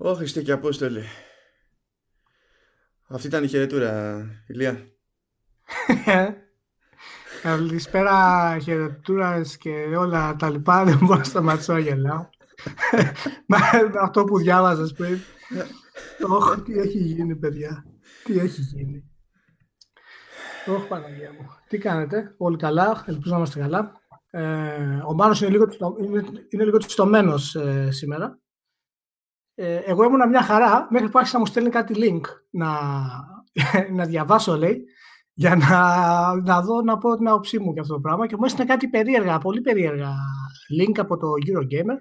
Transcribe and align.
Όχι, 0.00 0.22
είστε 0.22 0.42
και 0.42 0.52
Απόστολε. 0.52 1.02
Αυτή 3.08 3.26
ήταν 3.26 3.44
η 3.44 3.48
χαιρετούρα, 3.48 4.24
Ηλία. 4.46 4.86
Καλησπέρα, 7.42 8.58
χαιρετούρας 8.62 9.56
και 9.56 9.70
όλα 9.98 10.36
τα 10.36 10.50
λοιπά. 10.50 10.84
Δεν 10.88 10.98
μπορώ 10.98 11.18
να 11.18 11.24
σταματήσω 11.24 11.72
να 11.72 11.78
γελάω. 11.78 12.28
Με 13.46 13.56
αυτό 14.00 14.24
που 14.24 14.38
διάβαζα 14.38 14.94
πριν. 14.96 15.18
Όχι, 16.28 16.60
τι 16.60 16.78
έχει 16.78 16.98
γίνει, 16.98 17.36
παιδιά. 17.36 17.84
Τι 18.24 18.38
έχει 18.38 18.60
γίνει. 18.60 19.04
Όχι, 20.66 20.88
Παναγία 20.88 21.32
μου. 21.32 21.50
Τι 21.68 21.78
κάνετε, 21.78 22.34
όλοι 22.36 22.56
καλά, 22.56 23.04
ελπίζω 23.06 23.30
να 23.30 23.36
είμαστε 23.36 23.60
καλά. 23.60 23.92
Ε, 24.30 25.02
ο 25.06 25.14
Μάνος 25.14 25.40
είναι 25.40 25.50
λίγο, 25.50 25.66
είναι, 26.02 26.24
είναι 26.48 26.64
λίγο 26.64 26.78
τσιστωμένος 26.78 27.54
ε, 27.54 27.90
σήμερα. 27.90 28.38
Ε, 29.60 29.76
εγώ 29.76 30.04
ήμουν 30.04 30.28
μια 30.28 30.42
χαρά 30.42 30.86
μέχρι 30.90 31.08
που 31.08 31.18
άρχισε 31.18 31.36
να 31.36 31.42
μου 31.42 31.48
στέλνει 31.48 31.70
κάτι 31.70 31.94
link 31.96 32.20
να, 32.50 32.70
να 33.96 34.04
διαβάσω, 34.04 34.56
λέει, 34.56 34.84
για 35.32 35.56
να, 35.56 35.80
να 36.34 36.62
δω, 36.62 36.82
να 36.82 36.98
πω 36.98 37.16
την 37.16 37.28
άποψή 37.28 37.58
μου 37.58 37.72
για 37.72 37.82
αυτό 37.82 37.94
το 37.94 38.00
πράγμα. 38.00 38.26
Και 38.26 38.36
μου 38.36 38.44
έστειλε 38.44 38.64
κάτι 38.64 38.88
περίεργα, 38.88 39.38
πολύ 39.38 39.60
περίεργα 39.60 40.14
link 40.80 40.92
από 40.96 41.16
το 41.16 41.26
Eurogamer. 41.46 41.96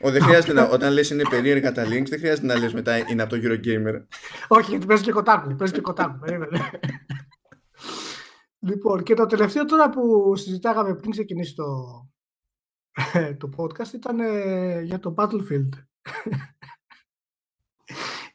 Ο, 0.00 0.10
δεν 0.10 0.22
χρειάζεται 0.22 0.52
να, 0.52 0.68
όταν 0.68 0.92
λες 0.92 1.10
είναι 1.10 1.22
περίεργα 1.30 1.72
τα 1.72 1.84
links, 1.84 2.08
δεν 2.08 2.18
χρειάζεται 2.18 2.46
να 2.46 2.58
λες 2.58 2.72
μετά 2.72 2.96
είναι 3.10 3.22
από 3.22 3.36
το 3.36 3.40
Eurogamer. 3.42 4.06
Όχι, 4.48 4.70
γιατί 4.70 4.86
παίζει 4.86 5.02
και 5.02 5.12
κοτάκου. 5.12 5.54
Παίζει 5.54 5.72
και 5.72 5.80
κοτάκου. 5.80 6.18
λοιπόν, 8.68 9.02
και 9.02 9.14
το 9.14 9.26
τελευταίο 9.26 9.64
τώρα 9.64 9.90
που 9.90 10.32
συζητάγαμε 10.36 10.94
πριν 10.94 11.10
ξεκινήσει 11.10 11.54
το, 11.54 11.66
το 13.40 13.50
podcast 13.56 13.92
ήταν 13.94 14.20
ε, 14.20 14.80
για 14.80 14.98
το 14.98 15.14
Battlefield 15.16 15.68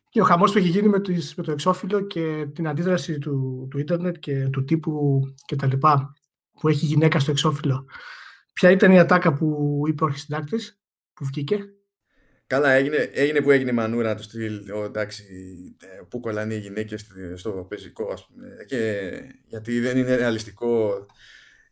και 0.10 0.22
ο 0.22 0.26
χαμός 0.26 0.52
που 0.52 0.58
έχει 0.58 0.68
γίνει 0.68 0.88
με, 0.88 1.02
με 1.36 1.44
το 1.44 1.52
εξώφυλλο 1.52 2.02
και 2.02 2.48
την 2.54 2.68
αντίδραση 2.68 3.18
του, 3.18 3.68
του 3.70 3.80
ίντερνετ 3.80 4.16
και 4.18 4.48
του 4.52 4.64
τύπου 4.64 5.22
και 5.46 5.56
τα 5.56 5.68
λοιπά 5.68 6.14
που 6.60 6.68
έχει 6.68 6.86
γυναίκα 6.86 7.20
στο 7.20 7.32
εξώφυλλο. 7.32 7.86
Ποια 8.54 8.72
ήταν 8.72 8.92
η 8.92 9.00
ατάκα 9.00 9.34
που 9.34 9.82
είπε 9.88 10.04
ο 10.04 10.06
αρχισυντάκτης 10.06 10.80
που 11.14 11.26
βγήκε; 11.26 11.72
Καλά, 12.48 12.72
έγινε, 12.72 12.98
έγινε 12.98 13.42
που 13.42 13.52
έγινε 13.52 13.70
η 13.70 13.74
μανούρα 13.74 14.16
του 14.16 14.24
στυλ, 14.24 14.62
εντάξει, 14.86 15.24
ε, 15.82 16.02
που 16.10 16.20
κολλάνε 16.20 16.54
οι 16.54 16.60
γυναίκες 16.60 17.08
στο 17.36 17.66
πεζικό, 17.70 18.12
ας 18.14 18.26
πούμε, 18.28 18.48
και, 18.68 19.12
γιατί 19.48 19.80
δεν 19.80 19.98
είναι 19.98 20.16
ρεαλιστικό 20.16 21.06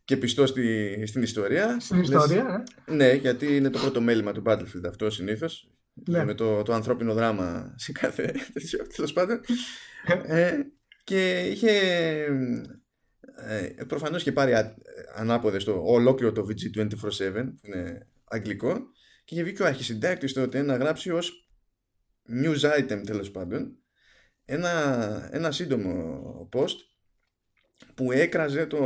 και 0.04 0.16
πιστό 0.16 0.46
στη, 0.46 1.02
στην 1.06 1.22
ιστορία. 1.22 1.80
Στην 1.80 2.00
ιστορία, 2.00 2.64
ε. 2.86 2.94
Ναι, 2.94 3.12
γιατί 3.12 3.56
είναι 3.56 3.70
το 3.70 3.78
πρώτο 3.78 4.00
μέλημα 4.00 4.32
του 4.32 4.42
Battlefield 4.46 4.84
αυτό 4.88 5.10
συνήθως 5.10 5.70
ναι. 6.04 6.24
με 6.24 6.34
το, 6.34 6.62
το 6.62 6.72
ανθρώπινο 6.72 7.14
δράμα 7.14 7.74
σε 7.76 7.92
κάθε 7.92 8.34
τέτοιο, 8.52 8.86
τέλος 8.94 9.12
πάντων. 9.12 9.40
ε, 10.26 10.58
και 11.04 11.40
είχε 11.40 11.70
ε, 13.36 13.84
προφανώς 13.86 14.22
και 14.22 14.32
πάρει 14.32 14.52
ανάποδες 15.14 15.64
το 15.64 15.82
ολόκληρο 15.84 16.32
το 16.32 16.46
VG247 16.48 17.32
που 17.32 17.66
είναι 17.66 18.06
αγγλικό 18.24 18.78
και 19.24 19.34
είχε 19.34 19.42
βγει 19.42 19.52
και 19.52 19.62
ο 19.62 19.66
αρχισυντάκτης 19.66 20.32
τότε 20.32 20.62
να 20.62 20.76
γράψει 20.76 21.10
ως 21.10 21.50
news 22.28 22.78
item 22.78 23.02
τέλος 23.06 23.30
πάντων 23.30 23.78
ένα, 24.44 25.28
ένα 25.32 25.52
σύντομο 25.52 26.48
post 26.52 26.76
που 27.94 28.12
έκραζε 28.12 28.66
το, 28.66 28.78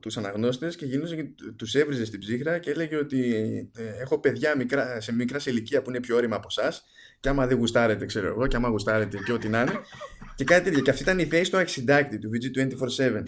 τους 0.00 0.16
αναγνώστες 0.16 0.76
και 0.76 0.86
γινούσε 0.86 1.16
και 1.16 1.24
τους 1.56 1.74
έβριζε 1.74 2.04
στην 2.04 2.20
ψύχρα 2.20 2.58
και 2.58 2.70
έλεγε 2.70 2.96
ότι 2.96 3.20
ε, 3.76 4.02
έχω 4.02 4.18
παιδιά 4.18 4.56
μικρά, 4.56 5.00
σε 5.00 5.12
μικράς 5.12 5.42
σε 5.42 5.50
ηλικία 5.50 5.82
που 5.82 5.90
είναι 5.90 6.00
πιο 6.00 6.16
όρημα 6.16 6.36
από 6.36 6.46
εσά 6.50 6.72
και 7.20 7.28
άμα 7.28 7.46
δεν 7.46 7.58
γουστάρετε 7.58 8.06
ξέρω 8.06 8.26
εγώ 8.26 8.46
και 8.46 8.56
άμα 8.56 8.68
γουστάρετε 8.68 9.18
και 9.24 9.32
ό,τι 9.32 9.48
να 9.48 9.60
είναι. 9.60 9.80
Και 10.34 10.44
κάτι 10.44 10.64
τέτοιο. 10.64 10.82
Και 10.82 10.90
αυτή 10.90 11.02
ήταν 11.02 11.18
η 11.18 11.24
θέση 11.24 11.50
του 11.50 11.56
αρχισυντάκτη 11.56 12.18
του 12.18 12.30
VG247 12.32 13.22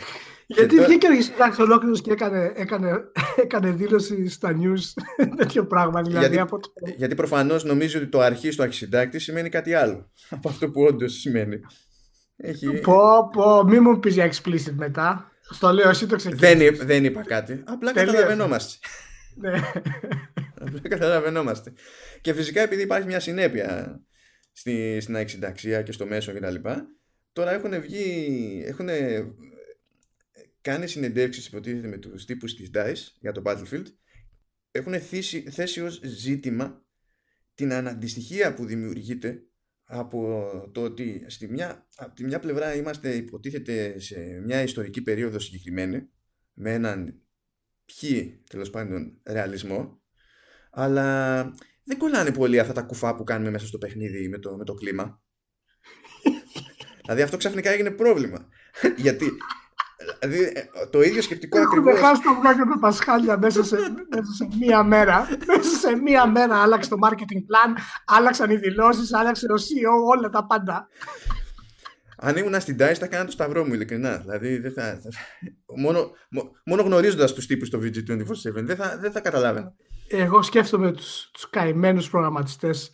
γιατί 0.50 0.76
τώρα... 0.76 0.88
βγήκε 0.88 1.06
ο 1.06 1.10
αρχισυντάκτης 1.10 1.58
ολόκληρος 1.58 2.00
και 2.00 2.10
έκανε, 2.10 2.52
έκανε, 2.56 2.90
έκανε 3.44 3.70
δήλωση 3.70 4.28
στα 4.28 4.58
news 4.60 5.02
τέτοιο 5.36 5.66
πράγμα 5.66 6.02
δηλαδή 6.02 6.24
γιατί, 6.24 6.38
από 6.38 6.58
το... 6.58 6.72
γιατί 6.96 7.14
προφανώς 7.14 7.64
νομίζει 7.64 7.96
ότι 7.96 8.06
το 8.06 8.20
αρχή 8.20 8.48
του 8.56 8.62
αρχισυντάκτη 8.62 9.18
σημαίνει 9.18 9.48
κάτι 9.48 9.74
άλλο 9.74 10.10
από 10.36 10.48
αυτό 10.48 10.70
που 10.70 10.82
όντως 10.82 11.12
σημαίνει 11.12 11.60
έχει... 12.40 12.80
Πω, 12.80 13.28
πω, 13.32 13.64
μη 13.64 13.80
μου 13.80 13.98
πεις 13.98 14.14
για 14.14 14.32
explicit 14.32 14.72
μετά. 14.72 15.32
Στο 15.40 15.72
λέω, 15.72 15.88
εσύ 15.88 16.06
το 16.06 16.16
ξεκίνησες. 16.16 16.78
Δεν, 16.78 16.86
δεν 16.86 17.04
είπα 17.04 17.22
κάτι. 17.22 17.62
Απλά 17.66 17.92
καταλαβαίνόμαστε. 17.92 18.78
ναι. 19.34 19.52
Απλά 20.66 20.80
καταλαβαίνόμαστε. 20.88 21.72
Και 22.20 22.34
φυσικά 22.34 22.60
επειδή 22.60 22.82
υπάρχει 22.82 23.06
μια 23.06 23.20
συνέπεια 23.20 24.00
στη, 24.52 25.00
στην 25.00 25.16
αξινταξία 25.16 25.82
και 25.82 25.92
στο 25.92 26.06
μέσο 26.06 26.32
κτλ. 26.32 26.54
Τώρα 27.32 27.52
έχουν 27.52 27.80
βγει, 27.80 28.62
έχουν 28.66 28.88
κάνει 30.60 30.86
συνεντεύξεις 30.86 31.46
υποτίθεται 31.46 31.88
με 31.88 31.96
τους 31.96 32.24
τύπους 32.24 32.54
της 32.54 32.70
DICE 32.74 33.16
για 33.20 33.32
το 33.32 33.42
Battlefield 33.44 33.86
έχουν 34.70 35.00
θέσει, 35.00 35.50
θέσει 35.50 35.80
ως 35.80 36.00
ζήτημα 36.04 36.84
την 37.54 37.72
αναντιστοιχία 37.72 38.54
που 38.54 38.64
δημιουργείται 38.64 39.42
από 39.90 40.50
το 40.72 40.82
ότι 40.82 41.24
στη 41.26 41.48
μια, 41.48 41.86
από 41.96 42.14
τη 42.14 42.24
μια 42.24 42.38
πλευρά 42.38 42.74
είμαστε 42.74 43.14
υποτίθεται 43.14 43.98
σε 43.98 44.18
μια 44.44 44.62
ιστορική 44.62 45.02
περίοδο 45.02 45.38
συγκεκριμένη 45.38 46.08
με 46.52 46.72
έναν 46.72 47.22
ποιοι 47.84 48.42
τέλος 48.50 48.70
πάντων 48.70 49.20
ρεαλισμό 49.24 50.02
αλλά 50.70 51.42
δεν 51.84 51.98
κολλάνε 51.98 52.32
πολύ 52.32 52.58
αυτά 52.58 52.72
τα 52.72 52.82
κουφά 52.82 53.14
που 53.14 53.24
κάνουμε 53.24 53.50
μέσα 53.50 53.66
στο 53.66 53.78
παιχνίδι 53.78 54.28
με 54.28 54.38
το, 54.38 54.56
με 54.56 54.64
το 54.64 54.74
κλίμα. 54.74 55.22
Δηλαδή 57.02 57.22
αυτό 57.22 57.36
ξαφνικά 57.36 57.70
έγινε 57.70 57.90
πρόβλημα. 57.90 58.48
Γιατί 58.96 59.32
Δηλαδή 60.20 60.44
ε, 60.44 60.62
το 60.90 61.02
ίδιο 61.02 61.22
σκεπτικό 61.22 61.58
ακριβώς. 61.58 61.94
Έχουμε 61.94 62.06
χάσει 62.06 62.22
το 62.22 62.34
βγάλιο 62.34 62.66
με 62.66 62.76
πασχάλια 62.80 63.38
μέσα 63.38 63.64
σε, 63.64 63.76
μέσα 64.08 64.32
σε 64.36 64.48
μία 64.60 64.82
μέρα. 64.82 65.28
μέσα 65.46 65.76
σε 65.76 65.96
μία 65.96 66.26
μέρα 66.26 66.62
άλλαξε 66.62 66.90
το 66.90 66.96
marketing 67.06 67.42
plan, 67.50 67.80
άλλαξαν 68.04 68.50
οι 68.50 68.56
δηλώσεις, 68.56 69.14
άλλαξε 69.14 69.46
ο 69.46 69.54
CEO, 69.54 70.16
όλα 70.16 70.28
τα 70.28 70.46
πάντα. 70.46 70.88
Αν 72.20 72.36
ήμουν 72.36 72.60
στην 72.60 72.76
DICE 72.80 72.94
θα 72.98 73.04
έκανα 73.04 73.24
το 73.24 73.30
σταυρό 73.30 73.64
μου 73.64 73.74
ειλικρινά. 73.74 74.16
Δηλαδή 74.16 74.58
δεν 74.58 74.72
θα, 74.72 75.00
μόνο, 75.76 76.10
μόνο 76.64 76.82
γνωρίζοντας 76.82 77.32
τους 77.32 77.46
τύπους 77.46 77.68
στο 77.68 77.78
VG247 77.78 78.64
δεν 78.64 78.76
θα, 78.76 78.98
δεν 79.00 79.12
θα 79.12 79.20
καταλάβαινα. 79.20 79.74
Εγώ 80.08 80.42
σκέφτομαι 80.42 80.92
του 80.92 81.02
τους 81.32 81.50
καημένους 81.50 82.10
προγραμματιστές 82.10 82.90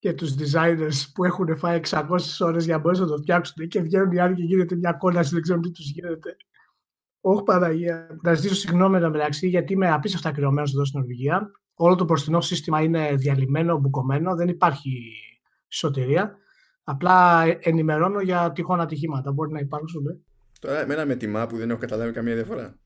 και 0.00 0.12
τους 0.12 0.34
designers 0.38 1.10
που 1.14 1.24
έχουν 1.24 1.56
φάει 1.56 1.80
600 1.90 2.04
ώρες 2.38 2.64
για 2.64 2.74
να 2.74 2.80
μπορέσουν 2.80 3.04
να 3.04 3.10
το 3.10 3.16
φτιάξουν 3.16 3.68
και 3.68 3.80
βγαίνουν 3.80 4.12
οι 4.12 4.18
άλλοι 4.18 4.34
και 4.34 4.42
γίνεται 4.42 4.76
μια 4.76 4.92
κόλαση, 4.92 5.34
δεν 5.34 5.42
ξέρουν 5.42 5.62
τι 5.62 5.70
τους 5.70 5.90
γίνεται. 5.90 6.36
Όχι 7.20 7.42
Παναγία. 7.42 8.18
Να 8.22 8.34
ζητήσω 8.34 8.54
συγγνώμη 8.54 8.96
εδώ 8.96 9.10
μεταξύ, 9.10 9.48
γιατί 9.48 9.72
είμαι 9.72 9.90
απίστευτα 9.90 10.32
κρυωμένο 10.32 10.68
εδώ 10.74 10.84
στην 10.84 10.98
Νορβηγία. 10.98 11.50
Όλο 11.74 11.94
το 11.94 12.04
προστινό 12.04 12.40
σύστημα 12.40 12.82
είναι 12.82 13.14
διαλυμένο, 13.14 13.78
μπουκωμένο, 13.78 14.34
δεν 14.34 14.48
υπάρχει 14.48 15.12
σωτηρία. 15.68 16.36
Απλά 16.84 17.44
ενημερώνω 17.60 18.20
για 18.20 18.52
τυχόν 18.52 18.80
ατυχήματα. 18.80 19.32
Μπορεί 19.32 19.52
να 19.52 19.58
υπάρξουν. 19.58 20.06
Ε. 20.06 20.18
Τώρα, 20.60 20.80
εμένα 20.80 21.06
με 21.06 21.14
τιμά 21.14 21.46
που 21.46 21.56
δεν 21.56 21.70
έχω 21.70 21.78
καταλάβει 21.78 22.12
καμία 22.12 22.34
διαφορά. 22.34 22.78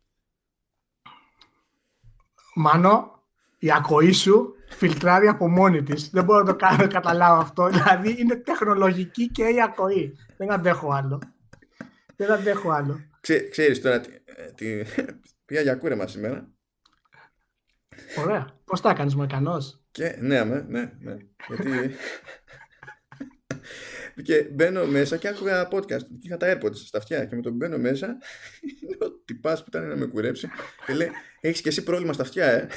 Μάνο, 2.55 3.23
η 3.59 3.73
ακοή 3.73 4.13
σου 4.13 4.55
φιλτράρει 4.77 5.29
από 5.29 5.49
μόνη 5.49 5.83
της. 5.83 6.11
Δεν 6.11 6.25
μπορώ 6.25 6.39
να 6.39 6.45
το 6.45 6.57
κάνω, 6.57 6.87
καταλάβω 6.89 7.41
αυτό. 7.41 7.69
Δηλαδή 7.69 8.21
είναι 8.21 8.37
τεχνολογική 8.37 9.31
και 9.31 9.43
η 9.43 9.63
ακοή. 9.63 10.17
Δεν 10.37 10.53
αντέχω 10.53 10.93
άλλο. 10.93 11.19
Δεν 12.17 12.31
αντέχω 12.31 12.71
άλλο. 12.71 13.01
Ξέ, 13.21 13.49
ξέρεις 13.49 13.81
τώρα, 13.81 14.01
τι, 14.01 14.11
τι, 14.55 14.83
πήγα 15.45 15.61
για 15.61 15.75
κούρεμα 15.75 16.07
σήμερα. 16.07 16.49
Ωραία. 18.19 18.47
Πώς 18.65 18.81
τα 18.81 18.91
έκανες, 18.91 19.15
μου 19.15 19.27
Και, 19.91 20.17
ναι, 20.21 20.45
ναι, 20.45 20.65
ναι, 20.69 20.93
ναι. 20.99 21.17
Γιατί... 21.49 21.95
και 24.23 24.49
μπαίνω 24.53 24.87
μέσα 24.87 25.17
και 25.17 25.29
άκουγα 25.29 25.69
podcast 25.73 26.03
και 26.03 26.19
είχα 26.21 26.37
τα 26.37 26.53
AirPods 26.53 26.75
στα 26.75 26.99
αυτιά 26.99 27.25
και 27.25 27.37
με 27.37 27.43
τον 27.43 27.53
μπαίνω 27.53 27.79
μέσα 27.79 28.07
είναι 28.83 28.97
ο 29.01 29.11
τυπάς 29.25 29.61
που 29.61 29.67
ήταν 29.69 29.89
να 29.89 29.97
με 29.97 30.07
κουρέψει 30.07 30.49
και 30.87 30.95
λέει 30.95 31.11
έχεις 31.41 31.61
και 31.61 31.69
εσύ 31.69 31.83
πρόβλημα 31.83 32.13
στα 32.13 32.23
αυτιά 32.23 32.47
ε 32.47 32.69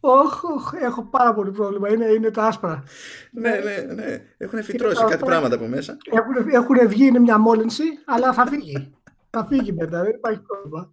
Όχι, 0.00 0.46
όχι, 0.56 0.76
έχω 0.84 1.02
πάρα 1.02 1.34
πολύ 1.34 1.50
πρόβλημα. 1.50 1.92
Είναι, 1.92 2.04
είναι 2.04 2.30
τα 2.30 2.46
άσπρα. 2.46 2.82
ναι, 3.30 3.50
ναι, 3.50 3.94
ναι. 3.94 4.22
Έχουν 4.36 4.62
φυτρώσει 4.62 5.04
κάτι 5.04 5.24
πράγματα 5.24 5.54
από 5.54 5.66
μέσα. 5.66 5.96
Έχουν, 6.10 6.48
έχουν 6.48 6.88
βγει, 6.88 7.06
είναι 7.06 7.18
μια 7.18 7.38
μόλυνση, 7.38 7.84
αλλά 8.04 8.32
θα 8.32 8.46
φύγει. 8.46 8.94
θα 9.30 9.46
φύγει 9.46 9.72
μετά, 9.72 10.02
δεν 10.02 10.14
υπάρχει 10.14 10.40
πρόβλημα. 10.40 10.90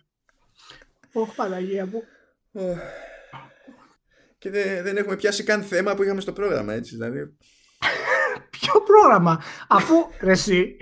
Όχι, 1.14 1.36
Παναγία 1.36 1.86
μου. 1.86 2.04
Και 4.38 4.50
δεν, 4.50 4.84
δεν 4.84 4.98
έχουμε 4.98 5.16
πιάσει 5.16 5.44
καν 5.44 5.62
θέμα 5.62 5.96
που 5.96 6.04
είχαμε 6.04 6.22
στο 6.22 6.34
πρόγραμμα, 6.34 6.74
έτσι, 6.74 6.96
δηλαδή. 6.96 7.38
Ποιο 8.50 8.82
πρόγραμμα, 8.82 9.42
αφού 9.68 9.96
εσύ. 10.20 10.78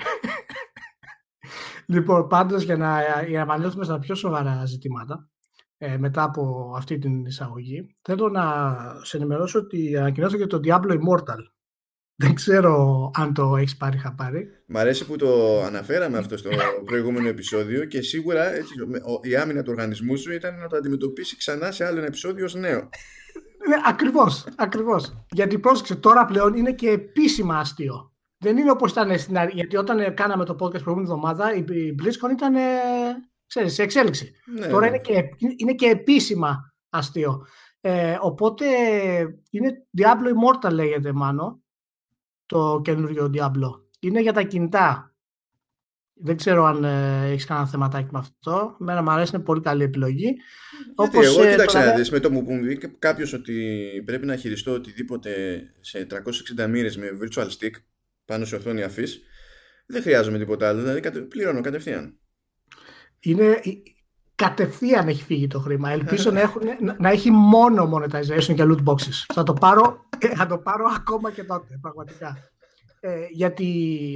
λοιπόν, 1.85 2.27
πάντως 2.27 2.63
για 2.63 2.77
να, 2.77 3.01
για 3.27 3.45
να 3.45 3.83
στα 3.83 3.99
πιο 3.99 4.15
σοβαρά 4.15 4.65
ζητήματα, 4.65 5.27
ε, 5.85 5.97
μετά 5.97 6.23
από 6.23 6.73
αυτή 6.75 6.97
την 6.97 7.25
εισαγωγή. 7.25 7.95
Θέλω 8.01 8.29
να 8.29 8.75
σε 9.01 9.17
ενημερώσω 9.17 9.59
ότι 9.59 9.97
ανακοινώθηκε 9.97 10.47
το 10.47 10.59
Diablo 10.63 10.91
Immortal. 10.91 11.41
Δεν 12.15 12.33
ξέρω 12.33 13.11
αν 13.15 13.33
το 13.33 13.55
έχεις 13.55 13.77
πάρει 13.77 13.97
χαπάρι. 13.97 14.47
Μ' 14.67 14.77
αρέσει 14.77 15.05
που 15.05 15.15
το 15.15 15.61
αναφέραμε 15.63 16.17
αυτό 16.17 16.37
στο 16.37 16.49
προηγούμενο 16.85 17.27
επεισόδιο 17.27 17.85
και 17.85 18.01
σίγουρα 18.01 18.53
έτσι, 18.53 18.73
η 19.21 19.35
άμυνα 19.35 19.63
του 19.63 19.71
οργανισμού 19.71 20.17
σου 20.17 20.31
ήταν 20.31 20.57
να 20.59 20.67
το 20.67 20.77
αντιμετωπίσει 20.77 21.37
ξανά 21.37 21.71
σε 21.71 21.85
άλλο 21.85 21.97
ένα 21.97 22.07
επεισόδιο 22.07 22.45
ως 22.45 22.55
νέο. 22.55 22.79
Ναι, 23.67 23.75
ακριβώς, 23.85 24.45
ακριβώς. 24.55 25.25
Γιατί 25.31 25.59
πρόσεξε, 25.59 25.95
τώρα 25.95 26.25
πλέον 26.25 26.53
είναι 26.53 26.73
και 26.73 26.89
επίσημα 26.89 27.57
αστείο. 27.57 28.11
Δεν 28.37 28.57
είναι 28.57 28.71
όπως 28.71 28.91
ήταν 28.91 29.19
στην 29.19 29.37
αρχή, 29.37 29.55
γιατί 29.55 29.77
όταν 29.77 30.13
κάναμε 30.13 30.45
το 30.45 30.53
podcast 30.53 30.83
προηγούμενη 30.83 31.01
εβδομάδα 31.01 31.55
η 31.55 31.65
BlizzCon 31.99 32.31
ήταν 32.31 32.55
ξέρεις, 33.53 33.73
σε 33.73 33.83
εξέλιξη. 33.83 34.31
Ναι, 34.45 34.67
τώρα 34.67 34.81
ναι. 34.81 34.87
Είναι, 34.87 34.97
και, 34.97 35.29
είναι 35.57 35.73
και 35.73 35.85
επίσημα 35.85 36.73
αστείο. 36.89 37.45
Ε, 37.81 38.17
οπότε 38.21 38.65
είναι 39.49 39.87
Diablo 39.97 40.27
Immortal 40.67 40.71
λέγεται 40.71 41.11
μάνο 41.11 41.61
το 42.45 42.81
καινούριο 42.83 43.29
Diablo. 43.33 43.81
Είναι 43.99 44.21
για 44.21 44.33
τα 44.33 44.41
κινητά. 44.41 45.15
Δεν 46.13 46.37
ξέρω 46.37 46.65
αν 46.65 46.83
ε, 46.83 47.29
έχεις 47.31 47.45
κανένα 47.45 47.67
θεματάκι 47.67 48.09
με 48.11 48.19
αυτό. 48.19 48.75
Μένα 48.79 49.01
μου 49.01 49.11
αρέσει, 49.11 49.35
είναι 49.35 49.43
πολύ 49.43 49.61
καλή 49.61 49.83
επιλογή. 49.83 50.35
Γιατί 50.95 51.17
Όπως, 51.17 51.25
εγώ 51.25 51.43
ε, 51.43 51.51
κοίταξα 51.51 51.85
να 51.85 51.93
δεις 51.93 52.11
με 52.11 52.19
το 52.19 52.31
μου 52.31 52.45
πει 52.45 52.77
κάποιος 52.99 53.33
ότι 53.33 53.87
πρέπει 54.05 54.25
να 54.25 54.35
χειριστώ 54.35 54.73
οτιδήποτε 54.73 55.61
σε 55.79 56.07
360 56.59 56.67
μοίρες 56.69 56.97
με 56.97 57.07
virtual 57.21 57.47
stick 57.47 57.71
πάνω 58.25 58.45
σε 58.45 58.55
οθόνη 58.55 58.83
αφής 58.83 59.21
δεν 59.85 60.01
χρειάζομαι 60.01 60.37
τίποτα 60.37 60.67
άλλο, 60.67 60.81
δηλαδή 60.81 61.27
πληρώνω 61.27 61.61
κατευθείαν. 61.61 62.17
Είναι, 63.23 63.61
κατευθείαν 64.35 65.07
έχει 65.07 65.23
φύγει 65.23 65.47
το 65.47 65.59
χρήμα. 65.59 65.89
Ελπίζω 65.89 66.31
να, 66.31 66.39
έχουν, 66.39 66.61
να 66.97 67.09
έχει 67.09 67.31
μόνο 67.31 67.91
monetization 67.93 68.53
και 68.55 68.63
loot 68.63 68.83
boxes. 68.83 69.25
Θα 69.33 69.43
το 69.43 69.53
πάρω, 69.53 70.05
ε, 70.17 70.35
θα 70.35 70.45
το 70.45 70.57
πάρω 70.57 70.85
ακόμα 70.95 71.31
και 71.31 71.43
τότε, 71.43 71.77
πραγματικά. 71.81 72.37
Ε, 72.99 73.25
γιατί 73.31 73.67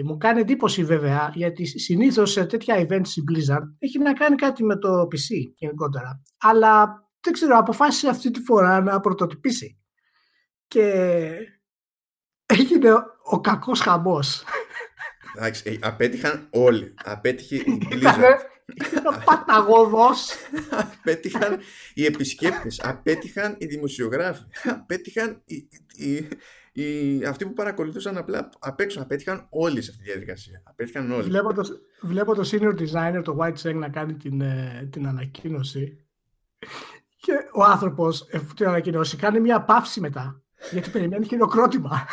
μου 0.06 0.18
κάνει 0.18 0.40
εντύπωση 0.40 0.84
βέβαια, 0.84 1.32
γιατί 1.34 1.66
συνήθως 1.66 2.32
σε 2.32 2.46
τέτοια 2.46 2.76
events 2.76 3.08
η 3.16 3.24
Blizzard 3.32 3.68
έχει 3.80 4.00
να 4.00 4.14
κάνει 4.14 4.36
κάτι 4.36 4.64
με 4.64 4.78
το 4.78 5.02
PC 5.02 5.52
γενικότερα. 5.56 6.22
Αλλά 6.38 7.04
δεν 7.22 7.34
ξέρω, 7.34 7.58
αποφάσισε 7.58 8.10
αυτή 8.10 8.32
τη 8.32 8.40
φορά 8.40 8.82
να 8.82 9.00
πρωτοτυπήσει. 9.00 9.80
Και 10.68 10.92
έγινε 12.46 12.92
ο 13.24 13.42
κακός 13.42 13.80
χαμός. 13.80 14.44
Εντάξει, 15.36 15.80
ε, 15.82 15.88
απέτυχαν 15.88 16.48
όλοι. 16.52 16.94
Απέτυχε 17.04 17.56
η 17.56 17.88
Blizzard. 17.92 18.57
Ήταν 18.76 19.24
παταγωδός. 19.26 20.32
απέτυχαν 21.00 21.60
οι 21.94 22.06
επισκέπτες, 22.06 22.80
απέτυχαν 22.84 23.56
οι 23.58 23.66
δημοσιογράφοι, 23.66 24.44
απέτυχαν 24.64 25.42
οι, 25.46 25.68
οι, 25.96 26.28
οι, 26.72 27.26
αυτοί 27.26 27.46
που 27.46 27.54
παρακολουθούσαν 27.54 28.18
απλά 28.18 28.50
απ' 28.60 28.80
έξω, 28.80 29.02
απέτυχαν 29.02 29.48
όλοι 29.50 29.82
σε 29.82 29.92
αυτή 29.92 30.04
τη 30.04 30.10
διαδικασία. 30.10 30.62
Απέτυχαν 30.66 31.12
όλοι. 31.12 31.24
Βλέπω 31.24 31.54
το, 31.54 31.64
βλέπω 32.02 32.36
το 32.36 32.50
senior 32.52 32.76
designer, 32.80 33.22
το 33.24 33.38
White 33.40 33.58
Seng, 33.64 33.76
να 33.76 33.90
κάνει 33.90 34.14
την, 34.14 34.42
ε, 34.42 34.88
την 34.92 35.08
ανακοίνωση 35.08 36.08
και 37.18 37.34
ο 37.54 37.64
άνθρωπος, 37.64 38.28
εφ' 38.30 38.54
την 38.54 38.68
ανακοίνωση, 38.68 39.18
κάνει 39.18 39.40
μια 39.40 39.62
παύση 39.62 40.00
μετά, 40.00 40.42
γιατί 40.72 40.90
περιμένει 40.90 41.26
χειροκρότημα. 41.26 42.06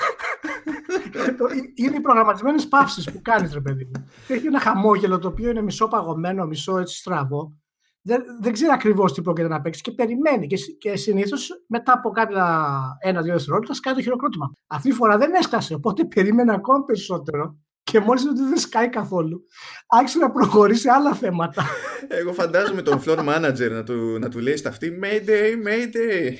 Είναι 1.74 1.96
οι 1.96 2.00
προγραμματισμένες 2.00 2.68
παύσεις 2.68 3.12
που 3.12 3.22
κάνεις, 3.22 3.52
ρε 3.52 3.60
παιδί 3.60 3.84
μου. 3.84 4.08
Έχει 4.28 4.46
ένα 4.46 4.60
χαμόγελο 4.60 5.18
το 5.18 5.28
οποίο 5.28 5.50
είναι 5.50 5.62
μισό 5.62 5.88
παγωμένο, 5.88 6.46
μισό 6.46 6.78
έτσι 6.78 6.96
στραβό. 6.96 7.58
Δεν, 8.06 8.22
δεν 8.40 8.52
ξέρει 8.52 8.72
ακριβώς 8.72 9.12
τι 9.12 9.22
πρόκειται 9.22 9.48
να 9.48 9.60
παίξει 9.60 9.80
και 9.80 9.90
περιμένει. 9.90 10.46
Και, 10.46 10.56
και 10.78 10.96
συνήθως 10.96 11.50
μετά 11.68 11.92
από 11.92 12.10
κάποια 12.10 12.78
ένα-δύο 13.00 13.32
δευτερόλεπτα 13.32 13.74
σκάει 13.74 13.94
το 13.94 14.02
χειροκρότημα. 14.02 14.52
Αυτή 14.66 14.88
τη 14.88 14.94
φορά 14.94 15.18
δεν 15.18 15.34
έσκασε, 15.34 15.74
οπότε 15.74 16.04
περίμενε 16.04 16.52
ακόμα 16.54 16.84
περισσότερο. 16.84 17.58
Και 17.82 18.00
μόλις 18.00 18.24
ότι 18.26 18.42
δεν 18.42 18.58
σκάει 18.58 18.88
καθόλου, 18.88 19.40
άρχισε 19.86 20.18
να 20.18 20.30
προχωρήσει 20.30 20.80
σε 20.80 20.90
άλλα 20.90 21.14
θέματα. 21.14 21.64
Εγώ 22.08 22.32
φαντάζομαι 22.32 22.82
τον 22.82 23.02
floor 23.04 23.18
manager 23.18 23.70
να 23.70 23.82
του, 23.82 24.18
να 24.18 24.28
του 24.28 24.38
λέει 24.38 24.56
στα 24.56 24.68
αυτή 24.68 24.98
Mayday, 25.02 25.66
Mayday. 25.66 26.30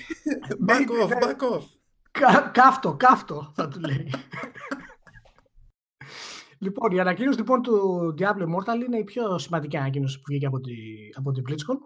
Back 0.69 0.87
off, 1.03 1.09
back 1.09 1.57
off. 1.57 1.65
Κάφτο, 2.53 2.95
κάφτο 2.95 3.53
θα 3.55 3.69
του 3.69 3.81
λέει. 3.81 4.13
λοιπόν, 6.59 6.91
η 6.91 7.01
ανακοίνωση 7.01 7.39
λοιπόν 7.39 7.63
του 7.63 8.15
Diablo 8.19 8.43
Immortal 8.43 8.85
είναι 8.87 8.99
η 8.99 9.05
πιο 9.05 9.39
σημαντική 9.39 9.77
ανακοίνωση 9.77 10.17
που 10.17 10.25
βγήκε 10.29 10.47
από, 10.47 10.61
τη, 10.61 10.73
από 11.15 11.33
την 11.33 11.45
BlizzCon. 11.49 11.77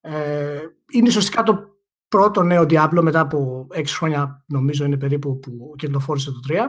Ε, 0.00 0.60
είναι 0.92 1.08
ουσιαστικά 1.08 1.42
το 1.42 1.76
πρώτο 2.08 2.42
νέο 2.42 2.62
Diablo 2.62 3.00
μετά 3.02 3.20
από 3.20 3.66
6 3.74 3.84
χρόνια 3.86 4.44
νομίζω 4.46 4.84
είναι 4.84 4.98
περίπου 4.98 5.38
που 5.38 5.74
κυκλοφόρησε 5.78 6.30
το 6.30 6.40
3. 6.48 6.66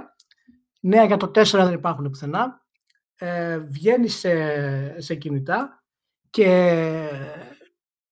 Νέα 0.80 1.04
για 1.06 1.18
το 1.18 1.32
4 1.36 1.44
δεν 1.44 1.74
υπάρχουν 1.74 2.10
πουθενά. 2.10 2.66
Ε, 3.16 3.58
βγαίνει 3.58 4.08
σε, 4.08 5.02
σε 5.02 5.16
κινητά 5.16 5.84
και 6.30 7.10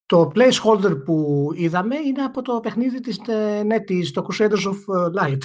το 0.06 0.31
placeholder 0.36 1.04
που 1.06 1.50
είδαμε 1.56 1.96
είναι 1.96 2.22
από 2.22 2.42
το 2.42 2.60
παιχνίδι 2.60 3.00
της 3.00 3.22
NetEase, 3.69 4.07
το 4.13 4.28
Crusaders 4.30 4.66
of 4.68 4.75
ε, 4.75 5.22
Light. 5.22 5.42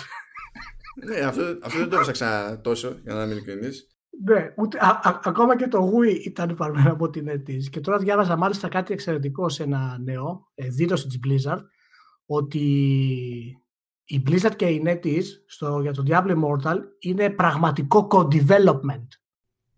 ναι, 1.06 1.20
αυτό, 1.20 1.42
αυτό 1.62 1.78
δεν 1.78 1.88
το 1.88 1.96
έψαξα 1.96 2.60
τόσο, 2.60 2.96
για 3.02 3.14
να 3.14 3.26
μην 3.26 3.30
ειλικρινής. 3.30 3.84
Ναι, 4.24 4.54
ούτε, 4.56 4.78
α, 4.78 5.20
ακόμα 5.24 5.56
και 5.56 5.68
το 5.68 5.92
Wii 5.92 6.24
ήταν 6.24 6.54
παρμένο 6.54 6.92
από 6.92 7.10
την 7.10 7.28
NetEase. 7.30 7.64
Και 7.70 7.80
τώρα 7.80 7.98
διάβαζα 7.98 8.36
μάλιστα 8.36 8.68
κάτι 8.68 8.92
εξαιρετικό 8.92 9.48
σε 9.48 9.62
ένα 9.62 9.98
νέο, 10.04 10.50
ε, 10.54 10.68
δήλωση 10.68 11.06
της 11.06 11.18
Blizzard, 11.26 11.60
ότι 12.26 12.60
η 14.04 14.22
Blizzard 14.26 14.56
και 14.56 14.66
η 14.66 14.82
NetEase 14.86 15.24
στο, 15.46 15.80
για 15.80 15.92
το 15.92 16.02
Diablo 16.06 16.36
Immortal 16.36 16.76
είναι 16.98 17.30
πραγματικό 17.30 18.08
co-development. 18.10 19.06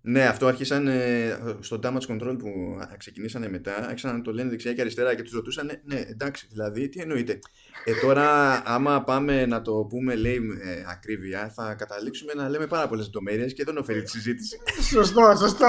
Ναι, 0.05 0.25
αυτό 0.27 0.47
άρχισαν 0.47 0.87
ε, 0.87 1.39
στο 1.61 1.79
damage 1.83 2.07
control 2.09 2.37
που 2.39 2.49
ξεκινήσανε 2.97 3.49
μετά. 3.49 3.87
Άρχισαν 3.87 4.17
να 4.17 4.23
το 4.23 4.33
λένε 4.33 4.51
δεξιά 4.51 4.73
και 4.73 4.81
αριστερά 4.81 5.15
και 5.15 5.23
τους 5.23 5.33
ρωτούσαν, 5.33 5.71
ναι, 5.85 6.01
εντάξει, 6.01 6.47
δηλαδή, 6.51 6.89
τι 6.89 7.01
εννοείται. 7.01 7.39
Ε, 7.85 7.93
τώρα, 8.01 8.63
άμα 8.67 9.05
πάμε 9.05 9.47
να 9.47 9.63
το 9.63 9.87
πούμε, 9.89 10.15
λέει, 10.15 10.41
ε, 10.63 10.85
ακρίβεια, 10.91 11.49
θα 11.49 11.75
καταλήξουμε 11.75 12.33
να 12.35 12.49
λέμε 12.49 12.67
πάρα 12.67 12.89
πολλές 12.89 13.05
λεπτομέρειες 13.05 13.53
και 13.53 13.65
δεν 13.65 13.77
ωφελεί 13.77 14.03
τη 14.03 14.11
συζήτηση. 14.11 14.59
σωστό, 14.91 15.35
σωστό. 15.37 15.67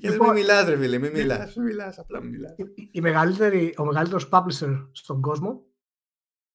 Και 0.00 0.10
λοιπόν, 0.10 0.32
μην 0.32 0.42
μιλάς 0.42 0.68
ρε 0.68 0.76
φίλε, 0.76 0.98
μην 0.98 1.10
μιλάς, 1.12 1.54
μην 1.56 1.66
μιλάς, 1.66 1.98
απλά 1.98 2.20
μην 2.20 2.30
μιλάς. 2.30 2.54
Η, 2.90 3.00
μεγαλύτερη, 3.00 3.74
ο 3.76 3.84
μεγαλύτερος 3.84 4.28
publisher 4.32 4.88
στον 4.92 5.20
κόσμο, 5.20 5.64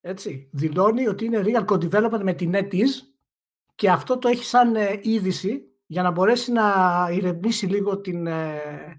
έτσι, 0.02 0.50
δηλώνει 0.52 1.08
ότι 1.08 1.26
είναι 1.26 1.44
real 1.46 1.66
co-development 1.66 2.22
με 2.24 2.34
την 2.34 2.52
NetEase 2.54 3.09
και 3.80 3.90
αυτό 3.90 4.18
το 4.18 4.28
έχει 4.28 4.44
σαν 4.44 4.76
ε, 4.76 5.00
είδηση 5.02 5.62
για 5.86 6.02
να 6.02 6.12
μπορέσει 6.12 6.52
να 6.52 7.08
ηρεμήσει 7.12 7.66
λίγο 7.66 8.02
την, 8.02 8.28
ε, 8.28 8.98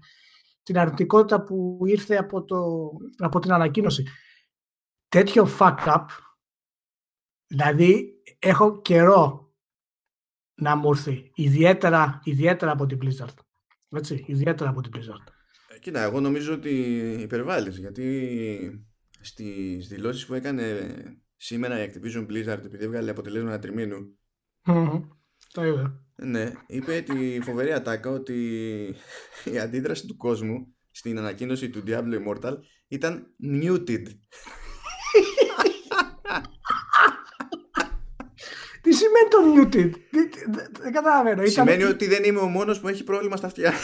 την 0.63 0.77
αρνητικότητα 0.77 1.43
που 1.43 1.79
ήρθε 1.85 2.15
από, 2.15 2.43
το, 2.43 2.91
από 3.17 3.39
την 3.39 3.53
ανακοίνωση. 3.53 4.03
Τέτοιο 5.07 5.47
fuck 5.59 5.77
up, 5.85 6.05
δηλαδή 7.47 8.13
έχω 8.39 8.81
καιρό 8.81 9.53
να 10.55 10.75
μου 10.75 10.89
έρθει, 10.89 11.31
ιδιαίτερα, 11.35 12.19
ιδιαίτερα 12.23 12.71
από 12.71 12.85
την 12.85 12.99
Blizzard. 13.01 13.35
Έτσι, 13.89 14.23
ιδιαίτερα 14.27 14.69
από 14.69 14.81
την 14.81 14.91
Blizzard. 14.95 15.31
Ε, 15.67 15.79
κοίτα, 15.79 16.01
εγώ 16.01 16.19
νομίζω 16.19 16.53
ότι 16.53 16.71
υπερβάλλεις, 17.21 17.77
γιατί 17.77 18.87
στις 19.19 19.87
δηλώσεις 19.87 20.25
που 20.25 20.33
έκανε 20.33 20.93
σήμερα 21.35 21.83
η 21.83 21.91
Activision 21.91 22.27
Blizzard 22.27 22.63
επειδή 22.65 22.83
έβγαλε 22.83 23.11
αποτελέσματα 23.11 23.59
τριμήνου 23.59 24.15
το 25.51 25.65
είδα. 25.65 26.05
Ναι, 26.15 26.51
είπε 26.67 27.01
τη 27.01 27.41
φοβερή 27.41 27.73
ατάκα 27.73 28.09
ότι 28.09 28.35
η 29.43 29.59
αντίδραση 29.59 30.07
του 30.07 30.17
κόσμου 30.17 30.75
στην 30.91 31.17
ανακοίνωση 31.17 31.69
του 31.69 31.83
Diablo 31.87 32.13
Immortal 32.13 32.53
ήταν 32.87 33.35
muted. 33.63 34.03
Τι 38.81 38.93
σημαίνει 38.93 39.27
το 39.29 39.37
muted, 39.57 39.91
δεν 40.81 40.93
καταλαβαίνω. 40.93 41.45
Σημαίνει 41.45 41.83
ότι 41.83 42.07
δεν 42.07 42.23
είμαι 42.23 42.39
ο 42.39 42.47
μόνος 42.47 42.79
που 42.79 42.87
έχει 42.87 43.03
πρόβλημα 43.03 43.35
στα 43.35 43.47
αυτιά. 43.47 43.73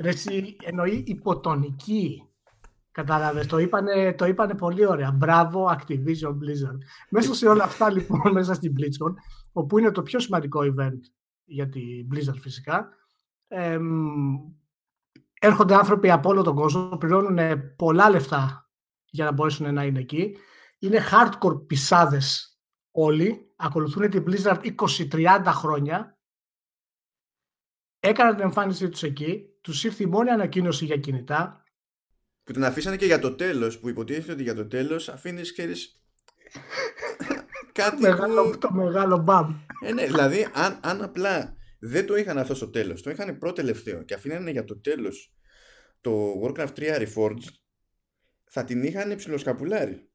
Ρε 0.00 0.08
εσύ 0.08 0.56
εννοεί 0.62 1.04
υποτονική. 1.06 2.22
Κατάλαβες, 2.96 3.46
το 3.46 3.58
είπανε, 3.58 4.14
το 4.14 4.24
είπανε 4.24 4.54
πολύ 4.54 4.86
ωραία. 4.86 5.12
Μπράβο, 5.12 5.76
Activision 5.78 6.30
Blizzard. 6.30 6.78
Μέσα 7.10 7.34
σε 7.34 7.48
όλα 7.48 7.64
αυτά, 7.64 7.90
λοιπόν, 7.90 8.20
μέσα 8.32 8.54
στην 8.54 8.74
BlizzCon, 8.76 9.12
όπου 9.52 9.78
είναι 9.78 9.90
το 9.90 10.02
πιο 10.02 10.18
σημαντικό 10.20 10.60
event 10.62 11.00
για 11.44 11.68
τη 11.68 11.80
Blizzard 12.12 12.38
φυσικά, 12.40 12.88
έρχονται 15.40 15.74
άνθρωποι 15.74 16.10
από 16.10 16.28
όλο 16.28 16.42
τον 16.42 16.54
κόσμο, 16.54 16.96
πληρώνουν 16.96 17.38
πολλά 17.76 18.10
λεφτά 18.10 18.70
για 19.04 19.24
να 19.24 19.32
μπορέσουν 19.32 19.74
να 19.74 19.84
είναι 19.84 19.98
εκεί. 19.98 20.36
Είναι 20.78 21.00
hardcore 21.10 21.66
πισάδες 21.66 22.58
όλοι. 22.90 23.52
Ακολουθούν 23.56 24.10
την 24.10 24.24
Blizzard 24.26 24.74
20-30 25.10 25.42
χρόνια. 25.46 26.18
έκαναν 28.00 28.34
την 28.34 28.44
εμφάνισή 28.44 28.88
τους 28.88 29.02
εκεί, 29.02 29.44
τους 29.60 29.84
ήρθε 29.84 30.02
η 30.02 30.06
μόνη 30.06 30.30
ανακοίνωση 30.30 30.84
για 30.84 30.96
κινητά. 30.96 31.60
Που 32.46 32.52
την 32.52 32.64
αφήσανε 32.64 32.96
και 32.96 33.06
για 33.06 33.18
το 33.18 33.34
τέλος, 33.34 33.78
που 33.78 33.88
υποτίθεται 33.88 34.32
ότι 34.32 34.42
για 34.42 34.54
το 34.54 34.66
τέλος 34.66 35.08
αφήνεις, 35.08 35.52
ξέρεις, 35.52 36.02
κάτι 37.72 38.00
μεγάλο, 38.00 38.50
που... 38.50 38.58
Το 38.58 38.72
μεγάλο 38.72 39.18
μπαμ. 39.18 39.54
Ε, 39.84 39.92
ναι, 39.92 40.06
δηλαδή, 40.06 40.48
αν, 40.52 40.78
αν 40.82 41.02
απλά 41.02 41.56
δεν 41.78 42.06
το 42.06 42.16
είχαν 42.16 42.38
αυτό 42.38 42.54
στο 42.54 42.68
τέλος, 42.68 43.02
το 43.02 43.10
είχαν 43.10 43.38
πρώτο 43.38 43.54
τελευταίο 43.54 44.02
και 44.02 44.14
αφήνανε 44.14 44.50
για 44.50 44.64
το 44.64 44.80
τέλος 44.80 45.34
το 46.00 46.40
Warcraft 46.42 46.72
3 46.76 47.06
Reforged, 47.06 47.48
θα 48.44 48.64
την 48.64 48.82
είχαν 48.82 49.16
ψηλοσκαπουλάρει. 49.16 50.08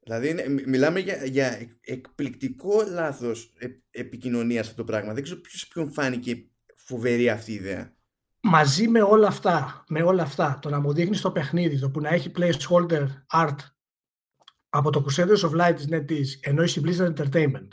Δηλαδή 0.00 0.34
μιλάμε 0.66 1.00
για, 1.00 1.24
για 1.24 1.68
εκπληκτικό 1.80 2.84
λάθος 2.88 3.54
ε, 3.58 3.66
επικοινωνίας 3.90 4.64
αυτό 4.64 4.76
το 4.76 4.84
πράγμα. 4.84 5.14
Δεν 5.14 5.22
ξέρω 5.22 5.40
ποιος 5.40 5.68
ποιον 5.68 5.92
φάνηκε 5.92 6.44
φοβερή 6.74 7.30
αυτή 7.30 7.52
η 7.52 7.54
ιδέα. 7.54 7.94
Μαζί 8.42 8.88
με 8.88 9.02
όλα 9.02 9.26
αυτά, 9.26 9.84
με 9.88 10.02
όλα 10.02 10.22
αυτά, 10.22 10.58
το 10.62 10.70
να 10.70 10.80
μου 10.80 10.92
δείχνεις 10.92 11.20
το 11.20 11.30
παιχνίδι, 11.32 11.78
το 11.78 11.90
που 11.90 12.00
να 12.00 12.08
έχει 12.08 12.32
placeholder 12.36 13.06
art 13.32 13.56
από 14.68 14.90
το 14.90 15.04
Crusaders 15.08 15.40
of 15.40 15.50
Light 15.60 15.74
της 15.76 15.88
NetEase, 15.90 16.40
ενώ 16.40 16.62
η 16.62 16.72
Blizzard 16.84 17.14
Entertainment, 17.14 17.68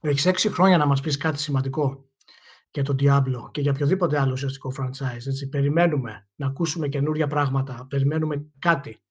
έχεις 0.00 0.26
έξι 0.26 0.50
χρόνια 0.50 0.76
να 0.76 0.86
μας 0.86 1.00
πεις 1.00 1.16
κάτι 1.16 1.38
σημαντικό 1.38 2.08
για 2.70 2.82
τον 2.82 2.96
Diablo 3.00 3.50
και 3.50 3.60
για 3.60 3.70
οποιοδήποτε 3.70 4.20
άλλο 4.20 4.32
ουσιαστικό 4.32 4.72
franchise. 4.78 5.26
Έτσι. 5.26 5.48
Περιμένουμε 5.48 6.28
να 6.34 6.46
ακούσουμε 6.46 6.88
καινούρια 6.88 7.26
πράγματα, 7.26 7.86
περιμένουμε 7.90 8.46
κάτι 8.58 9.02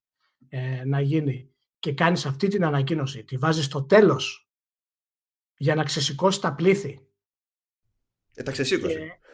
ε, 0.50 0.86
να 0.86 1.01
γίνει 1.01 1.51
και 1.79 1.93
κάνεις 1.93 2.25
αυτή 2.25 2.48
την 2.48 2.65
ανακοίνωση, 2.65 3.24
τη 3.24 3.38
βάζεις 3.38 3.65
στο 3.65 3.84
τέλος 3.84 4.50
για 5.57 5.75
να 5.75 5.84
ξεσηκώσεις 5.84 6.41
τα 6.41 6.53
πλήθη. 6.53 7.07
Ε, 8.34 8.43
τα 8.43 8.51
ξεσήκωσε. 8.51 9.00
Και, 9.00 9.26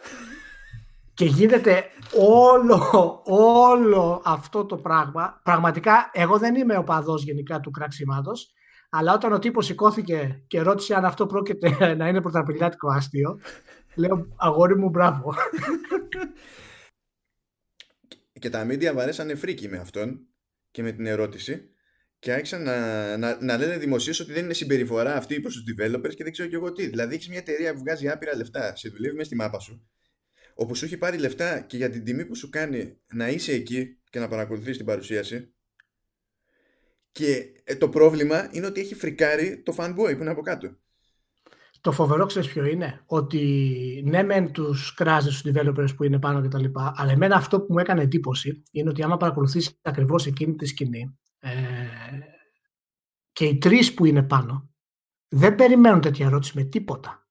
και 1.14 1.26
γίνεται 1.26 1.84
όλο, 2.18 3.22
όλο 3.26 4.22
αυτό 4.26 4.66
το 4.66 4.78
πράγμα. 4.78 5.42
Πραγματικά, 5.44 6.10
εγώ 6.14 6.38
δεν 6.38 6.56
είμαι 6.56 6.78
ο 6.78 6.84
παδός 6.84 7.24
γενικά 7.24 7.60
του 7.60 7.72
κραξιμάτος, 7.72 8.54
αλλά 8.90 9.14
όταν 9.14 9.34
ο 9.34 9.40
τύπος 9.40 9.66
σηκώθηκε 9.66 10.44
και 10.48 10.62
ρώτησε 10.62 10.96
αν 10.96 11.06
αυτό 11.06 11.26
πρόκειται 11.26 11.70
να 11.98 12.08
είναι 12.08 12.22
πρωταπηλιάτικο 12.22 12.90
άστιο, 12.90 13.40
λέω 13.96 14.28
αγόρι 14.38 14.78
μου 14.78 14.90
μπράβο. 14.90 15.34
Και 18.40 18.50
τα 18.50 18.64
μίντια 18.64 18.94
βαρέσανε 18.94 19.36
φρίκι 19.36 19.70
με 19.70 19.78
αυτόν 19.78 20.20
και 20.72 20.84
με 20.84 20.92
την 20.92 21.06
ερώτηση 21.06 21.74
και 22.20 22.34
άρχισαν 22.34 22.64
να, 22.64 23.18
να, 23.18 23.38
να 23.42 23.58
λένε 23.58 23.78
δημοσίως 23.78 24.20
ότι 24.20 24.34
δεν 24.34 24.44
είναι 24.44 24.54
συμπεριφορά 24.54 25.16
αυτή 25.16 25.40
προς 25.40 25.54
τους 25.54 25.64
developers 25.74 26.14
και 26.16 26.24
δεν 26.24 26.32
ξέρω 26.32 26.50
και 26.50 26.56
εγώ 26.56 26.72
τι. 26.72 26.88
Δηλαδή, 26.88 27.16
έχεις 27.16 27.30
μια 27.30 27.38
εταιρεία 27.38 27.74
που 27.74 27.80
βγάζει 27.80 28.10
άπειρα 28.10 28.36
λεφτά, 28.36 28.76
σε 28.76 28.90
δουλεύει 28.90 29.16
μέσα 29.16 29.26
στη 29.26 29.36
μάπα 29.36 29.60
σου, 29.60 29.88
όπου 30.54 30.76
σου 30.76 30.86
έχει 30.86 30.98
πάρει 30.98 31.18
λεφτά 31.18 31.60
και 31.60 31.78
για 31.78 31.90
την 31.90 32.04
τιμή 32.04 32.26
που 32.26 32.36
σου 32.36 32.50
κάνει 32.50 32.98
να 33.14 33.30
είσαι 33.30 33.52
εκεί 33.52 33.98
και 34.10 34.20
να 34.20 34.28
παρακολουθείς 34.28 34.78
την 34.78 34.86
παρουσίαση. 34.86 35.54
Και 37.12 37.46
ε, 37.64 37.76
το 37.76 37.90
πρόβλημα 37.90 38.50
είναι 38.52 38.66
ότι 38.66 38.80
έχει 38.80 38.96
φρικάρει 38.96 39.62
το 39.66 39.76
fanboy 39.78 40.14
που 40.16 40.22
είναι 40.22 40.30
από 40.30 40.42
κάτω. 40.42 40.78
Το 41.82 41.92
φοβερό 41.92 42.26
ξέρεις 42.26 42.50
ποιο 42.50 42.66
είναι, 42.66 43.04
ότι 43.06 44.04
ναι 44.06 44.24
μεν 44.24 44.52
τους 44.52 44.94
κράζει 44.94 45.28
τους 45.28 45.44
developers 45.46 45.96
που 45.96 46.04
είναι 46.04 46.20
πάνω 46.20 46.42
και 46.42 46.48
τα 46.48 46.60
λοιπά, 46.60 46.94
αλλά 46.96 47.12
εμένα 47.12 47.36
αυτό 47.36 47.62
που 47.62 47.74
μου 47.74 47.80
έκανε 47.80 48.02
εντύπωση 48.02 48.64
είναι 48.72 48.90
ότι 48.90 49.04
άμα 49.04 49.18
παρακολουθήσει 49.18 49.78
ακριβώς 49.82 50.26
εκείνη 50.26 50.56
τη 50.56 50.66
σκηνή, 50.66 51.18
ε, 51.40 51.52
και 53.32 53.46
οι 53.46 53.58
τρεις 53.58 53.94
που 53.94 54.06
είναι 54.06 54.24
πάνω 54.24 54.70
δεν 55.28 55.56
περιμένουν 55.56 56.02
τέτοια 56.02 56.26
ερώτηση 56.26 56.52
με 56.56 56.64
τίποτα. 56.64 57.28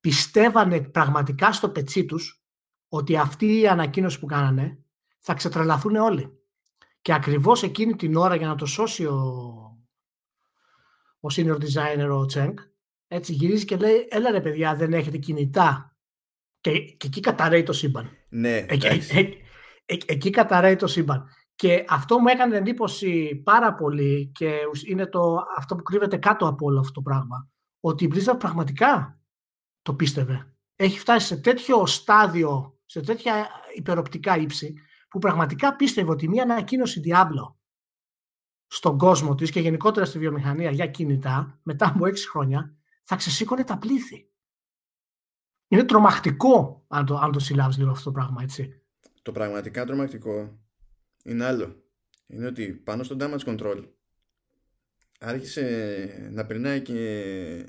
Πιστεύανε 0.00 0.80
πραγματικά 0.80 1.52
στο 1.52 1.68
πετσί 1.68 2.04
τους 2.04 2.41
ότι 2.94 3.16
αυτή 3.16 3.60
η 3.60 3.68
ανακοίνωση 3.68 4.18
που 4.18 4.26
κάνανε 4.26 4.78
θα 5.18 5.34
ξετρελαθούν 5.34 5.96
όλοι. 5.96 6.38
Και 7.02 7.12
ακριβώς 7.12 7.62
εκείνη 7.62 7.96
την 7.96 8.16
ώρα 8.16 8.34
για 8.34 8.46
να 8.46 8.54
το 8.54 8.66
σώσει 8.66 9.04
ο, 9.04 9.16
ο 11.20 11.28
senior 11.34 11.56
designer 11.56 12.08
ο 12.10 12.26
Τσέγκ 12.26 12.58
έτσι 13.08 13.32
γυρίζει 13.32 13.64
και 13.64 13.76
λέει 13.76 14.06
έλα 14.10 14.30
ρε 14.30 14.40
παιδιά 14.40 14.76
δεν 14.76 14.92
έχετε 14.92 15.18
κινητά 15.18 15.96
και, 16.60 16.80
και 16.80 17.06
εκεί 17.06 17.20
καταραίει 17.20 17.62
το 17.62 17.72
σύμπαν. 17.72 18.10
Ναι, 18.28 18.56
εκεί, 18.56 18.86
εκεί, 19.86 20.12
εκεί 20.12 20.30
καταραίει 20.30 20.76
το 20.76 20.86
σύμπαν. 20.86 21.28
Και 21.54 21.84
αυτό 21.88 22.18
μου 22.18 22.28
έκανε 22.28 22.56
εντύπωση 22.56 23.40
πάρα 23.44 23.74
πολύ 23.74 24.30
και 24.34 24.58
είναι 24.88 25.06
το, 25.06 25.44
αυτό 25.56 25.76
που 25.76 25.82
κρύβεται 25.82 26.16
κάτω 26.16 26.46
από 26.46 26.66
όλο 26.66 26.80
αυτό 26.80 26.92
το 26.92 27.02
πράγμα. 27.02 27.50
Ότι 27.80 28.04
η 28.04 28.12
Blizzard 28.14 28.38
πραγματικά 28.38 29.20
το 29.82 29.94
πίστευε. 29.94 30.46
Έχει 30.76 30.98
φτάσει 30.98 31.26
σε 31.26 31.36
τέτοιο 31.36 31.86
στάδιο, 31.86 32.80
σε 32.92 33.00
τέτοια 33.00 33.48
υπεροπτικά 33.76 34.36
ύψη, 34.36 34.74
που 35.08 35.18
πραγματικά 35.18 35.76
πίστευε 35.76 36.10
ότι 36.10 36.28
μια 36.28 36.42
ανακοίνωση 36.42 37.00
Diablo 37.04 37.54
στον 38.66 38.98
κόσμο 38.98 39.34
της 39.34 39.50
και 39.50 39.60
γενικότερα 39.60 40.06
στη 40.06 40.18
βιομηχανία 40.18 40.70
για 40.70 40.86
κινητά, 40.86 41.60
μετά 41.62 41.86
από 41.86 42.06
έξι 42.06 42.28
χρόνια, 42.28 42.76
θα 43.02 43.16
ξεσήκωνε 43.16 43.64
τα 43.64 43.78
πλήθη. 43.78 44.30
Είναι 45.68 45.84
τρομακτικό 45.84 46.84
αν 46.88 47.06
το, 47.06 47.16
αν 47.16 47.32
το 47.32 47.38
συλλάβεις 47.38 47.78
λίγο 47.78 47.90
αυτό 47.90 48.04
το 48.04 48.10
πράγμα, 48.10 48.42
έτσι. 48.42 48.82
Το 49.22 49.32
πραγματικά 49.32 49.84
τρομακτικό 49.84 50.60
είναι 51.24 51.44
άλλο. 51.44 51.82
Είναι 52.26 52.46
ότι 52.46 52.72
πάνω 52.72 53.02
στο 53.02 53.16
damage 53.20 53.44
control 53.44 53.88
άρχισε 55.18 56.28
να 56.32 56.46
περνάει 56.46 56.82
και, 56.82 57.64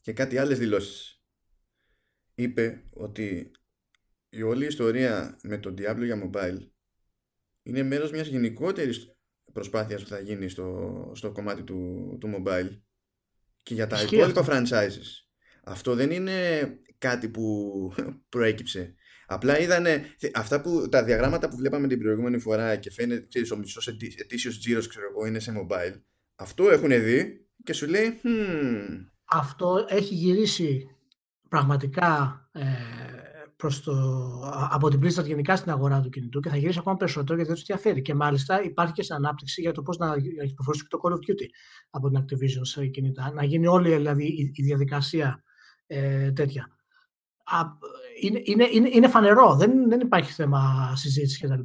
και 0.00 0.12
κάτι 0.12 0.38
άλλες 0.38 0.58
δηλώσεις. 0.58 1.22
Είπε 2.34 2.84
ότι 2.90 3.50
η 4.30 4.42
όλη 4.42 4.66
ιστορία 4.66 5.38
με 5.42 5.58
τον 5.58 5.74
Diablo 5.78 6.04
για 6.04 6.30
mobile 6.30 6.68
είναι 7.62 7.82
μέρος 7.82 8.10
μιας 8.10 8.26
γενικότερης 8.26 9.14
προσπάθειας 9.52 10.02
που 10.02 10.08
θα 10.08 10.20
γίνει 10.20 10.48
στο, 10.48 11.12
στο 11.14 11.32
κομμάτι 11.32 11.62
του, 11.62 12.16
του 12.20 12.28
mobile 12.36 12.80
και 13.62 13.74
για 13.74 13.86
τα 13.86 14.02
υπόλοιπα 14.02 14.44
franchises. 14.48 15.26
Αυτό 15.64 15.94
δεν 15.94 16.10
είναι 16.10 16.68
κάτι 16.98 17.28
που 17.28 17.44
προέκυψε 18.28 18.94
Απλά 19.32 19.60
είδαν 19.60 19.86
αυτά 20.34 20.60
που, 20.60 20.88
τα 20.88 21.04
διαγράμματα 21.04 21.48
που 21.48 21.56
βλέπαμε 21.56 21.88
την 21.88 21.98
προηγούμενη 21.98 22.38
φορά 22.38 22.76
και 22.76 22.90
φαίνεται, 22.90 23.26
ξέρεις, 23.28 23.50
ο 23.50 23.56
μισός 23.56 23.88
ετήσιος 24.18 24.58
τζίρος, 24.58 24.86
ξέρω 24.86 25.06
εγώ, 25.10 25.26
είναι 25.26 25.38
σε 25.38 25.52
mobile. 25.56 26.00
Αυτό 26.34 26.70
έχουν 26.70 26.88
δει 26.88 27.46
και 27.64 27.72
σου 27.72 27.86
λέει, 27.86 28.20
hmm. 28.22 29.10
Αυτό 29.24 29.86
έχει 29.88 30.14
γυρίσει 30.14 30.96
πραγματικά 31.48 32.40
ε, 32.52 32.62
προς 33.60 33.82
το, 33.82 33.92
από 34.70 34.88
την 34.88 35.00
Blizzard 35.02 35.24
γενικά 35.24 35.56
στην 35.56 35.70
αγορά 35.70 36.00
του 36.00 36.08
κινητού 36.08 36.40
και 36.40 36.48
θα 36.48 36.56
γυρίσει 36.56 36.78
ακόμα 36.78 36.96
περισσότερο 36.96 37.34
γιατί 37.34 37.50
δεν 37.52 37.60
τους 37.60 37.68
ενδιαφέρει. 37.68 38.02
Και 38.02 38.14
μάλιστα 38.14 38.62
υπάρχει 38.62 38.92
και 38.92 39.02
σε 39.02 39.14
ανάπτυξη 39.14 39.60
για 39.60 39.72
το 39.72 39.82
πώς 39.82 39.98
να 39.98 40.18
κυκλοφορήσει 40.46 40.86
το 40.88 40.98
Call 41.02 41.10
of 41.10 41.14
Duty 41.14 41.46
από 41.90 42.10
την 42.10 42.22
Activision 42.22 42.60
σε 42.60 42.86
κινητά. 42.86 43.32
Να 43.32 43.44
γίνει 43.44 43.66
όλη 43.66 43.94
δηλαδή, 43.94 44.24
η, 44.24 44.52
η 44.54 44.62
διαδικασία 44.62 45.42
ε, 45.86 46.32
τέτοια 46.32 46.68
είναι, 48.20 48.40
είναι, 48.44 48.68
είναι, 48.72 48.88
είναι 48.92 49.08
φανερό. 49.08 49.54
Δεν, 49.54 49.88
δεν 49.88 50.00
υπάρχει 50.00 50.32
θέμα 50.32 50.92
συζήτηση 50.96 51.46
κτλ. 51.46 51.60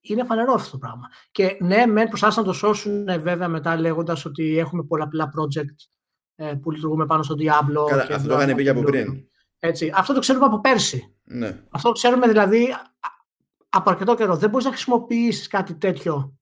Είναι 0.00 0.24
φανερό 0.24 0.52
αυτό 0.52 0.70
το 0.70 0.78
πράγμα. 0.78 1.06
Και 1.30 1.56
ναι, 1.60 1.86
μεν 1.86 2.08
προσπάθησαν 2.08 2.44
να 2.44 2.48
το 2.48 2.56
σώσουν 2.56 3.08
ε, 3.08 3.18
βέβαια 3.18 3.48
μετά 3.48 3.80
λέγοντας 3.80 4.24
ότι 4.24 4.58
έχουμε 4.58 4.82
πολλαπλά 4.82 5.32
project 5.36 5.88
ε, 6.34 6.54
που 6.54 6.70
λειτουργούμε 6.70 7.06
πάνω 7.06 7.22
στο 7.22 7.34
Diablo. 7.34 7.88
Καλά, 7.88 8.06
αυτό 8.10 8.28
το 8.28 8.40
είχαν 8.40 8.54
πει 8.54 8.68
από 8.68 8.82
πριν. 8.82 9.28
Έτσι. 9.66 9.92
Αυτό 9.94 10.14
το 10.14 10.20
ξέρουμε 10.20 10.44
από 10.44 10.60
πέρσι. 10.60 11.16
Ναι. 11.24 11.62
Αυτό 11.70 11.88
το 11.88 11.94
ξέρουμε 11.94 12.28
δηλαδή 12.28 12.76
από 13.68 13.90
αρκετό 13.90 14.14
καιρό. 14.14 14.36
Δεν 14.36 14.50
μπορείς 14.50 14.64
να 14.66 14.72
χρησιμοποιήσεις 14.72 15.46
κάτι 15.46 15.74
τέτοιο 15.74 16.38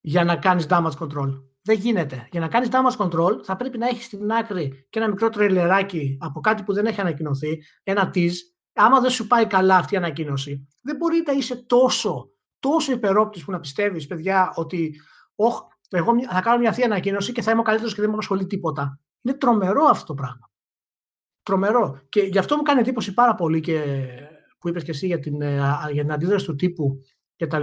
για 0.00 0.24
να 0.24 0.36
κάνεις 0.36 0.66
damage 0.70 0.98
control. 0.98 1.42
Δεν 1.62 1.78
γίνεται. 1.78 2.28
Για 2.30 2.40
να 2.40 2.48
κάνεις 2.48 2.68
damage 2.72 3.06
control 3.06 3.40
θα 3.44 3.56
πρέπει 3.56 3.78
να 3.78 3.88
έχεις 3.88 4.04
στην 4.04 4.32
άκρη 4.32 4.86
και 4.90 4.98
ένα 4.98 5.08
μικρό 5.08 5.28
τρελεράκι 5.28 6.18
από 6.20 6.40
κάτι 6.40 6.62
που 6.62 6.72
δεν 6.72 6.86
έχει 6.86 7.00
ανακοινωθεί, 7.00 7.62
ένα 7.82 8.10
tease. 8.14 8.34
Άμα 8.72 9.00
δεν 9.00 9.10
σου 9.10 9.26
πάει 9.26 9.46
καλά 9.46 9.76
αυτή 9.76 9.94
η 9.94 9.96
ανακοίνωση, 9.96 10.68
δεν 10.82 10.96
μπορεί 10.96 11.22
να 11.26 11.32
είσαι 11.32 11.56
τόσο, 11.56 12.32
τόσο 12.58 12.92
υπερόπτης 12.92 13.44
που 13.44 13.50
να 13.50 13.60
πιστεύεις, 13.60 14.06
παιδιά, 14.06 14.52
ότι 14.54 15.00
όχ, 15.34 15.60
εγώ 15.88 16.12
θα 16.30 16.40
κάνω 16.40 16.58
μια 16.58 16.72
θεία 16.72 16.84
ανακοίνωση 16.84 17.32
και 17.32 17.42
θα 17.42 17.50
είμαι 17.50 17.60
ο 17.60 17.62
καλύτερος 17.62 17.94
και 17.94 18.00
δεν 18.00 18.08
με 18.08 18.14
απασχολεί 18.14 18.46
τίποτα. 18.46 19.00
Είναι 19.22 19.36
τρομερό 19.36 19.84
αυτό 19.84 20.06
το 20.06 20.14
πράγμα. 20.14 20.50
Τρομερό. 21.44 22.00
Και 22.08 22.20
γι' 22.20 22.38
αυτό 22.38 22.56
μου 22.56 22.62
κάνει 22.62 22.80
εντύπωση 22.80 23.14
πάρα 23.14 23.34
πολύ 23.34 23.60
και 23.60 23.82
που 24.58 24.68
είπες 24.68 24.84
και 24.84 24.90
εσύ 24.90 25.06
για 25.06 25.18
την, 25.18 25.40
ε, 25.40 25.60
για 25.92 26.02
την 26.02 26.12
αντίδραση 26.12 26.46
του 26.46 26.54
τύπου 26.54 27.00
κτλ. 27.36 27.62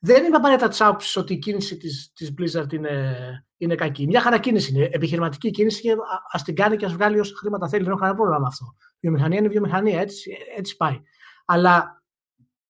Δεν 0.00 0.24
είμαι 0.24 0.36
απαραίτητα 0.36 0.68
της 0.68 0.80
άποψης 0.80 1.16
ότι 1.16 1.32
η 1.32 1.38
κίνηση 1.38 1.76
της 1.76 2.12
της 2.14 2.34
Blizzard 2.38 2.72
είναι, 2.72 3.16
είναι 3.56 3.74
κακή. 3.74 4.06
Μια 4.06 4.20
χαρά 4.20 4.38
κίνηση 4.38 4.72
είναι. 4.72 4.88
Επιχειρηματική 4.92 5.50
κίνηση 5.50 5.80
και 5.80 5.92
α 6.36 6.42
την 6.44 6.54
κάνει 6.54 6.76
και 6.76 6.84
ας 6.84 6.92
βγάλει 6.92 7.20
όσα 7.20 7.34
χρήματα 7.36 7.68
θέλει. 7.68 7.82
Δεν 7.82 7.90
έχω 7.90 8.00
κανένα 8.00 8.18
πρόβλημα 8.18 8.40
με 8.40 8.46
αυτό. 8.46 8.74
Η 8.94 8.98
βιομηχανία 9.00 9.38
είναι 9.38 9.48
βιομηχανία. 9.48 10.00
Έτσι, 10.00 10.36
έτσι 10.56 10.76
πάει. 10.76 11.02
Αλλά 11.44 12.02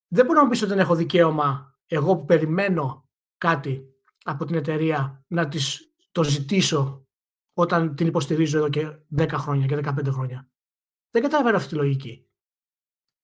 δεν 0.08 0.26
μπορώ 0.26 0.38
να 0.38 0.44
μου 0.44 0.50
πεις 0.50 0.62
ότι 0.62 0.70
δεν 0.70 0.80
έχω 0.80 0.94
δικαίωμα 0.94 1.78
εγώ 1.86 2.16
που 2.16 2.24
περιμένω 2.24 3.08
κάτι 3.38 3.84
από 4.24 4.44
την 4.44 4.56
εταιρεία 4.56 5.24
να 5.26 5.48
της 5.48 5.92
το 6.12 6.24
ζητήσω 6.24 7.06
όταν 7.60 7.94
την 7.94 8.06
υποστηρίζω 8.06 8.58
εδώ 8.58 8.68
και 8.68 8.88
10 9.18 9.28
χρόνια 9.30 9.66
και 9.66 9.76
15 9.84 10.06
χρόνια. 10.08 10.48
Δεν 11.10 11.22
καταλαβαίνω 11.22 11.56
αυτή 11.56 11.68
τη 11.68 11.74
λογική. 11.74 12.28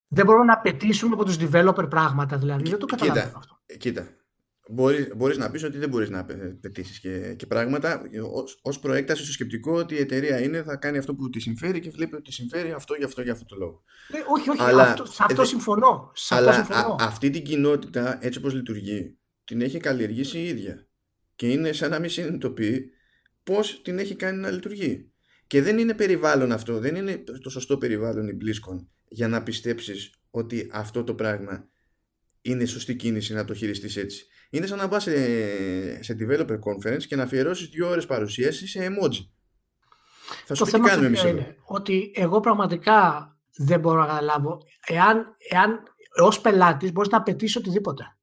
Δεν 0.09 0.25
μπορούμε 0.25 0.45
να 0.45 0.53
απαιτήσουμε 0.53 1.15
από 1.15 1.25
τους 1.25 1.37
developer 1.41 1.87
πράγματα, 1.91 2.39
δηλαδή. 2.39 2.71
Δεν 2.71 2.79
το 2.79 2.87
καταλαβαίνω 2.87 3.39
αυτό. 3.39 3.59
Κοίτα, 3.79 4.17
Μπορείς, 4.69 5.09
μπορείς 5.17 5.37
να 5.37 5.51
πεις 5.51 5.65
ότι 5.65 5.79
δεν 5.79 5.89
μπορείς 5.89 6.11
να 6.11 6.25
πετύσεις 6.61 7.01
και, 7.01 7.35
και 7.35 7.47
πράγματα 7.47 8.03
ως, 8.33 8.59
ως 8.63 8.79
προέκταση 8.79 9.23
στο 9.23 9.33
σκεπτικό 9.33 9.73
ότι 9.73 9.95
η 9.95 9.99
εταιρεία 9.99 10.41
είναι, 10.41 10.63
θα 10.63 10.77
κάνει 10.77 10.99
αυτό 10.99 11.15
που 11.15 11.31
τη 11.31 11.41
συμφέρει 11.41 11.81
και 11.81 11.91
βλέπει 11.91 12.15
ότι 12.15 12.25
τη 12.25 12.33
συμφέρει 12.33 12.73
αυτό 12.73 12.95
για 12.95 13.07
αυτό, 13.07 13.23
για 13.23 13.33
αυτό 13.33 13.45
το 13.45 13.57
λόγο. 13.57 13.83
Ε, 14.09 14.19
όχι, 14.29 14.51
όχι, 14.51 14.63
αλλά, 14.63 14.83
αυτό, 14.83 15.05
σε 15.07 15.23
αυτό 15.25 15.45
συμφωνώ. 15.45 16.11
Σε 16.15 16.35
αλλά 16.35 16.51
αυτό 16.51 16.75
συμφωνώ. 16.75 16.97
αυτή 17.01 17.31
την 17.31 17.45
κοινότητα 17.45 18.19
έτσι 18.21 18.39
όπως 18.39 18.55
λειτουργεί 18.55 19.19
την 19.45 19.61
έχει 19.61 19.79
καλλιεργήσει 19.79 20.39
η 20.39 20.47
ίδια 20.47 20.89
και 21.35 21.51
είναι 21.51 21.73
σαν 21.73 21.91
να 21.91 21.99
μην 21.99 22.11
συνειδητοποιεί 22.11 22.91
πώς 23.47 23.83
την 23.83 23.99
έχει 23.99 24.15
κάνει 24.15 24.39
να 24.39 24.51
λειτουργεί. 24.51 25.11
Και 25.47 25.63
δεν 25.63 25.79
είναι 25.79 25.95
περιβάλλον 25.95 26.53
αυτό, 26.53 26.79
δεν 26.79 26.95
είναι 26.95 27.25
το 27.43 27.51
σωστό 27.51 27.79
περιβάλλον 27.79 28.29
η 28.29 28.37
BlizzCon 28.41 28.87
για 29.09 29.29
να 29.29 29.43
πιστέψεις 29.43 30.15
ότι 30.31 30.69
αυτό 30.73 31.05
το 31.05 31.15
πράγμα 31.15 31.69
είναι 32.41 32.65
σωστή 32.65 32.97
κίνηση 32.97 33.35
να 33.35 33.45
το 33.45 33.55
χειριστείς 33.55 33.97
έτσι 33.97 34.27
είναι 34.51 34.67
σαν 34.67 34.79
να 34.79 34.89
πας 34.89 35.03
σε, 35.03 36.03
σε 36.03 36.17
developer 36.21 36.59
conference 36.59 37.03
και 37.09 37.17
να 37.17 37.23
αφιερώσεις 37.23 37.69
δύο 37.69 37.89
ώρες 37.89 38.07
παρουσίασης 38.07 38.71
σε 38.71 38.87
emoji. 38.87 39.29
Θα 40.47 40.55
σου 40.55 40.65
το 40.65 40.71
πει 40.71 40.79
τι 40.79 40.89
κάνουμε 40.89 41.07
εμείς 41.07 41.23
είναι; 41.23 41.57
Ότι 41.65 42.13
εγώ 42.15 42.41
πραγματικά 42.41 43.31
δεν 43.57 43.81
μπορώ 43.81 44.01
να 44.01 44.07
καταλάβω 44.07 44.63
εάν, 44.87 45.37
εάν 45.51 45.83
ως 46.23 46.41
πελάτης 46.41 46.93
μπορείς 46.93 47.11
να 47.11 47.17
απαιτήσει 47.17 47.59
οτιδήποτε. 47.59 48.17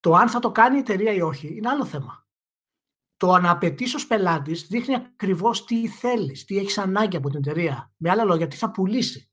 Το 0.00 0.14
αν 0.14 0.28
θα 0.28 0.38
το 0.38 0.50
κάνει 0.50 0.76
η 0.76 0.78
εταιρεία 0.78 1.12
ή 1.12 1.20
όχι 1.20 1.54
είναι 1.56 1.68
άλλο 1.68 1.84
θέμα. 1.84 2.26
Το 3.20 3.38
να 3.38 3.50
απαιτήσει 3.50 3.96
ως 3.96 4.06
πελάτης 4.06 4.66
δείχνει 4.66 4.94
ακριβώς 4.94 5.64
τι 5.64 5.88
θέλεις, 5.88 6.44
τι 6.44 6.58
έχεις 6.58 6.78
ανάγκη 6.78 7.16
από 7.16 7.30
την 7.30 7.38
εταιρεία. 7.38 7.92
Με 7.96 8.10
άλλα 8.10 8.24
λόγια, 8.24 8.48
τι 8.48 8.56
θα 8.56 8.70
πουλήσει. 8.70 9.30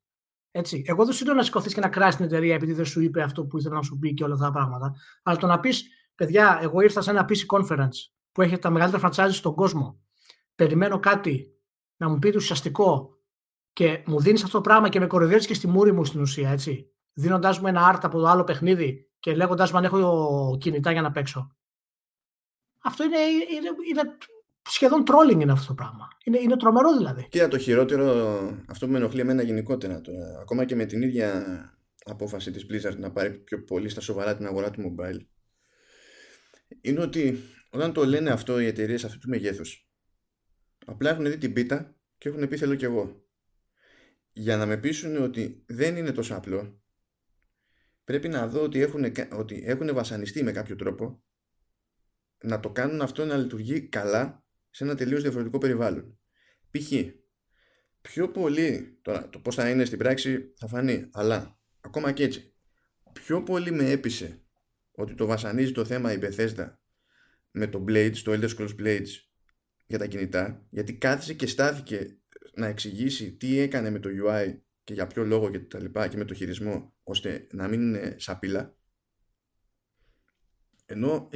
Έτσι. 0.52 0.84
Εγώ 0.86 1.06
δεν 1.06 1.14
σου 1.14 1.26
λέω 1.26 1.34
να 1.34 1.44
σηκωθείς 1.44 1.74
και 1.74 1.80
να 1.80 1.90
κράσει 1.90 2.18
την 2.18 2.26
εταιρεία 2.26 2.56
επειδή 2.56 2.74
δεν 2.74 2.86
σου 2.86 3.02
είπε 3.02 3.22
αυτό 3.22 3.46
που 3.46 3.58
ήθελα 3.58 3.76
να 3.76 3.82
σου 3.82 3.98
πει 3.98 4.14
και 4.14 4.24
όλα 4.24 4.34
αυτά 4.34 4.46
τα 4.46 4.52
πράγματα. 4.52 4.96
Αλλά 5.24 5.38
το 5.38 5.48
να 5.48 5.60
πεις 5.60 5.88
παιδιά, 6.16 6.60
εγώ 6.62 6.82
ήρθα 6.82 7.02
σε 7.02 7.10
ένα 7.10 7.26
PC 7.30 7.58
conference 7.58 7.96
που 8.32 8.42
έχει 8.42 8.58
τα 8.58 8.70
μεγαλύτερα 8.70 9.10
franchise 9.10 9.32
στον 9.32 9.56
κόσμο. 9.56 10.00
Περιμένω 10.56 11.00
κάτι 11.00 11.48
να 11.98 12.10
μου 12.10 12.20
πείτε 12.20 12.38
ουσιαστικό 12.38 13.18
και 13.74 14.04
μου 14.06 14.20
δίνεις 14.20 14.44
αυτό 14.44 14.58
το 14.58 14.64
πράγμα 14.64 14.90
και 14.90 15.00
με 15.00 15.08
κοροϊδεύεις 15.08 15.48
και 15.48 15.54
στη 15.54 15.68
μούρη 15.68 15.92
μου 15.92 16.06
στην 16.06 16.22
ουσία, 16.22 16.50
έτσι. 16.50 16.92
Δίνοντάς 17.14 17.60
μου 17.60 17.68
ένα 17.68 17.86
άρτα 17.86 18.08
από 18.08 18.20
το 18.20 18.28
άλλο 18.28 18.44
παιχνίδι 18.44 19.12
και 19.20 19.36
λέγοντα 19.36 19.70
μου 19.72 19.78
αν 19.78 19.84
έχω 19.84 20.58
κινητά 20.60 20.92
για 20.92 21.02
να 21.02 21.12
παίξω. 21.12 21.52
Αυτό 22.88 23.04
είναι, 23.04 23.18
είναι, 23.56 23.70
είναι 23.90 24.18
σχεδόν 24.70 25.04
trolling 25.08 25.42
είναι 25.42 25.52
αυτό 25.52 25.68
το 25.68 25.74
πράγμα. 25.74 26.08
Είναι, 26.26 26.40
είναι 26.40 26.58
τρομερό 26.58 26.98
δηλαδή. 26.98 27.28
Κοίτα, 27.30 27.48
το 27.48 27.58
χειρότερο, 27.58 28.06
αυτό 28.68 28.86
που 28.86 28.92
με 28.92 28.98
ενοχλεί 28.98 29.20
εμένα 29.20 29.42
γενικότερα 29.42 30.02
τώρα, 30.02 30.40
ακόμα 30.42 30.66
και 30.66 30.76
με 30.76 30.86
την 30.86 31.02
ίδια 31.02 31.44
απόφαση 32.04 32.52
της 32.52 32.66
Blizzard 32.70 32.98
να 32.98 33.12
πάρει 33.12 33.32
πιο 33.32 33.64
πολύ 33.64 33.90
στα 33.90 34.02
σοβαρά 34.02 34.36
την 34.36 34.46
αγορά 34.46 34.72
του 34.72 34.82
mobile 34.82 35.20
είναι 36.82 37.02
ότι 37.02 37.40
όταν 37.70 37.94
το 37.94 38.06
λένε 38.06 38.30
αυτό 38.30 38.60
οι 38.60 38.66
εταιρείες 38.66 39.06
αυτού 39.06 39.18
του 39.18 39.30
μεγέθους, 39.30 39.90
απλά 40.86 41.10
έχουν 41.10 41.26
δει 41.26 41.38
την 41.38 41.54
πίτα 41.54 41.96
και 42.18 42.30
έχουν 42.30 42.48
πει 42.48 42.58
θέλω 42.58 42.76
κι 42.76 42.86
εγώ. 42.86 43.26
Για 44.32 44.58
να 44.58 44.66
με 44.66 44.78
πείσουν 44.78 45.24
ότι 45.24 45.64
δεν 45.68 45.96
είναι 45.96 46.12
τόσο 46.12 46.36
απλό, 46.36 46.82
πρέπει 48.04 48.28
να 48.28 48.48
δω 48.48 48.62
ότι 48.62 48.82
έχουν, 48.82 49.06
ότι 49.32 49.64
έχουν 49.66 49.94
βασανιστεί 49.94 50.44
με 50.44 50.52
κάποιο 50.52 50.76
τρόπο 50.76 51.24
να 52.44 52.60
το 52.60 52.70
κάνουν 52.70 53.02
αυτό 53.02 53.26
να 53.26 53.38
λειτουργεί 53.38 53.82
καλά 53.82 54.46
σε 54.70 54.84
ένα 54.84 54.96
τελείως 54.96 55.22
διαφορετικό 55.22 55.58
περιβάλλον. 55.58 56.20
Π.χ. 56.72 56.92
πιο 58.02 58.32
πολύ, 58.32 59.00
τώρα 59.02 59.30
το 59.30 59.40
πώς 59.40 59.56
θα 59.56 59.70
είναι 59.70 59.86
στην 59.86 59.98
πράξη 59.98 60.54
θα 60.58 60.68
φανεί, 60.68 61.10
αλλά 61.12 61.60
ακόμα 61.82 62.12
και 62.12 62.24
έτσι, 62.24 62.56
πιο 63.14 63.44
πολύ 63.44 63.72
με 63.72 63.90
έπεισε 63.92 64.42
ότι 64.92 65.14
το 65.14 65.26
βασανίζει 65.26 65.72
το 65.72 65.86
θέμα 65.86 66.14
η 66.14 66.20
Bethesda 66.22 66.74
με 67.52 67.68
το 67.68 67.86
Blades, 67.88 68.18
το 68.24 68.32
Elder 68.32 68.50
Scrolls 68.56 68.76
Blades 68.82 69.08
για 69.88 69.98
τα 69.98 70.06
κινητά 70.06 70.66
γιατί 70.70 70.94
κάθισε 70.94 71.34
και 71.34 71.48
στάθηκε 71.48 72.20
να 72.54 72.68
εξηγήσει 72.68 73.38
τι 73.38 73.60
έκανε 73.60 73.90
με 73.90 74.00
το 74.00 74.10
UI 74.26 74.60
και 74.84 74.94
για 74.94 75.08
ποιο 75.08 75.24
λόγο 75.24 75.50
και 75.50 75.60
τα 75.60 75.82
λοιπά 75.82 76.08
και 76.08 76.18
με 76.18 76.26
το 76.26 76.34
χειρισμό 76.34 76.96
ώστε 77.04 77.48
να 77.52 77.68
μην 77.68 77.82
είναι 77.82 78.16
σαπίλα 78.18 78.77
ενώ 80.90 81.30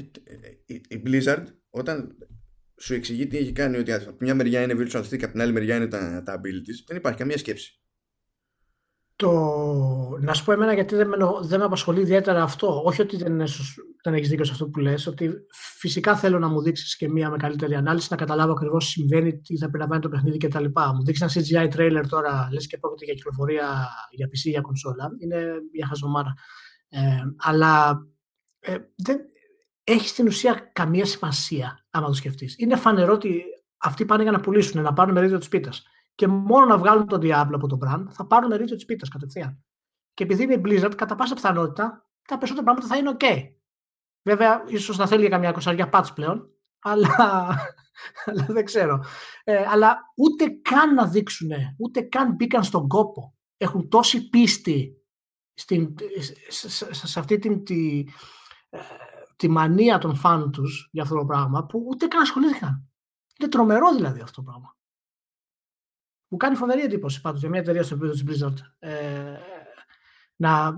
η 0.87 1.01
Blizzard 1.05 1.43
όταν 1.69 2.17
σου 2.77 2.93
εξηγεί 2.93 3.27
τι 3.27 3.37
έχει 3.37 3.51
κάνει 3.51 3.77
ότι 3.77 3.91
από 3.93 4.17
μια 4.19 4.35
μεριά 4.35 4.61
είναι 4.61 4.73
virtual 4.77 5.03
stick 5.03 5.23
από 5.23 5.31
την 5.31 5.41
άλλη 5.41 5.51
μεριά 5.51 5.75
είναι 5.75 5.87
τα, 5.87 6.23
τα 6.25 6.39
abilities 6.39 6.83
δεν 6.87 6.97
υπάρχει 6.97 7.17
καμία 7.17 7.37
σκέψη 7.37 7.81
το... 9.21 10.17
Να 10.19 10.33
σου 10.33 10.43
πω 10.43 10.51
εμένα 10.51 10.73
γιατί 10.73 10.95
δεν 10.95 11.07
με, 11.07 11.17
δεν 11.41 11.59
με 11.59 11.65
απασχολεί 11.65 12.01
ιδιαίτερα 12.01 12.43
αυτό. 12.43 12.81
Όχι 12.85 13.01
ότι 13.01 13.17
δεν, 13.17 13.37
δεν 14.03 14.13
έχεις 14.13 14.29
δίκιο 14.29 14.45
σε 14.45 14.51
αυτό 14.51 14.67
που 14.69 14.79
λες, 14.79 15.07
ότι 15.07 15.31
φυσικά 15.77 16.15
θέλω 16.15 16.39
να 16.39 16.47
μου 16.47 16.61
δείξεις 16.61 16.97
και 16.97 17.09
μία 17.09 17.29
με 17.29 17.37
καλύτερη 17.37 17.75
ανάλυση, 17.75 18.07
να 18.11 18.17
καταλάβω 18.17 18.51
ακριβώς 18.51 18.85
τι 18.85 18.91
συμβαίνει, 18.91 19.41
τι 19.41 19.57
θα 19.57 19.65
περιλαμβάνει 19.65 20.01
το 20.01 20.09
παιχνίδι 20.09 20.37
κτλ. 20.37 20.65
Μου 20.95 21.03
δείξεις 21.03 21.45
ένα 21.51 21.67
CGI 21.67 21.75
trailer 21.75 22.03
τώρα, 22.09 22.47
λες 22.51 22.67
και 22.67 22.77
πρόκειται 22.77 23.05
για 23.05 23.13
κυκλοφορία 23.13 23.87
για 24.11 24.27
PC 24.27 24.45
ή 24.45 24.49
για 24.49 24.61
κονσόλα. 24.61 25.09
Είναι 25.19 25.45
μια 25.73 25.87
χαζομάρα. 25.87 26.33
Ε, 26.89 26.99
αλλά 27.37 28.05
ε, 28.59 28.77
δεν 28.95 29.17
έχει 29.83 30.07
στην 30.07 30.27
ουσία 30.27 30.69
καμία 30.73 31.05
σημασία, 31.05 31.85
άμα 31.89 32.07
το 32.07 32.13
σκεφτείς. 32.13 32.55
Είναι 32.57 32.75
φανερό 32.75 33.13
ότι 33.13 33.43
αυτοί 33.77 34.05
πάνε 34.05 34.23
για 34.23 34.31
να 34.31 34.39
πουλήσουν, 34.39 34.81
να 34.81 34.93
πάρουν 34.93 35.13
μερίδιο 35.13 35.37
της 35.37 35.47
πίτας 35.47 35.83
και 36.15 36.27
μόνο 36.27 36.65
να 36.65 36.77
βγάλουν 36.77 37.07
τον 37.07 37.19
Diablo 37.23 37.51
από 37.53 37.67
τον 37.67 37.79
brand 37.85 38.05
θα 38.09 38.27
πάρουν 38.27 38.49
μερίδιο 38.49 38.75
της 38.75 38.85
πίτας 38.85 39.09
κατευθείαν. 39.09 39.63
Και 40.13 40.23
επειδή 40.23 40.43
είναι 40.43 40.53
η 40.53 40.61
Blizzard, 40.65 40.95
κατά 40.95 41.15
πάσα 41.15 41.33
πιθανότητα 41.33 42.05
τα 42.27 42.37
περισσότερα 42.37 42.63
πράγματα 42.63 42.87
θα 42.87 42.97
είναι 42.97 43.15
OK. 43.19 43.49
Βέβαια, 44.23 44.63
ίσως 44.67 44.97
να 44.97 45.07
θέλει 45.07 45.21
για 45.21 45.29
καμιά 45.29 45.51
κοσαριά 45.51 45.89
patch 45.93 46.07
πλέον, 46.15 46.49
αλλά, 46.79 47.47
αλλά 48.25 48.45
δεν 48.47 48.65
ξέρω. 48.65 49.03
Ε, 49.43 49.65
αλλά 49.67 49.97
ούτε 50.15 50.45
καν 50.61 50.93
να 50.93 51.07
δείξουν, 51.07 51.49
ούτε 51.77 52.01
καν 52.01 52.33
μπήκαν 52.35 52.63
στον 52.63 52.87
κόπο. 52.87 53.35
Έχουν 53.57 53.89
τόση 53.89 54.29
πίστη 54.29 55.05
στην, 55.53 55.95
σε, 56.91 57.19
αυτή 57.19 57.37
την, 57.39 57.63
τη, 57.63 58.03
ε, 58.69 58.79
τη 59.41 59.47
μανία 59.47 59.97
των 59.97 60.15
φαν 60.15 60.51
τους 60.51 60.89
για 60.91 61.03
αυτό 61.03 61.15
το 61.15 61.25
πράγμα 61.25 61.65
που 61.65 61.85
ούτε 61.87 62.07
καν 62.07 62.21
ασχολήθηκαν. 62.21 62.89
Είναι 63.39 63.49
τρομερό 63.49 63.95
δηλαδή 63.95 64.21
αυτό 64.21 64.41
το 64.41 64.49
πράγμα. 64.51 64.77
Μου 66.27 66.37
κάνει 66.37 66.55
φοβερή 66.55 66.81
εντύπωση 66.81 67.21
πάντως 67.21 67.39
για 67.39 67.49
μια 67.49 67.59
εταιρεία 67.59 67.83
στο 67.83 67.95
επίπεδο 67.95 68.13
της 68.13 68.23
Blizzard 68.27 68.55
ε, 68.79 69.37
να, 70.35 70.71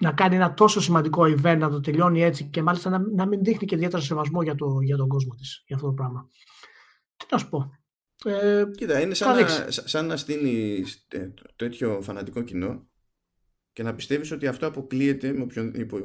να 0.00 0.12
κάνει 0.12 0.34
ένα 0.34 0.54
τόσο 0.54 0.80
σημαντικό 0.80 1.22
event, 1.22 1.56
να 1.58 1.70
το 1.70 1.80
τελειώνει 1.80 2.22
έτσι 2.22 2.44
και 2.44 2.62
μάλιστα 2.62 2.90
να, 2.90 2.98
να 2.98 3.26
μην 3.26 3.44
δείχνει 3.44 3.66
και 3.66 3.74
ιδιαίτερα 3.74 4.02
σεβασμό 4.02 4.42
για, 4.42 4.54
το, 4.54 4.80
για 4.80 4.96
τον 4.96 5.08
κόσμο 5.08 5.34
της, 5.34 5.62
για 5.66 5.76
αυτό 5.76 5.88
το 5.88 5.94
πράγμα. 5.94 6.28
Τι 7.16 7.26
να 7.30 7.38
σου 7.38 7.48
πω. 7.48 7.70
Ε, 8.24 8.64
Κοίτα, 8.76 9.00
είναι 9.00 9.14
σαν 9.14 9.36
να, 9.38 9.70
σαν 9.70 10.06
να 10.06 10.16
στείλει 10.16 10.86
τέτοιο 11.56 12.02
φανατικό 12.02 12.42
κοινό 12.42 12.88
και 13.74 13.82
να 13.82 13.94
πιστεύεις 13.94 14.30
ότι 14.32 14.46
αυτό 14.46 14.66
αποκλείεται 14.66 15.32
με 15.32 15.46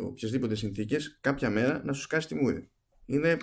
οποιασδήποτε 0.03 0.55
συνθήκες 0.55 1.19
κάποια 1.21 1.49
μέρα 1.49 1.81
να 1.85 1.93
σου 1.93 2.01
σκάσει 2.01 2.27
τη 2.27 2.35
μούρη. 2.35 2.69
Είναι, 3.05 3.29
ε, 3.29 3.39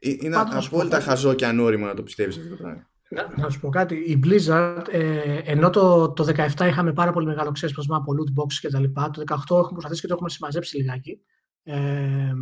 ε 0.00 0.16
είναι 0.20 0.36
απόλυτα 0.36 1.00
χαζό 1.00 1.34
και 1.34 1.46
ανώριμο 1.46 1.86
να 1.86 1.94
το 1.94 2.02
πιστεύεις 2.02 2.36
αυτό 2.36 2.48
το 2.48 2.56
πράγμα. 2.56 2.90
Να, 3.36 3.50
σου 3.50 3.60
πω 3.60 3.68
κάτι. 3.68 3.94
Η 3.94 4.20
Blizzard, 4.24 4.84
ε, 4.90 5.38
ενώ 5.44 5.70
το, 5.70 6.12
το 6.12 6.26
17 6.58 6.66
είχαμε 6.66 6.92
πάρα 6.92 7.12
πολύ 7.12 7.26
μεγάλο 7.26 7.50
ξέσπασμα 7.52 7.96
από 7.96 8.12
loot 8.12 8.40
boxes 8.42 8.58
και 8.60 8.68
τα 8.68 8.80
λοιπά, 8.80 9.10
το 9.10 9.22
18 9.26 9.34
έχουμε 9.34 9.70
προσπαθήσει 9.70 10.00
και 10.00 10.06
το 10.06 10.14
έχουμε 10.14 10.30
συμμαζέψει 10.30 10.76
λιγάκι, 10.76 11.20
ε, 11.62 12.32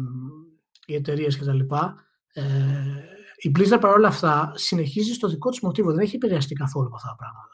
οι 0.87 0.95
εταιρείες 0.95 1.39
και 1.39 1.45
τα 1.45 1.53
λοιπά. 1.53 1.95
Ε, 2.33 2.43
η 3.37 3.53
Blizzard 3.59 3.81
παρόλα 3.81 4.09
αυτά 4.09 4.53
συνεχίζει 4.55 5.13
στο 5.13 5.29
δικό 5.29 5.51
της 5.51 5.61
μοτίβο, 5.61 5.93
δεν 5.93 6.05
έχει 6.05 6.17
επηρεαστεί 6.17 6.55
καθόλου 6.55 6.87
από 6.87 6.97
αυτά 6.97 7.09
τα 7.09 7.17
πράγματα. 7.17 7.54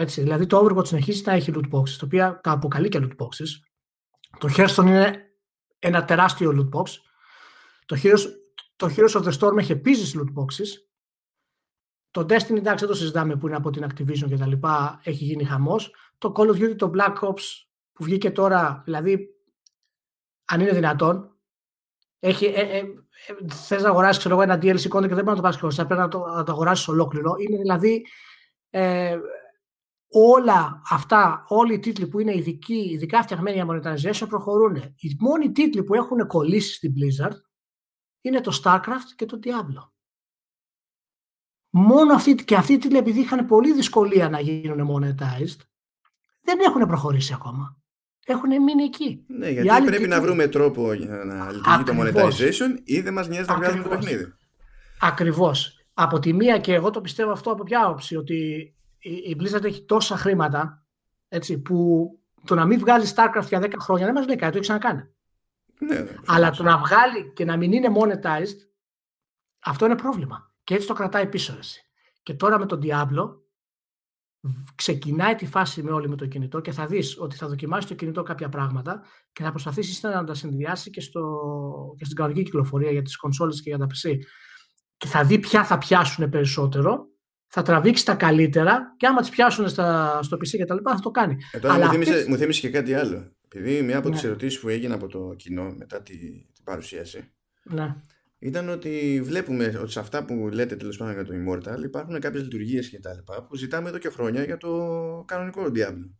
Έτσι, 0.00 0.20
δηλαδή 0.20 0.46
το 0.46 0.66
Overwatch 0.66 0.86
συνεχίζει 0.86 1.22
να 1.26 1.32
έχει 1.32 1.52
loot 1.54 1.70
boxes, 1.70 1.90
τα 1.90 2.04
οποία 2.04 2.40
τα 2.42 2.50
αποκαλεί 2.50 2.88
και 2.88 2.98
loot 3.02 3.16
boxes. 3.16 3.48
Το 4.38 4.48
Hearthstone 4.56 4.86
είναι 4.86 5.30
ένα 5.78 6.04
τεράστιο 6.04 6.50
loot 6.54 6.78
box. 6.78 6.86
Το 7.86 7.96
Heroes, 8.02 8.20
το 8.76 8.94
Heroes 8.96 9.20
of 9.20 9.22
the 9.22 9.38
Storm 9.38 9.58
έχει 9.58 9.72
επίσης 9.72 10.16
loot 10.16 10.42
boxes 10.42 10.90
το 12.10 12.20
Destiny, 12.20 12.56
εντάξει, 12.56 12.84
δεν 12.84 12.88
το 12.88 12.94
συζητάμε 12.94 13.36
που 13.36 13.46
είναι 13.46 13.56
από 13.56 13.70
την 13.70 13.86
Activision 13.88 14.28
και 14.28 14.36
τα 14.36 14.46
λοιπά, 14.46 15.00
έχει 15.04 15.24
γίνει 15.24 15.44
χαμός. 15.44 15.94
Το 16.18 16.32
Call 16.36 16.46
of 16.46 16.54
Duty, 16.54 16.76
το 16.76 16.90
Black 16.94 17.14
Ops 17.20 17.42
που 17.92 18.04
βγήκε 18.04 18.30
τώρα, 18.30 18.82
δηλαδή, 18.84 19.28
αν 20.44 20.60
είναι 20.60 20.72
δυνατόν, 20.72 21.36
έχει, 22.18 22.44
ε, 22.44 22.60
ε, 22.60 22.78
ε, 22.78 22.84
θες 23.52 23.82
να 23.82 23.88
αγοράσεις 23.88 24.18
ξέρω 24.18 24.34
εγώ, 24.34 24.42
ένα 24.42 24.58
DLC 24.62 24.88
content 24.88 25.08
και 25.08 25.14
δεν 25.14 25.24
μπορεί 25.24 25.24
να 25.24 25.34
το 25.34 25.42
πάρεις 25.42 25.58
χωρίς, 25.58 25.76
πρέπει 25.76 25.94
να 25.94 26.08
το, 26.08 26.18
να 26.18 26.42
το 26.42 26.52
αγοράσεις 26.52 26.88
ολόκληρο. 26.88 27.34
Είναι 27.38 27.56
δηλαδή 27.56 28.06
ε, 28.70 29.18
όλα 30.12 30.82
αυτά, 30.90 31.44
όλοι 31.48 31.74
οι 31.74 31.78
τίτλοι 31.78 32.06
που 32.06 32.20
είναι 32.20 32.36
ειδικοί, 32.36 32.90
ειδικά 32.90 33.22
φτιαγμένοι 33.22 33.56
για 33.56 33.66
monetization 33.68 34.28
προχωρούν. 34.28 34.76
Οι 34.76 35.16
μόνοι 35.18 35.52
τίτλοι 35.52 35.84
που 35.84 35.94
έχουν 35.94 36.26
κολλήσει 36.26 36.74
στην 36.74 36.92
Blizzard 36.92 37.36
είναι 38.20 38.40
το 38.40 38.60
StarCraft 38.64 39.12
και 39.16 39.26
το 39.26 39.38
Diablo. 39.42 39.90
Μόνο 41.70 42.14
αυτή, 42.14 42.34
και 42.34 42.56
αυτοί 42.56 42.72
οι 42.72 42.78
τίτλοι 42.78 42.98
επειδή 42.98 43.20
είχαν 43.20 43.46
πολύ 43.46 43.72
δυσκολία 43.72 44.28
να 44.28 44.40
γίνουν 44.40 44.88
monetized, 44.90 45.60
δεν 46.40 46.58
έχουν 46.60 46.86
προχωρήσει 46.86 47.32
ακόμα. 47.32 47.78
Έχουν 48.24 48.62
μείνει 48.62 48.82
εκεί. 48.82 49.24
Ναι, 49.26 49.50
γιατί 49.50 49.84
πρέπει 49.84 50.08
να 50.08 50.20
βρούμε 50.20 50.48
τρόπο 50.48 50.92
για 50.92 51.24
να 51.24 51.52
λειτουργεί 51.52 51.82
το 51.84 51.92
monetization 51.96 52.80
ή 52.84 53.00
δεν 53.00 53.12
μας 53.12 53.28
νοιάζει 53.28 53.48
να 53.48 53.56
βγάλουμε 53.56 53.82
το 53.82 53.88
παιχνίδι. 53.88 54.32
Ακριβώς. 55.00 55.84
Από 55.94 56.18
τη 56.18 56.32
μία 56.32 56.58
και 56.58 56.74
εγώ 56.74 56.90
το 56.90 57.00
πιστεύω 57.00 57.30
αυτό 57.30 57.50
από 57.50 57.62
ποια 57.62 57.84
άποψη, 57.84 58.16
ότι 58.16 58.74
η 59.00 59.36
Blizzard 59.40 59.64
έχει 59.64 59.84
τόσα 59.84 60.16
χρήματα 60.16 60.84
έτσι, 61.28 61.58
που 61.58 62.08
το 62.44 62.54
να 62.54 62.66
μην 62.66 62.78
βγάλει 62.78 63.06
StarCraft 63.14 63.48
για 63.48 63.60
10 63.60 63.72
χρόνια 63.78 64.04
δεν 64.04 64.14
μας 64.14 64.26
λέει 64.26 64.36
κάτι, 64.36 64.52
το 64.52 64.58
έχει 64.58 64.66
ξανακάνει. 64.66 65.02
Ναι, 65.78 65.98
ναι, 65.98 66.16
Αλλά 66.26 66.50
το 66.50 66.62
να 66.62 66.78
βγάλει 66.78 67.32
και 67.34 67.44
να 67.44 67.56
μην 67.56 67.72
είναι 67.72 67.88
monetized, 68.00 68.56
αυτό 69.60 69.84
είναι 69.84 69.96
πρόβλημα. 69.96 70.54
Και 70.64 70.74
έτσι 70.74 70.86
το 70.86 70.94
κρατάει 70.94 71.26
πίσω. 71.26 71.56
Εσύ. 71.58 71.80
Και 72.22 72.34
τώρα 72.34 72.58
με 72.58 72.66
τον 72.66 72.80
Diablo 72.82 73.40
ξεκινάει 74.74 75.34
τη 75.34 75.46
φάση 75.46 75.82
με 75.82 75.90
όλη 75.90 76.08
με 76.08 76.16
το 76.16 76.26
κινητό 76.26 76.60
και 76.60 76.72
θα 76.72 76.86
δεις 76.86 77.20
ότι 77.20 77.36
θα 77.36 77.48
δοκιμάσει 77.48 77.88
το 77.88 77.94
κινητό 77.94 78.22
κάποια 78.22 78.48
πράγματα 78.48 79.02
και 79.32 79.42
θα 79.42 79.50
προσπαθήσεις 79.50 80.02
να 80.02 80.24
τα 80.24 80.34
συνδυάσει 80.34 80.90
και, 80.90 81.00
στο, 81.00 81.94
και 81.98 82.04
στην 82.04 82.16
κανονική 82.16 82.42
κυκλοφορία 82.42 82.90
για 82.90 83.02
τις 83.02 83.16
κονσόλες 83.16 83.62
και 83.62 83.68
για 83.68 83.78
τα 83.78 83.86
PC. 83.86 84.16
Και 84.96 85.06
θα 85.06 85.24
δει 85.24 85.38
ποια 85.38 85.64
θα 85.64 85.78
πιάσουν 85.78 86.28
περισσότερο, 86.28 87.08
θα 87.50 87.62
τραβήξει 87.62 88.04
τα 88.04 88.14
καλύτερα 88.14 88.94
και 88.96 89.06
άμα 89.06 89.20
τις 89.20 89.30
πιάσουν 89.30 89.68
στα, 89.68 90.18
στο 90.22 90.36
PC 90.36 90.48
και 90.48 90.64
τα 90.64 90.74
λοιπά 90.74 90.94
θα 90.94 91.00
το 91.00 91.10
κάνει. 91.10 91.36
Ε, 91.52 91.58
τώρα 91.58 91.78
μου, 91.78 91.90
θύμισε, 91.90 92.24
μου 92.28 92.36
θύμισε 92.36 92.60
και 92.60 92.70
κάτι 92.70 92.94
άλλο. 92.94 93.32
Επειδή 93.52 93.82
μια 93.82 93.98
από 93.98 94.08
ναι. 94.08 94.14
τις 94.14 94.24
ερωτήσεις 94.24 94.60
που 94.60 94.68
έγινε 94.68 94.94
από 94.94 95.06
το 95.06 95.34
κοινό 95.36 95.74
μετά 95.78 96.02
την 96.02 96.18
τη 96.54 96.60
παρουσίαση 96.64 97.32
ναι 97.62 97.94
ήταν 98.42 98.68
ότι 98.68 99.20
βλέπουμε 99.24 99.78
ότι 99.80 99.92
σε 99.92 100.00
αυτά 100.00 100.24
που 100.24 100.48
λέτε 100.52 100.76
τέλος 100.76 100.96
πάντων 100.96 101.14
για 101.14 101.24
το 101.24 101.32
Immortal 101.34 101.84
υπάρχουν 101.84 102.20
κάποιες 102.20 102.42
λειτουργίες 102.42 102.88
και 102.88 103.00
τα 103.00 103.14
λοιπά 103.14 103.42
που 103.42 103.56
ζητάμε 103.56 103.88
εδώ 103.88 103.98
και 103.98 104.08
χρόνια 104.08 104.44
για 104.44 104.56
το 104.56 105.24
κανονικό 105.26 105.64
Diablo. 105.74 106.10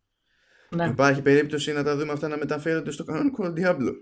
Ναι. 0.70 0.86
Υπάρχει 0.86 1.22
περίπτωση 1.22 1.72
να 1.72 1.82
τα 1.82 1.96
δούμε 1.96 2.12
αυτά 2.12 2.28
να 2.28 2.36
μεταφέρονται 2.36 2.90
στο 2.90 3.04
κανονικό 3.04 3.52
Diablo. 3.56 3.92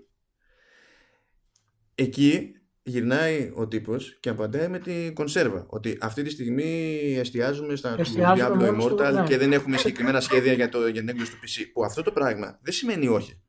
Εκεί 1.95 2.51
γυρνάει 2.89 3.51
ο 3.53 3.67
τύπος 3.67 4.17
και 4.19 4.29
απαντάει 4.29 4.67
με 4.67 4.79
την 4.79 5.13
κονσέρβα. 5.13 5.65
Ότι 5.69 5.97
αυτή 6.01 6.23
τη 6.23 6.29
στιγμή 6.29 6.99
εστιάζουμε 7.17 7.75
στα 7.75 7.95
Diablo 7.97 8.75
Immortal 8.75 9.13
ναι. 9.13 9.23
και 9.27 9.37
δεν 9.37 9.53
έχουμε 9.53 9.77
συγκεκριμένα 9.77 10.19
σχέδια 10.19 10.53
για, 10.53 10.69
το, 10.69 10.87
για 10.87 10.99
την 10.99 11.09
έκδοση 11.09 11.31
του 11.31 11.37
PC. 11.37 11.69
Που 11.73 11.83
αυτό 11.83 12.01
το 12.03 12.11
πράγμα 12.11 12.59
δεν 12.61 12.73
σημαίνει 12.73 13.07
όχι. 13.07 13.41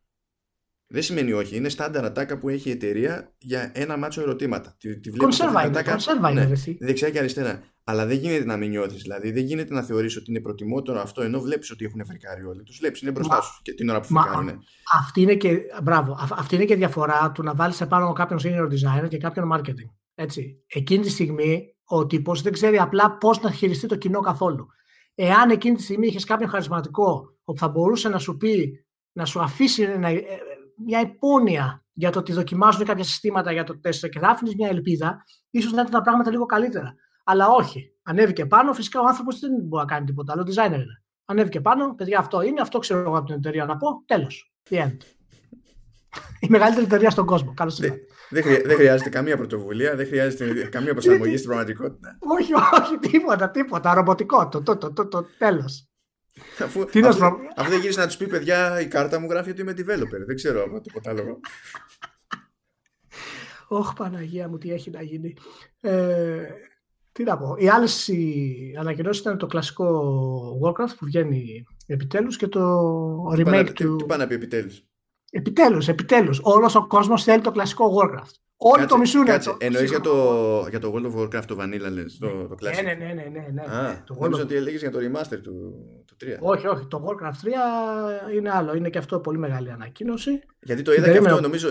Δεν 0.93 1.03
σημαίνει 1.03 1.33
όχι. 1.33 1.57
Είναι 1.57 1.69
στάνταρ 1.69 2.05
ατάκα 2.05 2.39
που 2.39 2.49
έχει 2.49 2.69
η 2.69 2.73
εταιρεία 2.73 3.35
για 3.39 3.71
ένα 3.75 3.97
μάτσο 3.97 4.21
ερωτήματα. 4.21 4.77
Τη, 4.79 5.01
τη 5.01 5.11
κονσέρβα 5.11 5.67
είναι. 5.67 5.83
Κονσέρβα 5.83 6.31
είναι. 6.31 6.45
Ναι, 6.45 6.87
δεξιά 6.87 7.11
και 7.11 7.19
αριστερά. 7.19 7.63
Αλλά 7.91 8.07
δεν 8.07 8.19
γίνεται 8.19 8.45
να 8.45 8.57
μην 8.57 8.71
νιώθεις. 8.71 9.03
Δηλαδή 9.03 9.33
δεν 9.33 9.45
γίνεται 9.45 9.75
να 9.75 9.83
θεωρήσει 9.83 10.19
ότι 10.19 10.31
είναι 10.31 10.41
προτιμότερο 10.41 11.01
αυτό 11.01 11.23
ενώ 11.23 11.41
βλέπεις 11.41 11.71
ότι 11.71 11.85
έχουν 11.85 12.05
φρικάρει 12.05 12.45
όλοι. 12.45 12.63
Τους 12.63 12.79
βλέπεις, 12.79 13.01
είναι 13.01 13.11
μπροστά 13.11 13.35
μα, 13.35 13.41
σου 13.41 13.61
και 13.63 13.73
την 13.73 13.89
ώρα 13.89 14.01
που 14.01 14.07
φρικάρουν. 14.07 14.63
Αυτή 14.93 15.21
είναι 15.21 15.35
και, 15.35 15.59
μπράβο, 15.83 16.17
αυτή 16.31 16.55
είναι 16.55 16.65
και 16.65 16.75
διαφορά 16.75 17.33
του 17.35 17.43
να 17.43 17.55
βάλεις 17.55 17.81
επάνω 17.81 18.13
κάποιον 18.13 18.41
senior 18.43 18.69
designer 18.69 19.09
και 19.09 19.19
κάποιον 19.19 19.51
marketing. 19.55 19.91
Έτσι. 20.15 20.65
Εκείνη 20.67 21.03
τη 21.03 21.11
στιγμή 21.11 21.77
ο 21.85 22.07
τύπος 22.07 22.43
δεν 22.43 22.53
ξέρει 22.53 22.79
απλά 22.79 23.17
πώς 23.17 23.41
να 23.41 23.51
χειριστεί 23.51 23.87
το 23.87 23.97
κοινό 23.97 24.21
καθόλου. 24.21 24.67
Εάν 25.15 25.51
εκείνη 25.51 25.77
τη 25.77 25.83
στιγμή 25.83 26.07
είχες 26.07 26.25
κάποιον 26.25 26.51
χαρισματικό 26.51 27.39
που 27.45 27.57
θα 27.57 27.69
μπορούσε 27.69 28.09
να 28.09 28.19
σου 28.19 28.37
πει, 28.37 28.85
να 29.13 29.25
σου 29.25 29.41
αφήσει 29.41 29.87
να, 29.99 30.09
μια 30.87 31.01
υπόνοια 31.01 31.85
για 31.93 32.11
το 32.11 32.19
ότι 32.19 32.33
δοκιμάζουν 32.33 32.85
κάποια 32.85 33.05
συστήματα 33.05 33.53
για 33.53 33.65
το 33.65 33.81
4 34.05 34.09
και 34.11 34.19
θα 34.19 34.29
άφηνε 34.29 34.53
μια 34.57 34.69
ελπίδα, 34.69 35.25
ίσως 35.51 35.73
να 35.73 35.81
ήταν 35.81 35.93
τα 35.93 36.01
πράγματα 36.01 36.31
λίγο 36.31 36.47
καλύτερα. 36.47 36.95
Αλλά 37.31 37.49
όχι. 37.49 37.93
Ανέβηκε 38.03 38.47
πάνω, 38.47 38.73
φυσικά 38.73 39.01
ο 39.01 39.07
άνθρωπος 39.07 39.39
δεν 39.39 39.51
μπορεί 39.63 39.85
να 39.87 39.93
κάνει 39.93 40.07
τίποτα 40.07 40.33
άλλο. 40.33 40.43
Designer 40.43 40.75
είναι. 40.75 41.03
Ανέβηκε 41.25 41.61
πάνω, 41.61 41.95
παιδιά, 41.95 42.19
αυτό 42.19 42.43
είναι, 42.43 42.61
αυτό 42.61 42.79
ξέρω 42.79 43.01
εγώ 43.01 43.17
από 43.17 43.27
την 43.27 43.35
εταιρεία 43.35 43.65
να 43.65 43.77
πω. 43.77 44.05
Τέλος. 44.07 44.53
The 44.71 44.77
end. 44.77 44.97
Η 46.41 46.47
μεγαλύτερη 46.49 46.87
εταιρεία 46.87 47.11
στον 47.11 47.27
κόσμο. 47.27 47.55
Καλώς 47.55 47.79
ήρθατε. 47.79 48.01
Δεν, 48.29 48.43
δεν 48.65 48.77
χρειάζεται 48.77 49.09
καμία 49.09 49.37
πρωτοβουλία, 49.37 49.97
δεν 49.97 50.07
χρειάζεται 50.07 50.69
καμία 50.71 50.93
προσαρμογή 50.93 51.37
στην 51.37 51.49
πραγματικότητα. 51.49 52.19
όχι, 52.19 52.53
όχι, 52.55 52.99
τίποτα, 52.99 53.51
τίποτα. 53.51 53.95
Ρομποτικό. 53.95 54.49
Το, 54.49 54.63
το, 54.63 54.77
το, 54.77 54.93
το, 54.93 55.09
το 55.09 55.27
τέλος. 55.39 55.89
Αφού, 56.63 56.85
Τι 56.85 57.01
αφού, 57.01 57.25
αφού 57.57 57.71
δεν 57.71 57.81
γύρισε 57.81 58.01
να 58.01 58.07
τους 58.07 58.17
πει 58.17 58.27
παιδιά, 58.27 58.81
η 58.81 58.87
κάρτα 58.87 59.21
μου 59.21 59.27
γράφει 59.31 59.51
ότι 59.51 59.61
είμαι 59.61 59.75
developer. 59.77 60.25
Δεν 60.27 60.37
ξέρω 60.37 60.63
από 60.63 60.81
τίποτα 60.81 61.11
άλλο. 61.11 61.41
Όχι, 63.69 63.93
Παναγία 63.97 64.49
μου, 64.49 64.59
τι 64.59 64.73
έχει 64.73 64.91
να 64.91 65.03
γίνει. 65.03 65.35
Ε, 65.81 66.47
τι 67.13 67.25
να 67.25 67.39
πω. 67.39 67.55
Οι 67.59 67.69
άλλες 67.69 68.11
ανακοινώσεις 68.79 69.21
ήταν 69.21 69.39
το 69.39 69.47
κλασικό 69.47 70.61
Warcraft 70.65 70.95
που 70.99 71.05
βγαίνει 71.05 71.65
επιτέλους 71.87 72.37
και 72.37 72.49
το 72.49 72.63
remake 73.39 73.71
του. 73.75 73.97
Τι 73.97 74.05
πάνε 74.05 74.23
να 74.23 74.29
πει 74.29 74.35
επιτέλους; 74.35 74.85
Επιτέλους, 75.31 75.89
επιτέλους. 75.89 76.41
Όλος 76.43 76.75
ο 76.75 76.87
κόσμος 76.87 77.25
θέλει 77.25 77.41
το 77.41 77.51
κλασικό 77.51 77.95
Warcraft. 77.97 78.35
Όλοι 78.63 78.87
το 78.87 78.99
μισούν 78.99 79.25
κάτσε. 79.25 79.55
Εννοείς 79.59 79.91
για 79.91 80.01
το, 80.01 80.67
για 80.71 80.79
το 80.79 80.95
World 80.95 81.07
of 81.07 81.21
Warcraft 81.21 81.45
το 81.45 81.57
Vanilla, 81.61 81.91
λες. 81.93 82.19
Το, 82.19 82.29
το 82.49 82.57
classic. 82.61 82.85
Ναι, 82.85 82.95
ναι, 82.95 83.05
ναι. 83.05 83.13
ναι, 83.13 83.47
ναι. 83.53 83.63
Α, 83.63 84.03
το 84.07 84.17
νόμιζα 84.21 84.43
ότι 84.43 84.55
έλεγες 84.55 84.81
για 84.81 84.91
το 84.91 84.99
remaster 84.99 85.39
του, 85.43 85.75
του 86.07 86.17
3. 86.21 86.27
Όχι, 86.41 86.67
όχι. 86.67 86.87
Το 86.87 87.05
Warcraft 87.07 88.33
3 88.33 88.37
είναι 88.37 88.51
άλλο. 88.51 88.75
Είναι 88.75 88.91
και 88.91 88.99
αυτό 88.99 89.21
πολύ 89.21 89.39
μεγάλη 89.39 89.71
ανακοίνωση. 89.71 90.41
Γιατί 90.61 90.83
το 90.83 90.93
είδα 90.93 91.13
και 91.13 91.19
αυτό, 91.19 91.41
νομίζω, 91.41 91.69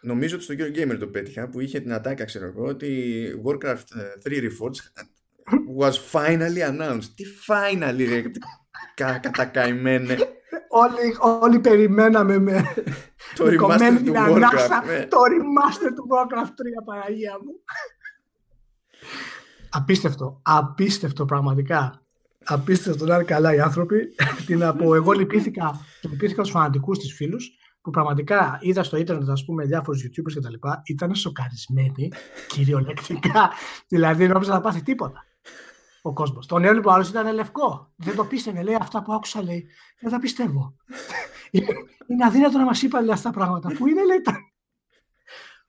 νομίζω 0.00 0.34
ότι 0.34 0.44
στο 0.44 0.54
Gamer 0.58 0.96
το 0.98 1.06
πέτυχα 1.06 1.48
που 1.48 1.60
είχε 1.60 1.80
την 1.80 1.92
ατάκα, 1.92 2.24
ξέρω 2.24 2.46
εγώ, 2.46 2.64
ότι 2.64 3.24
Warcraft 3.44 3.84
3 4.28 4.32
Reforged 4.32 5.04
was 5.78 5.92
finally 6.12 6.62
announced. 6.70 7.10
Τι 7.14 7.24
finally, 7.46 8.06
ρε, 8.08 8.22
κατακαημένε 9.20 10.16
όλοι, 10.68 11.16
όλοι 11.40 11.58
περιμέναμε 11.58 12.38
με 12.38 12.74
το 13.34 13.44
remaster 13.44 14.00
του 14.04 14.12
Warcraft. 14.16 14.86
Ναι. 14.86 15.06
Το 15.06 15.18
remaster 15.18 15.92
του 15.94 16.06
Warcraft 16.10 16.50
3, 16.50 16.84
Παναγία 16.84 17.38
μου. 17.42 17.52
Απίστευτο, 19.70 20.40
απίστευτο 20.42 21.24
πραγματικά. 21.24 22.00
Απίστευτο 22.44 23.04
να 23.04 23.14
είναι 23.14 23.24
καλά 23.24 23.54
οι 23.54 23.60
άνθρωποι. 23.60 24.14
Τι 24.46 24.56
να 24.56 24.76
πω, 24.76 24.94
εγώ 24.94 25.12
λυπήθηκα, 25.12 25.80
λυπήθηκα 26.02 26.42
στους 26.44 26.54
φανατικούς 26.54 26.98
της 26.98 27.14
φίλους 27.14 27.50
που 27.86 27.92
πραγματικά 27.92 28.58
είδα 28.60 28.82
στο 28.82 28.96
ίντερνετ, 28.96 29.28
ας 29.28 29.44
πούμε, 29.44 29.64
διάφορους 29.64 30.04
YouTubers 30.04 30.32
και 30.32 30.40
τα 30.40 30.50
λοιπά, 30.50 30.82
ήταν 30.84 31.14
σοκαρισμένοι, 31.14 32.12
κυριολεκτικά. 32.52 33.50
δηλαδή, 33.88 34.28
νόμιζα 34.28 34.52
να 34.52 34.60
πάθει 34.60 34.82
τίποτα 34.82 35.24
ο 36.02 36.12
κόσμος. 36.12 36.46
Το 36.46 36.58
νέο 36.58 36.72
λοιπόν 36.72 36.94
άλλος 36.94 37.08
ήταν 37.08 37.34
λευκό. 37.34 37.92
Δεν 37.96 38.16
το 38.16 38.24
πίστευε. 38.24 38.62
Λέει 38.62 38.74
αυτά 38.80 39.02
που 39.02 39.12
άκουσα, 39.12 39.42
λέει. 39.42 39.66
Δεν 40.00 40.10
τα 40.10 40.18
πιστεύω. 40.18 40.76
είναι 42.08 42.24
αδύνατο 42.24 42.58
να 42.58 42.64
μας 42.64 42.82
είπαν 42.82 43.10
αυτά 43.10 43.30
τα 43.30 43.34
πράγματα. 43.34 43.68
Πού 43.78 43.86
είναι, 43.86 44.04
λέει. 44.04 44.22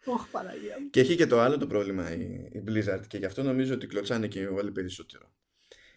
Όχι, 0.05 0.29
Παναγία. 0.31 0.75
Και 0.89 0.99
έχει 0.99 1.15
και 1.15 1.27
το 1.27 1.39
άλλο 1.39 1.57
το 1.57 1.67
πρόβλημα 1.67 2.13
η, 2.13 2.49
η 2.51 2.63
Blizzard 2.67 3.07
και 3.07 3.17
γι' 3.17 3.25
αυτό 3.25 3.43
νομίζω 3.43 3.73
ότι 3.73 3.87
κλωτσάνε 3.87 4.27
και 4.27 4.47
όλοι 4.47 4.71
περισσότερο. 4.71 5.31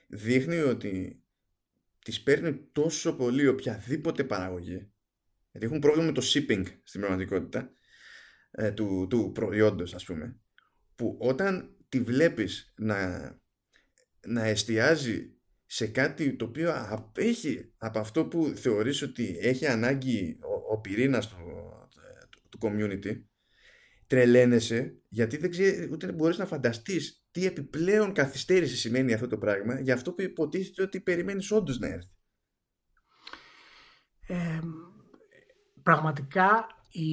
Δείχνει 0.07 0.57
ότι 0.57 1.23
τις 2.05 2.23
παίρνει 2.23 2.55
τόσο 2.73 3.17
πολύ 3.17 3.47
οποιαδήποτε 3.47 4.25
παραγωγή 4.25 4.91
γιατί 5.51 5.67
έχουν 5.67 5.79
πρόβλημα 5.79 6.07
με 6.07 6.13
το 6.13 6.23
shipping 6.25 6.65
στην 6.83 7.01
πραγματικότητα 7.01 7.75
ε, 8.51 8.71
του, 8.71 9.07
του 9.11 9.33
προϊόντος 9.35 9.95
ας 9.95 10.05
πούμε 10.05 10.37
που 10.95 11.17
όταν 11.21 11.77
τη 11.89 12.01
βλέπεις 12.01 12.75
να 12.77 13.29
να 14.27 14.45
εστιάζει 14.45 15.35
σε 15.67 15.87
κάτι 15.87 16.37
το 16.37 16.45
οποίο 16.45 16.73
απέχει 16.75 17.73
από 17.77 17.99
αυτό 17.99 18.27
που 18.27 18.53
θεωρείς 18.57 19.03
ότι 19.03 19.37
έχει 19.41 19.67
ανάγκη 19.67 20.39
ο, 20.43 20.73
ο 20.73 20.81
πυρήνας 20.81 21.29
του, 21.29 21.37
του 22.49 22.59
community 22.63 23.23
τρελαίνεσαι 24.07 24.99
γιατί 25.09 25.37
δεν 25.37 25.51
ξέρει 25.51 25.89
ούτε 25.93 26.13
μπορείς 26.13 26.39
να 26.39 26.47
φανταστείς 26.47 27.25
τι 27.31 27.47
επιπλέον 27.47 28.13
καθυστέρηση 28.13 28.77
σημαίνει 28.77 29.13
αυτό 29.13 29.27
το 29.27 29.39
πράγμα 29.39 29.81
για 29.81 29.95
αυτό 29.95 30.13
που 30.13 30.23
υποτίθεται 30.23 30.83
ότι 30.83 31.01
περιμένεις 31.01 31.51
όντως 31.51 31.79
να 31.79 31.87
έρθει. 31.89 32.11
Ε, 34.27 34.59
πραγματικά 35.83 36.67
η, 36.91 37.11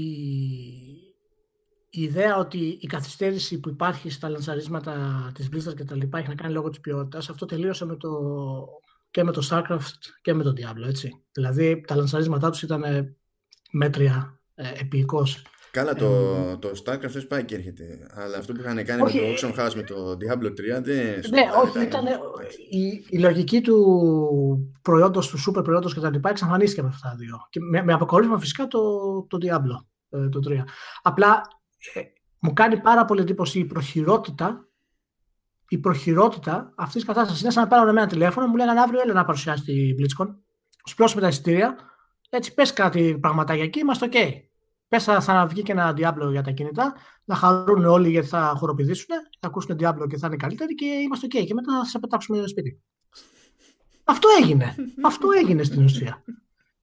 η 1.89 2.01
ιδέα 2.01 2.37
ότι 2.37 2.77
η 2.81 2.87
καθυστέρηση 2.87 3.59
που 3.59 3.69
υπάρχει 3.69 4.09
στα 4.09 4.29
λανσαρίσματα 4.29 5.31
της 5.33 5.49
Blizzard 5.51 5.75
και 5.75 5.83
τα 5.83 5.95
λοιπά 5.95 6.17
έχει 6.17 6.27
να 6.27 6.35
κάνει 6.35 6.53
λόγω 6.53 6.69
της 6.69 6.79
ποιότητας, 6.79 7.29
αυτό 7.29 7.45
τελείωσε 7.45 7.85
με 7.85 7.95
το, 7.95 8.09
και 9.11 9.23
με 9.23 9.31
το 9.31 9.47
StarCraft 9.49 9.99
και 10.21 10.33
με 10.33 10.43
το 10.43 10.53
Diablo, 10.57 10.87
έτσι. 10.87 11.23
Δηλαδή 11.31 11.81
τα 11.87 11.95
λανσαρίσματά 11.95 12.49
τους 12.49 12.61
ήταν 12.61 12.83
μέτρια, 13.71 14.39
ε, 14.55 14.71
επίοικος. 14.79 15.45
Καλά, 15.77 15.93
το, 15.93 16.05
ε, 16.05 16.57
το 16.57 16.69
StarCraft 16.85 17.09
δεν 17.09 17.27
πάει 17.27 17.45
και 17.45 17.55
έρχεται. 17.55 18.07
Αλλά 18.13 18.37
αυτό 18.37 18.53
που 18.53 18.59
είχαν 18.59 18.85
κάνει 18.85 19.01
όχι, 19.01 19.19
με 19.19 19.25
το 19.25 19.47
Auction 19.47 19.59
House 19.59 19.73
με 19.75 19.83
το 19.83 20.11
Diablo 20.11 20.45
3 20.45 20.81
δεν. 20.81 21.19
Ναι, 21.29 21.41
όχι, 21.63 21.81
ήταν. 21.81 22.05
Η, 22.69 23.05
η, 23.09 23.19
λογική 23.19 23.61
του 23.61 23.77
προϊόντος, 24.81 25.27
του 25.27 25.37
super 25.37 25.63
προϊόντος 25.63 25.93
και 25.93 25.99
τα 25.99 26.09
λοιπά 26.09 26.29
εξαφανίστηκε 26.29 26.81
με 26.81 26.87
αυτά 26.87 27.09
τα 27.09 27.15
δύο. 27.15 27.37
Και 27.49 27.59
με, 27.59 27.83
με 27.83 27.93
αποκορύφωμα 27.93 28.39
φυσικά 28.39 28.67
το, 28.67 28.79
το 29.29 29.37
Diablo 29.41 29.85
ε, 30.09 30.29
το 30.29 30.39
3. 30.49 30.63
Απλά 31.01 31.41
ε, 31.93 32.01
μου 32.39 32.53
κάνει 32.53 32.81
πάρα 32.81 33.05
πολύ 33.05 33.21
εντύπωση 33.21 33.59
η 33.59 33.65
προχειρότητα 33.65 34.67
η 35.69 35.77
προχειρότητα 35.77 36.73
αυτής 36.75 36.95
της 36.95 37.05
κατάστασης. 37.05 37.41
Είναι 37.41 37.51
σαν 37.51 37.63
να 37.63 37.69
πάρω 37.69 37.89
ένα 37.89 38.07
τηλέφωνο, 38.07 38.47
μου 38.47 38.55
λέγανε 38.55 38.79
αύριο 38.79 39.01
έλα 39.01 39.13
να 39.13 39.25
παρουσιάσει 39.25 39.63
τη 39.63 39.95
BlitzCon 39.99 40.27
σπλώσουμε 40.83 41.21
τα 41.21 41.27
εισιτήρια, 41.27 41.75
έτσι 42.29 42.53
πες 42.53 42.73
κάτι 42.73 43.17
πραγματάκια 43.21 43.63
εκεί, 43.63 43.79
είμαστε 43.79 44.09
ok. 44.11 44.17
Πες 44.87 45.03
θα, 45.03 45.21
θα 45.21 45.45
βγει 45.45 45.61
και 45.61 45.71
ένα 45.71 45.93
Diablo 45.97 46.29
για 46.31 46.41
τα 46.41 46.51
κινητά, 46.51 46.95
να 47.23 47.35
χαρούν 47.35 47.85
όλοι 47.85 48.09
γιατί 48.09 48.27
θα 48.27 48.53
χοροπηδήσουν, 48.57 49.07
θα 49.39 49.47
ακούσουν 49.47 49.75
Diablo 49.79 50.07
και 50.09 50.17
θα 50.17 50.27
είναι 50.27 50.35
καλύτεροι 50.35 50.75
και 50.75 50.85
είμαστε 50.85 51.27
ok. 51.27 51.45
Και 51.45 51.53
μετά 51.53 51.77
θα 51.77 51.85
σε 51.85 51.99
πετάξουμε 51.99 52.37
στο 52.37 52.47
σπίτι. 52.47 52.81
Αυτό 54.03 54.27
έγινε. 54.41 54.75
Αυτό 55.09 55.27
έγινε 55.39 55.63
στην 55.63 55.83
ουσία. 55.83 56.23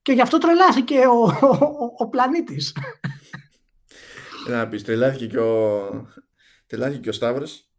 Και 0.01 0.11
γι' 0.11 0.21
αυτό 0.21 0.37
τρελάθηκε 0.37 0.97
ο, 0.97 1.21
ο, 1.47 1.93
ο, 1.97 2.09
πλανήτης. 2.09 2.75
Να 4.47 4.67
πεις, 4.67 4.83
τρελάθηκε 4.83 5.27
και 5.27 5.37
ο, 5.37 6.07
τρελάθηκε 6.67 6.99
και 6.99 7.09
ο 7.09 7.11
Σταύρος. 7.11 7.69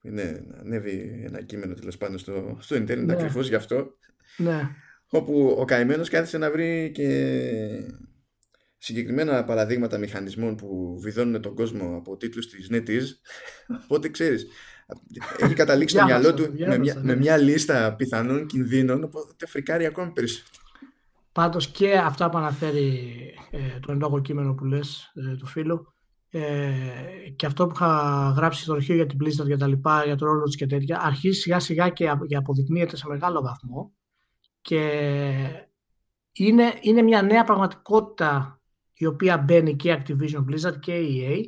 Είναι, 0.00 0.44
ανέβει 0.60 1.22
ένα 1.26 1.42
κείμενο 1.42 1.74
τέλος 1.74 1.96
πάντων 1.96 2.18
στο, 2.18 2.56
στο 2.60 2.74
ίντερνετ 2.76 3.06
ναι. 3.06 3.12
ακριβώς 3.12 3.48
γι' 3.48 3.54
αυτό. 3.54 3.96
Ναι. 4.36 4.70
Όπου 5.08 5.56
ο 5.58 5.64
καημένος 5.64 6.08
κάθισε 6.08 6.38
να 6.38 6.50
βρει 6.50 6.90
και 6.94 7.08
συγκεκριμένα 8.86 9.44
παραδείγματα 9.44 9.98
μηχανισμών 9.98 10.56
που 10.56 10.98
βιδώνουν 11.00 11.40
τον 11.40 11.54
κόσμο 11.54 11.96
από 11.96 12.16
τίτλους 12.16 12.48
της 12.48 12.68
NetEase. 12.70 13.08
Οπότε 13.84 14.08
ξέρεις, 14.08 14.46
έχει 15.38 15.54
καταλήξει 15.54 15.96
το 15.96 16.04
μυαλό 16.04 16.34
του 16.34 16.54
με, 16.58 16.78
μια, 16.78 17.00
με 17.02 17.16
μια 17.16 17.36
λίστα 17.36 17.94
πιθανών 17.94 18.46
κινδύνων, 18.46 19.04
οπότε 19.04 19.46
φρικάρει 19.46 19.86
ακόμη 19.86 20.10
περισσότερο. 20.10 20.64
Πάντως 21.32 21.68
και 21.68 21.92
αυτά 21.92 22.30
που 22.30 22.38
αναφέρει 22.38 23.10
ε, 23.50 23.78
το 23.80 23.92
εν 23.92 24.22
κείμενο 24.22 24.54
που 24.54 24.64
λες 24.64 25.12
ε, 25.14 25.36
του 25.36 25.46
φίλου 25.46 25.94
ε, 26.30 26.40
και 27.36 27.46
αυτό 27.46 27.66
που 27.66 27.72
είχα 27.74 28.32
γράψει 28.36 28.62
στο 28.62 28.72
αρχείο 28.72 28.94
για 28.94 29.06
την 29.06 29.18
Blizzard 29.24 29.46
για 29.46 29.58
τα 29.58 29.66
λοιπά, 29.66 30.04
για 30.04 30.16
το 30.16 30.26
ρόλο 30.26 30.42
της 30.42 30.56
και 30.56 30.66
τέτοια, 30.66 31.00
αρχίζει 31.02 31.40
σιγά 31.40 31.58
σιγά 31.60 31.88
και 31.88 32.08
αποδεικνύεται 32.36 32.96
σε 32.96 33.08
μεγάλο 33.08 33.42
βαθμό 33.42 33.92
και 34.60 34.80
είναι, 36.32 36.74
είναι 36.80 37.02
μια 37.02 37.22
νέα 37.22 37.44
πραγματικότητα 37.44 38.60
η 38.96 39.06
οποία 39.06 39.38
μπαίνει 39.38 39.76
και 39.76 40.02
Activision 40.02 40.44
Blizzard 40.44 40.78
και 40.80 40.92
EA 40.92 41.40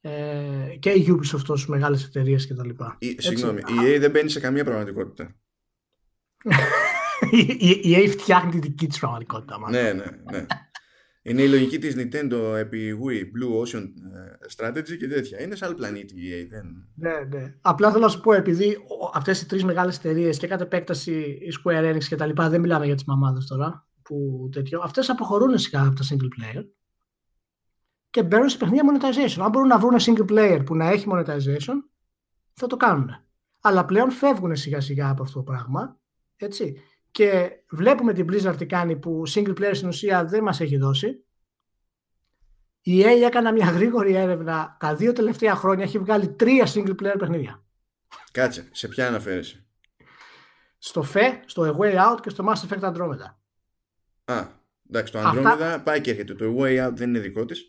ε, 0.00 0.76
και 0.78 0.90
η 0.90 1.06
Ubisoft 1.08 1.46
ως 1.46 1.68
μεγάλες 1.68 2.04
εταιρείες 2.04 2.46
και 2.46 2.54
τα 2.54 2.64
λοιπά. 2.64 2.98
Συγγνώμη, 3.16 3.60
η 3.60 3.94
EA 3.94 4.00
δεν 4.00 4.10
μπαίνει 4.10 4.30
σε 4.30 4.40
καμία 4.40 4.64
πραγματικότητα. 4.64 5.36
η 7.82 7.96
EA 7.96 8.08
φτιάχνει 8.08 8.50
τη 8.50 8.58
δική 8.58 8.86
της 8.86 8.98
πραγματικότητα. 8.98 9.58
Ναι, 9.70 9.92
ναι, 9.92 10.04
ναι. 10.30 10.46
Είναι 11.26 11.42
η 11.42 11.48
λογική 11.48 11.78
της 11.78 11.94
Nintendo 11.98 12.56
επί 12.56 12.98
Wii, 13.04 13.20
Blue 13.20 13.62
Ocean 13.62 13.82
ε, 13.82 14.46
Strategy 14.56 14.96
και 14.98 15.08
τέτοια. 15.08 15.42
Είναι 15.42 15.56
σε 15.56 15.64
άλλο 15.64 15.74
πλανήτη 15.74 16.14
η 16.14 16.30
EA. 16.32 16.46
Δεν... 16.50 16.88
Ναι, 16.94 17.38
ναι. 17.38 17.54
Απλά 17.60 17.90
θέλω 17.90 18.02
να 18.02 18.08
σου 18.08 18.20
πω, 18.20 18.32
επειδή 18.32 18.76
αυτές 19.14 19.40
οι 19.40 19.46
τρεις 19.46 19.64
μεγάλες 19.64 19.96
εταιρείες 19.96 20.38
και 20.38 20.46
κατά 20.46 20.64
επέκταση 20.64 21.12
η 21.20 21.52
Square 21.62 21.94
Enix 21.94 22.04
και 22.04 22.16
τα 22.16 22.26
λοιπά, 22.26 22.48
δεν 22.48 22.60
μιλάμε 22.60 22.86
για 22.86 22.94
τις 22.94 23.04
μαμάδες 23.04 23.46
τώρα, 23.46 23.83
που 24.04 24.48
τέτοιο, 24.52 24.80
αυτές 24.80 25.10
αποχωρούν 25.10 25.58
σιγά 25.58 25.86
από 25.86 25.94
τα 25.94 26.04
single 26.10 26.28
player 26.40 26.64
και 28.10 28.22
μπαίνουν 28.22 28.48
σε 28.48 28.56
παιχνίδια 28.56 28.82
monetization. 28.92 29.42
Αν 29.42 29.50
μπορούν 29.50 29.68
να 29.68 29.78
βρουν 29.78 29.96
single 29.98 30.30
player 30.30 30.62
που 30.66 30.76
να 30.76 30.88
έχει 30.88 31.06
monetization, 31.10 31.74
θα 32.52 32.66
το 32.66 32.76
κάνουν. 32.76 33.10
Αλλά 33.60 33.84
πλέον 33.84 34.10
φεύγουν 34.10 34.56
σιγά 34.56 34.80
σιγά 34.80 35.08
από 35.08 35.22
αυτό 35.22 35.38
το 35.38 35.42
πράγμα. 35.42 35.98
Έτσι. 36.36 36.82
Και 37.10 37.50
βλέπουμε 37.70 38.12
την 38.12 38.26
Blizzard 38.30 38.54
τι 38.56 38.66
κάνει 38.66 38.96
που 38.96 39.22
single 39.28 39.58
player 39.58 39.70
στην 39.74 39.88
ουσία 39.88 40.24
δεν 40.24 40.42
μας 40.42 40.60
έχει 40.60 40.76
δώσει. 40.76 41.24
Η 42.80 43.02
EA 43.02 43.22
έκανα 43.24 43.52
μια 43.52 43.70
γρήγορη 43.70 44.14
έρευνα. 44.14 44.76
Τα 44.80 44.94
δύο 44.94 45.12
τελευταία 45.12 45.54
χρόνια 45.54 45.84
έχει 45.84 45.98
βγάλει 45.98 46.28
τρία 46.28 46.66
single 46.74 46.94
player 47.02 47.16
παιχνίδια. 47.18 47.64
Κάτσε, 48.32 48.68
σε 48.72 48.88
ποια 48.88 49.06
αναφέρεσαι; 49.06 49.66
Στο 50.78 51.04
FE, 51.14 51.40
στο 51.46 51.62
A 51.62 51.80
Way 51.80 51.94
Out 51.94 52.20
και 52.20 52.30
στο 52.30 52.44
Mass 52.48 52.68
Effect 52.68 52.80
Andromeda. 52.80 53.43
Α, 54.24 54.46
εντάξει, 54.88 55.12
το 55.12 55.18
Andromeda 55.18 55.44
Αυτά... 55.44 55.82
πάει 55.84 56.00
και 56.00 56.10
έρχεται. 56.10 56.34
Το 56.34 56.44
A 56.44 56.60
Way 56.60 56.86
Out 56.86 56.92
δεν 56.94 57.08
είναι 57.08 57.18
δικό 57.18 57.44
της. 57.44 57.68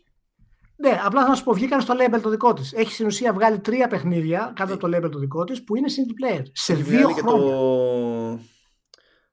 Ναι, 0.78 1.00
απλά 1.04 1.26
θα 1.26 1.34
σου 1.34 1.44
πω, 1.44 1.52
βγήκαν 1.52 1.80
στο 1.80 1.94
label 1.94 2.20
το 2.22 2.30
δικό 2.30 2.52
της. 2.52 2.72
Έχει 2.72 2.92
στην 2.92 3.06
ουσία 3.06 3.32
βγάλει 3.32 3.58
τρία 3.58 3.88
παιχνίδια 3.88 4.52
κάτω 4.56 4.74
από 4.74 4.88
το 4.88 4.96
label 4.96 5.10
το 5.10 5.18
δικό 5.18 5.44
της 5.44 5.64
που 5.64 5.76
είναι 5.76 5.88
single 5.90 6.34
player. 6.34 6.42
Σε 6.52 6.74
δύο 6.74 7.08
χρόνια. 7.08 7.38
Το... 7.38 8.40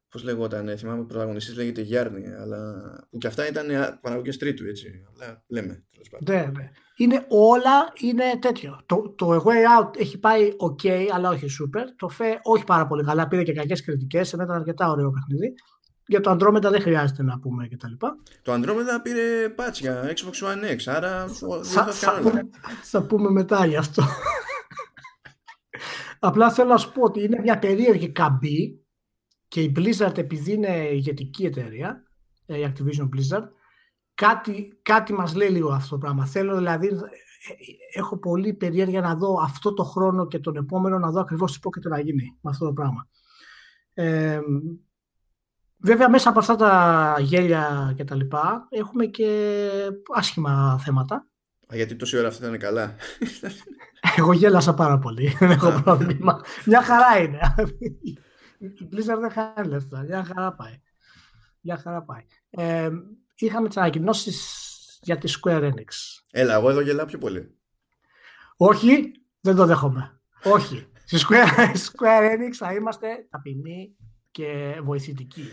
Πώς 0.10 0.24
λεγόταν, 0.24 0.68
ε, 0.68 0.76
θυμάμαι 0.76 1.02
ο 1.02 1.06
πρωταγωνιστής 1.06 1.56
λέγεται 1.56 1.82
Γιάννη, 1.82 2.34
αλλά 2.42 2.74
που 3.10 3.18
και 3.18 3.28
αυτά 3.28 3.48
ήταν 3.48 3.68
παραγωγές 4.02 4.38
τρίτου, 4.38 4.66
έτσι. 4.66 4.88
Αλλά 5.14 5.44
λέμε, 5.48 5.86
τέλος 5.92 6.10
πάντων. 6.10 6.36
Ναι, 6.36 6.52
ναι. 6.58 6.70
Είναι 6.96 7.26
όλα 7.28 7.92
είναι 8.00 8.24
τέτοιο. 8.40 8.82
Το, 8.86 9.14
το 9.18 9.36
A 9.36 9.38
Way 9.38 9.82
Out 9.82 10.00
έχει 10.00 10.20
πάει 10.20 10.50
ok, 10.60 11.08
αλλά 11.14 11.30
όχι 11.30 11.46
super. 11.46 11.84
Το 11.96 12.10
FE 12.20 12.38
όχι 12.42 12.64
πάρα 12.64 12.88
πολύ 12.88 13.04
καλά, 13.04 13.28
πήρε 13.28 13.44
και 13.44 13.54
κακές 13.54 13.84
κριτικές, 13.84 14.34
ενώ 14.34 14.44
ήταν 14.44 14.56
αρκετά 14.56 14.90
ωραίο 14.90 15.12
παιχνίδι. 15.12 15.54
Για 16.06 16.20
το 16.20 16.32
Andromeda 16.32 16.62
δεν 16.62 16.82
χρειάζεται 16.82 17.24
να 17.24 17.40
πούμε 17.40 17.68
και 17.68 17.78
τα 17.78 17.90
λοιπά. 17.90 18.18
Το 18.42 18.54
Andromeda 18.54 19.00
πήρε 19.04 19.50
πάτσια 19.50 20.14
Xbox 20.16 20.48
One 20.48 20.76
X, 20.78 20.78
άρα 20.86 21.28
θα, 21.64 21.86
θα, 21.86 22.20
πούμε, 22.22 22.50
θα 22.84 23.04
πούμε 23.04 23.30
μετά 23.30 23.66
γι' 23.66 23.76
αυτό. 23.76 24.04
Απλά 26.20 26.52
θέλω 26.52 26.70
να 26.70 26.78
σου 26.78 26.92
πω 26.92 27.02
ότι 27.02 27.24
είναι 27.24 27.40
μια 27.40 27.60
περίεργη 27.60 28.12
καμπή 28.12 28.84
και 29.48 29.62
η 29.62 29.72
Blizzard 29.76 30.18
επειδή 30.18 30.52
είναι 30.52 30.90
ηγετική 30.92 31.46
εταιρεία, 31.46 32.04
ε, 32.46 32.60
η 32.60 32.74
Activision 32.74 33.04
Blizzard, 33.04 33.48
κάτι, 34.14 34.80
κάτι 34.82 35.14
μας 35.14 35.36
λέει 35.36 35.50
λίγο 35.50 35.70
αυτό 35.70 35.90
το 35.90 35.98
πράγμα. 35.98 36.26
Θέλω 36.26 36.56
δηλαδή, 36.56 36.88
ε, 36.88 38.00
έχω 38.00 38.18
πολύ 38.18 38.54
περίεργα 38.54 39.02
να 39.02 39.16
δω 39.16 39.40
αυτό 39.42 39.74
το 39.74 39.84
χρόνο 39.84 40.28
και 40.28 40.40
τον 40.40 40.56
επόμενο 40.56 41.00
να 41.00 41.12
δω 41.12 41.20
ακριβώς 41.20 41.54
τι 41.54 41.60
πρόκειται 41.60 41.90
να 41.90 42.00
γίνει 42.00 42.38
με 42.42 42.50
αυτό 42.50 42.66
το 42.66 42.74
πράγμα. 42.74 43.08
Ε, 43.94 44.40
Βέβαια 45.86 46.10
μέσα 46.10 46.30
από 46.30 46.40
αυτά 46.40 46.56
τα 46.56 47.16
γέλια 47.20 47.94
και 47.96 48.04
τα 48.04 48.16
λοιπά 48.16 48.68
έχουμε 48.70 49.06
και 49.06 49.70
άσχημα 50.16 50.80
θέματα. 50.84 51.16
Α, 51.74 51.76
γιατί 51.76 51.96
τόση 51.96 52.18
ώρα 52.18 52.28
αυτά 52.28 52.46
ήταν 52.46 52.60
καλά. 52.60 52.96
Εγώ 54.18 54.34
γέλασα 54.34 54.74
πάρα 54.74 55.00
πολύ. 55.00 55.36
Δεν 55.40 55.52
έχω 55.52 55.82
πρόβλημα. 55.84 56.42
Μια 56.66 56.82
χαρά 56.82 57.18
είναι. 57.20 57.40
Η 58.58 58.90
Blizzard 58.92 59.20
δεν 59.20 59.32
χάνει 59.32 59.68
λεφτά. 59.68 60.02
Μια 60.02 60.24
χαρά 60.24 60.54
πάει. 60.54 60.82
Μια 61.62 61.78
χαρά 61.78 62.04
πάει. 62.04 62.26
Ε, 62.50 62.90
είχαμε 63.36 63.68
τις 63.68 63.78
ανακοινώσεις 63.78 65.00
για 65.02 65.18
τη 65.18 65.34
Square 65.42 65.64
Enix. 65.64 66.22
Έλα, 66.32 66.54
εγώ 66.54 66.70
εδώ 66.70 66.82
γελάω 66.82 67.06
πιο 67.06 67.18
πολύ. 67.18 67.58
Όχι, 68.58 69.12
δεν 69.42 69.56
το 69.56 69.66
δέχομαι. 69.66 70.20
Όχι. 70.44 70.88
Στη 71.06 71.18
Square, 71.28 71.76
Square 71.88 72.34
Enix 72.34 72.54
θα 72.54 72.74
είμαστε 72.74 73.08
ταπεινοί 73.30 73.96
και 74.32 74.80
βοηθητικοί. 74.84 75.44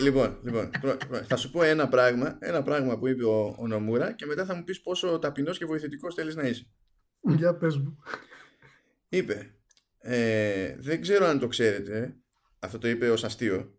Λοιπόν, 0.00 0.38
λοιπόν 0.42 0.70
θα 1.26 1.36
σου 1.36 1.50
πω 1.50 1.62
ένα 1.62 1.88
πράγμα, 1.88 2.36
ένα 2.40 2.62
πράγμα 2.62 2.98
που 2.98 3.08
είπε 3.08 3.24
ο, 3.24 3.54
ο 3.58 3.66
Νομούρα 3.66 4.12
και 4.12 4.26
μετά 4.26 4.44
θα 4.44 4.54
μου 4.54 4.64
πεις 4.64 4.80
πόσο 4.80 5.18
ταπεινός 5.18 5.58
και 5.58 5.64
βοηθητικός 5.64 6.14
θέλεις 6.14 6.34
να 6.34 6.42
είσαι. 6.42 6.66
Για 7.20 7.54
πες 7.54 7.76
μου. 7.76 7.98
Είπε, 9.08 9.54
ε, 9.98 10.74
δεν 10.78 11.00
ξέρω 11.00 11.26
αν 11.26 11.38
το 11.38 11.46
ξέρετε, 11.46 12.16
αυτό 12.58 12.78
το 12.78 12.88
είπε 12.88 13.10
ως 13.10 13.24
αστείο, 13.24 13.78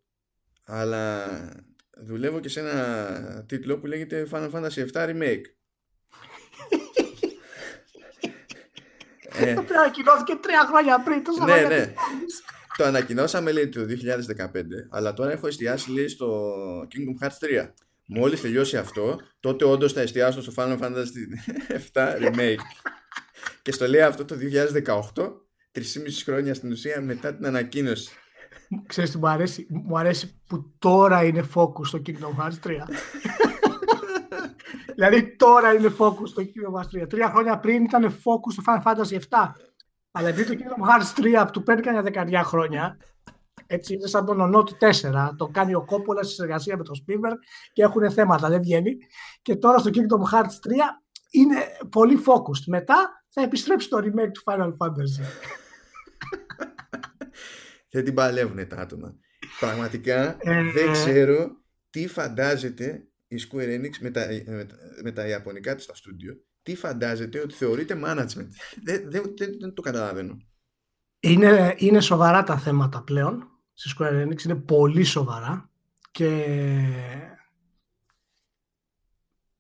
αλλά 0.66 1.28
δουλεύω 1.98 2.40
και 2.40 2.50
σε 2.50 2.60
ένα 2.60 3.46
τίτλο 3.48 3.80
που 3.80 3.86
λέγεται 3.86 4.28
Final 4.32 4.52
Fantasy 4.52 4.88
VII 4.94 5.10
Remake. 5.10 5.44
ε, 9.40 9.52
ανακοινώθηκε 9.52 10.36
τρία 10.42 10.66
χρόνια 10.68 11.04
πριν. 11.04 11.22
ναι, 11.46 11.68
ναι. 11.68 11.94
Το 12.80 12.86
ανακοινώσαμε 12.86 13.52
λέει 13.52 13.70
το 13.70 13.82
2015, 13.82 13.86
αλλά 14.90 15.14
τώρα 15.14 15.32
έχω 15.32 15.48
εστιάσει 15.48 15.92
λέει 15.92 16.08
στο 16.08 16.54
Kingdom 16.82 17.26
Hearts 17.26 17.66
3. 17.66 17.70
Μόλις 18.06 18.42
τελειώσει 18.42 18.78
αυτό, 18.78 19.20
τότε 19.40 19.66
όντως 19.66 19.94
θα 19.94 20.02
εστιάσω 20.02 20.42
στο 20.42 20.52
Final 20.56 20.80
Fantasy 20.80 21.22
7 21.94 22.02
Remake. 22.22 22.64
και 23.62 23.72
στο 23.72 23.88
λέει 23.88 24.02
αυτό 24.02 24.26
το 24.26 24.36
2018, 24.36 25.24
3,5 25.72 25.82
χρόνια 26.24 26.54
στην 26.54 26.72
ουσία 26.72 27.02
μετά 27.02 27.36
την 27.36 27.46
ανακοίνωση. 27.46 28.12
Ξέρεις 28.88 29.12
τι 29.12 29.18
μου 29.18 29.28
αρέσει, 29.28 29.68
μου 29.70 29.98
αρέσει 29.98 30.42
που 30.48 30.74
τώρα 30.80 31.24
είναι 31.24 31.46
focus 31.56 31.86
στο 31.86 32.02
Kingdom 32.06 32.44
Hearts 32.44 32.68
3. 32.68 32.72
δηλαδή 34.96 35.36
τώρα 35.36 35.74
είναι 35.74 35.94
focus 35.98 36.28
στο 36.28 36.44
Kingdom 36.44 36.80
Hearts 36.80 37.04
3. 37.04 37.10
Τρία 37.10 37.30
χρόνια 37.30 37.60
πριν 37.60 37.84
ήταν 37.84 38.10
focus 38.10 38.52
στο 38.52 38.64
Final 38.66 38.84
Fantasy 38.84 39.20
7. 39.30 39.52
Αλλά 40.12 40.28
επειδή 40.28 40.56
το 40.56 40.64
Kingdom 40.64 40.90
Hearts 40.90 41.42
3 41.42 41.46
που 41.46 41.52
του 41.52 41.64
παίρνει 41.64 41.82
κανένα 41.82 42.04
δεκαετία 42.04 42.44
χρόνια, 42.44 42.98
έτσι 43.68 43.94
είναι 43.94 44.08
σαν 44.08 44.26
τον 44.26 44.40
ονό 44.42 44.64
του 44.64 44.78
4. 44.80 45.30
Το 45.38 45.48
κάνει 45.48 45.76
ο 45.76 45.86
Κόπολας 45.86 46.28
σε 46.28 46.34
συνεργασία 46.34 46.78
με 46.78 46.84
τον 46.84 46.96
Spielberg 46.96 47.38
και 47.74 47.84
έχουν 47.84 48.12
θέματα, 48.12 48.50
δεν 48.50 48.62
βγαίνει. 48.62 48.98
Και 49.42 49.56
τώρα 49.56 49.78
στο 49.78 49.90
Kingdom 49.94 50.34
Hearts 50.34 50.44
3 50.44 50.46
είναι 51.32 51.56
πολύ 51.90 52.20
focused. 52.26 52.64
Μετά 52.68 53.24
θα 53.30 53.42
επιστρέψει 53.42 53.90
το 53.90 53.98
remake 53.98 54.32
του 54.32 54.42
Final 54.46 54.78
Fantasy. 54.78 55.24
δεν 57.92 58.04
την 58.04 58.14
παλεύουν 58.14 58.68
τα 58.68 58.76
άτομα. 58.76 59.16
Πραγματικά 59.60 60.38
ε, 60.40 60.64
δεν 60.72 60.92
ξέρω 60.92 61.58
τι 61.90 62.08
φαντάζεται 62.08 63.08
η 63.28 63.36
Square 63.50 63.80
Enix 63.80 63.98
με 64.00 64.10
τα, 64.10 64.28
με, 64.46 64.68
με 65.04 65.12
τα 65.12 65.28
ιαπωνικά 65.28 65.76
της 65.76 65.84
στα 65.84 65.96
στούντιο 65.96 66.44
τι 66.64 66.76
φαντάζεται 66.76 67.40
ότι 67.40 67.54
θεωρείται 67.54 68.02
management. 68.06 68.48
Δεν, 68.86 69.12
δεν, 69.12 69.34
δεν, 69.60 69.74
το 69.74 69.82
καταλαβαίνω. 69.82 70.38
Είναι, 71.20 71.76
είναι 71.78 72.02
σοβαρά 72.02 72.44
τα 72.44 72.58
θέματα 72.58 73.04
πλέον 73.04 73.48
στη 73.74 73.96
Square 73.98 74.26
Enix, 74.28 74.44
είναι 74.44 74.56
πολύ 74.56 75.04
σοβαρά 75.04 75.70
και 76.12 76.46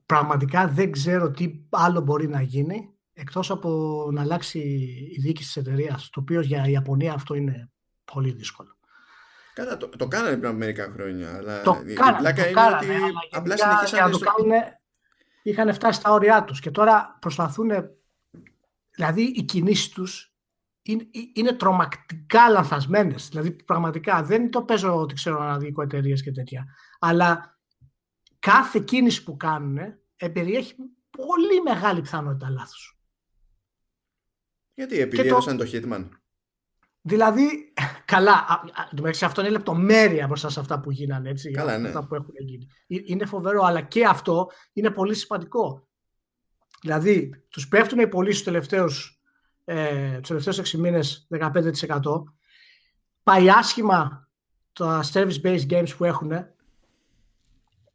πραγματικά 0.05 0.67
δεν 0.67 0.91
ξέρω 0.91 1.31
τι 1.31 1.59
άλλο 1.69 2.01
μπορεί 2.01 2.27
να 2.27 2.41
γίνει 2.41 2.93
εκτός 3.13 3.51
από 3.51 4.09
να 4.13 4.21
αλλάξει 4.21 4.59
η 5.15 5.21
διοίκηση 5.21 5.47
της 5.53 5.57
εταιρείας, 5.57 6.09
το 6.09 6.19
οποίο 6.19 6.41
για 6.41 6.67
η 6.67 6.71
Ιαπωνία 6.71 7.13
αυτό 7.13 7.33
είναι 7.33 7.69
πολύ 8.13 8.31
δύσκολο. 8.31 8.77
Καλά, 9.53 9.77
το, 9.77 9.89
το 9.89 10.07
κάνανε 10.07 10.35
πριν 10.35 10.49
από 10.49 10.57
μερικά 10.57 10.91
χρόνια. 10.93 11.35
Αλλά 11.35 11.61
το 11.61 11.81
η 11.85 11.93
κάνανε, 11.93 12.17
πλάκα 12.17 12.41
το 12.41 12.49
είναι 12.49 12.59
κάνανε, 12.59 12.77
ότι 12.77 12.95
αλλά 12.95 13.11
απλά 13.31 13.55
γενικά 13.55 13.77
συνεχίσανε 13.77 14.01
για 14.01 14.05
να 14.05 14.09
το 14.11 14.17
στο- 14.17 14.31
κάνουν 14.31 14.51
είχαν 15.43 15.73
φτάσει 15.73 15.99
στα 15.99 16.11
όρια 16.11 16.43
τους 16.43 16.59
και 16.59 16.71
τώρα 16.71 17.17
προσπαθούν 17.21 17.69
δηλαδή 18.95 19.21
οι 19.21 19.43
κινήσεις 19.43 19.89
τους 19.89 20.33
είναι, 20.81 21.07
είναι 21.33 21.53
τρομακτικά 21.53 22.49
λανθασμένες 22.49 23.29
δηλαδή 23.29 23.51
πραγματικά 23.51 24.23
δεν 24.23 24.51
το 24.51 24.63
παίζω 24.63 24.95
ότι 24.95 25.13
ξέρω 25.13 25.41
αναδίκω 25.41 25.81
εταιρείες 25.81 26.23
και 26.23 26.31
τέτοια 26.31 26.65
αλλά 26.99 27.59
κάθε 28.39 28.79
κίνηση 28.79 29.23
που 29.23 29.37
κάνουν 29.37 29.77
περιέχει 30.33 30.75
πολύ 31.09 31.61
μεγάλη 31.61 32.01
πιθανότητα 32.01 32.49
λάθους 32.49 32.99
Γιατί 34.73 34.99
επειδή 34.99 35.15
Και 35.21 35.29
το- 35.29 35.35
έδωσαν 35.35 35.57
το 35.57 35.65
Hitman; 35.71 36.09
Δηλαδή, 37.01 37.73
καλά, 38.05 38.31
α- 38.31 38.53
α- 38.53 38.83
εν 38.89 38.95
τω 38.95 39.01
μεταξύ 39.01 39.25
αυτό 39.25 39.41
είναι 39.41 39.49
λεπτομέρεια 39.49 40.27
μπροστά 40.27 40.49
σε 40.49 40.59
αυτά 40.59 40.79
που 40.79 40.91
γίνανε, 40.91 41.29
έτσι, 41.29 41.51
Καλά, 41.51 41.77
ναι. 41.77 41.87
αυτά 41.87 42.05
που 42.07 42.15
έχουν 42.15 42.33
γίνει. 42.37 42.67
Ε- 42.87 43.01
Είναι 43.05 43.25
φοβερό, 43.25 43.63
αλλά 43.63 43.81
και 43.81 44.05
αυτό 44.05 44.49
είναι 44.73 44.91
πολύ 44.91 45.15
σημαντικό. 45.15 45.87
Δηλαδή, 46.81 47.29
τους 47.49 47.67
πέφτουν 47.67 47.99
οι 47.99 48.07
πωλήσει 48.07 48.35
τους 48.35 48.43
τελευταίους, 48.45 49.21
ε, 49.65 50.17
τους 50.19 50.27
τελευταίους 50.27 50.57
6 50.57 50.77
μήνες 50.77 51.27
15%. 51.29 52.23
Πάει 53.23 53.49
άσχημα 53.49 54.27
τα 54.73 55.03
service-based 55.13 55.67
games 55.69 55.89
που 55.97 56.03
έχουν. 56.05 56.31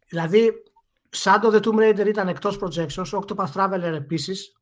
Δηλαδή, 0.08 0.52
σαν 1.08 1.40
το 1.40 1.50
The 1.52 1.60
Tomb 1.66 1.78
Raider 1.78 2.06
ήταν 2.06 2.28
εκτός 2.28 2.58
projections, 2.60 3.10
ο 3.12 3.24
Octopath 3.26 3.52
Traveler 3.52 3.82
επίσης. 3.94 4.56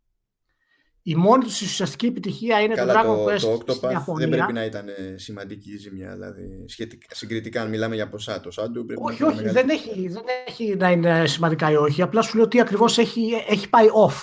Η 1.04 1.14
μόνη 1.14 1.44
τους 1.44 1.60
ουσιαστική 1.60 2.06
επιτυχία 2.06 2.60
είναι 2.60 2.74
Καλά, 2.74 2.92
το 2.92 2.98
Dragon 3.00 3.16
το, 3.16 3.24
Quest 3.24 3.64
το 3.64 3.72
στην 3.72 3.88
Octopath 3.88 3.92
Ιαπωνία. 3.92 4.26
δεν 4.28 4.36
πρέπει 4.36 4.52
να 4.52 4.64
ήταν 4.64 4.88
ε, 4.88 5.14
σημαντική 5.16 5.72
η 5.72 5.76
ζημιά. 5.76 6.12
Δηλαδή, 6.12 6.64
σχετικά, 6.68 7.14
συγκριτικά, 7.14 7.62
αν 7.62 7.68
μιλάμε 7.68 7.94
για 7.94 8.08
ποσά, 8.08 8.40
το 8.40 8.50
Σάντου 8.50 8.84
πρέπει 8.86 9.00
Όχι, 9.04 9.22
να 9.22 9.28
όχι, 9.28 9.40
ήταν 9.40 9.52
δεν 9.52 9.66
μεγαλύτερο. 9.66 9.92
έχει, 10.00 10.08
δεν 10.08 10.24
έχει 10.46 10.76
να 10.76 10.90
είναι 10.90 11.26
σημαντικά 11.26 11.70
ή 11.70 11.76
όχι. 11.76 12.02
Απλά 12.02 12.22
σου 12.22 12.36
λέω 12.36 12.44
ότι 12.44 12.60
ακριβώς 12.60 12.98
έχει, 12.98 13.30
έχει 13.48 13.68
πάει 13.68 13.86
off. 14.08 14.14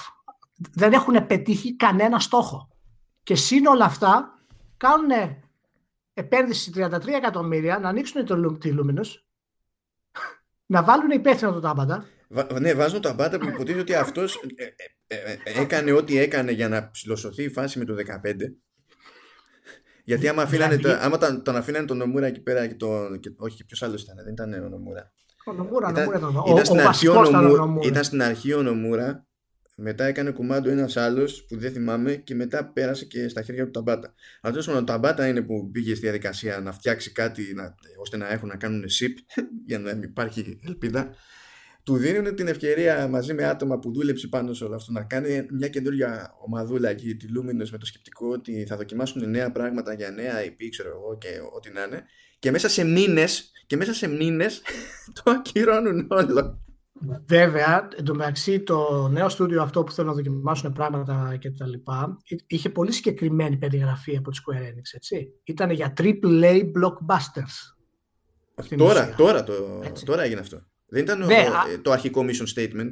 Δεν 0.74 0.94
έχουν 0.94 1.28
πετύχει 1.28 1.76
κανένα 1.76 2.20
στόχο. 2.20 2.70
Και 3.24 3.36
σύν 3.36 3.66
όλα 3.66 3.86
αυτά 3.86 4.40
κάνουν 4.78 5.10
επένδυση 6.14 6.72
33 6.76 7.08
εκατομμύρια 7.08 7.80
να 7.80 7.90
ανοίξουν 7.90 8.26
το, 8.26 8.36
Lu- 8.48 8.60
τη 8.60 8.74
Luminous, 8.74 9.08
να 10.74 10.84
βάλουν 10.84 11.10
υπεύθυνο 11.12 11.52
το 11.54 11.60
τάμπαντα. 11.60 12.06
Βα- 12.32 12.60
ναι, 12.60 12.74
βάζουν 12.74 13.02
τα 13.02 13.14
μπάτα 13.14 13.38
που 13.40 13.48
υποτίθεται 13.48 13.80
ότι 13.82 13.94
αυτός 13.94 14.40
έκανε 15.44 15.92
ό,τι 15.92 16.18
έκανε 16.18 16.52
για 16.52 16.70
να 16.70 16.90
ψηλοσωθεί 16.90 17.44
η 17.44 17.50
φάση 17.50 17.80
με 17.80 17.86
το 17.86 17.96
15. 17.96 18.34
Γιατί 20.04 20.28
άμα, 20.28 20.42
αφήνανε, 20.42 20.76
το, 20.76 20.82
Δηλαδή- 20.82 21.06
άμα 21.06 21.18
τον, 21.18 21.44
τον 21.44 21.56
αφήνανε 21.56 21.86
τον 21.86 21.98
Νομούρα 21.98 22.26
εκεί 22.26 22.42
πέρα 22.42 22.68
και 22.68 22.74
τον. 22.74 23.20
Και, 23.20 23.30
όχι, 23.38 23.66
ποιος 23.66 23.84
άλλος 23.84 24.02
ήταν, 24.02 24.16
δεν 24.24 24.34
ήταν 24.34 24.64
ο 24.64 24.70
Νομούρα. 24.70 25.12
Ο 25.46 25.54
Νομούρα, 25.54 25.90
Ήταν, 25.90 26.04
Νομούρα 26.04 26.18
ήταν 26.18 26.30
εδώ. 26.30 26.44
ήταν 26.48 26.62
Ο, 26.62 26.64
στην 26.66 26.80
ο 26.80 26.88
αρχή 26.88 27.08
ο 27.08 27.14
βασικός 27.14 27.30
ήταν 27.30 27.40
ο 27.40 27.42
Νομούρα, 27.44 27.66
Νομούρα. 27.66 27.88
ήταν 27.88 28.04
στην 28.04 28.22
αρχή 28.22 28.54
ο 28.54 28.62
Νομούρα, 28.62 29.28
μετά 29.76 30.06
έκανε 30.06 30.32
κουμάντο 30.32 30.70
ένας 30.70 30.98
άλλος 30.98 31.46
που 31.48 31.58
δεν 31.58 31.72
θυμάμαι 31.72 32.16
και 32.16 32.36
μετά 32.36 32.72
πέρασε 32.72 33.06
και 33.06 33.28
στα 33.28 33.42
χέρια 33.42 33.66
του 33.66 33.72
Ταμπάτα. 33.72 34.14
Αν 34.42 34.52
τέλος 34.52 34.66
πάντων, 34.66 34.82
ο 34.82 34.86
Ταμπάτα 34.86 35.28
είναι 35.28 35.42
που 35.42 35.70
πήγε 35.72 35.92
στη 35.92 36.02
διαδικασία 36.02 36.60
να 36.60 36.72
φτιάξει 36.72 37.12
κάτι 37.12 37.54
να, 37.54 37.76
ώστε 38.00 38.18
να 38.18 38.30
έχουν 38.32 38.48
να 38.48 38.56
κάνουν 38.56 38.84
SIP 38.84 39.14
για 39.68 39.80
να 39.80 39.90
υπάρχει 39.90 40.60
ελπίδα. 40.68 41.16
Του 41.90 41.98
δίνουν 41.98 42.36
την 42.36 42.48
ευκαιρία 42.48 43.08
μαζί 43.08 43.34
με 43.34 43.44
άτομα 43.46 43.80
που 43.80 43.94
δούλεψε 43.94 44.28
πάνω 44.28 44.54
σε 44.54 44.64
όλο 44.64 44.76
αυτό 44.76 44.92
να 44.92 45.04
κάνει 45.04 45.46
μια 45.52 45.68
καινούργια 45.68 46.34
ομαδούλα 46.46 46.90
εκεί, 46.90 47.16
τη 47.16 47.28
Luminous, 47.30 47.70
με 47.72 47.78
το 47.78 47.86
σκεπτικό 47.86 48.28
ότι 48.32 48.66
θα 48.66 48.76
δοκιμάσουν 48.78 49.30
νέα 49.30 49.52
πράγματα 49.52 49.94
για 49.94 50.10
νέα 50.12 50.34
IP, 50.46 50.64
ξέρω 50.70 50.90
εγώ, 50.90 51.18
και 51.18 51.28
ό,τι 51.56 51.72
να 51.72 51.84
είναι. 51.84 52.04
Και 52.40 52.52
μέσα 52.52 52.70
σε 52.70 52.84
μήνες, 52.84 53.52
και 53.68 53.76
μέσα 53.78 53.94
σε 53.94 54.08
μήνες 54.08 54.62
το 55.24 55.32
ακυρώνουν 55.32 56.08
όλο. 56.10 56.62
Βέβαια, 57.26 57.88
εντωμεταξύ 57.98 58.60
το 58.60 59.08
νέο 59.12 59.30
στούντιο 59.30 59.62
αυτό 59.62 59.84
που 59.84 59.92
θέλουν 59.92 60.10
να 60.10 60.16
δοκιμάσουν 60.16 60.74
πράγματα 60.74 61.38
και 61.40 61.52
τα 61.52 61.68
λοιπά, 61.68 62.18
εί- 62.24 62.44
είχε 62.48 62.70
πολύ 62.70 62.92
συγκεκριμένη 62.92 63.58
περιγραφή 63.58 64.18
από 64.18 64.32
τη 64.32 64.40
Square 64.46 64.62
Enix, 64.62 64.90
έτσι. 64.94 65.28
Ήταν 65.44 65.70
για 65.70 65.94
AAA 66.02 66.62
blockbusters. 66.62 67.76
Στην 68.62 68.78
Τώρα, 68.78 69.02
ουσία. 69.02 69.16
τώρα, 69.18 69.44
το, 69.44 69.54
Έτσι. 69.84 70.06
τώρα 70.06 70.24
έγινε 70.24 70.40
αυτό. 70.40 70.62
Δεν 70.90 71.04
ήταν 71.04 71.22
ο- 71.22 71.26
Ναι, 71.26 71.48
ο- 71.50 71.56
α- 71.58 71.82
το 71.82 71.92
αρχικό 71.92 72.22
mission 72.22 72.54
statement. 72.56 72.90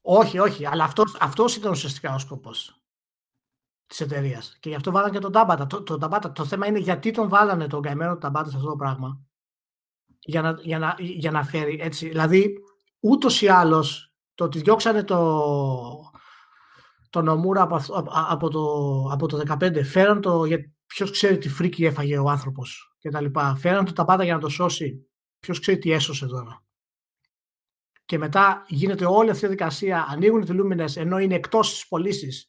Όχι, 0.00 0.38
όχι, 0.38 0.66
αλλά 0.66 0.84
αυτός, 0.84 1.16
αυτός 1.20 1.56
ήταν 1.56 1.70
ουσιαστικά 1.70 2.14
ο 2.14 2.18
σκοπός 2.18 2.82
της 3.86 4.00
εταιρείας. 4.00 4.56
Και 4.60 4.68
γι' 4.68 4.74
αυτό 4.74 4.90
βάλανε 4.90 5.12
και 5.12 5.18
τον 5.18 5.32
Τάμπατα. 5.32 5.66
Το, 5.66 5.82
το, 5.82 5.98
Tabata. 6.02 6.30
το 6.34 6.44
θέμα 6.44 6.66
είναι 6.66 6.78
γιατί 6.78 7.10
τον 7.10 7.28
βάλανε 7.28 7.66
τον 7.66 7.82
καημένο 7.82 8.16
Ταμπάτα 8.16 8.50
σε 8.50 8.56
αυτό 8.56 8.68
το 8.68 8.76
πράγμα. 8.76 9.20
Για 10.24 10.42
να, 10.42 10.56
για 10.62 10.78
να, 10.78 10.94
για 10.98 11.30
να 11.30 11.44
φέρει 11.44 11.78
έτσι. 11.80 12.08
Δηλαδή, 12.08 12.54
ούτως 13.00 13.42
ή 13.42 13.48
άλλως, 13.48 14.12
το 14.34 14.44
ότι 14.44 14.60
διώξανε 14.60 15.04
το, 15.04 16.10
το 17.10 17.22
Νομούρα 17.22 17.62
από, 17.62 17.74
αυτό- 17.74 17.94
από, 17.98 18.10
από 18.12 18.48
το, 18.50 18.62
από 19.12 19.26
το 19.26 19.42
15, 19.60 19.84
φέραν 19.84 20.20
το, 20.20 20.44
για 20.44 20.72
ποιος 20.86 21.10
ξέρει 21.10 21.38
τι 21.38 21.48
φρίκι 21.48 21.84
έφαγε 21.84 22.18
ο 22.18 22.28
άνθρωπος 22.30 22.94
και 22.98 23.10
τα 23.10 23.20
λοιπά. 23.20 23.54
Φέραν 23.56 23.84
το 23.84 23.92
Ταμπάτα 23.92 24.24
για 24.24 24.34
να 24.34 24.40
το 24.40 24.48
σώσει. 24.48 25.06
Ποιος 25.38 25.60
ξέρει 25.60 25.78
τι 25.78 25.90
έσωσε 25.92 26.26
τώρα 26.26 26.64
και 28.12 28.18
μετά 28.18 28.64
γίνεται 28.68 29.04
όλη 29.04 29.30
αυτή 29.30 29.44
η 29.44 29.48
διαδικασία, 29.48 30.06
ανοίγουν 30.08 30.44
τη 30.44 30.52
Lumines 30.56 30.96
ενώ 30.96 31.18
είναι 31.18 31.34
εκτός 31.34 31.70
της 31.72 31.86
πωλήσει. 31.88 32.46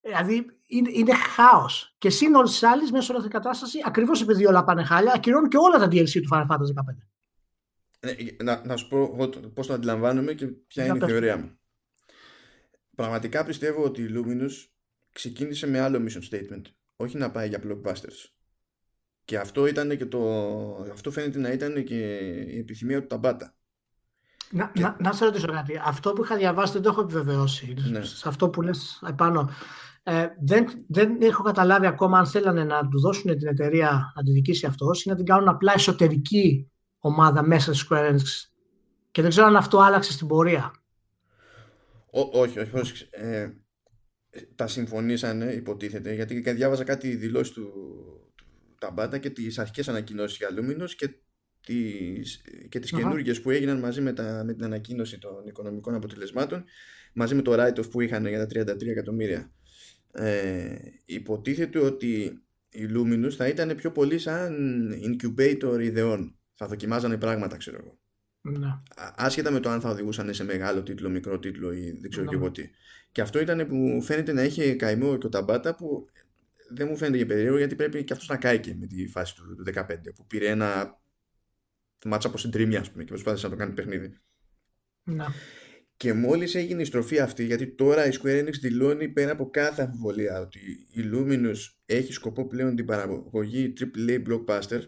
Δηλαδή 0.00 0.46
είναι, 0.66 0.90
είναι 0.92 1.14
χάος. 1.14 1.94
Και 1.98 2.10
σύν 2.10 2.34
όλες 2.34 2.50
τις 2.50 2.62
άλλες 2.62 2.90
μέσα 2.90 3.04
σε 3.04 3.12
όλη 3.12 3.20
αυτή 3.20 3.32
την 3.32 3.40
κατάσταση, 3.42 3.78
ακριβώς 3.84 4.22
επειδή 4.22 4.46
όλα 4.46 4.64
πάνε 4.64 4.84
χάλια, 4.84 5.12
ακυρώνουν 5.14 5.48
και 5.48 5.56
όλα 5.56 5.78
τα 5.78 5.86
DLC 5.86 6.10
του 6.22 6.28
Final 6.32 6.46
Fantasy 6.46 6.74
15. 6.74 6.96
Ε, 8.00 8.42
Να, 8.42 8.62
να 8.64 8.76
σου 8.76 8.88
πω 8.88 8.96
εγώ 9.14 9.28
το- 9.28 9.40
πώς 9.40 9.66
το 9.66 9.72
αντιλαμβάνομαι 9.72 10.32
και 10.32 10.46
ποια 10.46 10.84
Για 10.84 10.84
είναι 10.84 10.96
η 10.96 11.00
πες. 11.00 11.10
θεωρία 11.10 11.36
μου. 11.36 11.58
Πραγματικά 12.94 13.44
πιστεύω 13.44 13.84
ότι 13.84 14.02
η 14.02 14.08
Luminous 14.14 14.68
ξεκίνησε 15.12 15.66
με 15.66 15.78
άλλο 15.80 16.06
mission 16.08 16.34
statement. 16.34 16.62
Όχι 16.96 17.16
να 17.16 17.30
πάει 17.30 17.48
για 17.48 17.60
blockbusters. 17.66 18.30
Και 19.24 19.38
αυτό 19.38 19.66
ήταν 19.66 19.96
και 19.96 20.06
το... 20.06 20.20
Αυτό 20.92 21.10
φαίνεται 21.10 21.38
να 21.38 21.50
ήταν 21.52 21.84
και 21.84 22.16
η 22.28 22.58
επιθυμία 22.58 23.00
του 23.00 23.06
Ταμπάτα. 23.06 23.56
Να, 24.52 24.70
Και- 24.74 24.80
να, 24.80 24.96
να 25.00 25.12
σε 25.12 25.24
ρωτήσω 25.24 25.46
κάτι. 25.46 25.80
Αυτό 25.84 26.12
που 26.12 26.24
είχα 26.24 26.36
διαβάσει 26.36 26.72
δεν 26.72 26.82
το 26.82 26.88
έχω 26.88 27.00
επιβεβαιώσει. 27.00 27.74
Ναι. 27.90 28.02
Σε 28.02 28.28
αυτό 28.28 28.48
που 28.50 28.62
λες 28.62 29.02
επάνω. 29.08 29.50
Ε, 30.02 30.26
δεν, 30.40 30.66
δεν 30.88 31.16
έχω 31.20 31.42
καταλάβει 31.42 31.86
ακόμα 31.86 32.18
αν 32.18 32.26
θέλανε 32.26 32.64
να 32.64 32.88
του 32.88 33.00
δώσουν 33.00 33.38
την 33.38 33.46
εταιρεία 33.48 34.12
να 34.16 34.22
τη 34.22 34.30
δικήσει 34.30 34.66
αυτός 34.66 35.04
ή 35.04 35.08
να 35.08 35.14
την 35.14 35.24
κάνουν 35.24 35.48
απλά 35.48 35.72
εσωτερική 35.74 36.70
ομάδα 36.98 37.46
μέσα 37.46 37.74
στη 37.74 37.86
Square 37.90 38.10
Enix. 38.10 38.50
Και 39.10 39.22
δεν 39.22 39.30
ξέρω 39.30 39.46
αν 39.46 39.56
αυτό 39.56 39.78
άλλαξε 39.78 40.12
στην 40.12 40.26
πορεία. 40.26 40.72
Ό, 42.10 42.40
όχι, 42.40 42.58
όχι, 42.58 42.70
πρόσεξε. 42.70 43.08
Ε, 43.10 43.50
τα 44.54 44.66
συμφωνήσανε, 44.66 45.52
υποτίθεται, 45.52 46.14
γιατί 46.14 46.40
διάβαζα 46.52 46.84
κάτι 46.84 47.16
δηλώσεις 47.16 47.52
του, 47.52 47.70
του 48.34 48.74
Ταμπάτα 48.78 49.18
και 49.18 49.30
τις 49.30 49.58
αρχικές 49.58 49.88
ανακοινώσεις 49.88 50.36
για 50.36 50.48
Luminous 50.50 50.90
και 50.96 51.10
τις, 51.66 52.40
και 52.68 52.78
τις 52.78 52.92
Αχα. 52.92 53.02
καινούργιες 53.02 53.40
που 53.40 53.50
έγιναν 53.50 53.78
μαζί 53.78 54.00
με, 54.00 54.12
τα, 54.12 54.42
με 54.46 54.52
την 54.54 54.64
ανακοίνωση 54.64 55.18
των 55.18 55.46
οικονομικών 55.46 55.94
αποτελεσμάτων 55.94 56.64
μαζί 57.12 57.34
με 57.34 57.42
το 57.42 57.52
write-off 57.56 57.90
που 57.90 58.00
είχαν 58.00 58.26
για 58.26 58.46
τα 58.46 58.74
33 58.74 58.86
εκατομμύρια. 58.86 59.52
Ε, 60.12 60.74
υποτίθεται 61.04 61.78
ότι 61.78 62.42
η 62.68 62.88
Luminous 62.96 63.30
θα 63.36 63.48
ήταν 63.48 63.74
πιο 63.76 63.92
πολύ 63.92 64.18
σαν 64.18 64.54
incubator 65.04 65.78
ιδεών. 65.82 66.36
Θα 66.54 66.66
δοκιμάζανε 66.66 67.16
πράγματα, 67.16 67.56
ξέρω 67.56 67.78
εγώ. 67.80 67.98
Ναι. 68.58 68.66
Α- 68.66 69.12
άσχετα 69.16 69.50
με 69.50 69.60
το 69.60 69.68
αν 69.68 69.80
θα 69.80 69.90
οδηγούσαν 69.90 70.34
σε 70.34 70.44
μεγάλο 70.44 70.82
τίτλο, 70.82 71.08
μικρό 71.08 71.38
τίτλο 71.38 71.72
ή 71.72 71.90
δεν 72.00 72.10
ξέρω 72.10 72.24
Ναι. 72.24 72.30
και 72.30 72.36
εγώ 72.36 72.50
τι. 72.50 72.70
Και 73.12 73.20
αυτό 73.20 73.40
ήταν 73.40 73.66
που 73.66 74.02
φαίνεται 74.02 74.32
να 74.32 74.42
είχε 74.42 74.74
καημό 74.74 75.18
και 75.18 75.26
ο 75.26 75.28
Ταμπάτα 75.28 75.74
που 75.74 76.06
δεν 76.70 76.88
μου 76.90 76.96
φαίνεται 76.96 77.18
και 77.18 77.26
περίεργο 77.26 77.56
γιατί 77.58 77.74
πρέπει 77.74 78.04
και 78.04 78.12
αυτός 78.12 78.28
να 78.28 78.36
κάηκε 78.36 78.76
με 78.80 78.86
τη 78.86 79.06
φάση 79.08 79.34
του, 79.34 79.54
του 79.56 79.64
15 79.74 79.84
που 80.14 80.26
πήρε 80.26 80.48
ένα 80.48 81.00
μάτσα 82.04 82.28
από 82.28 82.38
συντρίμια 82.38 82.80
ας 82.80 82.90
πούμε 82.90 83.02
και 83.02 83.08
προσπάθησε 83.08 83.46
να 83.46 83.52
το 83.52 83.58
κάνει 83.58 83.72
παιχνίδι. 83.72 84.20
Ναι. 85.02 85.24
Και 85.96 86.12
μόλις 86.12 86.54
έγινε 86.54 86.82
η 86.82 86.84
στροφή 86.84 87.18
αυτή 87.18 87.44
γιατί 87.44 87.74
τώρα 87.74 88.06
η 88.06 88.10
Square 88.22 88.44
Enix 88.44 88.52
δηλώνει 88.60 89.08
πέρα 89.08 89.32
από 89.32 89.50
κάθε 89.50 89.82
αμφιβολία 89.82 90.40
ότι 90.40 90.58
η 90.92 91.10
Luminous 91.12 91.56
έχει 91.86 92.12
σκοπό 92.12 92.46
πλέον 92.46 92.76
την 92.76 92.86
παραγωγή 92.86 93.72
AAA 93.80 94.22
blockbuster 94.26 94.80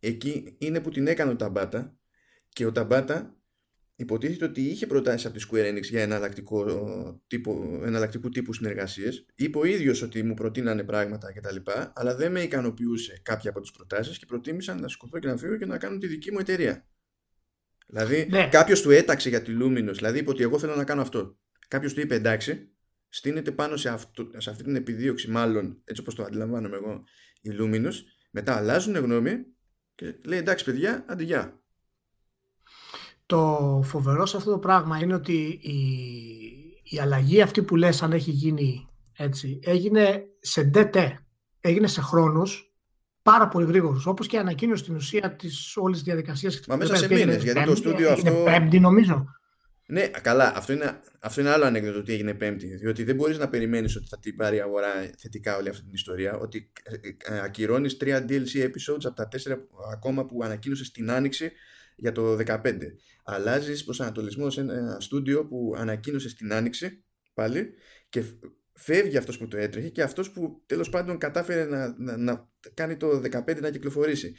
εκεί 0.00 0.56
είναι 0.58 0.80
που 0.80 0.90
την 0.90 1.06
έκανε 1.06 1.30
ο 1.30 1.36
Ταμπάτα 1.36 1.96
και 2.48 2.66
ο 2.66 2.72
Ταμπάτα 2.72 3.39
υποτίθεται 4.00 4.44
ότι 4.44 4.60
είχε 4.60 4.86
προτάσεις 4.86 5.26
από 5.26 5.38
τη 5.38 5.46
Square 5.50 5.74
Enix 5.74 5.82
για 5.82 6.02
εναλλακτικό 6.02 6.64
τύπο, 7.26 7.80
εναλλακτικού 7.84 8.28
τύπου 8.28 8.52
συνεργασίες. 8.52 9.26
Είπε 9.34 9.58
ο 9.58 9.64
ίδιος 9.64 10.02
ότι 10.02 10.22
μου 10.22 10.34
προτείνανε 10.34 10.82
πράγματα 10.82 11.32
κτλ. 11.32 11.56
Αλλά 11.92 12.16
δεν 12.16 12.32
με 12.32 12.40
ικανοποιούσε 12.40 13.20
κάποια 13.22 13.50
από 13.50 13.60
τις 13.60 13.70
προτάσεις 13.70 14.18
και 14.18 14.26
προτίμησα 14.26 14.74
να 14.74 14.88
σηκωθώ 14.88 15.18
και 15.18 15.26
να 15.26 15.36
φύγω 15.36 15.56
και 15.56 15.66
να 15.66 15.78
κάνω 15.78 15.98
τη 15.98 16.06
δική 16.06 16.32
μου 16.32 16.38
εταιρεία. 16.38 16.88
Δηλαδή 17.86 18.26
ναι. 18.30 18.48
κάποιος 18.48 18.82
του 18.82 18.90
έταξε 18.90 19.28
για 19.28 19.42
τη 19.42 19.52
Luminous, 19.60 19.94
δηλαδή 19.94 20.18
είπε 20.18 20.30
ότι 20.30 20.42
εγώ 20.42 20.58
θέλω 20.58 20.74
να 20.76 20.84
κάνω 20.84 21.00
αυτό. 21.00 21.38
Κάποιος 21.68 21.94
του 21.94 22.00
είπε 22.00 22.14
εντάξει, 22.14 22.70
στήνεται 23.08 23.50
πάνω 23.50 23.76
σε, 23.76 23.88
αυτό, 23.88 24.30
σε 24.36 24.50
αυτή 24.50 24.62
την 24.62 24.76
επιδίωξη, 24.76 25.30
μάλλον 25.30 25.82
έτσι 25.84 26.00
όπως 26.00 26.14
το 26.14 26.22
αντιλαμβάνομαι 26.22 26.76
εγώ, 26.76 27.04
η 27.40 27.50
Luminous. 27.58 27.94
Μετά 28.30 28.56
αλλάζουν 28.56 28.96
γνώμη 28.96 29.46
και 29.94 30.14
λέει 30.24 30.38
εντάξει 30.38 30.64
παιδιά, 30.64 31.04
άντε 31.08 31.31
γεια. 31.31 31.59
Το 33.30 33.80
φοβερό 33.84 34.26
σε 34.26 34.36
αυτό 34.36 34.50
το 34.50 34.58
πράγμα 34.58 34.98
είναι 34.98 35.14
ότι 35.14 35.58
η, 35.62 35.78
η 36.82 36.98
αλλαγή 37.00 37.42
αυτή 37.42 37.62
που 37.62 37.76
λες 37.76 38.02
αν 38.02 38.12
έχει 38.12 38.30
γίνει 38.30 38.88
έτσι, 39.16 39.60
έγινε 39.62 40.24
σε 40.40 40.62
ντετέ, 40.62 41.24
έγινε 41.60 41.86
σε 41.86 42.00
χρόνους 42.00 42.74
πάρα 43.22 43.48
πολύ 43.48 43.66
γρήγορους, 43.66 44.06
όπως 44.06 44.26
και 44.26 44.38
ανακοίνωσε 44.38 44.82
στην 44.82 44.94
ουσία 44.94 45.36
της 45.36 45.76
όλης 45.76 45.96
της 45.96 46.06
διαδικασίας. 46.06 46.60
Μα 46.68 46.76
μέσα 46.76 46.96
σε 46.96 47.14
μήνες, 47.14 47.42
γιατί 47.42 47.64
το 47.64 47.74
στούντιο 47.74 48.12
αυτό... 48.12 48.30
Είναι 48.30 48.44
πέμπτη 48.44 48.80
νομίζω. 48.80 49.26
Ναι, 49.86 50.06
καλά, 50.06 50.52
αυτό 50.56 50.72
είναι, 50.72 51.00
αυτό 51.20 51.40
είναι 51.40 51.50
άλλο 51.50 51.64
ανέκδοτο 51.64 51.98
ότι 51.98 52.12
έγινε 52.12 52.34
πέμπτη, 52.34 52.66
διότι 52.66 53.04
δεν 53.04 53.14
μπορείς 53.14 53.38
να 53.38 53.48
περιμένεις 53.48 53.96
ότι 53.96 54.06
θα 54.08 54.18
την 54.18 54.36
πάρει 54.36 54.56
η 54.56 54.60
αγορά 54.60 54.88
θετικά 55.18 55.56
όλη 55.56 55.68
αυτή 55.68 55.82
την 55.82 55.92
ιστορία, 55.92 56.38
ότι 56.38 56.72
ε, 56.82 57.34
ε, 57.34 57.40
ακυρώνεις 57.40 57.96
τρία 57.96 58.24
DLC 58.28 58.64
episodes 58.64 59.04
από 59.04 59.14
τα 59.14 59.28
τέσσερα 59.28 59.60
ακόμα 59.92 60.24
που 60.26 60.42
ανακοίνωσες 60.42 60.86
στην 60.86 61.10
Άνοιξη 61.10 61.52
για 62.00 62.12
το 62.12 62.36
2015. 62.46 62.76
Αλλάζεις 63.24 63.84
προσανατολισμό 63.84 64.50
σε 64.50 64.60
ένα 64.60 64.96
στούντιο 65.00 65.46
που 65.46 65.74
ανακοίνωσε 65.76 66.28
στην 66.28 66.52
Άνοιξη 66.52 67.04
πάλι 67.34 67.74
και 68.08 68.22
φεύγει 68.72 69.16
αυτός 69.16 69.38
που 69.38 69.48
το 69.48 69.56
έτρεχε 69.56 69.88
και 69.88 70.02
αυτός 70.02 70.30
που 70.30 70.62
τέλος 70.66 70.88
πάντων 70.88 71.18
κατάφερε 71.18 71.64
να, 71.64 71.94
να, 71.98 72.16
να 72.16 72.48
κάνει 72.74 72.96
το 72.96 73.22
15 73.30 73.60
να 73.60 73.70
κυκλοφορήσει. 73.70 74.34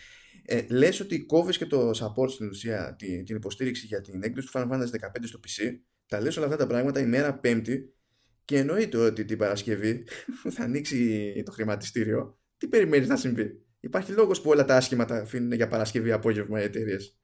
Ε, 0.46 0.66
λες 0.70 1.00
ότι 1.00 1.26
κόβεις 1.26 1.58
και 1.58 1.66
το 1.66 1.90
support 1.90 2.30
στην 2.30 2.48
ουσία, 2.50 2.96
την, 2.98 3.26
την 3.26 3.36
υποστήριξη 3.36 3.86
για 3.86 4.02
την 4.02 4.24
έκδοση 4.24 4.52
του 4.52 4.60
Final 4.60 4.72
Fantasy 4.72 4.86
15 4.86 4.88
στο 5.22 5.40
PC, 5.48 5.80
τα 6.08 6.22
λες 6.22 6.38
όλα 6.38 6.46
αυτά 6.46 6.58
τα 6.58 6.68
πράγματα 6.68 7.00
ημέρα 7.00 7.40
Πέμπτη 7.40 7.94
και 8.46 8.58
εννοείται 8.58 8.98
ότι 8.98 9.26
την 9.26 9.38
Παρασκευή 9.38 10.04
που 10.42 10.52
θα 10.56 10.64
ανοίξει 10.64 11.34
το 11.46 11.52
χρηματιστήριο, 11.52 12.40
τι 12.58 12.68
περιμένεις 12.68 13.08
να 13.08 13.16
συμβεί; 13.16 13.62
Υπάρχει 13.84 14.12
λόγος 14.12 14.42
που 14.42 14.50
όλα 14.50 14.66
τα 14.66 14.76
άσχημα 14.76 15.06
τα 15.06 15.16
αφήνουν 15.16 15.52
για 15.52 15.68
Παρασκευή 15.68 16.12
απόγευμα 16.12 16.62
οι 16.62 16.64
εταιρείες. 16.64 17.21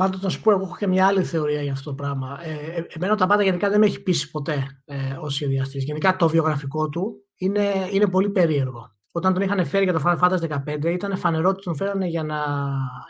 Πάντως 0.00 0.20
να 0.20 0.28
σου 0.28 0.40
πω, 0.40 0.50
εγώ 0.50 0.62
έχω 0.62 0.76
και 0.76 0.86
μια 0.86 1.06
άλλη 1.06 1.24
θεωρία 1.24 1.62
για 1.62 1.72
αυτό 1.72 1.90
το 1.90 1.96
πράγμα. 1.96 2.38
Ε, 2.42 2.52
ε 2.52 2.86
εμένα 2.88 3.16
τα 3.16 3.26
πάντα 3.26 3.42
γενικά 3.42 3.70
δεν 3.70 3.78
με 3.78 3.86
έχει 3.86 4.02
πείσει 4.02 4.30
ποτέ 4.30 4.82
ε, 4.84 5.16
ως 5.20 5.34
σχεδιαστή. 5.34 5.78
Γενικά 5.78 6.16
το 6.16 6.28
βιογραφικό 6.28 6.88
του 6.88 7.26
είναι, 7.36 7.88
είναι 7.92 8.08
πολύ 8.08 8.30
περίεργο. 8.30 8.96
Όταν 9.12 9.32
τον 9.32 9.42
είχαν 9.42 9.66
φέρει 9.66 9.84
για 9.84 9.92
το 9.92 10.02
Final 10.04 10.18
Fantasy 10.18 10.62
15, 10.78 10.84
ήταν 10.84 11.16
φανερό 11.16 11.48
ότι 11.48 11.62
τον 11.62 11.76
φέρανε 11.76 12.06
για 12.06 12.22
να, 12.22 12.44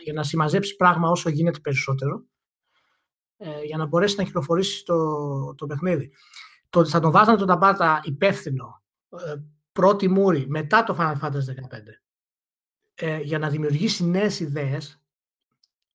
για 0.05 0.12
να 0.12 0.22
συμμαζέψει 0.22 0.76
πράγμα 0.76 1.11
όσο 1.11 1.28
γίνεται 1.28 1.59
περισσότερο, 1.59 2.24
ε, 3.36 3.62
για 3.62 3.76
να 3.76 3.86
μπορέσει 3.86 4.14
να 4.16 4.24
κυκλοφορήσει 4.24 4.84
το, 4.84 5.55
το 5.55 5.66
παιχνίδι. 5.66 6.12
Το 6.70 6.80
ότι 6.80 6.91
θα 6.91 7.01
τον 7.01 7.11
βάζανε 7.11 7.38
τον 7.38 7.47
Ταμπάτα 7.47 8.01
υπεύθυνο, 8.05 8.82
ε, 9.09 9.34
πρώτη 9.72 10.09
μούρη, 10.09 10.47
μετά 10.49 10.84
το 10.84 10.97
Final 10.99 11.26
Fantasy 11.26 11.55
15, 11.55 12.03
ε, 12.95 13.20
για 13.20 13.38
να 13.38 13.49
δημιουργήσει 13.49 14.05
νέες 14.05 14.41
ιδέες, 14.41 15.00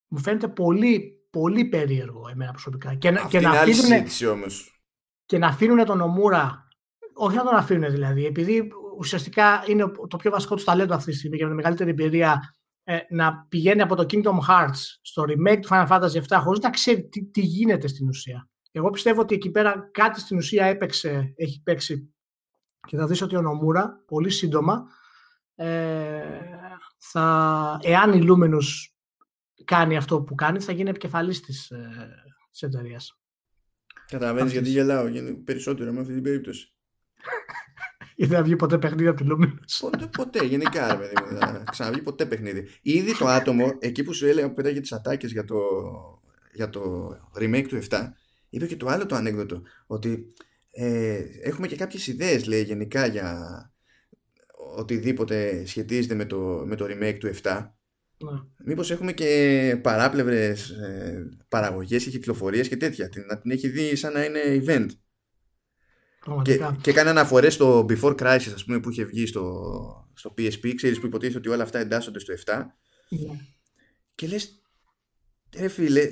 μου 0.07 0.19
φαίνεται 0.19 0.47
πολύ, 0.47 1.27
πολύ 1.29 1.65
περίεργο 1.65 2.27
εμένα 2.31 2.51
προσωπικά. 2.51 2.95
Και, 2.95 3.07
Αυτή 3.07 3.27
και, 3.27 3.39
να 3.39 3.49
αφήνουν, 3.49 4.31
όμως. 4.31 4.81
και 5.25 5.37
να 5.37 5.47
αφήνουν 5.47 5.85
τον 5.85 6.01
Ομούρα, 6.01 6.67
όχι 7.13 7.35
να 7.35 7.43
τον 7.43 7.55
αφήνουν 7.55 7.91
δηλαδή, 7.91 8.25
επειδή 8.25 8.67
ουσιαστικά 8.97 9.63
είναι 9.67 9.91
το 10.07 10.17
πιο 10.17 10.31
βασικό 10.31 10.55
τους 10.55 10.63
ταλέντο 10.63 10.93
αυτή 10.93 11.11
τη 11.11 11.17
στιγμή 11.17 11.37
και 11.37 11.43
με 11.43 11.49
τη 11.49 11.55
μεγαλύτερη 11.55 11.89
εμπειρία 11.89 12.55
ε, 12.83 12.97
να 13.09 13.45
πηγαίνει 13.49 13.81
από 13.81 13.95
το 13.95 14.05
Kingdom 14.09 14.39
Hearts 14.49 14.79
στο 15.01 15.23
remake 15.23 15.59
του 15.61 15.67
Final 15.71 15.87
Fantasy 15.87 16.21
VII 16.27 16.39
χωρίς 16.43 16.59
να 16.59 16.69
ξέρει 16.69 17.07
τι, 17.07 17.25
τι 17.25 17.41
γίνεται 17.41 17.87
στην 17.87 18.07
ουσία. 18.07 18.49
Εγώ 18.71 18.89
πιστεύω 18.89 19.21
ότι 19.21 19.35
εκεί 19.35 19.51
πέρα 19.51 19.89
κάτι 19.91 20.19
στην 20.19 20.37
ουσία 20.37 20.65
έπαιξε, 20.65 21.33
έχει 21.35 21.61
παίξει 21.63 22.13
και 22.87 22.97
θα 22.97 23.07
δεις 23.07 23.21
ότι 23.21 23.35
ο 23.35 23.41
Νομούρα 23.41 24.03
πολύ 24.07 24.29
σύντομα 24.29 24.83
ε, 25.55 26.21
θα, 26.97 27.79
εάν 27.81 28.13
η 28.13 28.27
Luminous 28.29 28.94
κάνει 29.65 29.97
αυτό 29.97 30.21
που 30.21 30.35
κάνει, 30.35 30.59
θα 30.59 30.71
γίνει 30.71 30.89
επικεφαλής 30.89 31.39
της, 31.39 31.69
ε, 31.69 32.09
της 32.51 32.61
εταιρείας. 32.61 33.19
Καταλαβαίνεις 34.07 34.51
γιατί 34.51 34.69
γελάω, 34.69 35.07
γιατί 35.07 35.33
περισσότερο 35.33 35.91
με 35.91 35.99
αυτή 35.99 36.13
την 36.13 36.23
περίπτωση. 36.23 36.73
Γιατί 38.17 38.33
δεν 38.33 38.43
βγει 38.43 38.55
ποτέ 38.55 38.77
παιχνίδι 38.77 39.07
από 39.07 39.23
τη 39.23 39.29
Luminous. 39.31 39.77
Ποτέ, 39.79 40.09
ποτέ, 40.17 40.45
γενικά 40.45 40.87
ρε 40.87 40.97
παιδί 40.97 41.13
μου. 41.21 41.37
Δεν 41.37 41.63
ξαναβγεί 41.71 42.01
ποτέ 42.01 42.25
παιχνίδι. 42.25 42.67
Ήδη 42.81 43.17
το 43.17 43.27
άτομο, 43.37 43.77
εκεί 43.79 44.03
που 44.03 44.13
σου 44.13 44.25
έλεγα 44.25 44.47
που 44.47 44.53
πέταγε 44.53 44.81
τις 44.81 44.91
ατάκες 44.91 45.31
για 45.31 45.45
το, 45.45 45.57
για 46.53 46.69
το 46.69 47.09
remake 47.39 47.65
του 47.67 47.81
7, 47.89 47.99
είπε 48.49 48.65
και 48.65 48.75
το 48.75 48.87
άλλο 48.87 49.05
το 49.05 49.15
ανέκδοτο. 49.15 49.61
Ότι 49.87 50.33
ε, 50.71 51.23
έχουμε 51.41 51.67
και 51.67 51.75
κάποιες 51.75 52.07
ιδέες, 52.07 52.45
λέει, 52.45 52.61
γενικά 52.61 53.05
για 53.05 53.39
οτιδήποτε 54.75 55.65
σχετίζεται 55.65 56.15
με 56.15 56.25
το, 56.25 56.63
με 56.65 56.75
το 56.75 56.85
remake 56.89 57.17
του 57.19 57.31
7 57.43 57.69
ναι. 58.31 58.39
Μήπως 58.65 58.91
έχουμε 58.91 59.13
και 59.13 59.79
παράπλευρες 59.81 60.69
ε, 60.69 61.29
παραγωγές 61.47 62.03
και 62.03 62.09
κυκλοφορίες 62.09 62.67
και 62.67 62.77
τέτοια. 62.77 63.09
Να 63.27 63.39
την 63.39 63.51
έχει 63.51 63.67
δει 63.67 63.95
σαν 63.95 64.13
να 64.13 64.23
είναι 64.23 64.63
event. 64.65 64.87
Και, 66.41 66.59
και 66.81 66.93
κάνει 66.93 67.09
αναφορές 67.09 67.53
στο 67.53 67.85
Before 67.89 68.15
Crisis 68.21 68.51
ας 68.53 68.65
πούμε, 68.65 68.79
που 68.79 68.89
είχε 68.89 69.03
βγει 69.03 69.25
στο, 69.25 70.09
στο 70.13 70.33
PSP. 70.37 70.73
Ξέρεις 70.75 70.99
που 70.99 71.05
υποτίθεται 71.05 71.37
ότι 71.37 71.49
όλα 71.49 71.63
αυτά 71.63 71.79
εντάσσονται 71.79 72.19
στο 72.19 72.33
7. 72.45 72.63
Ναι. 73.09 73.39
Και 74.15 74.27
λες, 74.27 74.61
ρε 75.57 75.67
φίλε, 75.67 76.11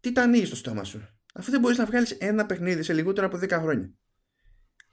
τι 0.00 0.12
τα 0.12 0.22
ανοίγεις 0.22 0.46
στο 0.46 0.56
στόμα 0.56 0.84
σου; 0.84 1.08
Αφού 1.34 1.50
δεν 1.50 1.60
μπορείς 1.60 1.78
να 1.78 1.86
βγάλεις 1.86 2.10
ένα 2.10 2.46
παιχνίδι 2.46 2.82
σε 2.82 2.92
λιγότερο 2.92 3.26
από 3.26 3.38
10 3.42 3.48
χρόνια. 3.50 3.94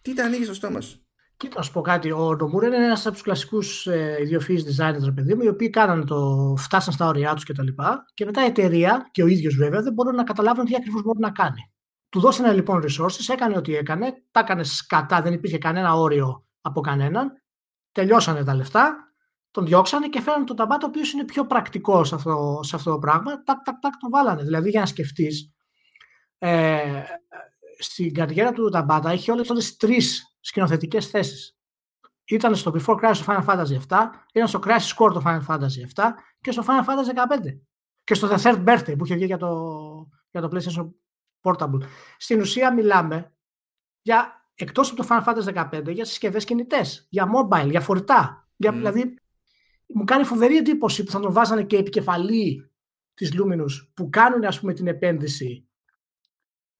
Τι 0.02 0.14
τα 0.14 0.24
ανοίγεις 0.24 0.46
στο 0.46 0.56
στόμα 0.56 0.82
σου; 0.82 1.06
Κοίτα, 1.42 1.58
να 1.58 1.62
σου 1.62 1.72
πω 1.72 1.82
κάτι. 1.82 2.12
Ο 2.12 2.36
Νομούρα 2.36 2.68
είναι 2.68 2.76
ένας 2.76 3.06
από 3.06 3.14
τους 3.14 3.24
κλασικούς 3.24 3.88
ε, 3.88 4.18
ιδιοφυείς 4.22 4.64
designers, 4.64 5.16
παιδί 5.16 5.36
μου, 5.36 5.42
οι 5.42 5.48
οποίοι 5.48 5.70
κάνανε 5.70 6.04
το, 6.04 6.54
φτάσαν 6.58 6.94
στα 6.94 7.08
όρια 7.08 7.34
τους 7.34 7.44
κτλ. 7.44 7.66
Και, 7.66 7.74
και 8.14 8.26
μετά 8.26 8.44
η 8.44 8.46
εταιρεία 8.46 9.10
και 9.12 9.24
ο 9.24 9.28
ίδιος 9.28 9.56
βέβαια 9.56 9.82
δεν 9.82 9.94
μπορούν 9.94 10.16
να 10.16 10.24
καταλάβουν 10.24 10.66
τι 10.66 10.76
ακριβώς 10.76 11.02
μπορεί 11.02 11.20
να 11.20 11.32
κάνει. 11.32 11.72
Του 12.10 12.20
δώσανε 12.20 12.54
λοιπόν 12.54 12.84
resources, 12.84 13.34
έκανε 13.34 13.58
ό,τι 13.58 13.76
έκανε, 13.76 14.14
τα 14.32 14.40
έκανε 14.40 14.64
σκατά, 14.64 15.22
δεν 15.22 15.34
υπήρχε 15.34 15.58
κανένα 15.58 15.94
όριο 15.94 16.46
από 16.62 16.82
κανέναν. 16.82 17.32
Τελειώσανε 17.92 18.44
τα 18.44 18.56
λεφτά, 18.56 18.96
τον 19.52 19.66
διώξανε 19.66 20.08
και 20.08 20.22
φέρανε 20.22 20.44
τον 20.44 20.56
ταμπάτο, 20.56 20.86
ο 20.86 20.90
οποίος 20.90 21.12
είναι 21.14 21.26
πιο 21.26 21.46
πρακτικός 21.46 22.08
σε 22.08 22.16
αυτό, 22.16 22.60
σε 22.64 22.76
αυτό 22.76 22.92
το 22.92 23.00
πράγμα. 23.00 23.44
Τάκ, 23.44 23.64
τάκ, 23.64 23.80
τάκ, 23.80 23.98
τον 23.98 24.10
βάλανε. 24.10 24.44
Δηλαδή, 24.44 24.70
για 24.70 24.80
να 24.80 24.86
σκεφτείς, 24.86 25.54
ε, 26.38 27.04
στην 27.80 28.14
καριέρα 28.14 28.52
του 28.52 28.70
Ταμπάτα 28.70 29.10
έχει 29.10 29.32
όλες 29.32 29.48
τις 29.48 29.78
τρεις 29.78 30.31
σκηνοθετικές 30.42 31.08
θέσεις. 31.08 31.56
Ήταν 32.26 32.56
στο 32.56 32.72
Before 32.76 32.96
Crisis 32.96 33.18
του 33.18 33.24
Final 33.28 33.46
Fantasy 33.46 33.80
7, 33.88 34.08
ήταν 34.34 34.48
στο 34.48 34.60
Crisis 34.64 34.96
Core 34.98 35.12
του 35.14 35.22
Final 35.26 35.46
Fantasy 35.48 35.96
7 35.96 36.04
και 36.42 36.52
στο 36.52 36.64
Final 36.68 36.86
Fantasy 36.90 37.14
15. 37.48 37.60
Και 38.04 38.14
στο 38.14 38.30
The 38.32 38.38
Third 38.38 38.64
Birthday 38.64 38.98
που 38.98 39.06
είχε 39.06 39.16
βγει 39.16 39.26
για 39.26 39.38
το, 39.38 39.50
για 40.32 40.42
το 40.42 40.50
PlayStation 40.52 40.92
Portable. 41.42 41.82
Στην 42.18 42.40
ουσία 42.40 42.74
μιλάμε 42.74 43.34
για 44.02 44.50
εκτός 44.56 44.92
από 44.92 45.04
το 45.04 45.08
Final 45.10 45.24
Fantasy 45.24 45.70
15 45.70 45.94
για 45.94 46.06
συσκευές 46.06 46.46
κινητές, 46.46 47.08
για 47.10 47.28
mobile, 47.36 47.70
για 47.70 47.82
φορητά. 47.82 48.50
Για, 48.56 48.72
Δηλαδή 48.72 49.16
μου 49.94 50.04
κάνει 50.04 50.24
φοβερή 50.24 50.58
εντύπωση 50.58 51.04
που 51.04 51.12
θα 51.12 51.20
τον 51.20 51.34
βάζανε 51.34 51.64
και 51.64 51.78
επικεφαλή 51.78 52.72
της 53.14 53.34
Luminous 53.34 53.92
που 53.94 54.10
κάνουν 54.10 54.46
ας 54.46 54.60
πούμε 54.60 54.74
την 54.74 54.88
επένδυση 54.88 55.70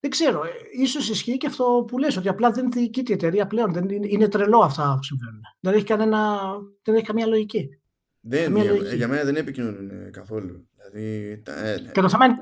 δεν 0.02 0.10
ξέρω. 0.10 0.44
Ε, 0.44 0.50
ίσως 0.82 1.10
ισχύει 1.10 1.38
και 1.38 1.48
αυτό 1.48 1.86
που 1.88 1.98
λες, 1.98 2.18
ότι 2.18 2.28
απλά 2.30 2.52
δεν 2.52 2.72
διοικείται 2.72 3.12
η 3.12 3.16
εταιρεία 3.16 3.48
πλέον. 3.48 3.74
Δεν 3.74 3.90
είναι, 3.90 4.08
είναι 4.10 4.28
τρελό 4.28 4.60
αυτά 4.60 4.94
που 4.96 5.04
συμβαίνουν. 5.04 5.42
Δεν 5.60 5.74
έχει, 5.74 5.84
κανένα, 5.84 6.40
δεν 6.84 6.96
έχει 6.96 7.06
καμία 7.06 7.28
λογική. 7.28 7.80
Δεν, 8.20 8.56
για, 8.56 8.64
λογική. 8.72 8.96
για 8.96 9.08
μένα 9.08 9.24
δεν 9.24 9.36
επικοινωνούν 9.36 10.12
καθόλου. 10.12 10.68
Δηλαδή, 10.76 11.42
ε, 11.46 11.78
και 11.92 12.02
το 12.02 12.10
θέμα 12.10 12.26
είναι, 12.26 12.38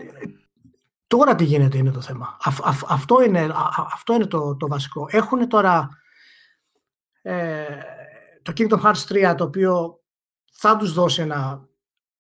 τώρα 1.08 1.36
τι 1.36 1.44
γίνεται 1.44 1.78
είναι 1.78 1.92
το 1.92 2.02
θέμα. 2.02 2.38
αυτό 2.88 3.24
είναι, 3.24 3.52
αυτό 3.94 4.14
είναι 4.14 4.28
το, 4.28 4.56
το 4.56 4.68
βασικό. 4.68 5.08
Έχουν 5.10 5.48
τώρα 5.48 5.90
ε, 7.22 7.66
το 8.42 8.54
Kingdom 8.58 8.82
Hearts 8.82 9.32
3 9.32 9.36
το 9.38 9.44
οποίο 9.44 10.04
θα 10.52 10.78
τους 10.78 10.94
δώσει 10.94 11.22
ένα, 11.22 11.69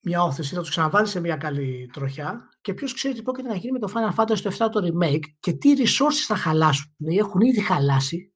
μια 0.01 0.23
όθεση, 0.23 0.53
θα 0.55 0.59
τους 0.61 0.69
ξαναβάλει 0.69 1.07
σε 1.07 1.19
μια 1.19 1.35
καλή 1.35 1.89
τροχιά 1.93 2.49
και 2.61 2.73
ποιος 2.73 2.93
ξέρει 2.93 3.13
τι 3.13 3.21
πρόκειται 3.21 3.47
να 3.47 3.55
γίνει 3.55 3.71
με 3.71 3.79
το 3.79 3.91
Final 3.95 4.15
Fantasy 4.23 4.37
το 4.39 4.51
7 4.65 4.69
το 4.71 4.81
remake 4.93 5.23
και 5.39 5.53
τι 5.53 5.73
resources 5.77 6.23
θα 6.27 6.35
χαλάσουν 6.35 6.93
ή 6.97 7.17
έχουν 7.17 7.41
ήδη 7.41 7.61
χαλάσει 7.61 8.33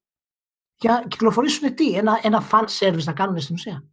για 0.75 0.91
να 0.91 1.07
κυκλοφορήσουν 1.07 1.75
τι, 1.75 1.93
ένα, 1.95 2.19
ένα 2.23 2.47
fan 2.51 2.63
service 2.79 3.03
να 3.03 3.13
κάνουν 3.13 3.39
στην 3.39 3.55
ουσία. 3.55 3.87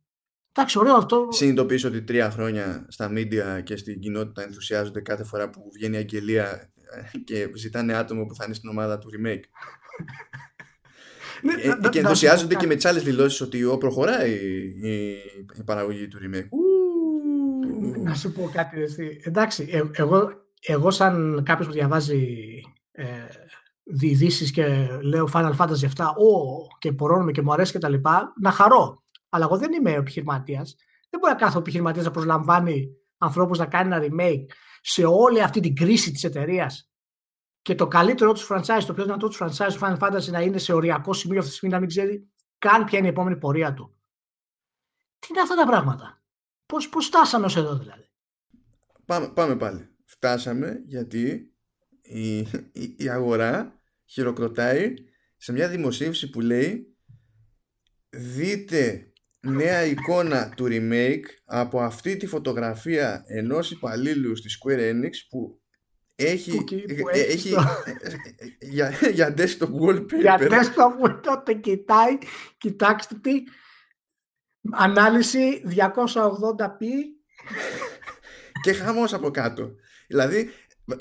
Εντάξει, 0.52 0.78
ωραίο 0.78 0.94
αυτό. 0.94 1.26
Συνειδητοποιήσω 1.30 1.88
ότι 1.88 2.02
τρία 2.02 2.30
χρόνια 2.30 2.86
στα 2.88 3.10
media 3.12 3.62
και 3.64 3.76
στην 3.76 4.00
κοινότητα 4.00 4.42
ενθουσιάζονται 4.42 5.00
κάθε 5.00 5.24
φορά 5.24 5.50
που 5.50 5.60
βγαίνει 5.74 5.94
η 5.94 5.98
αγγελία 5.98 6.72
και 7.24 7.50
ζητάνε 7.56 7.94
άτομο 7.94 8.26
που 8.26 8.34
θα 8.34 8.44
είναι 8.44 8.54
στην 8.54 8.68
ομάδα 8.68 8.98
του 8.98 9.08
remake. 9.12 9.42
Ναι, 11.42 11.52
Ε, 11.62 11.68
να- 11.68 11.76
να- 11.76 11.88
και 11.88 12.00
να 12.00 12.08
ενθουσιάζονται 12.08 12.40
σου 12.48 12.54
πω 12.54 12.60
και 12.60 12.66
με 12.66 12.74
τις 12.74 12.84
άλλες 12.84 13.02
δηλώσεις 13.02 13.40
ότι 13.40 13.64
ο, 13.64 13.78
προχωράει 13.78 14.30
η, 14.82 15.10
η 15.58 15.62
παραγωγή 15.64 16.08
του 16.08 16.18
remake. 16.18 16.48
Ου. 16.50 16.59
Να 17.81 18.14
σου 18.14 18.33
πω 18.33 18.51
κάτι. 18.53 18.81
Εσύ. 18.81 19.20
Εντάξει, 19.24 19.68
ε- 19.70 19.91
εγώ, 19.93 20.31
εγώ 20.61 20.91
σαν 20.91 21.43
κάποιος 21.45 21.66
που 21.66 21.72
διαβάζει 21.72 22.37
ε, 22.91 23.05
ειδήσει 23.83 24.51
και 24.51 24.89
λέω 25.03 25.28
Final 25.33 25.57
Fantasy 25.57 25.89
7, 25.97 26.05
ο, 26.05 26.66
και 26.78 26.93
πορώνουμε 26.93 27.33
και 27.33 27.43
μου 27.43 27.53
αρέσει 27.53 27.72
και 27.72 27.78
τα 27.78 27.89
λοιπά, 27.89 28.33
να 28.41 28.51
χαρώ. 28.51 29.03
Αλλά 29.28 29.45
εγώ 29.45 29.59
δεν 29.59 29.72
είμαι 29.72 29.93
επιχειρηματίας. 29.93 30.76
Δεν 31.11 31.20
μπορεί 31.20 31.33
να 31.33 31.39
κάθε 31.39 31.59
επιχειρηματίας 31.59 32.05
να 32.05 32.11
προσλαμβάνει 32.11 32.89
ανθρώπους 33.18 33.59
να 33.59 33.66
κάνει 33.66 33.95
ένα 33.95 34.05
remake 34.05 34.45
σε 34.81 35.05
όλη 35.05 35.43
αυτή 35.43 35.61
την 35.61 35.74
κρίση 35.74 36.11
της 36.12 36.24
εταιρείας 36.24 36.91
και 37.62 37.74
το 37.74 37.87
καλύτερο 37.87 38.33
τους 38.33 38.49
franchise, 38.51 38.83
το 38.87 38.95
πιο 38.95 39.05
δυνατό 39.05 39.28
τους 39.28 39.43
franchise 39.43 39.72
του 39.72 39.78
Final 39.81 39.99
Fantasy 39.99 40.31
να 40.31 40.41
είναι 40.41 40.59
σε 40.59 40.72
οριακό 40.72 41.12
σημείο 41.12 41.39
αυτή 41.39 41.51
τη 41.51 41.57
στιγμή 41.57 41.74
να 41.74 41.81
μην 41.81 41.89
ξέρει 41.89 42.31
καν 42.59 42.85
ποια 42.85 42.99
είναι 42.99 43.07
η 43.07 43.11
επόμενη 43.11 43.37
πορεία 43.37 43.74
του. 43.74 43.97
Τι 45.18 45.26
είναι 45.31 45.41
αυτά 45.41 45.55
τα 45.55 45.66
πράγματα; 45.66 46.19
Πώς, 46.70 46.88
πώς 46.88 47.06
φτάσαμε 47.06 47.44
ως 47.46 47.56
εδώ 47.56 47.76
δηλαδή; 47.78 48.04
Πάμε, 49.06 49.28
πάμε 49.28 49.56
πάλι. 49.56 49.88
Φτάσαμε 50.04 50.82
γιατί 50.86 51.52
η, 52.02 52.38
η, 52.72 52.94
η 52.98 53.08
αγορά 53.08 53.80
χειροκροτάει 54.06 54.94
σε 55.36 55.52
μια 55.52 55.68
δημοσίευση 55.68 56.30
που 56.30 56.40
λέει 56.40 56.96
δείτε 58.10 59.12
νέα 59.40 59.84
εικόνα 59.84 60.48
του 60.56 60.66
remake 60.70 61.24
από 61.44 61.80
αυτή 61.80 62.16
τη 62.16 62.26
φωτογραφία 62.26 63.24
ενός 63.26 63.70
υπαλλήλου 63.70 64.36
στη 64.36 64.48
Square 64.60 64.78
Enix 64.92 65.10
που 65.28 65.60
έχει, 66.14 66.50
Που 66.56 66.64
κι- 66.64 66.94
που 67.00 67.08
ε, 67.08 67.20
έχει 67.20 67.30
έχει 67.32 67.50
το- 67.50 67.62
για, 68.60 68.90
για 69.12 69.34
desktop 69.36 69.70
wallpaper 69.82 70.20
Για 70.20 70.38
desktop 70.40 70.92
που 71.00 71.20
τότε 71.22 71.54
κοιτάει, 71.54 72.18
κοιτάξτε 72.58 73.14
τι, 73.14 73.32
ανάλυση 74.70 75.62
280p, 75.76 76.84
και 78.62 78.72
χαμός 78.72 79.12
από 79.12 79.30
κάτω. 79.30 79.74
Δηλαδή, 80.06 80.50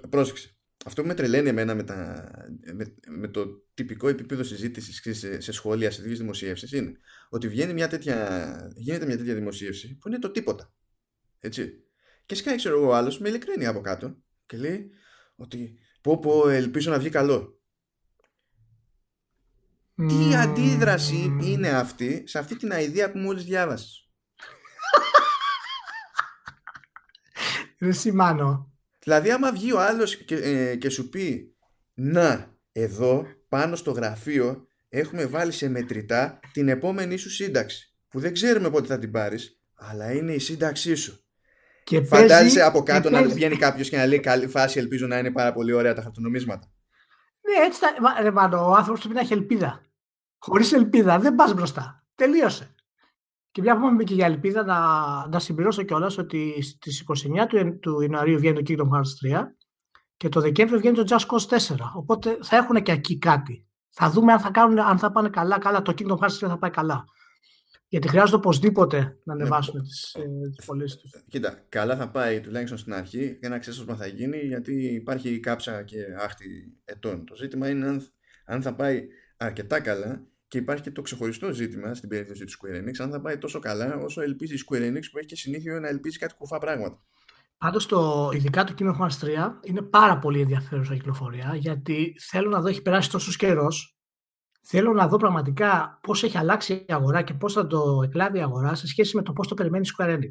πρόσεξε. 0.09 0.53
Αυτό 0.85 1.01
που 1.01 1.07
με 1.07 1.13
τρελαίνει 1.13 1.49
εμένα 1.49 1.75
με, 1.75 1.83
τα, 1.83 2.29
με, 2.73 2.95
με 3.07 3.27
το 3.27 3.45
τυπικό 3.73 4.07
επίπεδο 4.07 4.43
συζήτησης 4.43 5.19
σε, 5.19 5.39
σε 5.41 5.51
σχόλια, 5.51 5.91
σε 5.91 6.01
τέτοιες 6.01 6.19
δημοσίευσεις 6.19 6.71
είναι 6.71 6.99
ότι 7.29 7.47
βγαίνει 7.47 7.73
μια 7.73 7.87
τέτοια, 7.87 8.71
γίνεται 8.75 9.05
μια 9.05 9.17
τέτοια 9.17 9.33
δημοσίευση 9.33 9.97
που 9.97 10.07
είναι 10.07 10.19
το 10.19 10.31
τίποτα. 10.31 10.73
Έτσι. 11.39 11.83
Και 12.25 12.35
σκάει, 12.35 12.55
ξέρω 12.55 12.77
εγώ, 12.77 12.87
ο 12.87 12.93
άλλος 12.95 13.19
με 13.19 13.29
ειλικρίνεια 13.29 13.69
από 13.69 13.81
κάτω 13.81 14.17
και 14.45 14.57
λέει 14.57 14.91
ότι 15.35 15.79
πω 16.01 16.19
πω 16.19 16.49
ελπίζω 16.49 16.91
να 16.91 16.99
βγει 16.99 17.09
καλό. 17.09 17.58
Τι 20.07 20.13
Μμμ. 20.13 20.35
αντίδραση 20.35 21.37
είναι 21.41 21.69
αυτή 21.69 22.23
σε 22.27 22.39
αυτή 22.39 22.55
την 22.57 22.71
αηδία 22.71 23.11
που 23.11 23.17
μόλις 23.17 23.43
διάβασες; 23.43 24.09
Δεν 27.77 27.93
σημάνω. 27.93 28.71
Δηλαδή 28.99 29.31
άμα 29.31 29.51
βγει 29.51 29.73
ο 29.73 29.79
άλλος 29.81 30.15
και, 30.17 30.35
ε, 30.35 30.75
και 30.75 30.89
σου 30.89 31.09
πει 31.09 31.55
να 31.93 32.57
εδώ 32.71 33.25
πάνω 33.49 33.75
στο 33.75 33.91
γραφείο 33.91 34.67
έχουμε 34.89 35.25
βάλει 35.25 35.51
σε 35.51 35.69
μετρητά 35.69 36.39
την 36.51 36.67
επόμενη 36.69 37.17
σου 37.17 37.29
σύνταξη 37.29 37.95
που 38.09 38.19
δεν 38.19 38.33
ξέρουμε 38.33 38.69
πότε 38.69 38.87
θα 38.87 38.99
την 38.99 39.11
πάρεις 39.11 39.59
αλλά 39.75 40.11
είναι 40.11 40.33
η 40.33 40.39
σύνταξή 40.39 40.95
σου. 40.95 41.23
Και 41.83 42.01
Φαντάζεσαι 42.01 42.37
παίζει- 42.39 42.59
από 42.61 42.83
κάτω 42.83 43.07
και 43.07 43.13
να 43.15 43.19
παίζει- 43.19 43.35
βγαίνει 43.35 43.57
κάποιος 43.57 43.89
και 43.89 43.97
να 43.97 44.05
λέει 44.05 44.19
καλή 44.19 44.47
φάση 44.47 44.79
ελπίζω 44.79 45.07
να 45.07 45.17
είναι 45.17 45.31
πάρα 45.31 45.53
πολύ 45.53 45.71
ωραία 45.73 45.93
τα 45.93 46.01
χαρτονομίσματα. 46.01 46.71
Ναι, 47.41 47.65
έτσι 47.65 47.79
θα... 47.79 47.87
μα- 48.01 48.21
Ρε 48.21 48.31
Μάνο, 48.31 48.67
ο 48.69 48.73
άνθρωπος 48.73 48.99
πρέπει 48.99 49.15
να 49.15 49.21
έχει 49.21 49.33
ελπίδα. 49.33 49.83
Χωρίς 50.39 50.73
ελπίδα 50.73 51.19
δεν 51.19 51.35
πας 51.35 51.53
μπροστά. 51.53 52.03
Τελείωσε. 52.15 52.73
Και 53.51 53.61
μια 53.61 53.73
που 53.73 53.79
είπαμε 53.79 54.03
και 54.03 54.13
για 54.13 54.25
ελπίδα, 54.25 54.63
να, 54.63 54.77
να 55.27 55.39
συμπληρώσω 55.39 55.83
κιόλας 55.83 56.17
ότι 56.17 56.61
στις 56.61 57.03
29 57.07 57.45
του, 57.47 57.55
Ιαν- 57.55 57.79
του 57.79 58.01
Ιανουαρίου 58.01 58.37
βγαίνει 58.37 58.63
το 58.63 58.73
Kingdom 58.73 58.97
Hearts 58.97 59.39
3 59.41 59.43
και 60.17 60.29
το 60.29 60.41
Δεκέμβριο 60.41 60.79
βγαίνει 60.79 60.95
το 60.95 61.03
Just 61.07 61.25
Cause 61.25 61.75
4. 61.75 61.75
Οπότε 61.95 62.37
θα 62.41 62.57
έχουν 62.57 62.81
και 62.83 62.91
εκεί 62.91 63.17
κάτι. 63.17 63.67
Θα 63.89 64.09
δούμε 64.09 64.33
αν 64.33 64.39
θα, 64.39 64.51
κάνουν, 64.51 64.79
αν 64.79 64.97
θα 64.97 65.11
πάνε 65.11 65.29
καλά. 65.29 65.59
Καλά, 65.59 65.81
το 65.81 65.93
Kingdom 65.97 66.17
Hearts 66.17 66.45
3 66.45 66.47
θα 66.47 66.57
πάει 66.57 66.69
καλά. 66.71 67.05
Γιατί 67.87 68.07
χρειάζεται 68.07 68.35
οπωσδήποτε 68.37 69.19
να 69.23 69.33
ανεβάσουν 69.33 69.81
τις, 69.81 70.13
ε, 70.13 70.49
τις 70.55 70.65
πωλήσεις 70.65 70.97
τους. 70.97 71.23
Κοίτα, 71.27 71.65
καλά 71.69 71.95
θα 71.95 72.09
πάει 72.09 72.39
τουλάχιστον 72.39 72.77
στην 72.77 72.93
αρχή. 72.93 73.37
Ένα 73.41 73.59
ξέσπασμα 73.59 73.95
θα 73.95 74.07
γίνει 74.07 74.37
γιατί 74.37 74.73
υπάρχει 74.93 75.39
κάψα 75.39 75.83
και 75.83 75.97
άχτη 76.19 76.77
ετών. 76.85 77.25
Το 77.25 77.35
ζήτημα 77.35 77.69
είναι 77.69 77.87
αν, 77.87 78.07
αν 78.45 78.61
θα 78.61 78.75
πάει 78.75 79.07
αρκετά 79.37 79.79
καλά 79.79 80.27
και 80.49 80.57
υπάρχει 80.57 80.83
και 80.83 80.91
το 80.91 81.01
ξεχωριστό 81.01 81.51
ζήτημα 81.51 81.93
στην 81.93 82.09
περίπτωση 82.09 82.45
του 82.45 82.51
Square 82.51 82.75
Enix 82.83 82.91
αν 82.99 83.11
θα 83.11 83.21
πάει 83.21 83.37
τόσο 83.37 83.59
καλά 83.59 83.95
όσο 83.95 84.21
ελπίζει 84.21 84.53
η 84.53 84.59
Square 84.69 84.81
Enix 84.91 85.01
που 85.11 85.17
έχει 85.17 85.27
και 85.27 85.35
συνήθειο 85.35 85.79
να 85.79 85.87
ελπίζει 85.87 86.17
κάτι 86.17 86.33
κουφά 86.37 86.57
πράγματα. 86.57 87.03
Πάντως 87.57 87.85
το, 87.85 88.29
ειδικά 88.33 88.63
το 88.63 88.73
Kingdom 88.79 88.97
Hearts 88.99 89.47
3 89.47 89.51
είναι 89.61 89.81
πάρα 89.81 90.19
πολύ 90.19 90.41
ενδιαφέρουσα 90.41 90.93
κυκλοφορία 90.93 91.55
γιατί 91.55 92.15
θέλω 92.19 92.49
να 92.49 92.61
δω, 92.61 92.67
έχει 92.67 92.81
περάσει 92.81 93.11
τόσος 93.11 93.35
καιρός. 93.35 93.93
Θέλω 94.61 94.93
να 94.93 95.07
δω 95.07 95.17
πραγματικά 95.17 95.99
πώς 96.03 96.23
έχει 96.23 96.37
αλλάξει 96.37 96.73
η 96.73 96.93
αγορά 96.93 97.21
και 97.21 97.33
πώς 97.33 97.53
θα 97.53 97.67
το 97.67 98.01
εκλάβει 98.03 98.37
η 98.37 98.41
αγορά 98.41 98.75
σε 98.75 98.87
σχέση 98.87 99.15
με 99.15 99.21
το 99.23 99.33
πώς 99.33 99.47
το 99.47 99.53
περιμένει 99.53 99.87
η 99.87 99.91
Square 99.97 100.09
Enix. 100.17 100.29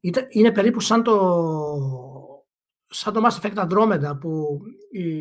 Ήταν- 0.00 0.26
Είναι 0.30 0.52
περίπου 0.52 0.80
σαν 0.80 1.02
το, 1.02 1.14
σαν 2.92 3.12
το 3.12 3.22
Mass 3.24 3.40
Effect 3.40 3.54
Andromeda 3.54 4.20
που 4.20 4.60
η, 4.90 5.18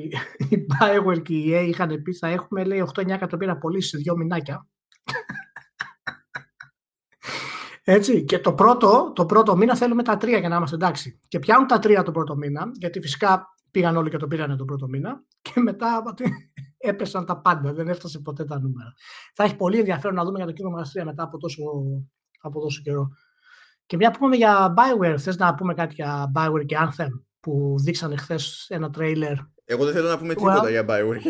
η 0.49 0.65
Bioware 0.71 1.21
και 1.21 1.33
η 1.33 1.51
EA 1.53 1.67
είχαν 1.67 2.01
πει 2.01 2.13
θα 2.13 2.27
έχουμε 2.27 2.63
λέει 2.63 2.89
8-9 2.93 3.07
εκατομμύρια 3.09 3.57
πωλήσεις 3.57 3.89
σε 3.89 3.97
δύο 3.97 4.17
μηνάκια. 4.17 4.67
Έτσι, 7.83 8.23
και 8.23 8.39
το 8.39 8.53
πρώτο, 8.53 9.11
το 9.15 9.25
πρώτο 9.25 9.57
μήνα 9.57 9.75
θέλουμε 9.75 10.03
τα 10.03 10.17
τρία 10.17 10.37
για 10.37 10.49
να 10.49 10.55
είμαστε 10.55 10.75
εντάξει. 10.75 11.19
Και 11.27 11.39
πιάνουν 11.39 11.67
τα 11.67 11.79
τρία 11.79 12.03
το 12.03 12.11
πρώτο 12.11 12.35
μήνα, 12.35 12.71
γιατί 12.73 13.01
φυσικά 13.01 13.45
πήγαν 13.71 13.95
όλοι 13.95 14.09
και 14.09 14.17
το 14.17 14.27
πήραν 14.27 14.57
το 14.57 14.65
πρώτο 14.65 14.87
μήνα. 14.87 15.23
Και 15.41 15.59
μετά 15.59 15.95
από 15.95 16.09
ότι 16.11 16.51
έπεσαν 16.77 17.25
τα 17.25 17.41
πάντα, 17.41 17.73
δεν 17.73 17.87
έφτασε 17.87 18.19
ποτέ 18.19 18.45
τα 18.45 18.59
νούμερα. 18.59 18.93
Θα 19.33 19.43
έχει 19.43 19.55
πολύ 19.55 19.77
ενδιαφέρον 19.77 20.15
να 20.15 20.23
δούμε 20.23 20.43
για 20.43 20.47
το 20.47 20.53
Kingdom 20.55 20.79
Hearts 20.79 21.01
3 21.01 21.05
μετά 21.05 21.23
από 21.23 21.37
τόσο, 21.37 21.63
από 22.41 22.61
τόσο 22.61 22.81
καιρό. 22.83 23.07
Και 23.85 23.95
μια 23.95 24.11
που 24.11 24.19
πούμε 24.19 24.35
για 24.35 24.73
Bioware, 24.77 25.15
θες 25.17 25.37
να 25.37 25.55
πούμε 25.55 25.73
κάτι 25.73 25.93
για 25.93 26.31
Bioware 26.35 26.65
και 26.65 26.77
Anthem; 26.79 27.09
Που 27.39 27.75
δείξανε 27.79 28.15
χθες 28.15 28.65
ένα 28.69 28.89
τρέιλερ. 28.89 29.33
Εγώ 29.65 29.85
δεν 29.85 29.93
θέλω 29.93 30.07
να 30.07 30.17
πούμε 30.17 30.33
τίποτα 30.33 30.63
Well. 30.63 30.69
για 30.69 30.85
Bioware. 30.87 31.21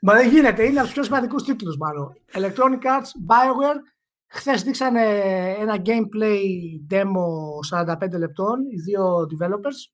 Μα 0.00 0.14
δεν 0.14 0.28
γίνεται, 0.28 0.64
είναι 0.64 0.76
από 0.76 0.84
τους 0.84 0.92
πιο 0.92 1.02
σημαντικούς 1.02 1.42
τίτλους 1.42 1.76
μάλλον. 1.76 2.12
Electronic 2.32 2.84
Arts, 2.84 3.10
Bioware. 3.28 3.80
Χθες 4.26 4.62
δείξανε 4.62 5.02
ένα 5.58 5.82
gameplay 5.84 6.40
demo 6.90 7.26
45 7.70 8.18
λεπτών, 8.18 8.60
οι 8.70 8.80
δύο 8.80 9.20
developers. 9.20 9.92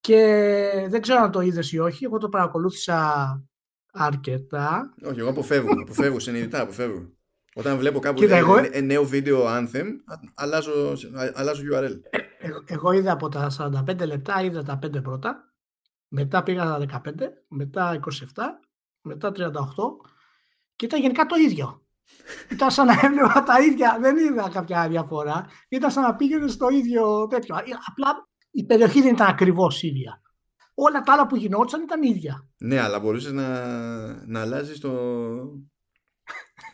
Και 0.00 0.86
δεν 0.88 1.00
ξέρω 1.00 1.22
αν 1.22 1.30
το 1.30 1.40
είδες 1.40 1.72
ή 1.72 1.78
όχι. 1.78 2.04
Εγώ 2.04 2.18
το 2.18 2.28
παρακολούθησα 2.28 3.42
αρκετά. 3.92 4.94
Όχι, 5.04 5.18
εγώ 5.18 5.30
αποφεύγω, 5.30 5.72
αποφεύγω, 5.82 6.18
συνειδητά 6.18 6.60
αποφεύγω. 6.60 7.15
Όταν 7.58 7.78
βλέπω 7.78 7.98
κάπου 7.98 8.20
Κοίτα, 8.20 8.34
ε, 8.34 8.38
εγώ- 8.38 8.68
ε, 8.70 8.80
νέο 8.80 9.04
βίντεο 9.04 9.44
Anthem, 9.46 9.86
α- 10.04 10.18
αλλάζω, 10.34 10.92
α- 11.14 11.32
αλλάζω 11.34 11.62
URL. 11.72 12.00
Εγώ, 12.38 12.62
εγώ 12.66 12.92
είδα 12.92 13.12
από 13.12 13.28
τα 13.28 13.50
45 13.50 14.06
λεπτά, 14.06 14.42
είδα 14.42 14.62
τα 14.62 14.78
5 14.78 15.00
πρώτα. 15.02 15.54
Μετά 16.08 16.42
πήγα 16.42 16.64
τα 16.64 16.78
15, 16.78 17.44
μετά 17.48 17.94
27, 17.94 18.60
μετά 19.00 19.32
38 19.32 19.96
και 20.76 20.84
ήταν 20.84 21.00
γενικά 21.00 21.26
το 21.26 21.34
ίδιο. 21.36 21.82
Ήταν 22.52 22.70
σαν 22.70 22.86
να 22.86 22.92
έβλεπα 23.02 23.42
τα 23.42 23.60
ίδια, 23.60 23.98
δεν 24.00 24.16
είδα 24.16 24.48
κάποια 24.52 24.88
διαφορά. 24.88 25.46
Ήταν 25.68 25.90
σαν 25.90 26.02
να 26.02 26.14
πήγαινες 26.16 26.52
στο 26.52 26.68
ίδιο 26.68 27.26
τέτοιο. 27.26 27.56
Ε, 27.56 27.60
Απλά 27.90 28.28
η 28.50 28.64
περιοχή 28.64 29.02
δεν 29.02 29.14
ήταν 29.14 29.26
ακριβώς 29.28 29.82
ίδια. 29.82 30.20
Όλα 30.74 31.00
τα 31.00 31.12
άλλα 31.12 31.26
που 31.26 31.36
γινόντουσαν 31.36 31.82
ήταν 31.82 32.02
ίδια. 32.02 32.48
Ναι, 32.58 32.80
αλλά 32.80 33.00
μπορούσες 33.00 33.32
να, 33.32 33.46
να 34.26 34.40
αλλάζεις 34.40 34.80
το, 34.80 34.90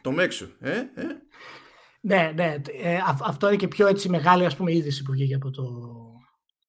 το 0.03 0.13
μέξου. 0.13 0.49
Ε, 0.61 0.77
ε. 0.79 0.87
Ναι, 2.01 2.33
ναι. 2.35 2.57
ε, 2.83 2.97
αυ- 3.07 3.23
αυτό 3.29 3.47
είναι 3.47 3.57
και 3.57 3.69
πιο 3.69 3.87
έτσι 3.87 4.09
μεγάλη 4.09 4.45
ας 4.45 4.57
πούμε, 4.57 4.73
είδηση 4.73 5.03
που 5.03 5.13
βγήκε 5.13 5.35
από 5.35 5.51
το, 5.51 5.63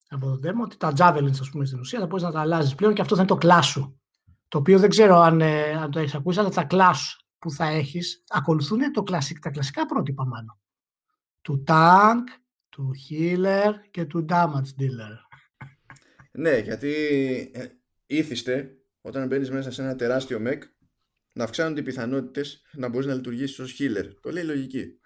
από 0.08 0.26
το 0.26 0.48
demo, 0.48 0.62
ότι 0.62 0.76
τα 0.76 0.92
javelins 0.96 1.40
ας 1.40 1.50
πούμε, 1.50 1.64
στην 1.64 1.78
ουσία 1.78 2.00
θα 2.00 2.06
μπορείς 2.06 2.24
να 2.24 2.32
τα 2.32 2.40
αλλάζεις 2.40 2.74
πλέον 2.74 2.94
και 2.94 3.00
αυτός 3.00 3.18
θα 3.18 3.24
είναι 3.28 3.40
το 3.40 3.48
class 3.48 3.62
σου. 3.62 4.00
Το 4.48 4.58
οποίο 4.58 4.78
δεν 4.78 4.90
ξέρω 4.90 5.18
αν, 5.18 5.40
ε, 5.40 5.70
αν 5.72 5.90
το 5.90 5.98
έχεις 5.98 6.14
ακούσει, 6.14 6.38
αλλά 6.38 6.48
τα 6.48 6.66
class 6.70 6.94
που 7.38 7.50
θα 7.50 7.66
έχεις 7.66 8.24
ακολουθούν 8.28 8.92
το 8.92 9.02
κλασικ, 9.02 9.38
τα 9.38 9.50
κλασικά 9.50 9.86
πρότυπα 9.86 10.26
μάλλον. 10.26 10.58
Του 11.42 11.64
tank, 11.66 12.22
του 12.68 12.90
healer 13.10 13.72
και 13.90 14.04
του 14.04 14.24
damage 14.28 14.80
dealer. 14.80 15.16
Ναι, 16.32 16.58
γιατί 16.58 16.92
ε, 17.54 17.66
ήθιστε 18.06 18.70
όταν 19.00 19.26
μπαίνεις 19.26 19.50
μέσα 19.50 19.70
σε 19.70 19.82
ένα 19.82 19.96
τεράστιο 19.96 20.40
mech 20.46 20.58
να 21.36 21.44
αυξάνονται 21.44 21.80
οι 21.80 21.82
πιθανότητες 21.82 22.62
να 22.72 22.88
μπορείς 22.88 23.06
να 23.06 23.14
λειτουργήσεις 23.14 23.58
ως 23.58 23.76
healer. 23.78 24.08
Το 24.20 24.30
λέει 24.30 24.42
η 24.42 24.46
λογική. 24.46 24.98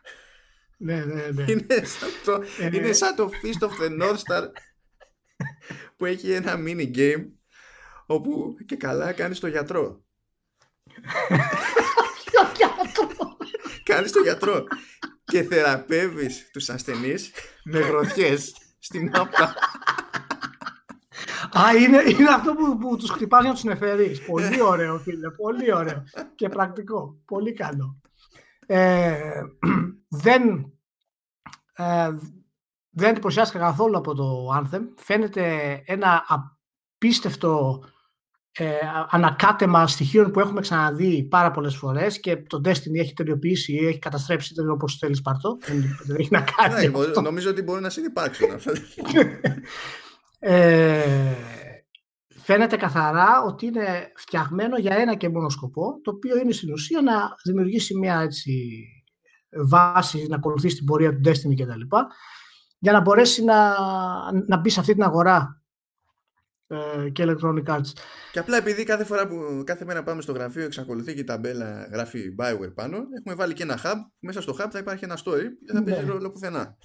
ναι, 0.76 1.04
ναι, 1.04 1.30
ναι. 1.32 1.44
είναι, 1.48 1.84
σαν 1.84 2.08
το, 2.24 2.42
Ε, 2.58 2.66
είναι 2.72 2.92
σαν 2.92 3.14
το 3.14 3.30
Fist 3.42 3.68
of 3.68 3.70
the 3.70 4.02
North 4.02 4.16
Star 4.16 4.48
που 5.96 6.04
έχει 6.04 6.32
ένα 6.32 6.54
mini 6.66 6.96
game 6.96 7.24
όπου 8.06 8.56
και 8.66 8.76
καλά 8.76 9.12
κάνεις 9.12 9.40
το 9.40 9.46
γιατρό. 9.46 10.04
Ποιο 12.24 12.42
γιατρό; 12.56 13.36
Κάνεις 13.82 14.12
το 14.12 14.20
γιατρό 14.20 14.66
και 15.24 15.42
θεραπεύεις 15.42 16.50
τους 16.52 16.68
ασθενείς 16.68 17.30
με 17.64 17.78
γροθιές 17.78 18.54
στην 18.78 19.10
άπτα. 19.12 19.54
Α, 21.52 21.76
είναι, 21.76 22.02
είναι 22.08 22.30
αυτό 22.30 22.54
που, 22.54 22.78
που 22.78 22.96
τους 22.96 23.10
χτυπάς 23.10 23.40
για 23.40 23.48
να 23.48 23.54
τους 23.54 23.64
νεφερείς. 23.64 24.24
Πολύ 24.24 24.62
ωραίο, 24.62 24.98
φίλε. 24.98 25.30
Πολύ 25.30 25.74
ωραίο. 25.74 26.04
Και 26.34 26.48
πρακτικό. 26.48 27.18
Πολύ 27.24 27.52
καλό. 27.52 28.00
Ε, 28.66 29.42
δεν, 30.08 30.72
ε, 31.76 32.08
δεν 32.90 33.10
εντυπωσιάστηκα 33.10 33.58
καθόλου 33.58 33.96
από 33.96 34.14
το 34.14 34.48
Anthem. 34.56 34.80
Φαίνεται 34.96 35.82
ένα 35.86 36.24
απίστευτο 36.28 37.82
ε, 38.52 38.70
ανακάτεμα 39.10 39.86
στοιχείων 39.86 40.30
που 40.30 40.40
έχουμε 40.40 40.60
ξαναδεί 40.60 41.22
πάρα 41.22 41.50
πολλές 41.50 41.76
φορές 41.76 42.20
και 42.20 42.36
το 42.36 42.60
Destiny 42.64 42.98
έχει 43.00 43.12
τελειοποιήσει 43.12 43.72
ή 43.72 43.86
έχει 43.86 43.98
καταστρέψει 43.98 44.54
το 44.54 44.72
όπως 44.72 44.96
θέλεις 44.96 45.20
πάρτο. 45.20 45.56
δεν, 46.02 46.16
έχει 46.16 46.28
να 46.30 46.40
κάνει 46.56 46.88
ναι, 46.88 47.20
Νομίζω 47.22 47.50
ότι 47.50 47.62
μπορεί 47.62 47.80
να 47.80 47.90
συνεπάρξουν 47.90 48.50
αυτά. 48.50 48.72
ε, 50.38 51.34
φαίνεται 52.28 52.76
καθαρά 52.76 53.42
ότι 53.46 53.66
είναι 53.66 54.12
φτιαγμένο 54.16 54.76
για 54.76 54.96
ένα 54.96 55.14
και 55.14 55.28
μόνο 55.28 55.48
σκοπό, 55.48 56.00
το 56.02 56.10
οποίο 56.10 56.38
είναι 56.38 56.52
στην 56.52 56.72
ουσία 56.72 57.00
να 57.00 57.12
δημιουργήσει 57.44 57.98
μια 57.98 58.20
έτσι, 58.20 58.82
βάση, 59.50 60.26
να 60.28 60.36
ακολουθεί 60.36 60.74
την 60.74 60.84
πορεία 60.84 61.12
του 61.12 61.20
Destiny 61.24 61.54
κτλ. 61.56 61.96
για 62.78 62.92
να 62.92 63.00
μπορέσει 63.00 63.44
να, 63.44 63.74
να 64.46 64.56
μπει 64.56 64.70
σε 64.70 64.80
αυτή 64.80 64.92
την 64.92 65.02
αγορά 65.02 65.62
ε, 66.66 67.08
και 67.08 67.24
Electronic 67.26 67.64
Arts. 67.64 67.92
Και 68.32 68.38
απλά 68.38 68.56
επειδή 68.56 68.84
κάθε 68.84 69.04
φορά 69.04 69.28
που 69.28 69.62
κάθε 69.64 69.84
μέρα 69.84 70.02
πάμε 70.02 70.22
στο 70.22 70.32
γραφείο 70.32 70.64
εξακολουθεί 70.64 71.14
και 71.14 71.20
η 71.20 71.24
ταμπέλα 71.24 71.88
γράφει 71.92 72.34
Bioware 72.38 72.74
πάνω, 72.74 72.96
έχουμε 73.18 73.34
βάλει 73.34 73.52
και 73.52 73.62
ένα 73.62 73.78
hub. 73.82 73.96
Μέσα 74.18 74.40
στο 74.40 74.56
hub 74.58 74.66
θα 74.70 74.78
υπάρχει 74.78 75.04
ένα 75.04 75.18
story 75.24 75.46
και 75.66 75.72
θα 75.72 75.82
παίζει 75.82 76.04
ναι. 76.04 76.10
ρόλο 76.10 76.30
πουθενά. 76.30 76.76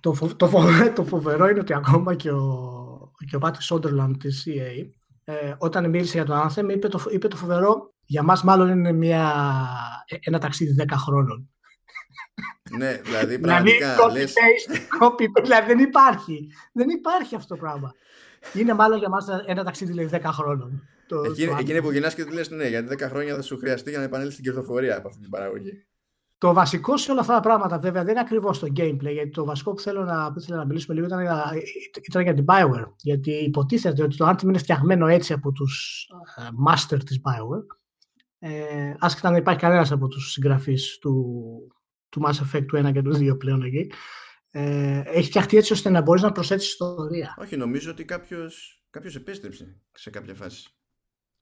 Το, 0.00 0.12
φο, 0.12 0.36
το, 0.36 0.48
φο, 0.48 0.62
το 0.94 1.04
φοβερό 1.04 1.48
είναι 1.48 1.60
ότι 1.60 1.74
ακόμα 1.74 2.14
και 2.14 2.30
ο, 2.30 2.87
και 3.26 3.36
ο 3.36 3.38
Patrick 3.42 3.74
Sonderland 3.74 4.14
της 4.18 4.46
EA 4.48 4.90
ε, 5.24 5.54
όταν 5.58 5.88
μίλησε 5.90 6.16
για 6.16 6.24
το 6.24 6.42
Anthem 6.42 6.70
είπε 6.70 6.88
το, 6.88 7.06
είπε 7.10 7.28
το 7.28 7.36
φοβερό 7.36 7.94
για 8.04 8.22
μας 8.22 8.42
μάλλον 8.42 8.68
είναι 8.68 8.92
μια, 8.92 9.34
ε, 10.06 10.16
ένα 10.20 10.38
ταξίδι 10.38 10.84
10 10.88 10.94
χρόνων. 10.96 11.50
ναι, 12.70 13.00
δηλαδή, 13.04 13.36
δηλαδή 13.36 13.38
πραγματικά 13.38 13.94
δηλαδή, 13.94 14.18
λες... 14.18 14.34
copy, 15.00 15.24
δηλαδή 15.42 15.66
δεν 15.66 15.78
υπάρχει. 15.78 16.52
Δεν 16.72 16.88
υπάρχει 16.88 17.34
αυτό 17.34 17.54
το 17.54 17.60
πράγμα. 17.60 17.94
Είναι 18.54 18.74
μάλλον 18.74 18.98
για 18.98 19.08
μας 19.08 19.26
ένα 19.46 19.64
ταξίδι 19.64 19.92
λέει, 19.92 20.08
10 20.12 20.20
χρόνων. 20.24 20.88
Το, 21.08 21.22
εκείνη, 21.22 21.50
το 21.50 21.56
εκείνη 21.60 21.82
που 21.82 21.90
γυρνάς 21.90 22.14
και 22.14 22.24
του 22.24 22.32
λες 22.32 22.50
ναι, 22.50 22.68
γιατί 22.68 22.96
10 23.04 23.06
χρόνια 23.08 23.34
θα 23.34 23.42
σου 23.42 23.58
χρειαστεί 23.58 23.90
για 23.90 23.98
να 23.98 24.04
επανέλθεις 24.04 24.34
στην 24.34 24.44
κερδοφορία 24.44 24.96
από 24.96 25.08
αυτή 25.08 25.20
την 25.20 25.30
παραγωγή. 25.30 25.86
Το 26.38 26.52
βασικό 26.52 26.96
σε 26.96 27.10
όλα 27.10 27.20
αυτά 27.20 27.34
τα 27.34 27.40
πράγματα 27.40 27.78
βέβαια 27.78 28.02
δεν 28.02 28.10
είναι 28.10 28.20
ακριβώς 28.20 28.58
το 28.58 28.66
gameplay, 28.76 29.12
γιατί 29.12 29.30
το 29.30 29.44
βασικό 29.44 29.72
που 29.72 29.80
θέλω 29.80 30.04
να, 30.04 30.32
που 30.32 30.40
θέλω 30.40 30.58
να 30.58 30.66
μιλήσουμε 30.66 30.94
λίγο 30.94 31.06
ήταν 31.06 31.20
για, 31.20 31.52
ήταν 32.08 32.22
για 32.22 32.34
την 32.34 32.44
Bioware. 32.48 32.92
Γιατί 32.96 33.30
υποτίθεται 33.30 34.02
ότι 34.02 34.16
το 34.16 34.28
Anthem 34.28 34.42
είναι 34.42 34.58
φτιαγμένο 34.58 35.06
έτσι 35.06 35.32
από 35.32 35.52
τους 35.52 36.06
uh, 36.36 36.72
master 36.72 36.98
της 37.04 37.20
Bioware. 37.22 37.66
Ε, 38.38 38.94
άσχετα 38.98 39.30
να 39.30 39.36
υπάρχει 39.36 39.60
κανένας 39.60 39.92
από 39.92 40.08
τους 40.08 40.32
συγγραφείς 40.32 40.98
του, 40.98 41.24
του 42.08 42.22
Mass 42.26 42.32
Effect 42.32 42.66
του 42.66 42.86
1 42.86 42.92
και 42.92 43.02
τους 43.02 43.18
2 43.18 43.38
πλέον 43.38 43.62
εκεί. 43.62 43.90
Ε, 44.50 45.02
έχει 45.04 45.28
φτιαχτεί 45.28 45.56
έτσι 45.56 45.72
ώστε 45.72 45.90
να 45.90 46.00
μπορείς 46.00 46.22
να 46.22 46.32
προσθέσεις 46.32 46.68
ιστορία. 46.68 47.34
Όχι, 47.38 47.56
νομίζω 47.56 47.90
ότι 47.90 48.04
κάποιος 48.04 49.16
επέστρεψε 49.16 49.80
σε 49.92 50.10
κάποια 50.10 50.34
φάση. 50.34 50.77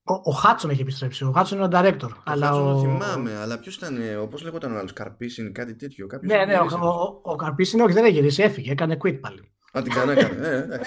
Ο, 0.08 0.30
Χάτσον 0.30 0.70
έχει 0.70 0.80
επιστρέψει. 0.80 1.24
Ο 1.24 1.32
Χάτσον 1.32 1.58
είναι 1.58 1.66
ο 1.66 1.70
director. 1.72 2.08
Ο 2.10 2.20
αλλά 2.24 2.46
Χάτσον 2.46 2.72
ο... 2.72 2.80
θυμάμαι, 2.80 3.36
αλλά 3.36 3.58
ποιος 3.58 3.76
ήταν, 3.76 3.98
όπως 4.20 4.42
λέγονταν 4.42 4.74
ο 4.74 4.78
άλλος, 4.78 4.92
Καρπίσιν, 4.92 5.52
κάτι 5.52 5.74
τέτοιο. 5.74 6.06
ναι, 6.20 6.44
ναι, 6.44 6.54
ο, 6.54 6.88
ο, 6.88 7.20
ο 7.22 7.36
Καρπίσιν 7.36 7.80
όχι, 7.80 7.92
δεν 7.92 8.04
έχει 8.04 8.12
γυρίσει, 8.12 8.42
έφυγε, 8.42 8.70
έκανε 8.70 8.96
quit 9.02 9.20
πάλι. 9.20 9.52
Α, 9.72 9.82
την 9.82 9.92
κανένα 9.92 10.20
έκανε. 10.20 10.46
ε, 10.46 10.80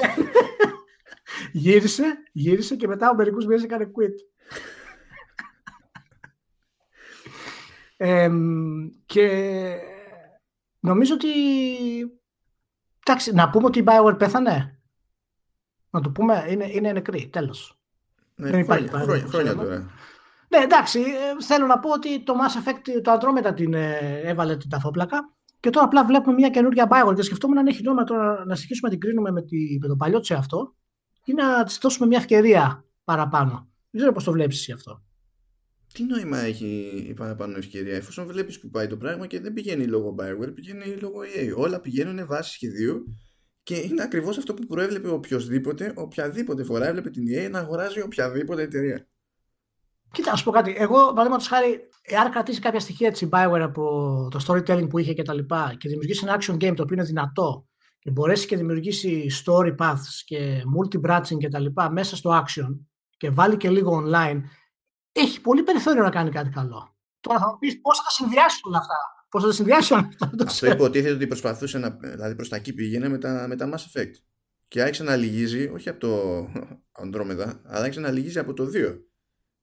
γύρισε, 1.51 2.03
γύρισε 2.31 2.75
και 2.75 2.87
μετά 2.87 3.09
ο 3.09 3.15
μερικούς 3.15 3.45
μήνες 3.45 3.63
έκανε 3.63 3.91
quit. 3.95 4.15
ε, 7.97 8.29
και 9.05 9.75
νομίζω 10.79 11.13
ότι. 11.13 11.29
Εντάξει, 13.05 13.33
να 13.33 13.49
πούμε 13.49 13.65
ότι 13.65 13.79
η 13.79 13.83
Bioware 13.87 14.15
πέθανε. 14.17 14.81
Να 15.89 16.01
το 16.01 16.09
πούμε, 16.09 16.45
είναι, 16.49 16.69
είναι 16.71 16.91
νεκρή, 16.91 17.29
τέλος. 17.29 17.78
Ναι, 18.39 18.49
δεν 18.49 18.59
υπάρχει 18.59 18.87
χρόνια, 18.87 19.25
χρόνια, 19.27 19.55
τώρα. 19.55 19.89
Ναι, 20.49 20.57
εντάξει, 20.57 20.99
ε, 20.99 21.43
θέλω 21.43 21.65
να 21.65 21.79
πω 21.79 21.89
ότι 21.89 22.23
το 22.23 22.33
Mass 22.33 22.67
Effect, 22.67 23.01
το 23.01 23.11
Andromeda 23.13 23.55
την 23.55 23.73
ε, 23.73 24.21
έβαλε 24.23 24.57
την 24.57 24.69
ταφόπλακα 24.69 25.33
και 25.59 25.69
τώρα 25.69 25.85
απλά 25.85 26.05
βλέπουμε 26.05 26.35
μια 26.35 26.49
καινούργια 26.49 26.87
Bioware 26.91 27.15
και 27.15 27.21
σκεφτόμουν 27.21 27.57
αν 27.57 27.67
έχει 27.67 27.83
νόημα 27.83 28.03
τώρα 28.03 28.45
να 28.45 28.55
συνεχίσουμε 28.55 28.89
να 28.89 28.89
την 28.89 28.99
κρίνουμε 28.99 29.31
με, 29.31 29.41
τη, 29.41 29.77
με 29.81 29.87
το 29.87 29.95
παλιό 29.95 30.23
σε 30.23 30.33
αυτό 30.33 30.75
ή 31.25 31.33
να 31.33 31.63
της 31.63 31.77
δώσουμε 31.81 32.07
μια 32.07 32.17
ευκαιρία 32.17 32.85
παραπάνω. 33.03 33.51
Δεν 33.89 34.01
ξέρω 34.01 34.11
πώς 34.11 34.23
το 34.23 34.31
βλέπεις 34.31 34.59
εσύ 34.59 34.71
αυτό. 34.71 35.03
Τι 35.93 36.03
νόημα 36.03 36.37
έχει 36.37 36.65
η 37.09 37.13
παραπάνω 37.13 37.57
ευκαιρία, 37.57 37.95
εφόσον 37.95 38.27
βλέπεις 38.27 38.59
που 38.59 38.69
πάει 38.69 38.87
το 38.87 38.97
πράγμα 38.97 39.27
και 39.27 39.39
δεν 39.39 39.53
πηγαίνει 39.53 39.85
λόγω 39.85 40.15
Bioware, 40.19 40.53
πηγαίνει 40.55 40.85
λόγω 40.85 41.19
EA. 41.37 41.53
Όλα 41.55 41.79
πηγαίνουν 41.79 42.25
βάσει 42.25 42.51
σχεδίου 42.51 43.17
και 43.69 43.75
είναι 43.75 44.03
ακριβώς 44.03 44.37
αυτό 44.37 44.53
που 44.53 44.65
προέβλεπε 44.65 45.09
οποιοδήποτε, 45.09 45.93
οποιαδήποτε 45.95 46.63
φορά 46.63 46.87
έβλεπε 46.87 47.09
την 47.09 47.23
EA 47.27 47.49
να 47.51 47.59
αγοράζει 47.59 48.01
οποιαδήποτε 48.01 48.61
εταιρεία. 48.61 49.07
Κοίτα, 50.11 50.31
να 50.31 50.37
σου 50.37 50.43
πω 50.43 50.51
κάτι. 50.51 50.75
Εγώ, 50.77 50.97
παραδείγματος 51.07 51.47
χάρη, 51.47 51.79
εάν 52.01 52.31
κρατήσει 52.31 52.59
κάποια 52.59 52.79
στοιχεία 52.79 53.11
της 53.11 53.27
Bioware 53.31 53.61
από 53.61 53.83
το 54.31 54.39
storytelling 54.47 54.89
που 54.89 54.97
είχε 54.97 55.13
και 55.13 55.21
τα 55.21 55.33
λοιπά 55.33 55.75
και 55.77 55.89
δημιουργήσει 55.89 56.25
ένα 56.27 56.39
action 56.39 56.53
game 56.53 56.73
το 56.75 56.83
οποίο 56.83 56.95
είναι 56.95 57.03
δυνατό 57.03 57.67
και 57.99 58.11
μπορέσει 58.11 58.47
και 58.47 58.57
δημιουργήσει 58.57 59.25
story 59.45 59.75
paths 59.77 60.21
και 60.25 60.61
multi-branching 60.77 61.37
και 61.37 61.49
τα 61.49 61.59
λοιπά 61.59 61.91
μέσα 61.91 62.15
στο 62.15 62.43
action 62.43 62.79
και 63.17 63.29
βάλει 63.29 63.57
και 63.57 63.69
λίγο 63.69 64.03
online, 64.05 64.41
έχει 65.11 65.41
πολύ 65.41 65.63
περιθώριο 65.63 66.03
να 66.03 66.09
κάνει 66.09 66.29
κάτι 66.29 66.49
καλό. 66.49 66.95
Τώρα 67.19 67.39
θα 67.39 67.47
μου 67.47 67.57
πεις 67.57 67.81
πώς 67.81 67.97
θα 67.97 68.03
τα 68.03 68.09
συνδυάσει 68.09 68.59
όλα 68.63 68.77
αυτά. 68.77 69.18
Πώς 69.29 69.41
θα 69.41 69.47
τα 69.47 69.53
συνδυάσει 69.53 69.93
όλα 69.93 70.07
αυτά. 70.09 70.31
Αυτό 70.45 70.71
υποτίθεται 70.71 71.13
ότι 71.13 71.27
προσπαθούσε 71.27 71.77
να. 71.77 71.89
Δηλαδή 71.89 72.35
προς 72.35 72.49
τα 72.49 72.55
εκεί 72.55 72.73
πήγαινε 72.73 73.09
με 73.09 73.17
τα, 73.17 73.45
με 73.47 73.55
τα 73.55 73.69
Mass 73.73 73.99
Effect. 73.99 74.13
Και 74.67 74.81
άρχισε 74.81 75.03
να 75.03 75.15
λυγίζει, 75.15 75.69
όχι 75.73 75.89
από 75.89 75.99
το 75.99 76.43
Andromeda, 77.03 77.53
αλλά 77.65 77.83
άρχισε 77.83 77.99
να 77.99 78.11
λυγίζει 78.11 78.39
από 78.39 78.53
το 78.53 78.69
2. 78.73 78.99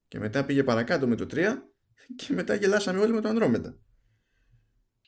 Και 0.09 0.19
μετά 0.19 0.45
πήγε 0.45 0.65
παρακάτω 0.65 1.07
με 1.07 1.15
το 1.15 1.27
3 1.31 1.35
και 2.17 2.33
μετά 2.35 2.55
γελάσαμε 2.55 3.01
όλοι 3.01 3.13
με 3.13 3.21
το 3.21 3.29
Andromeda. 3.29 3.75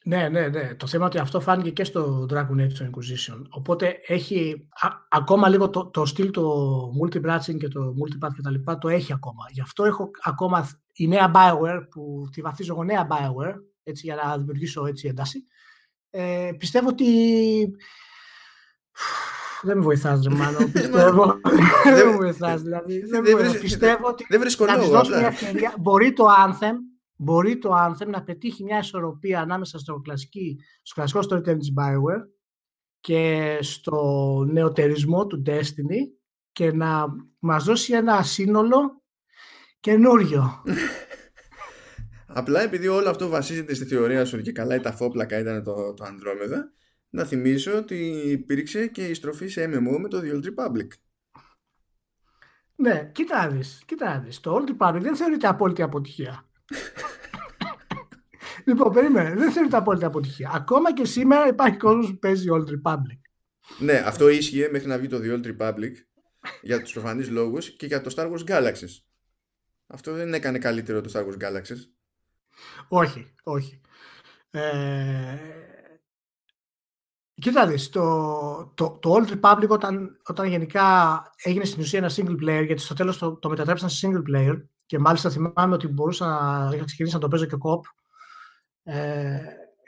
Ναι, 0.04 0.28
ναι, 0.28 0.48
ναι. 0.48 0.74
Το 0.74 0.86
θέμα 0.86 1.06
ότι 1.06 1.18
αυτό 1.18 1.40
φάνηκε 1.40 1.70
και 1.70 1.84
στο 1.84 2.26
Dragon 2.30 2.64
Age 2.64 2.72
το 2.72 2.90
Inquisition. 2.90 3.42
Οπότε 3.48 4.00
έχει 4.06 4.68
ακόμα 5.08 5.48
λίγο 5.48 5.70
το, 5.70 5.86
το 5.86 6.04
στυλ 6.04 6.30
το 6.30 6.80
multi-branching 7.02 7.56
και 7.58 7.68
το 7.68 7.80
multipath 7.80 8.32
και 8.34 8.42
τα 8.42 8.50
λοιπά, 8.50 8.78
το 8.78 8.88
έχει 8.88 9.12
ακόμα. 9.12 9.44
Γι' 9.50 9.60
αυτό 9.60 9.84
έχω 9.84 10.10
ακόμα 10.22 10.68
η 10.92 11.08
νέα 11.08 11.30
Bioware 11.34 11.86
που 11.90 12.28
τη 12.32 12.40
βαθίζω 12.40 12.72
εγώ 12.72 12.84
νέα 12.84 13.06
Bioware 13.10 13.54
έτσι, 13.88 14.06
για 14.06 14.14
να 14.14 14.38
δημιουργήσω 14.38 14.86
έτσι 14.86 15.08
ένταση. 15.08 15.44
Ε, 16.10 16.50
πιστεύω 16.58 16.88
ότι 16.88 17.06
δεν 19.62 19.76
με 19.76 19.82
βοηθάς 19.82 20.22
ρε 20.22 20.34
Μάνο, 20.34 20.58
πιστεύω. 20.72 21.40
δεν 21.96 22.06
με 22.08 22.16
βοηθάς 22.16 22.62
δηλαδή. 22.62 23.06
Δεν 23.06 23.60
πιστεύω 23.60 24.08
ότι 24.08 24.26
δεν 24.28 24.40
βρίσκω 24.40 24.64
λόγο. 24.64 25.08
Μια 25.08 25.26
ευκαιρία. 25.26 25.74
Μπορεί 25.78 26.12
το 26.12 26.24
Anthem, 26.46 26.74
μπορεί 27.16 27.58
το 27.58 27.70
Anthem 27.74 28.06
να 28.06 28.22
πετύχει 28.22 28.64
μια 28.64 28.78
ισορροπία 28.78 29.40
ανάμεσα 29.40 29.78
στο, 29.78 30.00
κλασική, 30.00 30.60
στο 30.82 30.94
κλασικό 30.94 31.20
storytelling 31.20 31.58
της 31.58 31.72
Bioware 31.78 32.22
και 33.00 33.58
στο 33.60 34.44
νεοτερισμό 34.50 35.26
του 35.26 35.42
Destiny 35.46 36.00
και 36.52 36.72
να 36.72 37.06
μας 37.38 37.64
δώσει 37.64 37.92
ένα 37.92 38.22
σύνολο 38.22 39.02
καινούριο. 39.80 40.62
Απλά 42.38 42.62
επειδή 42.62 42.88
όλο 42.88 43.08
αυτό 43.08 43.28
βασίζεται 43.28 43.74
στη 43.74 43.84
θεωρία 43.84 44.24
σου 44.24 44.40
και 44.40 44.52
καλά 44.52 44.74
η 44.74 44.80
ταφόπλακα 44.80 45.38
ήταν 45.38 45.62
το, 45.62 45.94
το 45.94 46.04
Andromeda, 46.04 46.58
να 47.10 47.24
θυμίσω 47.24 47.76
ότι 47.76 47.96
υπήρξε 48.26 48.86
και 48.86 49.06
η 49.06 49.14
στροφή 49.14 49.48
σε 49.48 49.64
MMO 49.64 49.98
με 49.98 50.08
το 50.08 50.20
The 50.22 50.34
Old 50.34 50.44
Republic. 50.44 50.86
Ναι, 52.74 53.10
κοίτα 53.14 53.48
δεις, 53.48 53.82
κοίτα 53.86 54.22
δεις. 54.24 54.40
Το 54.40 54.54
Old 54.56 54.70
Republic 54.70 55.00
δεν 55.00 55.16
θεωρείται 55.16 55.46
απόλυτη 55.46 55.82
αποτυχία. 55.82 56.48
λοιπόν, 58.66 58.92
περίμενε, 58.92 59.34
δεν 59.34 59.52
θεωρείται 59.52 59.76
απόλυτη 59.76 60.04
αποτυχία. 60.04 60.50
Ακόμα 60.54 60.92
και 60.92 61.04
σήμερα 61.04 61.48
υπάρχει 61.48 61.76
κόσμος 61.76 62.06
που 62.06 62.18
παίζει 62.18 62.46
Old 62.50 62.68
Republic. 62.68 63.20
Ναι, 63.78 64.02
αυτό 64.06 64.28
ίσχυε 64.28 64.68
μέχρι 64.72 64.88
να 64.88 64.98
βγει 64.98 65.08
το 65.08 65.20
The 65.22 65.32
Old 65.34 65.46
Republic 65.46 65.92
για 66.62 66.82
τους 66.82 66.92
προφανείς 66.92 67.30
λόγους 67.30 67.76
και 67.76 67.86
για 67.86 68.00
το 68.00 68.14
Star 68.16 68.32
Wars 68.32 68.44
Galaxies. 68.46 69.02
Αυτό 69.86 70.12
δεν 70.12 70.34
έκανε 70.34 70.58
καλύτερο 70.58 71.00
το 71.00 71.10
Star 71.14 71.22
Wars 71.22 71.46
Galaxies. 71.46 71.97
Όχι, 72.88 73.34
όχι. 73.42 73.80
Ε, 74.50 75.36
Κοίτα 77.40 77.66
δεις, 77.66 77.88
το, 77.88 78.72
το, 78.74 78.98
το 79.02 79.14
Old 79.14 79.32
Republic 79.32 79.68
όταν, 79.68 80.20
όταν 80.28 80.46
γενικά 80.46 81.22
έγινε 81.42 81.64
στην 81.64 81.80
ουσία 81.80 81.98
ένα 81.98 82.10
single 82.16 82.42
player, 82.42 82.64
γιατί 82.66 82.80
στο 82.80 82.94
τέλος 82.94 83.18
το, 83.18 83.36
το 83.36 83.48
μετατρέψαν 83.48 83.88
σε 83.88 84.08
single 84.08 84.34
player 84.34 84.62
και 84.86 84.98
μάλιστα 84.98 85.30
θυμάμαι 85.30 85.74
ότι 85.74 85.88
μπορούσα 85.88 86.26
να 86.26 86.70
είχα 86.74 86.84
ξεκινήσει 86.84 87.14
να 87.14 87.20
το 87.20 87.28
παίζω 87.28 87.44
και 87.44 87.56
κοπ 87.56 87.84
ε, 88.82 89.38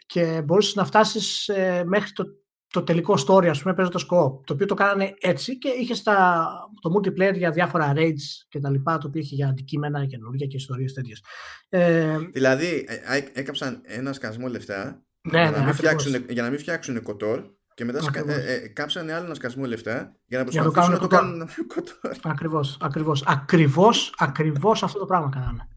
και 0.07 0.43
μπορούσες 0.45 0.75
να 0.75 0.85
φτάσεις 0.85 1.49
ε, 1.49 1.85
μέχρι 1.87 2.13
το, 2.13 2.25
το 2.73 2.83
τελικό 2.83 3.15
story, 3.27 3.47
ας 3.47 3.63
πούμε, 3.63 3.75
παίζοντας 3.75 4.03
co 4.03 4.41
το 4.45 4.53
οποίο 4.53 4.67
το 4.67 4.75
κάνανε 4.75 5.15
έτσι 5.21 5.59
και 5.59 5.69
είχε 5.69 5.95
στα, 5.95 6.47
το 6.81 6.91
multiplayer 6.97 7.35
για 7.35 7.51
διάφορα 7.51 7.93
raids 7.97 8.45
και 8.49 8.61
τα 8.61 8.71
λοιπά, 8.71 8.99
το 8.99 9.07
οποίο 9.07 9.21
είχε 9.21 9.35
για 9.35 9.49
αντικείμενα 9.49 10.07
καινούργια 10.07 10.47
και 10.47 10.57
ιστορίες 10.57 10.93
τέτοιες. 10.93 11.25
Ε, 11.69 12.19
δηλαδή, 12.33 12.87
ε, 12.89 13.17
ε, 13.17 13.25
έκαψαν 13.33 13.81
ένα 13.83 14.13
σκασμό 14.13 14.49
λεφτά 14.49 15.03
ναι, 15.23 15.41
για, 15.41 15.51
ναι, 15.51 15.57
να 15.57 15.65
μην 15.65 15.75
φτιάξουν, 15.75 16.25
για 16.29 16.43
να 16.43 16.51
μην 16.51 16.59
φτιάξουν 16.59 17.03
κοτόρ 17.03 17.43
και 17.75 17.85
μετά 17.85 17.99
ε, 18.27 18.53
ε, 18.53 18.69
κάψανε 18.69 19.13
άλλο 19.13 19.25
ένα 19.25 19.35
σκασμό 19.35 19.65
λεφτά 19.65 20.17
για 20.27 20.39
να 20.39 20.45
προσπαθήσουν 20.45 20.93
να 20.93 20.99
το 20.99 21.07
κάνουν 21.07 21.49
κοτόρ. 21.75 22.13
Ακριβώς, 22.23 22.77
ακριβώς, 22.81 23.25
ακριβώς, 23.27 24.15
ακριβώς 24.19 24.83
αυτό 24.83 24.99
το 24.99 25.07
πράγμα 25.07 25.29
κάνανε. 25.29 25.69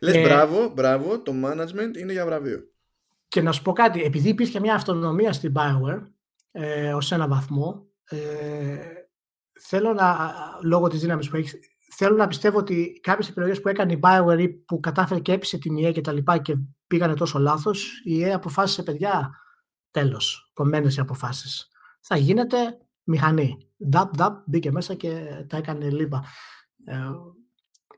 Λες 0.00 0.14
ε, 0.14 0.22
μπράβο, 0.22 0.72
μπράβο, 0.74 1.20
το 1.20 1.32
management 1.44 1.96
είναι 1.98 2.12
για 2.12 2.26
βραβείο. 2.26 2.58
Και 3.28 3.42
να 3.42 3.52
σου 3.52 3.62
πω 3.62 3.72
κάτι, 3.72 4.02
επειδή 4.02 4.28
υπήρχε 4.28 4.60
μια 4.60 4.74
αυτονομία 4.74 5.32
στην 5.32 5.52
Bioware 5.56 6.02
ε, 6.52 6.94
ως 6.94 7.12
ένα 7.12 7.28
βαθμό, 7.28 7.86
ε, 8.04 8.76
θέλω 9.60 9.92
να, 9.92 10.30
λόγω 10.62 10.88
της 10.88 11.00
δύναμης 11.00 11.28
που 11.28 11.36
έχεις, 11.36 11.58
θέλω 11.94 12.16
να 12.16 12.26
πιστεύω 12.26 12.58
ότι 12.58 13.00
κάποιες 13.02 13.28
επιλογές 13.28 13.60
που 13.60 13.68
έκανε 13.68 13.92
η 13.92 14.00
Bioware 14.02 14.38
ή 14.38 14.48
που 14.48 14.80
κατάφερε 14.80 15.20
και 15.20 15.32
έπεισε 15.32 15.58
την 15.58 15.76
EA 15.76 15.92
και 15.92 16.00
τα 16.00 16.12
λοιπά 16.12 16.38
και 16.38 16.56
πήγανε 16.86 17.14
τόσο 17.14 17.38
λάθος, 17.38 18.00
η 18.04 18.22
EA 18.24 18.28
αποφάσισε 18.28 18.82
παιδιά, 18.82 19.30
τέλος, 19.90 20.50
κομμένες 20.54 20.96
οι 20.96 21.00
αποφάσεις. 21.00 21.68
Θα 22.00 22.16
γίνεται 22.16 22.56
μηχανή. 23.02 23.70
Δαπ, 23.76 24.16
δαπ, 24.16 24.42
μπήκε 24.46 24.70
μέσα 24.70 24.94
και 24.94 25.44
τα 25.48 25.56
έκανε 25.56 25.90
λίμπα. 25.90 26.20
Ε, 26.84 26.96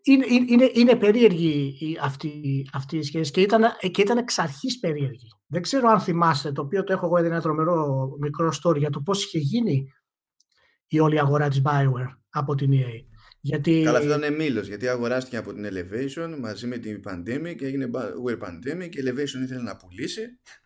είναι, 0.05 0.27
είναι, 0.49 0.71
είναι 0.75 0.97
περίεργη 0.97 1.77
αυτή, 2.03 2.67
αυτή 2.73 2.97
η 2.97 3.03
σχέση 3.03 3.31
και 3.31 3.41
ήταν, 3.41 3.63
και 3.91 4.03
ήταν 4.03 4.19
εξ 4.19 4.39
αρχής 4.39 4.79
περίεργη. 4.79 5.29
Δεν 5.47 5.63
ξέρω 5.63 5.89
αν 5.89 6.01
θυμάσαι, 6.01 6.53
το 6.53 6.63
οποίο 6.63 6.85
το 6.85 6.93
έχω 6.93 7.07
εγώ 7.07 7.17
ένα 7.17 7.41
τρομερό 7.41 8.09
μικρό 8.21 8.53
story 8.63 8.79
για 8.79 8.91
το 8.91 9.01
πώς 9.01 9.25
είχε 9.25 9.39
γίνει 9.39 9.93
η 10.87 11.01
όλη 11.01 11.21
αγορά 11.21 11.49
της 11.49 11.63
Bioware 11.65 12.17
από 12.31 12.55
την 12.55 12.71
EA. 12.73 13.05
Γιατί... 13.41 13.83
Καλά, 13.85 13.99
αυτό 13.99 14.15
ήταν 14.17 14.35
μήλος. 14.35 14.67
Γιατί 14.67 14.89
αγοράστηκε 14.89 15.37
από 15.37 15.53
την 15.53 15.67
Elevation 15.67 16.39
μαζί 16.41 16.67
με 16.67 16.79
την 16.79 17.03
Pandemic 17.07 17.55
και 17.59 17.67
έγινε 17.67 17.91
Bioware 17.93 18.39
Pandemic. 18.39 18.95
Η 18.95 19.03
Elevation 19.05 19.43
ήθελε 19.43 19.63
να 19.63 19.77
πουλήσει. 19.77 20.23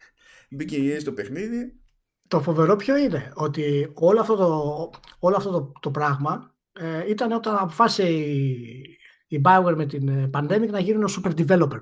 Μπήκε 0.51 0.76
η 0.76 0.95
EA 0.95 1.01
στο 1.01 1.12
παιχνίδι. 1.12 1.80
Το 2.28 2.41
φοβερό 2.41 2.76
ποιο 2.76 2.97
είναι, 2.97 3.32
ότι 3.34 3.91
όλο 3.95 4.20
αυτό 4.20 4.36
το, 4.36 4.91
όλο 5.18 5.36
αυτό 5.36 5.51
το, 5.51 5.72
το 5.80 5.91
πράγμα 5.91 6.55
ε, 6.72 7.11
ήταν 7.11 7.32
όταν 7.32 7.57
αποφάσισε 7.57 8.09
η, 8.09 8.97
η 9.29 9.41
Bioware 9.45 9.74
με 9.76 9.87
την 9.87 10.09
ε, 10.09 10.31
Pandemic 10.35 10.68
να 10.70 10.81
γίνουν 10.81 11.09
super 11.09 11.31
developer. 11.31 11.81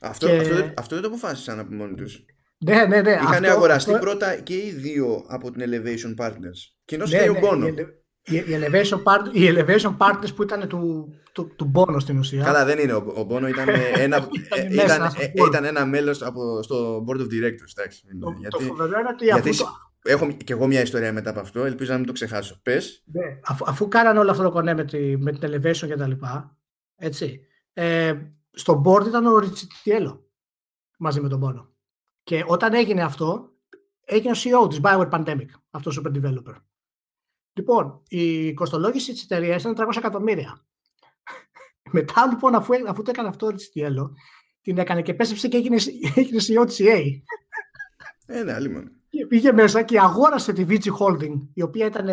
Αυτό, 0.00 0.26
και... 0.26 0.36
αυτό, 0.36 0.72
αυτό 0.76 0.94
δεν 0.94 1.02
το 1.02 1.08
αποφάσισαν 1.08 1.58
από 1.58 1.74
μόνοι 1.74 1.94
τους. 1.94 2.24
Ναι, 2.58 2.84
ναι, 2.84 3.00
ναι. 3.00 3.10
Είχαν 3.10 3.44
αυτό, 3.44 3.50
αγοραστεί 3.50 3.94
αυτό... 3.94 4.04
πρώτα 4.04 4.36
και 4.36 4.54
οι 4.54 4.70
δύο 4.70 5.24
από 5.28 5.50
την 5.50 5.62
Elevation 5.64 6.24
Partners. 6.24 6.58
Και 6.84 6.96
ναι, 6.96 7.04
ναι, 7.04 7.28
ο 7.28 7.36
Bono. 7.42 7.74
Οι, 8.28 8.36
οι, 8.36 8.44
elevation 8.48 9.02
part, 9.02 9.32
οι 9.32 9.48
Elevation 9.54 9.96
Partners 9.96 10.34
που 10.36 10.42
ήταν 10.42 10.68
του, 10.68 11.08
του, 11.32 11.52
του 11.56 11.72
Bono 11.74 11.96
στην 11.98 12.18
ουσία. 12.18 12.44
Καλά, 12.44 12.64
δεν 12.64 12.78
είναι. 12.78 12.92
Ο, 12.92 12.96
ο 12.96 13.26
Bono 13.30 13.48
ήταν 13.48 13.68
ένα, 14.06 14.28
ήταν, 14.70 14.70
ήταν, 14.70 15.12
ήταν 15.46 15.64
ένα 15.64 15.86
μέλος 15.86 16.22
από, 16.22 16.62
στο 16.62 17.04
Board 17.08 17.20
of 17.20 17.24
Directors. 17.24 17.72
Εντάξει, 17.76 18.02
το, 18.20 18.34
γιατί, 18.38 18.58
το 18.58 18.64
φοβερό 18.64 18.98
είναι 18.98 19.08
ότι 19.12 19.24
γιατί, 19.24 19.50
αφού 19.50 19.64
Έχω 20.06 20.32
και 20.32 20.52
εγώ 20.52 20.66
μια 20.66 20.80
ιστορία 20.80 21.12
μετά 21.12 21.30
από 21.30 21.40
αυτό. 21.40 21.64
Ελπίζω 21.64 21.92
να 21.92 21.98
μην 21.98 22.06
το 22.06 22.12
ξεχάσω. 22.12 22.60
Πες. 22.62 23.02
Ναι, 23.04 23.38
αφού, 23.44 23.64
αφού 23.68 23.88
κάνανε 23.88 24.18
όλο 24.18 24.30
αυτό 24.30 24.42
το 24.42 24.50
κονέ 24.50 24.74
με, 24.74 24.84
τη, 24.84 25.16
με 25.16 25.32
την 25.32 25.40
elevation 25.42 25.86
και 25.86 25.96
τα 25.96 26.06
λοιπά. 26.06 26.58
Έτσι. 26.96 27.46
Ε, 27.72 28.14
στο 28.50 28.82
board 28.84 29.06
ήταν 29.06 29.26
ο 29.26 29.38
Ριτσιτιέλο 29.38 30.30
μαζί 30.98 31.20
με 31.20 31.28
τον 31.28 31.40
Πόνο. 31.40 31.72
Και 32.22 32.44
όταν 32.46 32.74
έγινε 32.74 33.02
αυτό, 33.02 33.52
έγινε 34.04 34.30
ο 34.30 34.34
CEO 34.34 34.68
της 34.68 34.80
Bioware 34.82 35.10
Pandemic, 35.10 35.48
αυτός 35.70 35.96
ο 35.96 36.02
super 36.04 36.14
developer. 36.14 36.54
Λοιπόν, 37.52 38.02
η 38.08 38.54
κοστολόγηση 38.54 39.12
της 39.12 39.22
εταιρείας 39.22 39.62
ήταν 39.62 39.88
300 39.88 39.96
εκατομμύρια. 39.96 40.66
Μετά 41.92 42.26
λοιπόν, 42.26 42.54
αφού, 42.54 42.74
αφού 42.88 43.02
το 43.02 43.10
έκανε 43.10 43.28
αυτό 43.28 43.46
ο 43.46 43.48
Ριτσιτιέλο, 43.48 44.16
την 44.60 44.78
έκανε 44.78 45.02
και 45.02 45.14
πέσεψε 45.14 45.48
και 45.48 45.56
έγινε, 45.56 45.76
έγινε 46.14 46.40
CEO 46.40 46.66
της 46.66 46.80
EA. 46.80 47.02
Ε, 48.26 48.42
ναι, 48.42 48.52
άλλη 48.52 48.68
και 49.16 49.26
πήγε 49.26 49.52
μέσα 49.52 49.82
και 49.82 50.00
αγόρασε 50.00 50.52
τη 50.52 50.64
Vici 50.68 50.90
Holding, 50.98 51.40
η 51.54 51.62
οποία 51.62 51.86
ήταν 51.86 52.08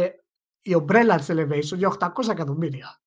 η 0.61 0.75
ομπρέλα 0.75 1.17
της 1.17 1.27
Elevation 1.29 1.77
για 1.77 1.97
800 1.99 2.09
εκατομμύρια. 2.31 3.01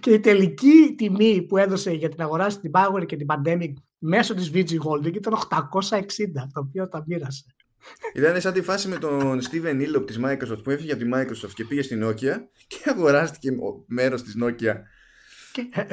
και 0.00 0.10
η 0.10 0.20
τελική 0.20 0.94
τιμή 0.96 1.42
που 1.42 1.56
έδωσε 1.56 1.90
για 1.90 2.08
την 2.08 2.22
αγορά 2.22 2.50
στην 2.50 2.70
Power 2.74 3.06
και 3.06 3.16
την 3.16 3.26
Pandemic 3.30 3.72
μέσω 3.98 4.34
της 4.34 4.50
VG 4.54 4.70
Holding 4.70 5.14
ήταν 5.14 5.34
860, 5.34 6.00
το 6.52 6.60
οποίο 6.60 6.88
τα 6.88 7.04
μοίρασε. 7.06 7.44
Ήταν 8.14 8.40
σαν 8.40 8.52
τη 8.52 8.62
φάση 8.62 8.88
με 8.88 8.96
τον 8.96 9.40
Steven 9.40 9.80
Illop 9.80 10.06
της 10.06 10.20
Microsoft 10.24 10.62
που 10.62 10.70
έφυγε 10.70 10.92
από 10.92 11.02
τη 11.02 11.10
Microsoft 11.14 11.52
και 11.54 11.64
πήγε 11.64 11.82
στην 11.82 12.04
Nokia 12.04 12.36
και 12.66 12.82
αγοράστηκε 12.84 13.50
μέρος 13.86 14.22
της 14.22 14.36
Nokia 14.42 14.74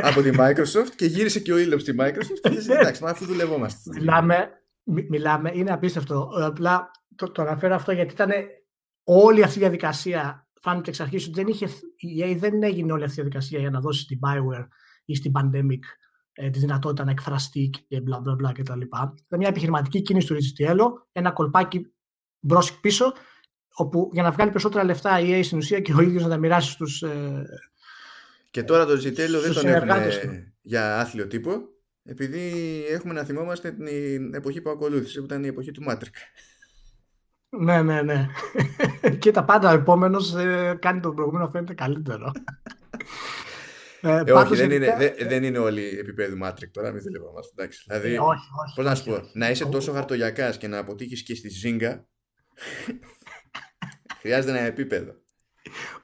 από 0.01 0.21
τη 0.21 0.29
Microsoft 0.37 0.89
και 0.95 1.05
γύρισε 1.05 1.39
και 1.39 1.53
ο 1.53 1.55
Illop 1.57 1.79
στη 1.79 1.95
Microsoft 1.99 2.39
και 2.41 2.49
λέει 2.67 2.77
εντάξει, 2.79 3.03
μα 3.03 3.09
αφού 3.09 3.25
δουλευόμαστε. 3.25 3.89
Μιλάμε 3.93 4.60
μιλάμε, 4.83 5.51
είναι 5.53 5.71
απίστευτο. 5.71 6.29
Απλά 6.33 6.91
το, 7.15 7.31
το 7.31 7.41
αναφέρω 7.41 7.75
αυτό 7.75 7.91
γιατί 7.91 8.13
ήταν 8.13 8.31
όλη 9.03 9.43
αυτή 9.43 9.57
η 9.57 9.61
διαδικασία 9.61 10.47
φάνηκε 10.61 10.89
εξ 10.89 10.99
αρχής 10.99 11.27
ότι 11.27 11.43
δεν, 11.43 11.47
είχε, 11.47 11.67
δεν 12.37 12.63
έγινε 12.63 12.91
όλη 12.91 13.03
αυτή 13.03 13.19
η 13.19 13.21
διαδικασία 13.21 13.59
για 13.59 13.69
να 13.69 13.79
δώσει 13.79 14.01
στην 14.01 14.19
Bioware 14.21 14.67
ή 15.05 15.15
στην 15.15 15.31
Pandemic 15.35 15.79
ε, 16.33 16.49
τη 16.49 16.59
δυνατότητα 16.59 17.03
να 17.03 17.11
εκφραστεί 17.11 17.69
και 17.87 18.01
μπλα 18.01 18.19
μπλα 18.19 18.35
μπλα 18.35 18.51
κτλ. 18.51 18.81
Ήταν 18.81 19.37
μια 19.37 19.47
επιχειρηματική 19.47 20.01
κίνηση 20.01 20.27
του 20.27 20.33
Ριζιτιέλο, 20.33 21.07
ένα 21.11 21.31
κολπάκι 21.31 21.93
μπρος 22.39 22.79
πίσω, 22.79 23.13
όπου 23.73 24.09
για 24.13 24.23
να 24.23 24.31
βγάλει 24.31 24.49
περισσότερα 24.49 24.83
λεφτά 24.83 25.19
η 25.19 25.39
EA 25.39 25.45
στην 25.45 25.57
ουσία 25.57 25.79
και 25.79 25.93
ο 25.93 26.01
ίδιος 26.01 26.23
να 26.23 26.29
τα 26.29 26.37
μοιράσει 26.37 26.71
στους. 26.71 27.01
Ε, 27.01 27.43
και 28.51 28.63
τώρα 28.63 28.85
το 28.85 28.93
Ριζιτιέλο 28.93 29.39
δεν 29.39 29.53
τον 29.53 29.67
έχουν 29.67 30.53
για 30.61 30.99
άθλιο 30.99 31.27
τύπο 31.27 31.51
επειδή 32.03 32.83
έχουμε 32.89 33.13
να 33.13 33.23
θυμόμαστε 33.23 33.71
την 33.71 34.33
εποχή 34.33 34.61
που 34.61 34.69
ακολούθησε, 34.69 35.19
που 35.19 35.25
ήταν 35.25 35.43
η 35.43 35.47
εποχή 35.47 35.71
του 35.71 35.83
Mattrick. 35.83 36.15
Ναι, 37.49 37.81
ναι, 37.81 38.01
ναι. 38.01 38.27
και 39.19 39.31
τα 39.31 39.43
πάντα 39.45 39.71
ο 39.71 39.73
επόμενος 39.73 40.35
ε, 40.35 40.77
κάνει 40.81 40.99
τον 40.99 41.15
προηγούμενο 41.15 41.49
φαίνεται 41.49 41.73
καλύτερο. 41.73 42.31
ε, 44.01 44.23
ε, 44.25 44.31
όχι, 44.31 44.55
δεν 44.55 44.71
είναι, 44.71 44.95
δεν, 44.97 45.13
δεν 45.27 45.43
είναι 45.43 45.57
όλοι 45.57 45.97
επίπεδου 45.99 46.37
Mattrick 46.37 46.71
τώρα, 46.71 46.91
μην 46.91 47.01
τρελαινόμαστε. 47.01 47.53
Εντάξει. 47.55 47.83
Δηλαδή, 47.87 48.13
ε, 48.13 48.19
όχι, 48.19 48.47
όχι, 48.63 48.75
πώς 48.75 48.85
να 48.85 48.95
σου 48.95 49.03
πω, 49.03 49.19
να 49.33 49.49
είσαι 49.49 49.65
τόσο 49.65 49.91
χαρτογιακάς 49.91 50.57
και 50.57 50.67
να 50.67 50.77
αποτύχεις 50.77 51.23
και 51.23 51.35
στη 51.35 51.49
Zynga. 51.49 52.07
χρειάζεται 54.21 54.57
ένα 54.57 54.67
επίπεδο. 54.67 55.13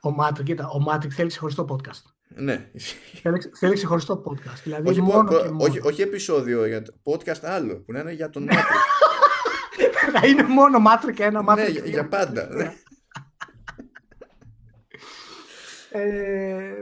Ο 0.02 0.12
Mattrick, 0.12 0.46
κοίτα, 0.46 0.68
ο 0.68 0.80
Mattrick 0.80 1.12
θέλει 1.16 1.30
ξεχωριστό 1.30 1.66
podcast. 1.70 2.17
Ναι. 2.28 2.70
Θέλει 3.58 3.74
ξεχωριστό 3.74 4.24
podcast. 4.26 4.62
Δηλαδή 4.64 4.90
όχι, 4.90 5.02
μόνο 5.02 5.30
πο, 5.30 5.36
μόνο. 5.36 5.58
όχι, 5.64 5.80
όχι 5.84 6.02
επεισόδιο, 6.02 6.66
για 6.66 6.82
το 6.82 6.94
podcast 7.04 7.42
άλλο, 7.42 7.76
που 7.80 7.92
να 7.92 8.00
είναι 8.00 8.12
για 8.12 8.30
τον 8.30 8.44
Μάτρικ. 8.44 8.66
Θα 10.12 10.28
είναι 10.28 10.44
μόνο 10.44 10.80
Μάτρικ 10.80 11.16
και 11.16 11.24
ένα 11.24 11.42
Μάτρικ. 11.42 11.68
Ναι, 11.68 11.72
για, 11.72 11.86
για 11.86 12.08
πάντα. 12.08 12.48
Ναι. 12.50 12.74
ε, 15.92 16.74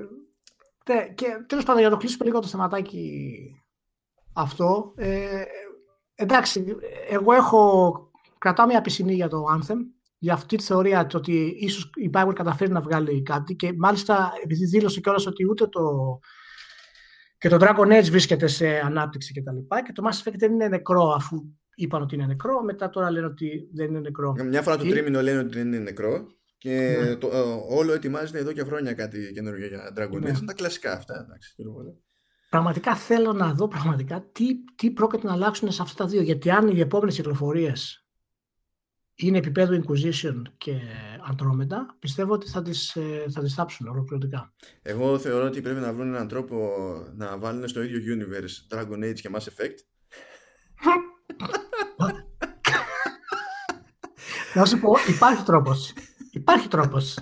ναι, 0.89 1.07
και 1.15 1.25
τέλος 1.47 1.63
πάντων, 1.63 1.79
για 1.79 1.89
να 1.89 1.95
το 1.95 2.01
κλείσουμε 2.01 2.25
λίγο 2.25 2.39
το 2.39 2.47
θεματάκι 2.47 3.31
αυτό. 4.33 4.93
Ε, 4.95 5.43
εντάξει, 6.15 6.75
εγώ 7.09 7.33
έχω 7.33 8.11
κρατάω 8.37 8.65
μια 8.65 8.81
πισινή 8.81 9.13
για 9.13 9.27
το 9.27 9.45
Anthem 9.57 9.77
για 10.17 10.33
αυτή 10.33 10.57
τη 10.57 10.63
θεωρία 10.63 11.09
ότι 11.13 11.57
ίσως 11.59 11.91
η 11.95 12.09
Bioware 12.13 12.33
καταφέρει 12.35 12.71
να 12.71 12.81
βγάλει 12.81 13.21
κάτι 13.21 13.55
και 13.55 13.73
μάλιστα 13.77 14.33
επειδή 14.43 14.65
δήλωσε 14.65 14.99
κιόλας 14.99 15.27
ότι 15.27 15.49
ούτε 15.49 15.67
το 15.67 15.81
και 17.37 17.49
το 17.49 17.57
Dragon 17.59 17.99
Age 17.99 18.09
βρίσκεται 18.09 18.47
σε 18.47 18.67
ανάπτυξη 18.67 19.33
και 19.33 19.41
τα 19.41 19.51
λοιπά 19.51 19.83
και 19.83 19.91
το 19.91 20.03
Mass 20.07 20.23
Effect 20.23 20.37
δεν 20.37 20.53
είναι 20.53 20.67
νεκρό 20.67 21.13
αφού 21.15 21.37
είπαν 21.75 22.01
ότι 22.01 22.15
είναι 22.15 22.25
νεκρό, 22.25 22.63
μετά 22.63 22.89
τώρα 22.89 23.11
λένε 23.11 23.25
ότι 23.25 23.69
δεν 23.73 23.87
είναι 23.87 23.99
νεκρό. 23.99 24.35
Μια 24.49 24.61
φορά 24.61 24.77
το 24.77 24.83
τρίμηνο 24.83 25.21
λένε 25.21 25.39
ότι 25.39 25.57
δεν 25.57 25.67
είναι 25.67 25.77
νεκρό 25.77 26.27
και 26.57 26.97
ναι. 27.03 27.15
το, 27.15 27.29
όλο 27.69 27.93
ετοιμάζεται 27.93 28.39
εδώ 28.39 28.51
και 28.51 28.63
χρόνια 28.63 28.93
κάτι 28.93 29.31
καινούργιο 29.33 29.67
για 29.67 29.93
Dragon 29.97 30.15
Age. 30.15 30.21
Ναι. 30.21 30.29
Είναι 30.29 30.39
τα 30.45 30.53
κλασικά 30.53 30.93
αυτά. 30.93 31.25
Εντάξει, 31.25 31.55
πραγματικά 32.49 32.95
θέλω 32.95 33.33
να 33.33 33.53
δω 33.53 33.67
πραγματικά 33.67 34.29
τι, 34.31 34.45
τι 34.75 34.91
πρόκειται 34.91 35.27
να 35.27 35.33
αλλάξουν 35.33 35.71
σε 35.71 35.81
αυτά 35.81 36.03
τα 36.03 36.09
δύο. 36.09 36.21
Γιατί 36.21 36.51
αν 36.51 36.67
οι 36.67 36.79
επόμενες 36.79 37.15
κυκλοφορίες 37.15 38.04
είναι 39.15 39.37
επίπεδο 39.37 39.81
Inquisition 39.83 40.41
και 40.57 40.79
Andromeda, 41.31 41.77
πιστεύω 41.99 42.33
ότι 42.33 42.49
θα 42.49 42.61
τις, 42.61 42.95
ε, 42.95 43.25
θα 43.29 43.41
τις 43.41 43.53
θάψουν 43.53 43.87
ολοκληρωτικά. 43.87 44.53
Εγώ 44.81 45.19
θεωρώ 45.19 45.45
ότι 45.45 45.61
πρέπει 45.61 45.79
να 45.79 45.93
βρουν 45.93 46.07
έναν 46.07 46.27
τρόπο 46.27 46.57
να 47.15 47.37
βάλουν 47.37 47.67
στο 47.67 47.83
ίδιο 47.83 48.15
universe 48.15 48.75
Dragon 48.75 49.09
Age 49.09 49.19
και 49.19 49.29
Mass 49.33 49.39
Effect. 49.39 49.77
Να 54.53 54.65
σου 54.65 54.79
πω, 54.79 54.93
υπάρχει 55.07 55.43
τρόπος. 55.43 55.93
Υπάρχει 56.31 56.67
τρόπος. 56.67 57.17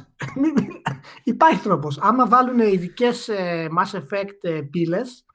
υπάρχει 1.23 1.61
τρόπος. 1.63 1.97
Άμα 2.01 2.27
βάλουν 2.27 2.59
ειδικές 2.59 3.27
ε, 3.27 3.67
Mass 3.77 3.97
Effect 3.97 4.37
ε, 4.41 4.61
πύλες 4.61 5.25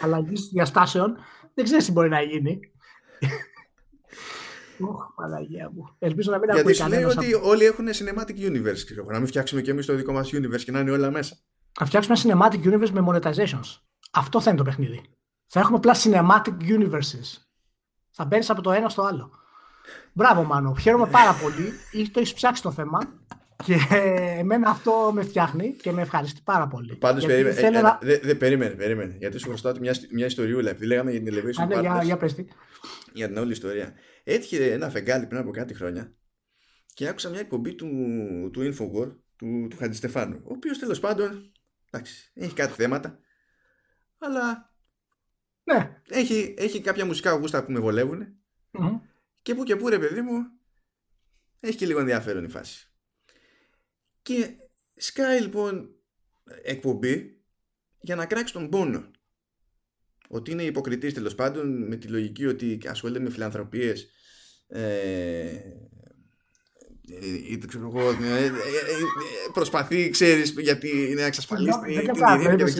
αλλαγής 0.00 0.48
διαστάσεων, 0.52 1.16
δεν 1.54 1.64
ξέρεις 1.64 1.84
τι 1.84 1.92
μπορεί 1.92 2.08
να 2.08 2.22
γίνει. 2.22 2.60
Ωχ, 4.84 5.14
Παναγία 5.14 5.70
μου. 5.74 5.96
Ελπίζω 5.98 6.30
να 6.30 6.38
μην 6.38 6.50
Γιατί 6.52 6.74
σου 6.74 6.88
λέει 6.88 7.02
ότι 7.04 7.34
όλοι 7.34 7.64
έχουν 7.64 7.86
cinematic 7.88 8.50
universe. 8.50 8.82
Ξέρω, 8.84 9.04
να 9.04 9.18
μην 9.18 9.26
φτιάξουμε 9.26 9.60
και 9.60 9.70
εμείς 9.70 9.86
το 9.86 9.94
δικό 9.94 10.12
μας 10.12 10.30
universe 10.32 10.60
και 10.64 10.70
να 10.70 10.78
είναι 10.78 10.90
όλα 10.90 11.10
μέσα. 11.10 11.36
Θα 11.72 11.84
φτιάξουμε 11.84 12.16
ένα 12.24 12.50
cinematic 12.50 12.66
universe 12.66 12.90
με 12.90 13.04
monetizations. 13.08 13.78
Αυτό 14.12 14.40
θα 14.40 14.50
είναι 14.50 14.58
το 14.58 14.64
παιχνίδι. 14.64 15.02
Θα 15.46 15.60
έχουμε 15.60 15.76
απλά 15.76 15.94
cinematic 16.02 16.78
universes. 16.78 17.42
Θα 18.10 18.24
μπαίνεις 18.24 18.50
από 18.50 18.62
το 18.62 18.70
ένα 18.70 18.88
στο 18.88 19.02
άλλο. 19.02 19.30
Μπράβο, 20.12 20.44
Μάνο. 20.44 20.74
Χαίρομαι 20.74 21.06
πάρα 21.06 21.32
πολύ. 21.32 21.72
Το 22.12 22.20
έχεις 22.20 22.34
ψάξει 22.34 22.62
το 22.62 22.70
θέμα. 22.70 22.98
Και 23.64 23.76
εμένα 24.38 24.70
αυτό 24.70 25.10
με 25.14 25.22
φτιάχνει 25.22 25.72
και 25.72 25.92
με 25.92 26.02
ευχαριστεί 26.02 26.40
πάρα 26.44 26.68
πολύ. 26.68 26.96
Πάντως, 26.96 27.26
περίμενε. 27.26 27.60
Ε, 27.60 27.70
να... 27.70 27.98
Δεν 28.02 28.20
δε, 28.22 28.34
περίμενε, 28.34 28.74
περίμενε. 28.74 29.16
Γιατί 29.18 29.38
σου 29.38 29.48
χρωστάω 29.48 29.72
μια, 29.80 29.94
μια 30.12 30.26
ιστοριούλα. 30.26 30.70
Επειδή 30.70 30.86
λέγαμε 30.86 31.10
για 31.10 31.22
την 31.22 31.34
Elevation 31.34 31.66
ναι, 31.66 31.80
για, 31.80 32.00
για, 32.02 32.18
για 33.12 33.28
την 33.28 33.36
όλη 33.36 33.52
ιστορία. 33.52 33.94
Έτυχε 34.24 34.72
ένα 34.72 34.90
φεγγάλι 34.90 35.26
πριν 35.26 35.40
από 35.40 35.50
κάτι 35.50 35.74
χρόνια 35.74 36.14
και 36.94 37.08
άκουσα 37.08 37.28
μια 37.28 37.40
εκπομπή 37.40 37.74
του, 37.74 37.88
του 38.52 38.60
Infowar 38.60 39.16
του, 39.36 39.66
του 39.70 39.76
Χαντιστεφάνου. 39.76 40.40
Ο 40.44 40.52
οποίος 40.52 40.78
τέλος 40.78 41.00
πάντων 41.00 41.52
εντάξει, 41.90 42.30
έχει 42.34 42.54
κάτι 42.54 42.72
θέματα, 42.72 43.18
αλλά 44.18 44.74
ναι. 45.64 46.00
έχει, 46.08 46.54
έχει 46.58 46.80
κάποια 46.80 47.04
μουσικά 47.04 47.30
γούστα 47.32 47.64
που 47.64 47.72
με 47.72 47.78
βολεύουν 47.78 48.36
mm-hmm. 48.72 49.00
και 49.42 49.54
που 49.54 49.62
και 49.62 49.76
που 49.76 49.88
ρε 49.88 49.98
παιδί 49.98 50.20
μου 50.20 50.38
έχει 51.60 51.76
και 51.76 51.86
λίγο 51.86 52.00
ενδιαφέρον 52.00 52.44
η 52.44 52.48
φάση. 52.48 52.91
Και 54.22 54.50
σκάει 54.94 55.40
λοιπόν 55.40 55.94
εκπομπή 56.62 57.42
για 58.00 58.16
να 58.16 58.26
κράξει 58.26 58.52
τον 58.52 58.68
πόνο. 58.68 59.10
Ότι 60.28 60.50
είναι 60.50 60.62
υποκριτής 60.62 61.14
τέλος 61.14 61.34
πάντων 61.34 61.86
με 61.86 61.96
τη 61.96 62.08
λογική 62.08 62.46
ότι 62.46 62.80
ασχολείται 62.86 63.20
με 63.20 63.30
φιλανθρωπίες 63.30 64.10
ε, 64.66 65.60
ή 67.50 67.58
το 67.58 67.66
ξέρω 67.66 67.92
εγώ, 67.94 68.08
ε, 68.08 68.44
ε, 68.44 68.50
προσπαθεί, 69.52 70.10
ξέρεις, 70.10 70.54
γιατί 70.58 71.10
είναι 71.10 71.22
εξασφαλίστη 71.22 71.80
την 71.82 72.40
ειρήνη 72.40 72.70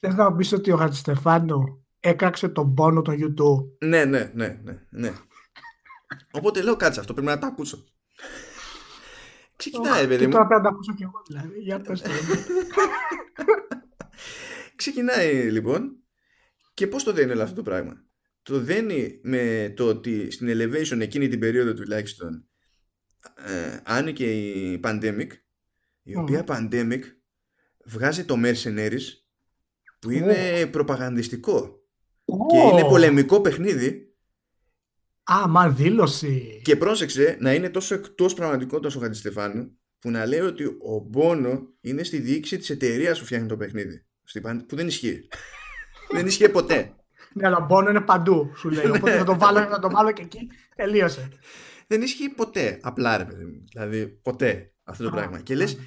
Θες 0.00 0.14
να 0.14 0.34
πεις 0.34 0.52
ότι 0.52 0.70
ο 0.70 0.76
Χατζηστεφάνου 0.76 1.86
έκαξε 2.00 2.48
τον 2.48 2.74
πόνο 2.74 3.02
των 3.02 3.14
YouTube. 3.18 3.86
Ναι, 3.86 4.04
ναι, 4.04 4.30
ναι, 4.34 4.60
ναι, 4.62 4.78
ναι. 4.90 5.12
Οπότε 6.30 6.62
λέω 6.62 6.76
κάτσε 6.76 7.00
αυτό, 7.00 7.12
πρέπει 7.12 7.28
να 7.28 7.38
το 7.38 7.46
ακούσω. 7.46 7.84
Ξεκινάει, 9.56 10.06
παιδί 10.06 10.24
μου. 10.24 10.30
Και 10.30 10.36
τώρα 10.36 10.46
πρέπει 10.46 10.62
να 10.62 10.68
το 10.68 10.74
ακούσω 10.74 10.94
κι 10.94 11.02
εγώ, 11.02 11.22
δηλαδή. 11.26 11.60
Για 11.60 11.80
πες 11.80 12.00
το. 12.00 12.10
Ξεκινάει, 14.76 15.50
λοιπόν, 15.50 15.96
και 16.74 16.86
πώς 16.86 17.04
το 17.04 17.12
δένει 17.12 17.32
όλο 17.32 17.42
αυτό 17.42 17.54
το 17.54 17.62
πράγμα; 17.62 18.04
Το 18.42 18.60
δένει 18.60 19.20
με 19.22 19.72
το 19.76 19.86
ότι 19.86 20.30
στην 20.30 20.48
Elevation 20.50 21.00
εκείνη 21.00 21.28
την 21.28 21.38
περίοδο 21.38 21.74
τουλάχιστον 21.74 22.48
ε, 23.46 23.80
άνοιγε 23.84 24.26
η 24.26 24.80
Pandemic 24.84 25.28
η 26.02 26.16
οποία 26.16 26.44
Pandemic 26.46 27.00
βγάζει 27.84 28.24
το 28.24 28.34
Mercenaries 28.44 29.02
που 29.98 30.10
είναι 30.10 30.66
προπαγανδιστικό 30.66 31.80
και 32.24 32.58
είναι 32.58 32.84
πολεμικό 32.84 33.40
παιχνίδι 33.40 34.05
Α, 35.32 35.48
μα 35.48 35.68
δήλωση. 35.68 36.60
Και 36.64 36.76
πρόσεξε 36.76 37.36
να 37.40 37.54
είναι 37.54 37.70
τόσο 37.70 37.94
εκτός 37.94 38.34
πραγματικότητας 38.34 38.96
ο 38.96 39.00
Χατζηστεφάνου 39.00 39.78
που 39.98 40.10
να 40.10 40.26
λέει 40.26 40.40
ότι 40.40 40.64
ο 40.64 40.98
Μπόνο 41.08 41.74
είναι 41.80 42.02
στη 42.02 42.18
διοίκηση 42.18 42.58
της 42.58 42.70
εταιρείας 42.70 43.18
που 43.18 43.24
φτιάχνει 43.24 43.48
το 43.48 43.56
παιχνίδι. 43.56 44.06
Που 44.66 44.76
δεν 44.76 44.86
ισχύει. 44.86 45.28
δεν 46.14 46.26
ισχύει 46.26 46.48
ποτέ. 46.48 46.94
Ναι, 47.32 47.46
αλλά 47.46 47.56
ο 47.56 47.66
Μπόνο 47.66 47.90
είναι 47.90 48.00
παντού, 48.00 48.52
σου 48.56 48.70
λέει. 48.70 48.86
Οπότε 48.96 49.16
θα 49.16 49.24
το 49.24 49.38
βάλω, 49.38 49.58
θα 49.58 49.78
το 49.78 49.90
βάλω 49.90 50.12
και 50.12 50.22
εκεί. 50.22 50.48
Τελείωσε. 50.76 51.28
Δεν 51.86 52.02
ισχύει 52.02 52.28
ποτέ. 52.28 52.78
Απλά 52.82 53.16
ρε 53.16 53.24
παιδί 53.24 53.44
μου. 53.44 53.64
Δηλαδή, 53.72 54.06
ποτέ 54.06 54.72
αυτό 54.84 55.04
το 55.04 55.10
πράγμα. 55.10 55.40
Και 55.40 55.54
λες, 55.54 55.78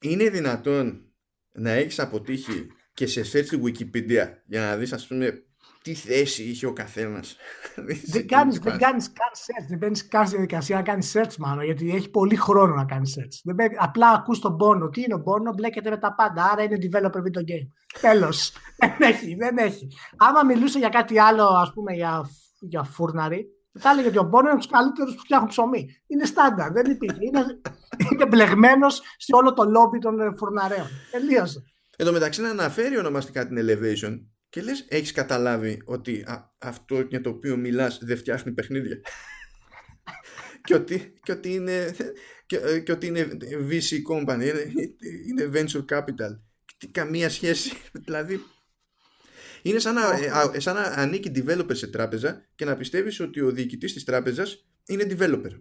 είναι 0.00 0.28
δυνατόν 0.28 1.04
να 1.52 1.70
έχεις 1.70 1.98
αποτύχει 1.98 2.66
και 2.94 3.06
σε 3.06 3.20
search 3.20 3.44
στη 3.44 3.60
Wikipedia 3.64 4.26
για 4.46 4.60
να 4.60 4.76
δεις, 4.76 4.92
ας 4.92 5.06
πούμε, 5.06 5.46
τι 5.82 5.94
θέση 5.94 6.42
είχε 6.42 6.66
ο 6.66 6.72
καθένας. 6.72 7.36
δεν 8.12 8.26
κάνει 8.26 8.58
δεν 8.58 8.78
κάνεις 8.78 9.12
καν 9.12 9.30
search, 9.36 9.66
δεν 9.68 9.78
μπαίνει 9.78 9.98
καν 9.98 10.26
στη 10.26 10.34
διαδικασία 10.34 10.76
να 10.76 10.82
κάνεις 10.82 11.16
search 11.16 11.36
μάλλον, 11.38 11.64
γιατί 11.64 11.90
έχει 11.94 12.10
πολύ 12.10 12.36
χρόνο 12.36 12.74
να 12.74 12.84
κάνεις 12.84 13.16
search. 13.18 13.40
Δεν 13.44 13.54
μπαίνει, 13.54 13.74
απλά 13.78 14.08
ακούς 14.10 14.38
τον 14.38 14.56
πόνο. 14.56 14.88
Τι 14.88 15.00
είναι 15.02 15.14
ο 15.14 15.20
πόνο, 15.20 15.52
μπλέκεται 15.52 15.90
με 15.90 15.98
τα 15.98 16.14
πάντα. 16.14 16.44
Άρα 16.52 16.62
είναι 16.62 16.78
developer 16.82 17.18
video 17.18 17.50
game. 17.50 17.68
Τέλος. 18.00 18.52
δεν 18.98 19.10
έχει, 19.10 19.34
δεν 19.34 19.58
έχει. 19.58 19.88
Άμα 20.16 20.42
μιλούσε 20.42 20.78
για 20.78 20.88
κάτι 20.88 21.18
άλλο, 21.18 21.44
ας 21.44 21.72
πούμε 21.72 21.92
για, 21.92 22.30
για 22.60 22.82
φούρναρι, 22.82 23.46
θα 23.78 23.90
έλεγε 23.90 24.08
ότι 24.08 24.18
ο 24.18 24.22
Μπόνο 24.22 24.40
είναι 24.40 24.50
από 24.50 24.58
τους 24.58 24.70
καλύτερους 24.70 25.14
που 25.14 25.20
φτιάχνουν 25.20 25.48
ψωμί. 25.48 25.88
Είναι 26.06 26.24
στάνταρ, 26.24 26.72
δεν 26.72 26.90
υπήρχε. 26.90 27.18
Είναι, 27.20 27.60
είναι 28.12 28.26
μπλεγμένος 28.26 29.02
σε 29.16 29.34
όλο 29.34 29.52
το 29.52 29.64
λόμπι 29.64 29.98
των 29.98 30.36
φουρναρέων. 30.36 30.86
Τελείωσε. 31.10 31.64
Εν 31.96 32.06
τω 32.06 32.12
μεταξύ 32.12 32.40
να 32.40 32.50
αναφέρει 32.50 32.98
ονομαστικά 32.98 33.46
την 33.46 33.56
Elevation 33.60 34.20
και 34.52 34.62
λες 34.62 34.84
έχεις 34.88 35.12
καταλάβει 35.12 35.82
ότι 35.84 36.24
αυτό 36.58 37.00
για 37.00 37.20
το 37.20 37.30
οποίο 37.30 37.56
μιλάς 37.56 37.98
δεν 38.02 38.16
φτιάχνει 38.16 38.52
παιχνίδια; 38.52 39.00
Και, 40.64 40.74
ότι, 40.74 41.12
και, 41.22 41.32
ότι 41.32 41.54
είναι, 41.54 41.94
και, 42.46 42.56
ε, 42.56 42.78
και 42.78 42.92
ότι 42.92 43.06
είναι 43.06 43.28
VC 43.70 43.96
company 44.10 44.40
είναι, 44.40 44.72
είναι 45.26 45.50
venture 45.52 45.84
capital. 45.88 46.40
Και 46.76 46.88
καμία 46.90 47.30
σχέση 47.30 47.72
δηλαδή. 48.04 48.40
Είναι 49.62 49.78
σαν 49.78 49.94
να, 49.94 50.12
ε, 50.54 50.60
σαν 50.60 50.74
να 50.74 50.82
ανήκει 50.82 51.32
developer 51.34 51.76
σε 51.76 51.86
τράπεζα 51.86 52.48
και 52.54 52.64
να 52.64 52.76
πιστεύεις 52.76 53.20
ότι 53.20 53.40
ο 53.40 53.50
διοικητής 53.50 53.92
της 53.92 54.04
τράπεζας 54.04 54.66
είναι 54.86 55.06
developer. 55.10 55.50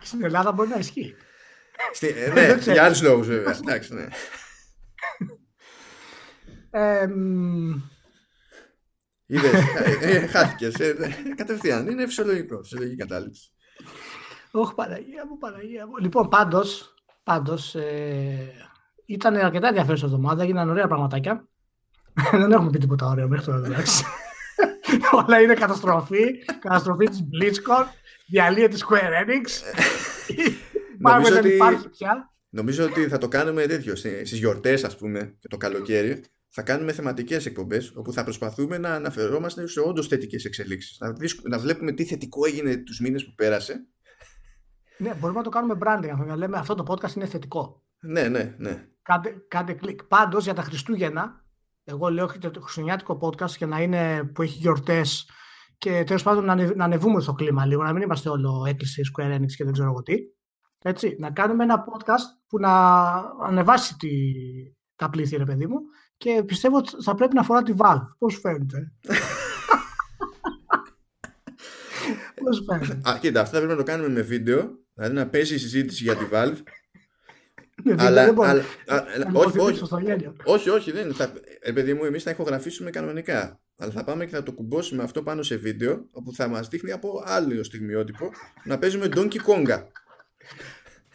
Στην 0.00 0.24
Ελλάδα 0.24 0.52
μπορεί 0.52 0.68
να 0.68 0.78
ισχύει. 0.78 1.14
Στη, 1.92 2.08
ε, 2.08 2.32
ναι, 2.32 2.72
για 2.72 2.84
άλλους 2.84 3.02
λόγους 3.02 3.26
βέβαια. 3.26 3.56
Εντάξει, 3.62 3.94
ναι. 3.94 4.06
Είδες, 9.26 9.52
ε, 10.00 10.26
χάθηκες. 10.26 10.74
Κατευθείαν, 11.36 11.86
είναι 11.86 12.06
φυσιολογικό, 12.06 12.62
φυσιολογική 12.62 12.96
κατάληψη. 12.96 13.50
Όχι, 14.50 14.74
Παναγία 14.74 15.26
μου, 15.26 15.38
Παναγία 15.38 15.86
μου. 15.86 15.96
Λοιπόν, 15.96 16.28
πάντως, 16.28 16.94
πάντως 17.22 17.74
ε, 17.74 18.52
ήταν 19.06 19.36
αρκετά 19.36 19.68
ενδιαφέρουσα 19.68 20.04
εβδομάδα, 20.04 20.42
έγιναν 20.42 20.70
ωραία 20.70 20.86
πραγματάκια. 20.86 21.48
Δεν 22.32 22.52
έχουμε 22.52 22.70
πει 22.70 22.78
τίποτα 22.78 23.06
ωραίο 23.06 23.28
μέχρι 23.28 23.44
τώρα, 23.44 23.66
εντάξει. 23.66 24.04
Όλα 25.26 25.40
είναι 25.40 25.54
καταστροφή, 25.54 26.44
καταστροφή 26.60 27.08
της 27.08 27.20
BlizzCon, 27.20 27.84
διαλύεται 28.26 28.76
τη 28.76 28.80
Square 28.88 29.24
Enix. 29.24 29.46
Πάμε 31.02 31.30
δεν 31.30 31.44
υπάρχει 31.44 31.88
πια. 31.88 32.32
Νομίζω 32.48 32.84
ότι 32.84 33.08
θα 33.08 33.18
το 33.18 33.28
κάνουμε 33.28 33.66
τέτοιο 33.66 33.96
στι 33.96 34.36
γιορτές, 34.36 34.84
ας 34.84 34.96
πούμε, 34.96 35.36
και 35.38 35.48
το 35.48 35.56
καλοκαίρι. 35.56 36.24
Θα 36.48 36.62
κάνουμε 36.62 36.92
θεματικές 36.92 37.46
εκπομπές 37.46 37.92
όπου 37.94 38.12
θα 38.12 38.24
προσπαθούμε 38.24 38.78
να 38.78 38.94
αναφερόμαστε 38.94 39.66
σε 39.66 39.80
όντως 39.80 40.08
θετικές 40.08 40.44
εξελίξεις. 40.44 40.98
Να, 40.98 41.14
να 41.48 41.58
βλέπουμε 41.58 41.92
τι 41.92 42.04
θετικό 42.04 42.46
έγινε 42.46 42.76
τους 42.76 43.00
μήνες 43.00 43.24
που 43.24 43.34
πέρασε. 43.34 43.86
Ναι, 44.98 45.14
μπορούμε 45.14 45.38
να 45.38 45.44
το 45.44 45.50
κάνουμε 45.50 45.78
branding. 45.80 46.26
Να 46.26 46.36
λέμε 46.36 46.58
αυτό 46.58 46.74
το 46.74 46.84
podcast 46.88 47.14
είναι 47.16 47.26
θετικό. 47.26 47.82
Ναι, 48.00 48.28
ναι, 48.28 48.54
ναι. 48.58 48.86
Κάντε, 49.02 49.34
κάντε 49.48 49.72
κλικ. 49.72 50.04
Πάντως 50.04 50.44
για 50.44 50.54
τα 50.54 50.62
Χριστούγεννα, 50.62 51.44
εγώ 51.84 52.08
λέω 52.08 52.24
ότι 52.24 52.38
το 52.38 52.60
χριστουγεννιάτικο 52.60 53.18
podcast 53.22 53.56
για 53.56 53.66
να 53.66 53.82
είναι 53.82 54.24
που 54.24 54.42
έχει 54.42 54.58
γιορτές 54.58 55.28
και 55.78 56.02
τέλος 56.06 56.22
πάντων 56.22 56.44
να, 56.44 56.74
να 56.74 56.84
ανεβούμε 56.84 57.20
στο 57.20 57.32
κλίμα 57.32 57.66
λίγο, 57.66 57.82
να 57.82 57.92
μην 57.92 58.02
είμαστε 58.02 58.28
όλο 58.28 58.64
έκκληση 58.68 59.02
Square 59.12 59.34
Enix 59.34 59.52
και 59.56 59.64
δεν 59.64 59.72
ξέρω 59.72 59.88
εγώ 59.88 60.02
τι. 60.02 60.14
Έτσι, 60.82 61.16
να 61.18 61.30
κάνουμε 61.30 61.64
ένα 61.64 61.84
podcast 61.84 62.42
που 62.46 62.58
να 62.58 62.72
ανεβάσει 63.42 63.96
τη, 63.96 64.08
τα 64.96 65.10
πλήθη, 65.10 65.36
ρε 65.36 65.44
παιδί 65.44 65.66
μου, 65.66 65.78
και 66.16 66.42
πιστεύω 66.46 66.76
ότι 66.76 67.02
θα 67.02 67.14
πρέπει 67.14 67.34
να 67.34 67.40
αφορά 67.40 67.62
τη 67.62 67.72
Valve. 67.76 68.06
Πώς 68.18 68.38
φαίνεται; 68.40 68.92
Πώς 72.44 72.64
φαίνεται; 72.66 73.10
Α, 73.10 73.18
κοίτα, 73.20 73.40
αυτό 73.40 73.54
θα 73.54 73.62
πρέπει 73.62 73.78
να 73.78 73.84
το 73.84 73.90
κάνουμε 73.90 74.08
με 74.08 74.20
βίντεο, 74.20 74.78
δηλαδή 74.94 75.14
να 75.14 75.28
πέσει 75.28 75.54
η 75.54 75.58
συζήτηση 75.58 76.02
για 76.02 76.16
τη 76.16 76.24
Valve. 76.32 76.56
αλλά, 77.98 78.34
όχι, 79.32 79.58
όχι, 79.58 79.84
όχι, 80.44 80.70
όχι, 80.70 80.92
δεν 80.92 81.14
θα, 81.14 81.32
ε, 81.60 81.72
παιδί 81.72 81.94
μου, 81.94 82.04
εμείς 82.04 82.22
θα 82.22 82.30
ηχογραφήσουμε 82.30 82.90
κανονικά. 82.90 83.60
Αλλά 83.76 83.92
θα 83.92 84.04
πάμε 84.04 84.24
και 84.24 84.34
θα 84.34 84.42
το 84.42 84.52
κουμπώσουμε 84.52 85.02
αυτό 85.02 85.22
πάνω 85.22 85.42
σε 85.42 85.56
βίντεο, 85.56 86.08
όπου 86.10 86.34
θα 86.34 86.48
μας 86.48 86.68
δείχνει 86.68 86.92
από 86.92 87.22
άλλο 87.24 87.62
στιγμιότυπο 87.62 88.30
να 88.64 88.78
παίζουμε 88.78 89.08
Donkey 89.14 89.36
Konga. 89.46 89.82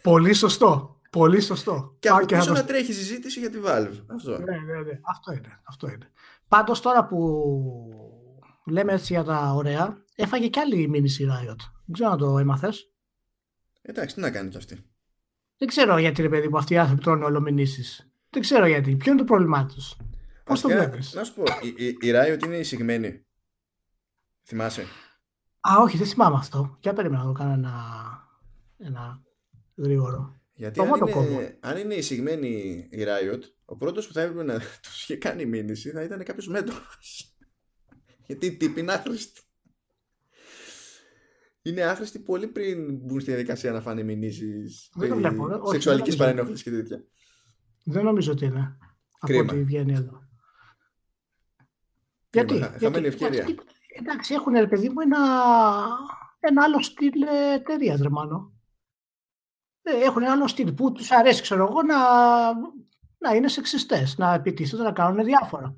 Πολύ 0.02 0.32
σωστό. 0.32 1.00
Πολύ 1.10 1.40
σωστό. 1.40 1.96
Και 1.98 2.08
από 2.08 2.26
πίσω 2.26 2.52
να 2.52 2.64
τρέχει 2.64 2.92
συζήτηση 2.92 3.40
για 3.40 3.50
τη 3.50 3.58
Valve. 3.64 4.04
Αυτό. 4.06 4.30
Ναι, 4.30 4.56
ναι, 4.58 4.80
ναι. 4.80 5.00
Αυτό 5.02 5.32
είναι. 5.32 5.60
Αυτό 5.62 5.86
είναι. 5.86 6.10
Πάντως 6.48 6.80
τώρα 6.80 7.06
που 7.06 7.20
λέμε 8.66 8.92
έτσι 8.92 9.12
για 9.12 9.24
τα 9.24 9.52
ωραία, 9.52 10.04
έφαγε 10.14 10.48
κι 10.48 10.58
άλλη 10.58 10.88
μήνυση 10.88 11.26
Riot. 11.30 11.56
Δεν 11.84 11.92
ξέρω 11.92 12.10
να 12.10 12.16
το 12.16 12.38
έμαθες. 12.38 12.92
Εντάξει, 13.82 14.14
τι 14.14 14.20
να 14.20 14.30
κάνει 14.30 14.48
κι 14.48 14.56
αυτή. 14.56 14.84
Δεν 15.58 15.68
ξέρω 15.68 15.98
γιατί 15.98 16.22
ρε 16.22 16.28
παιδί 16.28 16.48
που 16.48 16.58
αυτοί 16.58 16.74
οι 16.74 16.78
άνθρωποι 16.78 17.02
τρώνε 17.02 17.24
όλο 17.24 17.40
μηνύσει. 17.40 18.10
Δεν 18.30 18.42
ξέρω 18.42 18.66
γιατί. 18.66 18.96
Ποιο 18.96 19.12
είναι 19.12 19.20
το 19.20 19.26
πρόβλημά 19.26 19.66
τους; 19.66 19.96
Πώς 20.44 20.60
το 20.60 20.68
βλέπεις; 20.68 21.14
Να 21.14 21.24
σου 21.24 21.34
πω, 21.34 21.42
η, 21.62 21.86
η, 21.86 21.86
η 21.86 22.12
Riot 22.14 22.44
είναι 22.44 22.56
εισηγμένη. 22.56 23.26
Θυμάσαι; 24.42 24.86
Α, 25.60 25.76
όχι, 25.80 25.96
δεν 25.96 26.06
θυμάμαι 26.06 26.36
αυτό. 26.36 26.76
Για 26.80 26.92
περίμενα 26.92 27.22
να 27.22 27.32
το 27.32 27.38
κάνω 27.38 27.52
ένα, 27.52 27.72
ένα 28.78 29.22
γρήγορο. 29.76 30.40
Γιατί 30.54 30.80
αν 30.80 30.88
είναι, 30.88 31.58
αν 31.60 31.76
είναι 31.76 31.94
εισηγμένη 31.94 32.48
η 32.90 33.04
Riot, 33.04 33.40
ο 33.64 33.76
πρώτος 33.76 34.06
που 34.06 34.12
θα 34.12 34.20
έπρεπε 34.20 34.42
να 34.42 34.58
τους 34.82 35.02
είχε 35.02 35.16
κάνει 35.16 35.46
μήνυση 35.46 35.90
θα 35.90 36.02
ήταν 36.02 36.24
κάποιος 36.24 36.48
μέτρο. 36.48 36.74
Γιατί 38.26 38.46
οι 38.46 38.56
τύποι 38.56 38.80
είναι 38.80 38.92
άχρηστοι. 38.92 39.40
Είναι 41.62 41.82
άχρηστοι 41.82 42.18
πολύ 42.18 42.46
πριν 42.46 42.96
μπουν 42.96 43.20
στη 43.20 43.30
διαδικασία 43.30 43.72
να 43.72 43.80
φάνε 43.80 44.02
μηνύσεις 44.02 44.90
σεξουαλικής 45.70 46.16
παρενόχλησης 46.16 46.62
και 46.62 46.70
τέτοια. 46.70 47.04
Δεν 47.84 48.04
νομίζω 48.04 48.32
ότι 48.32 48.44
είναι. 48.44 48.78
Κρίμα. 49.26 49.40
Από 49.42 49.52
ό,τι 49.52 49.62
βγαίνει 49.62 49.92
εδώ. 49.92 50.28
Γιατί, 52.32 52.60
χαμένη 52.80 53.06
ευκαιρία. 53.06 53.46
Εντάξει, 53.98 54.34
έχουν 54.34 54.52
ρε 54.52 54.66
παιδί 54.66 54.88
μου 54.88 55.00
ένα, 55.00 55.18
ένα 56.40 56.62
άλλο 56.64 56.82
στυλ 56.82 57.22
εταιρείας, 57.54 58.00
ρε 58.00 58.08
μάνο. 58.08 58.53
Ε, 59.86 60.04
έχουν 60.04 60.22
ένα 60.22 60.32
άλλο 60.32 60.48
στυλ 60.48 60.72
που 60.72 60.92
τους 60.92 61.10
αρέσει, 61.10 61.42
ξέρω 61.42 61.66
εγώ, 61.70 61.82
να, 61.82 61.98
να 63.18 63.34
είναι 63.34 63.48
σεξιστές, 63.48 64.18
να 64.18 64.34
επιτίθενται, 64.34 64.82
να 64.82 64.92
κάνουν 64.92 65.24
διάφορα. 65.24 65.74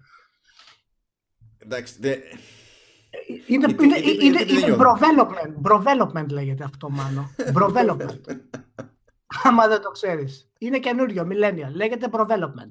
Εντάξει, 1.59 1.97
δε... 2.01 2.17
Είναι, 3.47 3.75
είναι, 3.81 3.99
είναι, 3.99 4.45
είναι 4.49 4.77
development, 4.79 5.71
development 5.71 6.29
λέγεται 6.29 6.65
αυτό 6.65 6.91
μάλλον. 6.91 7.35
development. 7.37 8.21
Άμα 9.45 9.69
δεν 9.69 9.81
το 9.81 9.91
ξέρεις. 9.91 10.51
Είναι 10.59 10.79
καινούριο, 10.79 11.29
millennial. 11.31 11.73
Λέγεται 11.75 12.09
development. 12.13 12.71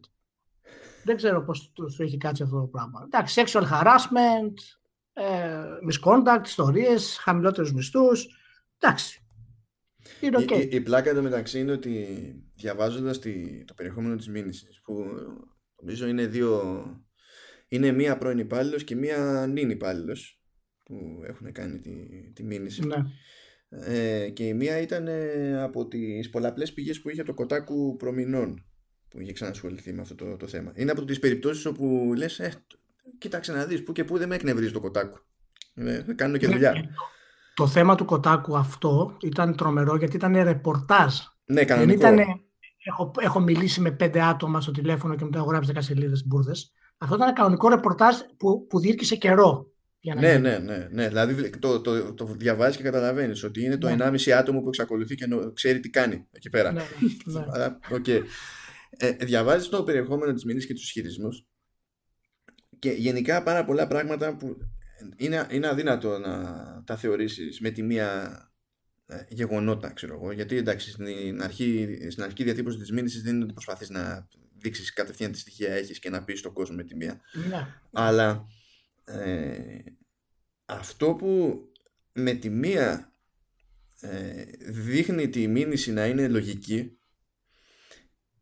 Δεν 1.04 1.16
ξέρω 1.16 1.42
πώς 1.44 1.72
σου 1.90 2.04
έχει 2.04 2.18
κάτσει 2.18 2.44
αυτό 2.44 2.60
το 2.60 2.66
πράγμα. 2.66 3.02
Εντάξει, 3.04 3.44
sexual 3.46 3.64
harassment, 3.64 4.54
ε, 5.14 5.64
misconduct, 5.90 6.42
ιστορίες, 6.46 7.18
χαμηλότερους 7.22 7.74
μισθούς. 7.74 8.28
Εντάξει. 8.80 9.25
Είναι 10.22 10.38
okay. 10.40 10.52
η, 10.52 10.68
η, 10.72 10.76
η, 10.76 10.82
πλάκα 10.82 11.10
εδώ 11.10 11.22
μεταξύ 11.22 11.60
είναι 11.60 11.72
ότι 11.72 12.06
διαβάζοντας 12.56 13.20
τη, 13.20 13.64
το 13.64 13.74
περιεχόμενο 13.74 14.16
της 14.16 14.30
μήνυσης 14.30 14.82
που 14.84 15.06
νομίζω 15.82 16.08
είναι 16.08 16.26
δύο 16.28 16.84
είναι 17.68 17.92
μία 17.92 18.18
πρώην 18.18 18.38
υπάλληλος 18.38 18.84
και 18.84 18.96
μία 18.96 19.46
νυν 19.50 19.70
υπάλληλος 19.70 20.42
που 20.84 21.22
έχουν 21.28 21.52
κάνει 21.52 21.80
τη, 21.80 21.92
τη 22.34 22.44
μήνυση. 22.44 22.86
Ναι. 22.86 22.96
Ε, 23.70 24.30
και 24.30 24.48
η 24.48 24.54
μία 24.54 24.80
ήταν 24.80 25.08
ε, 25.08 25.62
από 25.62 25.88
τις 25.88 26.30
πολλαπλές 26.30 26.74
πηγές 26.74 27.02
που 27.02 27.10
είχε 27.10 27.24
το 27.24 27.34
Κοτάκου 27.34 27.96
προμηνών 27.96 28.66
που 29.08 29.22
είχε 29.22 29.32
ξανασχοληθεί 29.32 29.94
με 29.94 30.02
αυτό 30.02 30.16
το, 30.16 30.38
το 30.38 30.48
θέμα. 30.48 30.72
Είναι 30.76 30.92
από 30.92 31.06
τις 31.06 31.20
περιπτώσεις 31.20 31.66
όπου 31.66 32.14
λες 32.18 32.40
ε, 32.40 32.54
κοίταξε 33.18 33.52
να 33.52 33.66
δεις 33.66 33.84
που 33.84 33.92
και 33.92 34.04
που 34.04 34.18
δεν 34.18 34.28
με 34.28 34.36
εκνευρίζει 34.36 34.72
το 34.72 34.80
Κοτάκου. 34.80 35.20
Ε, 35.76 36.04
κάνω 36.16 36.38
και 36.38 36.48
ναι, 36.48 36.54
δουλειά. 36.54 36.74
Το 37.56 37.68
θέμα 37.68 37.96
του 37.96 38.06
Κοτάκου 38.06 38.58
αυτό 38.58 39.18
ήταν 39.22 39.56
τρομερό 39.56 39.96
γιατί 39.96 40.16
ήταν 40.16 40.44
ρεπορτάζ. 40.44 41.14
Ναι, 41.46 41.66
κανονικό. 41.66 42.00
Δεν 42.00 42.14
ήταν, 42.14 42.26
έχω, 42.84 43.12
έχω 43.20 43.40
μιλήσει 43.40 43.82
με 43.82 43.92
πέντε 43.92 44.22
άτομα 44.22 44.62
στο 44.62 44.72
τηλέφωνο 44.72 45.16
και 45.16 45.24
μετά 45.24 45.38
έχω 45.38 45.48
γράψει 45.48 45.72
10 45.76 45.78
σελίδες 45.82 46.26
μπουρδες. 46.28 46.72
Αυτό 46.98 47.16
ήταν 47.16 47.28
ένα 47.28 47.38
κανονικό 47.38 47.70
ρεπορτάζ 47.70 48.16
που, 48.38 48.68
που 48.68 48.80
διήρκησε 48.80 49.16
καιρό. 49.16 49.70
Για 50.00 50.16
να 50.16 50.22
ναι, 50.22 50.38
ναι, 50.38 50.58
ναι, 50.58 50.88
ναι. 50.92 51.08
Δηλαδή 51.08 51.50
το, 51.50 51.82
το, 51.82 52.04
το, 52.04 52.14
το 52.14 52.26
διαβάζεις 52.26 52.78
και 52.78 52.84
καταλαβαίνεις 52.84 53.44
ότι 53.44 53.64
είναι 53.64 53.78
το 53.78 53.96
ναι. 53.96 54.10
1,5 54.10 54.30
άτομο 54.30 54.62
που 54.62 54.68
εξακολουθεί 54.68 55.16
και 55.16 55.26
ξέρει 55.54 55.80
τι 55.80 55.90
κάνει 55.90 56.28
εκεί 56.32 56.50
πέρα. 56.50 56.72
Ναι, 56.72 56.82
ναι. 57.26 57.40
ναι. 57.40 57.46
Αλλά, 57.54 57.80
okay. 57.92 58.22
ε, 58.90 59.12
διαβάζεις 59.12 59.70
το 59.70 59.84
περιεχόμενο 59.84 60.34
της 60.34 60.46
μήνυση 60.46 60.68
και 60.68 60.74
τους 60.74 60.84
ισχυρισμού 60.84 61.30
και 62.80 62.90
γενικά 62.92 63.44
πάρα 63.44 63.66
πολλά 63.66 63.88
πράγματα 63.88 64.36
που 64.36 64.58
είναι, 65.16 65.48
είναι 65.52 65.68
αδύνατο 65.68 66.18
να 66.20 66.84
τα 66.86 66.96
θεωρήσεις 66.98 67.60
με 67.60 67.70
τη 67.70 67.82
μία 67.82 68.40
ε, 69.08 69.24
γεγονότα, 69.30 69.92
ξέρω 69.92 70.14
εγώ. 70.14 70.32
Γιατί 70.32 70.58
εντάξει, 70.58 70.92
στην, 70.92 71.42
αρχή, 71.42 71.98
στην 72.12 72.24
αρχή 72.24 72.44
διατύπωση 72.44 72.78
της 72.78 72.92
μήνυσης 72.92 73.22
δεν 73.22 73.36
είναι 73.36 73.44
ότι 73.44 73.54
προσπαθείς 73.54 73.90
να 73.90 74.28
δείξεις 74.58 74.94
κατευθείαν 74.94 75.32
τι 75.32 75.40
στοιχεία 75.40 75.74
έχεις 75.74 76.00
και 76.00 76.10
να 76.10 76.24
πεις 76.24 76.40
στον 76.40 76.54
κόσμο 76.54 76.76
με 76.76 76.84
τη 76.84 76.96
μία. 76.96 77.22
Ναι. 77.50 77.68
Αλλά 77.92 78.48
ε, 79.06 79.80
αυτό 80.66 81.14
που 81.14 81.62
με 82.14 82.34
τη 82.34 82.50
μία 82.50 83.12
ε, 84.00 84.44
δείχνει 84.60 85.30
τη 85.30 85.48
μήνυση 85.48 85.92
να 85.92 86.06
είναι 86.06 86.28
λογική 86.28 86.98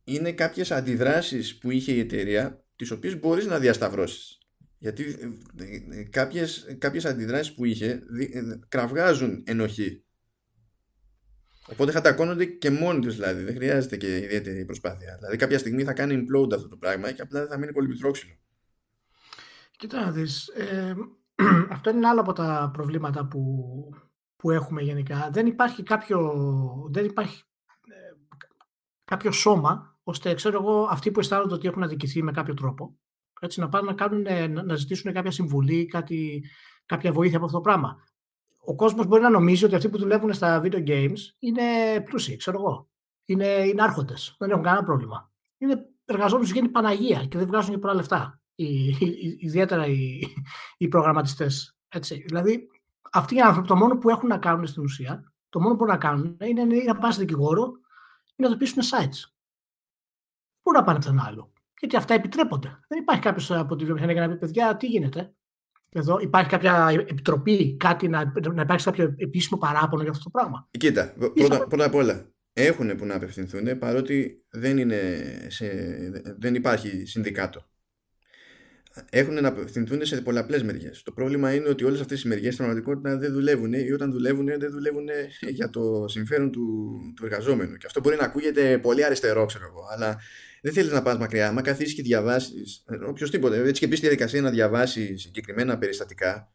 είναι 0.03 0.31
κάποιες 0.31 0.71
αντιδράσεις 0.71 1.57
που 1.57 1.71
είχε 1.71 1.91
η 1.91 1.99
εταιρεία 1.99 2.65
τις 2.75 2.91
οποίες 2.91 3.19
μπορείς 3.19 3.45
να 3.45 3.59
διασταυρώσεις 3.59 4.37
γιατί 4.83 5.03
ε, 5.57 6.03
κάποιες, 6.03 6.75
κάποιες 6.77 7.05
αντιδράσεις 7.05 7.53
που 7.53 7.65
είχε 7.65 8.03
κραυγάζουν 8.67 9.43
ενοχή 9.45 10.03
Οπότε 11.71 11.91
χατακώνονται 11.91 12.45
και 12.45 12.71
μόνοι 12.71 12.99
τους 12.99 13.15
δηλαδή. 13.15 13.43
Δεν 13.43 13.55
χρειάζεται 13.55 13.97
και 13.97 14.17
ιδιαίτερη 14.17 14.65
προσπάθεια. 14.65 15.15
Δηλαδή 15.19 15.37
κάποια 15.37 15.59
στιγμή 15.59 15.83
θα 15.83 15.93
κάνει 15.93 16.15
implode 16.15 16.53
αυτό 16.53 16.67
το 16.67 16.77
πράγμα 16.77 17.11
και 17.11 17.21
απλά 17.21 17.39
δεν 17.39 17.49
θα 17.49 17.57
μείνει 17.57 17.71
πολύ 17.71 17.87
πιτρόξυλο. 17.87 18.33
Κοίτα 19.77 20.05
να 20.05 20.11
δεις. 20.11 20.47
Ε, 20.47 20.95
αυτό 21.75 21.89
είναι 21.89 22.07
άλλο 22.07 22.21
από 22.21 22.33
τα 22.33 22.69
προβλήματα 22.73 23.25
που, 23.25 23.65
που 24.35 24.51
έχουμε 24.51 24.81
γενικά. 24.81 25.29
Δεν 25.31 25.45
υπάρχει 25.45 25.83
κάποιο, 25.83 26.33
δεν 26.91 27.05
υπάρχει, 27.05 27.43
ε, 27.87 28.35
κάποιο 29.05 29.31
σώμα 29.31 29.97
ώστε 30.03 30.33
ξέρω 30.33 30.61
εγώ 30.61 30.87
αυτοί 30.89 31.11
που 31.11 31.19
αισθάνονται 31.19 31.53
ότι 31.53 31.67
έχουν 31.67 31.83
αδικηθεί 31.83 32.23
με 32.23 32.31
κάποιο 32.31 32.53
τρόπο 32.53 32.97
έτσι, 33.43 33.59
να 33.59 33.69
πάνε 33.69 33.87
να, 33.87 33.93
κάνουν, 33.93 34.21
να, 34.21 34.63
να 34.63 34.75
ζητήσουν 34.75 35.13
κάποια 35.13 35.31
συμβουλή, 35.31 35.85
κάτι, 35.85 36.43
κάποια 36.85 37.11
βοήθεια 37.11 37.37
από 37.37 37.45
αυτό 37.45 37.57
το 37.57 37.63
πράγμα 37.63 37.97
ο 38.65 38.75
κόσμος 38.75 39.05
μπορεί 39.05 39.21
να 39.21 39.29
νομίζει 39.29 39.65
ότι 39.65 39.75
αυτοί 39.75 39.89
που 39.89 39.97
δουλεύουν 39.97 40.33
στα 40.33 40.61
video 40.63 40.87
games 40.87 41.17
είναι 41.39 41.63
πλούσιοι, 42.05 42.35
ξέρω 42.35 42.59
εγώ. 42.59 42.89
Είναι, 43.25 43.47
είναι 43.47 43.83
άρχοντες, 43.83 44.35
δεν 44.39 44.49
έχουν 44.49 44.63
κανένα 44.63 44.83
πρόβλημα. 44.83 45.31
Είναι 45.57 45.85
εργαζόμενοι 46.05 46.47
που 46.47 46.53
γίνει 46.53 46.69
Παναγία 46.69 47.25
και 47.25 47.37
δεν 47.37 47.47
βγάζουν 47.47 47.73
και 47.73 47.77
πολλά 47.77 47.93
λεφτά. 47.93 48.41
Οι, 48.55 48.87
οι, 48.87 49.37
ιδιαίτερα 49.39 49.85
οι, 49.85 50.19
οι 50.77 50.87
προγραμματιστές. 50.87 51.77
Έτσι. 51.87 52.23
Δηλαδή, 52.27 52.67
αυτοί 53.11 53.35
οι 53.35 53.41
άνθρωποι 53.41 53.67
το 53.67 53.75
μόνο 53.75 53.97
που 53.97 54.09
έχουν 54.09 54.27
να 54.27 54.37
κάνουν 54.37 54.67
στην 54.67 54.83
ουσία, 54.83 55.33
το 55.49 55.59
μόνο 55.59 55.71
που 55.71 55.77
μπορούν 55.77 55.93
να 55.93 55.99
κάνουν 55.99 56.37
είναι, 56.41 56.61
είναι 56.61 56.83
να 56.83 56.97
πάνε 56.97 57.13
σε 57.13 57.19
δικηγόρο 57.19 57.71
ή 58.35 58.43
να 58.43 58.49
το 58.49 58.57
πείσουν 58.57 58.83
sites. 58.83 59.31
Πού 60.61 60.71
να 60.71 60.83
πάνε 60.83 60.97
πουθενά 60.99 61.23
άλλο. 61.27 61.52
Γιατί 61.83 61.97
αυτά 61.97 62.13
επιτρέπονται. 62.13 62.79
Δεν 62.87 62.99
υπάρχει 62.99 63.21
κάποιος 63.21 63.51
από 63.51 63.75
τη 63.75 63.85
βιομηχανία 63.85 64.13
για 64.13 64.27
να 64.27 64.33
πει: 64.33 64.39
Παιδιά, 64.39 64.77
τι 64.77 64.87
γίνεται; 64.87 65.33
Εδώ 65.89 66.19
υπάρχει 66.19 66.49
κάποια 66.49 67.05
επιτροπή, 67.09 67.77
κάτι 67.77 68.07
να, 68.07 68.33
να 68.53 68.61
υπάρξει 68.61 68.85
κάποιο 68.85 69.15
επίσημο 69.17 69.59
παράπονο 69.59 70.01
για 70.01 70.11
αυτό 70.11 70.23
το 70.23 70.29
πράγμα. 70.29 70.69
Κοίτα, 70.71 71.13
πρώτα, 71.33 71.67
πρώτα 71.67 71.85
απ' 71.85 71.95
όλα, 71.95 72.31
έχουν 72.53 72.95
που 72.95 73.05
να 73.05 73.15
απευθυνθούν 73.15 73.77
παρότι 73.77 74.45
δεν, 74.49 74.77
είναι 74.77 74.97
σε, 75.47 75.67
δεν 76.37 76.55
υπάρχει 76.55 77.05
συνδικάτο. 77.05 77.67
Έχουν 79.09 79.33
να 79.33 79.47
απευθυνθούν 79.47 80.05
σε 80.05 80.21
πολλαπλές 80.21 80.63
μεριές. 80.63 81.03
Το 81.03 81.11
πρόβλημα 81.11 81.53
είναι 81.53 81.69
ότι 81.69 81.83
όλες 81.83 82.01
αυτές 82.01 82.23
οι 82.23 82.27
μεριές 82.27 82.53
στην 82.53 82.65
πραγματικότητα 82.65 83.17
δεν 83.17 83.33
δουλεύουν 83.33 83.73
ή 83.73 83.91
όταν 83.91 84.11
δουλεύουν, 84.11 84.45
δεν 84.45 84.71
δουλεύουν 84.71 85.07
για 85.49 85.69
το 85.69 86.07
συμφέρον 86.07 86.51
του, 86.51 86.97
του 87.15 87.25
εργαζόμενου. 87.25 87.75
Και 87.75 87.85
αυτό 87.85 87.99
μπορεί 87.99 88.15
να 88.15 88.25
ακούγεται 88.25 88.77
πολύ 88.77 89.05
αριστερό, 89.05 89.45
ξέρω 89.45 89.65
εγώ, 89.65 89.81
αλλά 89.91 90.19
δεν 90.63 90.73
θέλεις 90.73 90.91
να 90.91 91.01
πας 91.01 91.17
μακριά. 91.17 91.51
Μα 91.51 91.61
καθίσεις 91.61 91.93
και 91.93 92.01
διαβάσεις, 92.01 92.83
οποιοδήποτε, 93.07 93.57
έτσι 93.57 93.81
και 93.81 93.87
μπεις 93.87 93.97
στη 93.97 94.07
διαδικασία 94.07 94.41
να 94.41 94.49
διαβάσεις 94.49 95.21
συγκεκριμένα 95.21 95.77
περιστατικά, 95.77 96.53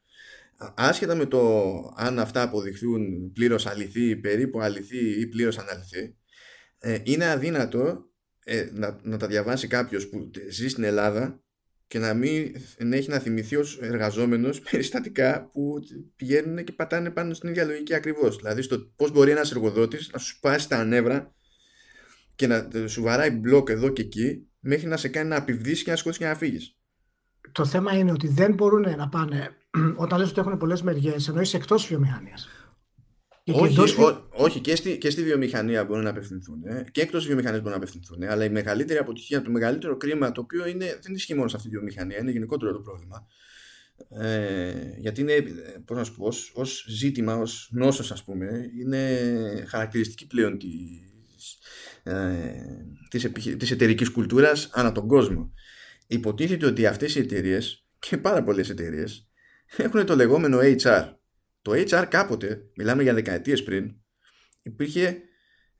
άσχετα 0.74 1.14
με 1.14 1.26
το 1.26 1.40
αν 1.96 2.18
αυτά 2.18 2.42
αποδειχθούν 2.42 3.32
πλήρως 3.32 3.66
αληθή, 3.66 4.16
περίπου 4.16 4.60
αληθή 4.60 5.20
ή 5.20 5.26
πλήρως 5.26 5.58
αναλυθή, 5.58 6.16
ε, 6.78 6.98
είναι 7.02 7.30
αδύνατο 7.30 8.10
ε, 8.44 8.68
να, 8.72 9.00
να 9.02 9.16
τα 9.16 9.26
διαβάσει 9.26 9.66
κάποιος 9.66 10.08
που 10.08 10.30
ζει 10.50 10.68
στην 10.68 10.84
Ελλάδα 10.84 11.42
και 11.86 11.98
να 11.98 12.14
μην 12.14 12.54
να 12.78 12.96
έχει 12.96 13.08
να 13.08 13.18
θυμηθεί 13.18 13.56
ως 13.56 13.78
εργαζόμενος 13.80 14.60
περιστατικά 14.70 15.50
που 15.52 15.74
πηγαίνουν 16.16 16.64
και 16.64 16.72
πατάνε 16.72 17.10
πάνω 17.10 17.34
στην 17.34 17.48
ίδια 17.48 17.64
λογική 17.64 17.94
ακριβώς. 17.94 18.36
Δηλαδή, 18.36 18.62
στο 18.62 18.78
πώς 18.96 19.10
μπορεί 19.10 19.30
ένας 19.30 19.50
εργοδότης 19.50 20.10
να 20.12 20.18
σου 20.18 20.34
σπάσει 20.36 20.68
τα 20.68 20.84
νεύρα 20.84 21.34
και 22.38 22.46
να 22.46 22.68
σου 22.86 23.02
βαράει 23.02 23.30
μπλοκ 23.30 23.68
εδώ 23.68 23.88
και 23.88 24.02
εκεί 24.02 24.46
μέχρι 24.58 24.86
να 24.86 24.96
σε 24.96 25.08
κάνει 25.08 25.28
να 25.28 25.36
απειβδίσει 25.36 25.84
και 25.84 25.90
να 25.90 25.96
σκοτώσει 25.96 26.18
και 26.18 26.26
να 26.26 26.34
φύγεις. 26.34 26.76
Το 27.52 27.64
θέμα 27.64 27.92
είναι 27.98 28.12
ότι 28.12 28.28
δεν 28.28 28.54
μπορούν 28.54 28.96
να 28.96 29.08
πάνε 29.08 29.50
όταν 30.04 30.18
λες 30.18 30.30
ότι 30.30 30.40
έχουν 30.40 30.56
πολλές 30.56 30.82
μεριές, 30.82 31.28
εννοείς 31.28 31.54
εκτός 31.54 31.86
βιομηχανίας. 31.86 32.48
Όχι, 33.52 33.96
όχι 34.30 34.60
και, 34.60 34.76
στη, 34.76 34.98
και 34.98 35.10
στη 35.10 35.22
βιομηχανία 35.22 35.84
μπορούν 35.84 36.02
να 36.02 36.10
απευθυνθούν 36.10 36.62
ε, 36.66 36.84
και 36.92 37.00
εκτός 37.00 37.26
βιομηχανίας 37.26 37.62
μπορούν 37.62 37.78
να 37.78 37.84
απευθυνθούν. 37.84 38.22
Αλλά 38.22 38.44
η 38.44 38.50
μεγαλύτερη 38.50 38.98
αποτυχία, 38.98 39.42
το 39.42 39.50
μεγαλύτερο 39.50 39.96
κρίμα, 39.96 40.32
το 40.32 40.40
οποίο 40.40 40.66
είναι, 40.66 40.98
δεν 41.02 41.14
ισχύει 41.14 41.34
μόνο 41.34 41.48
σε 41.48 41.56
αυτή 41.56 41.68
τη 41.68 41.74
βιομηχανία, 41.74 42.18
είναι 42.18 42.30
γενικότερο 42.30 42.72
το 42.72 42.80
πρόβλημα. 42.80 43.26
Ε, 44.08 44.72
γιατί 44.98 45.20
είναι, 45.20 45.34
πώς 45.84 45.96
να 45.96 46.04
σου 46.04 46.14
πω, 46.14 46.26
ως, 46.26 46.52
ως 46.54 46.84
ζήτημα, 46.88 47.36
ως 47.36 47.68
νόσος 47.72 48.12
ας 48.12 48.24
πούμε, 48.24 48.70
είναι 48.80 49.18
χαρακτηριστική 49.68 50.26
πλέον 50.26 50.58
της, 50.58 50.70
ε, 50.70 51.07
της, 53.10 53.24
επιχει... 53.24 53.56
της 53.56 53.70
εταιρικής 53.70 54.10
κουλτούρας 54.10 54.70
ανά 54.72 54.92
τον 54.92 55.08
κόσμο. 55.08 55.52
Υποτίθεται 56.06 56.66
ότι 56.66 56.86
αυτές 56.86 57.14
οι 57.14 57.18
εταιρείες 57.18 57.86
και 57.98 58.16
πάρα 58.18 58.42
πολλές 58.42 58.70
εταιρείες 58.70 59.28
έχουν 59.76 60.06
το 60.06 60.16
λεγόμενο 60.16 60.58
HR. 60.60 61.12
Το 61.62 61.72
HR 61.72 62.06
κάποτε, 62.08 62.62
μιλάμε 62.76 63.02
για 63.02 63.14
δεκαετίες 63.14 63.62
πριν, 63.62 63.94
υπήρχε 64.62 65.22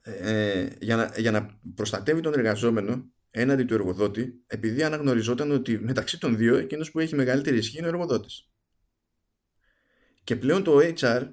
ε, 0.00 0.68
για, 0.80 0.96
να, 0.96 1.12
για 1.16 1.30
να 1.30 1.60
προστατεύει 1.74 2.20
τον 2.20 2.32
εργαζόμενο 2.32 3.12
έναντι 3.30 3.64
του 3.64 3.74
εργοδότη, 3.74 4.42
επειδή 4.46 4.82
αναγνωριζόταν 4.82 5.50
ότι 5.50 5.78
μεταξύ 5.78 6.20
των 6.20 6.36
δύο 6.36 6.56
εκείνος 6.56 6.90
που 6.90 6.98
έχει 6.98 7.14
μεγαλύτερη 7.14 7.56
ισχύ 7.56 7.78
είναι 7.78 7.86
ο 7.86 7.90
εργοδότης. 7.90 8.50
Και 10.24 10.36
πλέον 10.36 10.62
το 10.62 10.78
HR, 10.98 11.28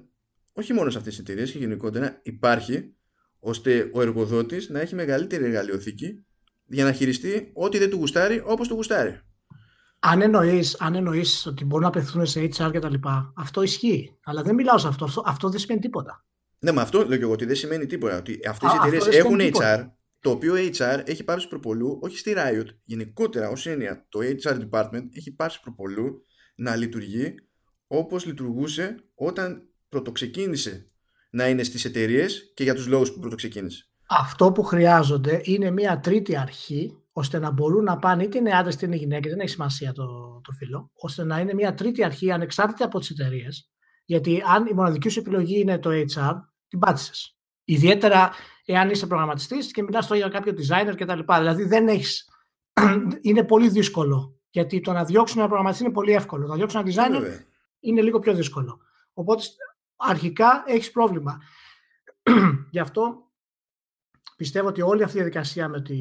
όχι 0.52 0.72
μόνο 0.72 0.90
σε 0.90 0.98
αυτές 0.98 1.12
τις 1.12 1.22
εταιρείες 1.22 1.50
και 1.50 1.58
γενικότερα, 1.58 2.20
υπάρχει 2.22 2.95
ώστε 3.46 3.90
ο 3.92 4.00
εργοδότης 4.00 4.68
να 4.68 4.80
έχει 4.80 4.94
μεγαλύτερη 4.94 5.44
εργαλειοθήκη 5.44 6.24
για 6.66 6.84
να 6.84 6.92
χειριστεί 6.92 7.50
ό,τι 7.54 7.78
δεν 7.78 7.90
του 7.90 7.96
γουστάρει 7.96 8.42
όπως 8.44 8.68
του 8.68 8.74
γουστάρει. 8.74 9.20
Αν 9.98 10.22
εννοείς 10.22 10.80
αν 10.80 10.94
εννοείς 10.94 11.46
ότι 11.46 11.64
μπορούν 11.64 11.82
να 11.82 11.88
απευθύνουν 11.88 12.26
σε 12.26 12.40
HR 12.40 12.68
και 12.72 12.78
τα 12.78 12.90
λοιπά, 12.90 13.32
αυτό 13.36 13.62
ισχύει. 13.62 14.18
Αλλά 14.24 14.42
δεν 14.42 14.54
μιλάω 14.54 14.78
σε 14.78 14.88
αυτό. 14.88 15.04
Αυτό, 15.04 15.22
αυτό 15.26 15.48
δεν 15.48 15.58
σημαίνει 15.58 15.80
τίποτα. 15.80 16.24
Ναι, 16.58 16.72
μα 16.72 16.82
αυτό 16.82 16.98
λέω 16.98 17.16
και 17.16 17.22
εγώ 17.22 17.32
ότι 17.32 17.44
δεν 17.44 17.56
σημαίνει 17.56 17.86
τίποτα. 17.86 18.16
Ότι 18.16 18.38
αυτές 18.48 18.72
οι 18.72 18.76
εταιρείες 18.76 19.06
έχουν 19.06 19.38
HR, 19.40 19.90
το 20.20 20.30
οποίο 20.30 20.54
HR 20.54 21.00
έχει 21.04 21.24
πάρει 21.24 21.46
προπολού, 21.48 21.98
όχι 22.02 22.18
στη 22.18 22.34
Riot, 22.36 22.66
γενικότερα 22.84 23.48
ως 23.48 23.66
έννοια 23.66 24.06
το 24.08 24.20
HR 24.42 24.68
department 24.68 25.06
έχει 25.12 25.34
πάρει 25.34 25.54
προπολού 25.62 26.26
να 26.56 26.76
λειτουργεί 26.76 27.34
όπως 27.86 28.26
λειτουργούσε 28.26 28.96
όταν 29.14 29.68
πρωτοξεκίνησε 29.88 30.90
να 31.36 31.48
είναι 31.48 31.62
στις 31.62 31.84
εταιρείες 31.84 32.52
και 32.54 32.62
για 32.62 32.74
τους 32.74 32.86
λόγους 32.86 33.12
που 33.12 33.20
πρωτοξεκίνησε. 33.20 33.88
Αυτό 34.08 34.52
που 34.52 34.62
χρειάζονται 34.62 35.40
είναι 35.44 35.70
μια 35.70 36.00
τρίτη 36.00 36.36
αρχή 36.36 36.96
ώστε 37.12 37.38
να 37.38 37.50
μπορούν 37.50 37.84
να 37.84 37.98
πάνε 37.98 38.22
είτε 38.22 38.38
είναι 38.38 38.56
άντρε 38.56 38.72
είτε 38.72 38.86
είναι 38.86 38.96
γυναίκες, 38.96 39.30
δεν 39.30 39.40
έχει 39.40 39.50
σημασία 39.50 39.92
το, 39.92 40.06
το 40.44 40.52
φύλλο, 40.52 40.90
ώστε 40.94 41.24
να 41.24 41.38
είναι 41.38 41.54
μια 41.54 41.74
τρίτη 41.74 42.04
αρχή 42.04 42.30
ανεξάρτητα 42.30 42.84
από 42.84 42.98
τις 42.98 43.10
εταιρείες. 43.10 43.70
Γιατί 44.04 44.42
αν 44.46 44.66
η 44.66 44.72
μοναδική 44.72 45.08
σου 45.08 45.18
επιλογή 45.18 45.60
είναι 45.60 45.78
το 45.78 45.90
HR, 45.90 46.34
την 46.68 46.78
πάτησες. 46.78 47.36
Ιδιαίτερα 47.64 48.30
εάν 48.64 48.90
είσαι 48.90 49.06
προγραμματιστής 49.06 49.70
και 49.70 49.82
μιλάς 49.82 50.06
τώρα 50.06 50.20
για 50.20 50.28
κάποιο 50.28 50.52
designer 50.52 50.94
κτλ. 50.96 51.18
Δηλαδή 51.36 51.64
δεν 51.64 51.88
έχεις. 51.88 52.28
είναι 53.28 53.44
πολύ 53.44 53.68
δύσκολο. 53.68 54.40
Γιατί 54.50 54.80
το 54.80 54.92
να 54.92 55.04
διώξουν 55.04 55.38
ένα 55.38 55.46
προγραμματιστή 55.46 55.84
είναι 55.84 55.94
πολύ 55.94 56.12
εύκολο. 56.12 56.42
Το 56.42 56.50
να 56.50 56.56
διώξουν 56.56 56.80
ένα 56.80 56.90
designer 56.90 57.22
είναι 57.80 58.02
λίγο 58.02 58.18
πιο 58.18 58.34
δύσκολο. 58.34 58.80
Οπότε 59.12 59.42
αρχικά 59.96 60.64
έχεις 60.66 60.90
πρόβλημα. 60.90 61.40
Γι' 62.70 62.78
αυτό 62.78 63.30
πιστεύω 64.36 64.68
ότι 64.68 64.82
όλη 64.82 65.02
αυτή 65.02 65.16
η 65.16 65.20
διαδικασία 65.20 65.68
με 65.68 65.82
τη, 65.82 65.98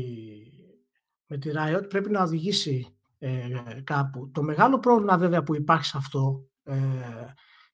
με 1.26 1.38
τη 1.38 1.50
Riot 1.54 1.86
πρέπει 1.90 2.10
να 2.10 2.24
οδηγήσει 2.24 2.98
ε, 3.18 3.82
κάπου. 3.84 4.32
Το 4.32 4.44
μεγάλο 4.44 4.80
πρόβλημα 4.80 5.18
βέβαια 5.18 5.44
που 5.44 5.56
υπάρχει 5.56 5.86
σε 5.86 5.98
αυτό 5.98 6.50
ε, 6.64 6.76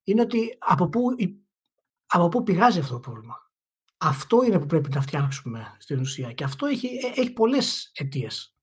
είναι 0.03 0.21
ότι 0.21 0.57
από 0.59 0.89
πού, 0.89 1.01
από 2.05 2.29
πού 2.29 2.43
πηγάζει 2.43 2.79
αυτό 2.79 2.93
το 2.93 2.99
πρόβλημα. 2.99 3.35
Αυτό 3.97 4.43
είναι 4.43 4.59
που 4.59 4.65
πρέπει 4.65 4.89
να 4.93 5.01
φτιάξουμε 5.01 5.75
στην 5.79 5.99
ουσία. 5.99 6.31
Και 6.31 6.43
αυτό 6.43 6.65
έχει, 6.65 6.87
ε, 6.87 7.21
έχει 7.21 7.33
πολλές 7.33 7.91
αιτίες 7.95 8.55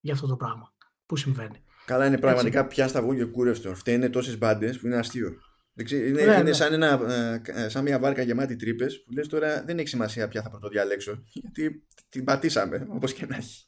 για 0.00 0.12
αυτό 0.12 0.26
το 0.26 0.36
πράγμα 0.36 0.74
που 1.06 1.16
συμβαίνει. 1.16 1.64
Καλά, 1.84 2.06
είναι 2.06 2.18
πραγματικά 2.18 2.66
πια 2.66 2.88
στα 2.88 3.14
και 3.14 3.24
κούρευτο. 3.24 3.74
Φταίνε 3.74 4.08
τόσες 4.08 4.38
μπάντες 4.38 4.78
που 4.78 4.86
είναι 4.86 4.96
αστείο. 4.96 5.32
Είναι, 5.74 6.10
ναι, 6.10 6.22
είναι 6.22 6.42
ναι. 6.42 6.52
Σαν, 6.52 6.72
ένα, 6.72 7.00
ε, 7.44 7.68
σαν 7.68 7.82
μια 7.82 7.98
βάρκα 7.98 8.22
γεμάτη 8.22 8.56
τρύπες 8.56 9.02
που 9.02 9.12
λες 9.12 9.28
τώρα 9.28 9.64
δεν 9.64 9.78
έχει 9.78 9.88
σημασία 9.88 10.28
ποια 10.28 10.42
θα 10.42 10.50
πρωτοδιαλέξω. 10.50 11.22
Γιατί 11.32 11.86
την 12.08 12.24
πατήσαμε, 12.24 12.86
όπως 12.90 13.12
και 13.12 13.26
να 13.26 13.36
έχει. 13.36 13.64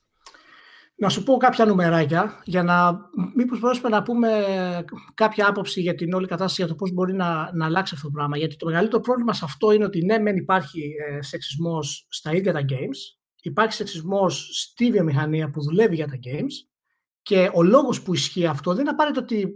Να 0.97 1.09
σου 1.09 1.23
πω 1.23 1.37
κάποια 1.37 1.65
νουμεράκια 1.65 2.43
για 2.45 2.63
να 2.63 2.99
μήπως 3.35 3.61
μπορέσουμε 3.61 3.89
να 3.89 4.03
πούμε 4.03 4.29
κάποια 5.15 5.49
άποψη 5.49 5.81
για 5.81 5.95
την 5.95 6.13
όλη 6.13 6.27
κατάσταση 6.27 6.63
για 6.63 6.71
το 6.71 6.75
πώς 6.75 6.93
μπορεί 6.93 7.15
να, 7.15 7.51
να 7.55 7.65
αλλάξει 7.65 7.95
αυτό 7.95 8.07
το 8.07 8.13
πράγμα. 8.13 8.37
Γιατί 8.37 8.57
το 8.57 8.67
μεγαλύτερο 8.67 9.01
πρόβλημα 9.01 9.33
σε 9.33 9.45
αυτό 9.45 9.73
είναι 9.73 9.85
ότι 9.85 10.05
ναι, 10.05 10.19
μεν 10.19 10.37
υπάρχει 10.37 10.95
ε, 11.09 11.23
σεξισμός 11.23 12.07
στα 12.09 12.33
ίδια 12.33 12.53
τα 12.53 12.65
games, 12.69 13.19
υπάρχει 13.43 13.73
σεξισμός 13.73 14.49
στη 14.53 14.91
βιομηχανία 14.91 15.51
που 15.51 15.63
δουλεύει 15.63 15.95
για 15.95 16.07
τα 16.07 16.19
games 16.25 16.69
και 17.23 17.51
ο 17.55 17.63
λόγος 17.63 18.03
που 18.03 18.15
ισχύει 18.15 18.47
αυτό 18.47 18.71
δεν 18.71 18.81
είναι 18.81 18.91
απαραίτητο 18.91 19.23
ότι 19.23 19.55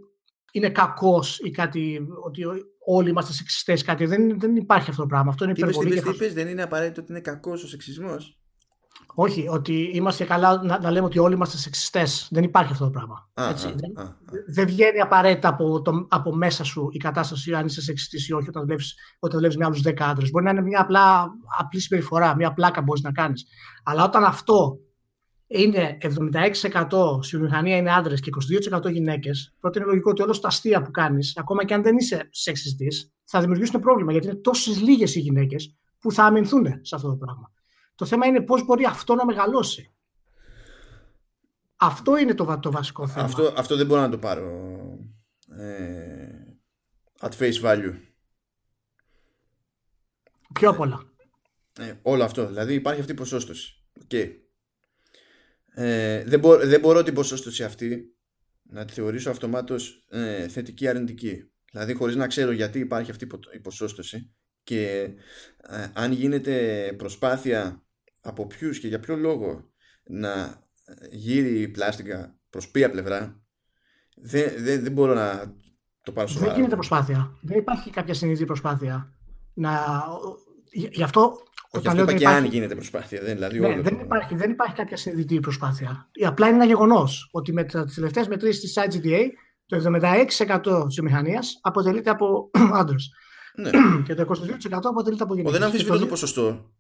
είναι 0.56 0.70
κακός 0.70 1.38
ή 1.38 1.50
κάτι, 1.50 2.06
ότι 2.24 2.42
όλοι 2.84 3.10
είμαστε 3.10 3.32
σεξιστές 3.32 3.82
κάτι. 3.82 4.06
Δεν, 4.06 4.40
δεν 4.40 4.56
υπάρχει 4.56 4.90
αυτό 4.90 5.02
το 5.02 5.08
πράγμα. 5.08 5.30
Αυτό 5.30 5.44
είναι 5.44 5.52
υπερβολή. 5.56 6.00
Τι 6.00 6.28
δεν 6.28 6.48
είναι 6.48 6.62
απαραίτητο 6.62 7.00
ότι 7.00 7.12
είναι 7.12 7.20
κακός 7.20 7.62
ο 7.62 7.68
σεξισμός; 7.68 8.38
Όχι, 9.14 9.48
ότι 9.48 9.90
είμαστε 9.92 10.24
καλά 10.24 10.62
να, 10.62 10.78
να 10.78 10.90
λέμε 10.90 11.06
ότι 11.06 11.18
όλοι 11.18 11.34
είμαστε 11.34 11.56
σεξιστές. 11.56 12.28
Δεν 12.30 12.42
υπάρχει 12.42 12.72
αυτό 12.72 12.84
το 12.84 12.90
πράγμα. 12.90 13.30
Α, 13.34 13.48
έτσι. 13.48 13.66
Α, 13.66 13.74
δεν, 13.76 14.04
α, 14.04 14.16
δεν 14.46 14.66
βγαίνει 14.66 15.00
απαραίτητα 15.00 15.48
από, 15.48 15.82
το, 15.82 16.06
από 16.08 16.34
μέσα 16.34 16.64
σου 16.64 16.88
η 16.92 16.98
κατάσταση 16.98 17.54
αν 17.54 17.66
είσαι 17.66 17.82
σεξιστής 17.82 18.28
ή 18.28 18.32
όχι 18.32 18.48
όταν 18.48 18.64
βλέπεις 18.64 18.94
όταν 19.18 19.38
βλέπεις 19.38 19.56
με 19.56 19.64
άλλου 19.64 19.80
10 19.84 19.92
άντρες. 19.98 20.30
Μπορεί 20.30 20.44
να 20.44 20.50
είναι 20.50 20.62
μια 20.62 20.80
απλά, 20.80 21.30
απλή 21.58 21.80
συμπεριφορά, 21.80 22.36
μια 22.36 22.52
πλάκα 22.52 22.82
μπορείς 22.82 23.02
να 23.02 23.12
κάνεις. 23.12 23.44
Αλλά 23.84 24.04
όταν 24.04 24.24
αυτό 24.24 24.78
είναι 25.46 25.98
76% 26.02 27.22
στη 27.22 27.36
βιομηχανία 27.36 27.76
είναι 27.76 27.92
άντρες 27.92 28.20
και 28.20 28.30
22% 28.84 28.90
γυναίκες, 28.92 29.54
τότε 29.60 29.78
είναι 29.78 29.88
λογικό 29.88 30.10
ότι 30.10 30.22
όλα 30.22 30.32
τα 30.32 30.48
αστεία 30.48 30.82
που 30.82 30.90
κάνεις, 30.90 31.36
ακόμα 31.36 31.64
και 31.64 31.74
αν 31.74 31.82
δεν 31.82 31.96
είσαι 31.96 32.28
σεξιστής, 32.30 33.12
θα 33.24 33.40
δημιουργήσουν 33.40 33.80
πρόβλημα 33.80 34.12
γιατί 34.12 34.26
είναι 34.26 34.36
τόσες 34.36 34.80
λίγες 34.80 35.14
οι 35.14 35.20
γυναίκες 35.20 35.76
που 35.98 36.12
θα 36.12 36.24
αμυνθούν 36.24 36.66
σε 36.82 36.94
αυτό 36.94 37.08
το 37.08 37.16
πράγμα. 37.16 37.52
Το 37.94 38.04
θέμα 38.04 38.26
είναι 38.26 38.40
πώς 38.40 38.64
μπορεί 38.64 38.84
αυτό 38.84 39.14
να 39.14 39.24
μεγαλώσει. 39.24 39.90
Αυτό 41.76 42.16
είναι 42.16 42.34
το, 42.34 42.58
το 42.62 42.70
βασικό 42.70 43.06
θέμα. 43.08 43.24
Αυτό, 43.24 43.52
αυτό 43.56 43.76
δεν 43.76 43.86
μπορώ 43.86 44.00
να 44.00 44.08
το 44.08 44.18
πάρω 44.18 44.78
ε, 45.58 46.28
at 47.20 47.30
face 47.38 47.62
value. 47.62 47.94
Πιο 50.52 50.74
πολλά. 50.74 51.02
Ε, 51.78 51.94
όλο 52.02 52.24
αυτό. 52.24 52.46
Δηλαδή 52.46 52.74
υπάρχει 52.74 53.00
αυτή 53.00 53.12
η 53.12 53.14
ποσόστοση. 53.14 53.82
Okay. 54.08 54.45
Ε, 55.78 56.24
δεν, 56.24 56.40
μπο, 56.40 56.56
δεν 56.56 56.80
μπορώ 56.80 57.02
την 57.02 57.14
ποσόστοση 57.14 57.64
αυτή 57.64 58.16
να 58.62 58.84
τη 58.84 58.92
θεωρήσω 58.92 59.30
αυτομάτως 59.30 60.04
ε, 60.10 60.48
θετική 60.48 60.88
αρνητική. 60.88 61.50
Δηλαδή 61.70 61.94
χωρίς 61.94 62.16
να 62.16 62.26
ξέρω 62.26 62.50
γιατί 62.50 62.78
υπάρχει 62.78 63.10
αυτή 63.10 63.26
η 63.54 63.60
ποσόστοση 63.60 64.34
και 64.62 65.10
ε, 65.68 65.86
αν 65.92 66.12
γίνεται 66.12 66.94
προσπάθεια 66.96 67.84
από 68.20 68.46
ποιους 68.46 68.78
και 68.78 68.88
για 68.88 69.00
ποιο 69.00 69.16
λόγο 69.16 69.70
να 70.04 70.62
γύρει 71.10 71.60
η 71.60 71.68
πλάστικα 71.68 72.38
προς 72.50 72.70
ποια 72.70 72.90
πλευρά, 72.90 73.40
δεν, 74.16 74.52
δεν, 74.58 74.82
δεν 74.82 74.92
μπορώ 74.92 75.14
να 75.14 75.54
το 76.02 76.12
πάρω 76.12 76.28
σοβαρά. 76.28 76.46
Δεν 76.46 76.56
γίνεται 76.56 76.76
προσπάθεια. 76.76 77.38
Δεν 77.42 77.58
υπάρχει 77.58 77.90
κάποια 77.90 78.14
συνειδητή 78.14 78.44
προσπάθεια. 78.44 79.12
Να... 79.54 80.02
Γι' 80.70 81.02
αυτό. 81.02 81.36
Όχι, 81.78 81.88
αυτό 81.88 82.02
είπα 82.02 82.12
και 82.12 82.18
υπάρχει... 82.18 82.38
αν 82.38 82.44
γίνεται 82.44 82.74
προσπάθεια. 82.74 83.20
Δεν, 83.22 83.34
δηλαδή 83.34 83.60
ναι, 83.60 83.80
δεν, 83.80 83.98
υπάρχει, 84.00 84.34
δεν 84.34 84.50
υπάρχει 84.50 84.74
κάποια 84.74 84.96
συνειδητή 84.96 85.40
προσπάθεια. 85.40 86.10
Απλά 86.24 86.46
είναι 86.46 86.56
ένα 86.56 86.64
γεγονός 86.64 87.28
ότι 87.32 87.52
με 87.52 87.64
τις 87.64 87.94
τελευταίες 87.94 88.28
μετρήσεις 88.28 88.60
της 88.60 88.84
IGDA 88.86 89.20
το 89.66 90.00
76% 90.72 90.84
της 90.86 91.00
μηχανία 91.00 91.42
αποτελείται 91.60 92.10
από 92.10 92.50
άντρες. 92.80 93.10
Ναι. 93.54 93.70
και 94.06 94.14
το 94.14 94.26
22% 94.68 94.80
αποτελείται 94.82 95.22
από 95.22 95.34
γυναίκε. 95.34 95.52
Δεν 95.52 95.62
αμφισβητώ 95.62 95.98
το 95.98 96.06
ποσοστό. 96.06 96.70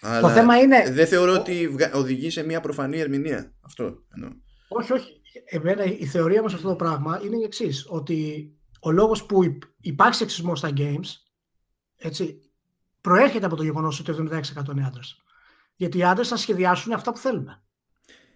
Αλλά 0.00 0.20
το 0.20 0.28
θέμα 0.28 0.56
είναι. 0.56 0.90
Δεν 0.90 1.06
θεωρώ 1.06 1.32
ότι 1.32 1.76
οδηγεί 1.94 2.30
σε 2.30 2.44
μια 2.44 2.60
προφανή 2.60 2.98
ερμηνεία. 2.98 3.54
Αυτό 3.60 3.84
εννοώ. 4.14 4.30
Όχι, 4.68 4.92
όχι. 4.92 5.20
Εμένα 5.44 5.84
η 5.84 6.06
θεωρία 6.06 6.42
μας 6.42 6.54
αυτό 6.54 6.68
το 6.68 6.76
πράγμα 6.76 7.20
είναι 7.24 7.36
η 7.36 7.42
εξής. 7.42 7.86
Ότι 7.88 8.50
ο 8.80 8.90
λόγος 8.90 9.24
που 9.26 9.58
υπάρχει 9.80 10.14
σεξισμός 10.14 10.58
στα 10.58 10.70
games 10.76 11.08
έτσι, 11.96 12.40
προέρχεται 13.00 13.46
από 13.46 13.56
το 13.56 13.62
γεγονός 13.62 14.00
ότι 14.00 14.12
το 14.12 14.28
76% 14.66 14.72
είναι 14.72 14.86
άντρες. 14.86 15.16
Γιατί 15.76 15.98
οι 15.98 16.04
άντρες 16.04 16.28
θα 16.28 16.36
σχεδιάσουν 16.36 16.92
αυτά 16.92 17.12
που 17.12 17.18
θέλουμε. 17.18 17.62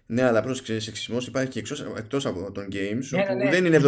Ναι, 0.05 0.23
αλλά 0.23 0.41
πρόσεξε, 0.41 0.79
σεξισμός 0.79 1.27
υπάρχει 1.27 1.49
και 1.49 1.73
εκτός 1.95 2.25
από 2.25 2.51
τον 2.51 2.65
games, 2.71 3.07
ναι, 3.09 3.21
όπου 3.21 3.33
ναι, 3.33 3.43
ναι. 3.43 3.49
δεν 3.49 3.65
είναι 3.65 3.79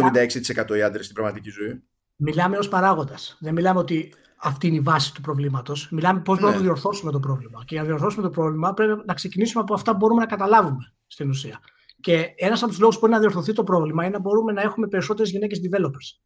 76% 0.70 0.76
οι 0.76 0.82
άντρες 0.82 1.04
στην 1.04 1.14
πραγματική 1.14 1.50
ζωή. 1.50 1.82
Μιλάμε 2.16 2.58
ως 2.58 2.68
παράγοντα. 2.68 3.14
Δεν 3.38 3.54
μιλάμε 3.54 3.78
ότι 3.78 4.14
αυτή 4.36 4.66
είναι 4.66 4.76
η 4.76 4.80
βάση 4.80 5.14
του 5.14 5.20
προβλήματος. 5.20 5.88
Μιλάμε 5.90 6.20
πώς 6.20 6.34
μπορούμε 6.34 6.56
να 6.56 6.62
ναι. 6.62 6.64
διορθώσουμε 6.64 7.12
το 7.12 7.20
πρόβλημα. 7.20 7.58
Και 7.58 7.74
για 7.74 7.80
να 7.80 7.86
διορθώσουμε 7.86 8.22
το 8.22 8.30
πρόβλημα 8.30 8.74
πρέπει 8.74 9.02
να 9.06 9.14
ξεκινήσουμε 9.14 9.62
από 9.62 9.74
αυτά 9.74 9.90
που 9.90 9.96
μπορούμε 9.96 10.20
να 10.20 10.26
καταλάβουμε 10.26 10.94
στην 11.06 11.28
ουσία. 11.28 11.60
Και 12.00 12.34
ένας 12.36 12.60
από 12.62 12.70
τους 12.70 12.80
λόγους 12.80 12.94
που 12.94 13.00
μπορεί 13.00 13.12
να 13.12 13.18
διορθωθεί 13.18 13.52
το 13.52 13.64
πρόβλημα 13.64 14.04
είναι 14.04 14.12
να 14.12 14.20
μπορούμε 14.20 14.52
να 14.52 14.60
έχουμε 14.60 14.88
περισσότερες 14.88 15.30
γυναίκες 15.30 15.60
developers. 15.62 16.20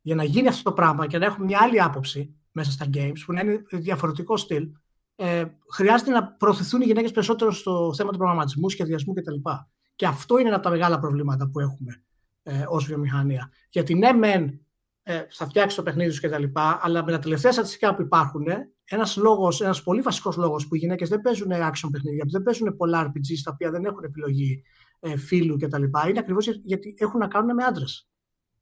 Για 0.00 0.14
να 0.14 0.24
γίνει 0.24 0.48
αυτό 0.48 0.62
το 0.62 0.72
πράγμα 0.72 1.06
και 1.06 1.18
να 1.18 1.24
έχουμε 1.24 1.44
μια 1.44 1.58
άλλη 1.62 1.82
άποψη 1.82 2.34
μέσα 2.54 2.70
στα 2.70 2.86
games 2.94 3.18
που 3.26 3.32
να 3.32 3.40
είναι 3.40 3.62
διαφορετικό 3.70 4.36
στυλ, 4.36 4.68
ε, 5.16 5.44
χρειάζεται 5.72 6.10
να 6.10 6.26
προωθηθούν 6.26 6.80
οι 6.80 6.84
γυναίκες 6.84 7.10
περισσότερο 7.10 7.52
στο 7.52 7.94
θέμα 7.94 8.10
του 8.10 8.18
προγραμματισμού, 8.18 8.68
σχεδιασμού 8.68 9.12
κτλ. 9.12 9.50
Και 9.94 10.06
αυτό 10.06 10.38
είναι 10.38 10.46
ένα 10.46 10.56
από 10.56 10.64
τα 10.64 10.70
μεγάλα 10.70 10.98
προβλήματα 10.98 11.48
που 11.50 11.60
έχουμε 11.60 12.04
ε, 12.42 12.64
ως 12.68 12.84
βιομηχανία. 12.84 13.50
Γιατί 13.70 13.94
ναι, 13.94 14.12
μεν 14.12 14.60
ε, 15.02 15.22
θα 15.30 15.46
φτιάξει 15.46 15.76
το 15.76 15.82
παιχνίδι 15.82 16.10
σου 16.10 16.28
κτλ. 16.28 16.44
Αλλά 16.54 17.04
με 17.04 17.12
τα 17.12 17.18
τελευταία 17.18 17.52
στατιστικά 17.52 17.94
που 17.94 18.02
υπάρχουν, 18.02 18.46
ένας 18.84 19.16
λόγος, 19.16 19.60
ένας 19.60 19.82
πολύ 19.82 20.00
βασικός 20.00 20.36
λόγος 20.36 20.66
που 20.68 20.74
οι 20.74 20.78
γυναίκες 20.78 21.08
δεν 21.08 21.20
παίζουν 21.20 21.50
action 21.52 21.88
παιχνίδια, 21.90 22.24
δεν 22.30 22.42
παίζουν 22.42 22.76
πολλά 22.76 23.06
RPG 23.06 23.40
τα 23.44 23.50
οποία 23.52 23.70
δεν 23.70 23.84
έχουν 23.84 24.04
επιλογή 24.04 24.62
ε, 25.00 25.16
φίλου 25.16 25.56
κτλ. 25.56 25.82
Είναι 25.82 26.18
ακριβώς 26.18 26.46
γιατί 26.46 26.94
έχουν 26.98 27.20
να 27.20 27.28
κάνουν 27.28 27.54
με 27.54 27.64
άντρες 27.64 28.08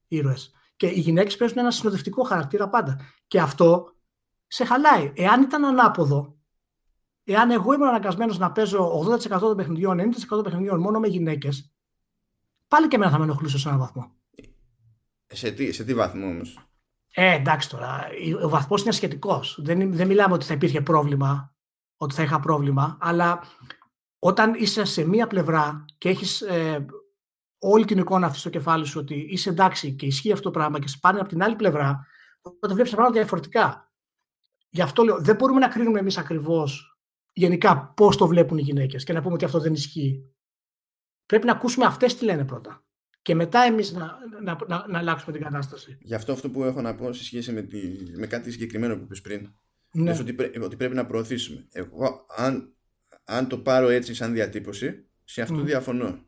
ήρωες. 0.09 0.53
Και 0.83 0.89
οι 0.89 1.01
γυναίκες 1.01 1.37
παίζουν 1.37 1.59
ένα 1.59 1.71
συνοδευτικό 1.71 2.23
χαρακτήρα 2.23 2.69
πάντα. 2.69 3.01
Και 3.27 3.41
αυτό 3.41 3.95
σε 4.47 4.65
χαλάει. 4.65 5.13
Εάν 5.17 5.43
ήταν 5.43 5.65
ανάποδο, 5.65 6.37
εάν 7.25 7.51
εγώ 7.51 7.73
ήμουν 7.73 7.89
αναγκασμένος 7.89 8.39
να 8.39 8.53
παίζω 8.53 9.05
80% 9.25 9.39
των 9.41 9.57
παιχνιδιών, 9.57 9.99
90% 10.01 10.13
των 10.29 10.43
παιχνιδιών 10.43 10.81
μόνο 10.81 10.99
με 10.99 11.09
γυναίκες, 11.09 11.73
πάλι 12.69 12.89
και 12.89 12.97
εμένα 12.97 13.11
θα 13.11 13.19
με 13.19 13.25
ενοχλούσε 13.25 13.59
σε 13.59 13.69
έναν 13.69 13.81
βαθμό. 13.81 14.13
Σε 15.27 15.51
τι, 15.51 15.73
σε 15.73 15.85
τι 15.85 15.95
βαθμό 15.95 16.27
όμως; 16.27 16.59
Ε, 17.15 17.35
εντάξει 17.35 17.69
τώρα. 17.69 18.07
Ο 18.45 18.49
βαθμός 18.49 18.83
είναι 18.83 18.93
σχετικός. 18.93 19.59
Δεν, 19.63 19.93
δεν 19.93 20.07
μιλάμε 20.07 20.35
ότι 20.35 20.45
θα 20.45 20.55
υπήρχε 20.55 20.81
πρόβλημα, 20.81 21.55
ότι 21.97 22.15
θα 22.15 22.23
είχα 22.23 22.41
πρόβλημα, 22.41 22.99
αλλά 23.01 23.43
όταν 24.19 24.55
είσαι 24.55 24.85
σε 24.85 25.05
μία 25.07 25.27
πλευρά 25.27 25.85
και 25.99 26.09
έχεις 26.09 26.41
ε, 26.41 26.87
όλη 27.65 27.85
την 27.85 27.99
εικόνα 27.99 28.27
αυτή 28.27 28.39
στο 28.39 28.51
κεφάλι 28.51 28.87
σου 28.87 29.01
ότι 29.01 29.27
είσαι 29.31 29.51
εντάξει 29.51 29.93
και 29.93 30.07
ισχύει 30.07 30.33
αυτό 30.33 30.45
το 30.45 30.51
πράγμα 30.51 30.79
και 30.79 30.89
σε 30.89 30.99
πάνε 31.01 31.21
από 31.21 31.29
την 31.29 31.43
άλλη 31.43 31.57
πλευρά, 31.57 32.07
τότε 32.43 32.75
βλέπεις 32.75 32.91
τα 32.91 32.97
πράγματα 32.97 33.21
διαφορετικά. 33.21 33.93
Γι' 34.69 34.83
αυτό 34.83 35.03
λέω, 35.03 35.21
δεν 35.21 35.37
μπορούμε 35.37 35.61
να 35.61 35.69
κρίνουμε 35.69 35.99
εμείς 35.99 36.19
ακριβώς 36.19 36.97
γενικά 37.33 37.93
πώς 37.97 38.17
το 38.17 38.27
βλέπουν 38.27 38.59
οι 38.59 38.63
γυναίκες 38.63 39.05
και 39.05 39.13
να 39.13 39.23
πούμε 39.23 39.35
ότι 39.35 39.45
αυτό 39.45 39.61
δεν 39.61 39.73
ισχύει. 39.73 40.25
Πρέπει 41.27 41.47
να 41.47 41.53
ακούσουμε 41.53 41.87
αυτές 41.87 42.17
τι 42.17 42.25
λένε 42.25 42.45
πρώτα. 42.45 42.85
Και 43.23 43.35
μετά 43.35 43.61
εμείς 43.61 43.93
να, 43.93 44.19
να, 44.43 44.59
να, 44.69 44.87
να, 44.89 44.99
αλλάξουμε 44.99 45.33
την 45.33 45.43
κατάσταση. 45.43 45.99
Γι' 46.01 46.15
αυτό 46.15 46.33
αυτό 46.33 46.51
που 46.51 46.65
έχω 46.65 46.81
να 46.81 46.95
πω 46.95 47.13
σε 47.13 47.25
σχέση 47.25 47.53
με, 47.53 47.63
τη, 47.63 47.79
με 48.17 48.27
κάτι 48.27 48.51
συγκεκριμένο 48.51 48.97
που 48.97 49.03
είπε 49.03 49.15
πριν. 49.23 49.53
Ναι. 49.93 50.19
ότι, 50.21 50.37
ότι 50.63 50.77
πρέπει 50.77 50.95
να 50.95 51.07
προωθήσουμε. 51.07 51.67
Εγώ, 51.73 52.27
αν, 52.37 52.75
αν 53.25 53.49
το 53.49 53.59
πάρω 53.59 53.89
έτσι 53.89 54.15
σαν 54.15 54.33
διατύπωση, 54.33 55.09
σε 55.25 55.43
αυτό 55.43 55.61
διαφωνώ. 55.61 56.27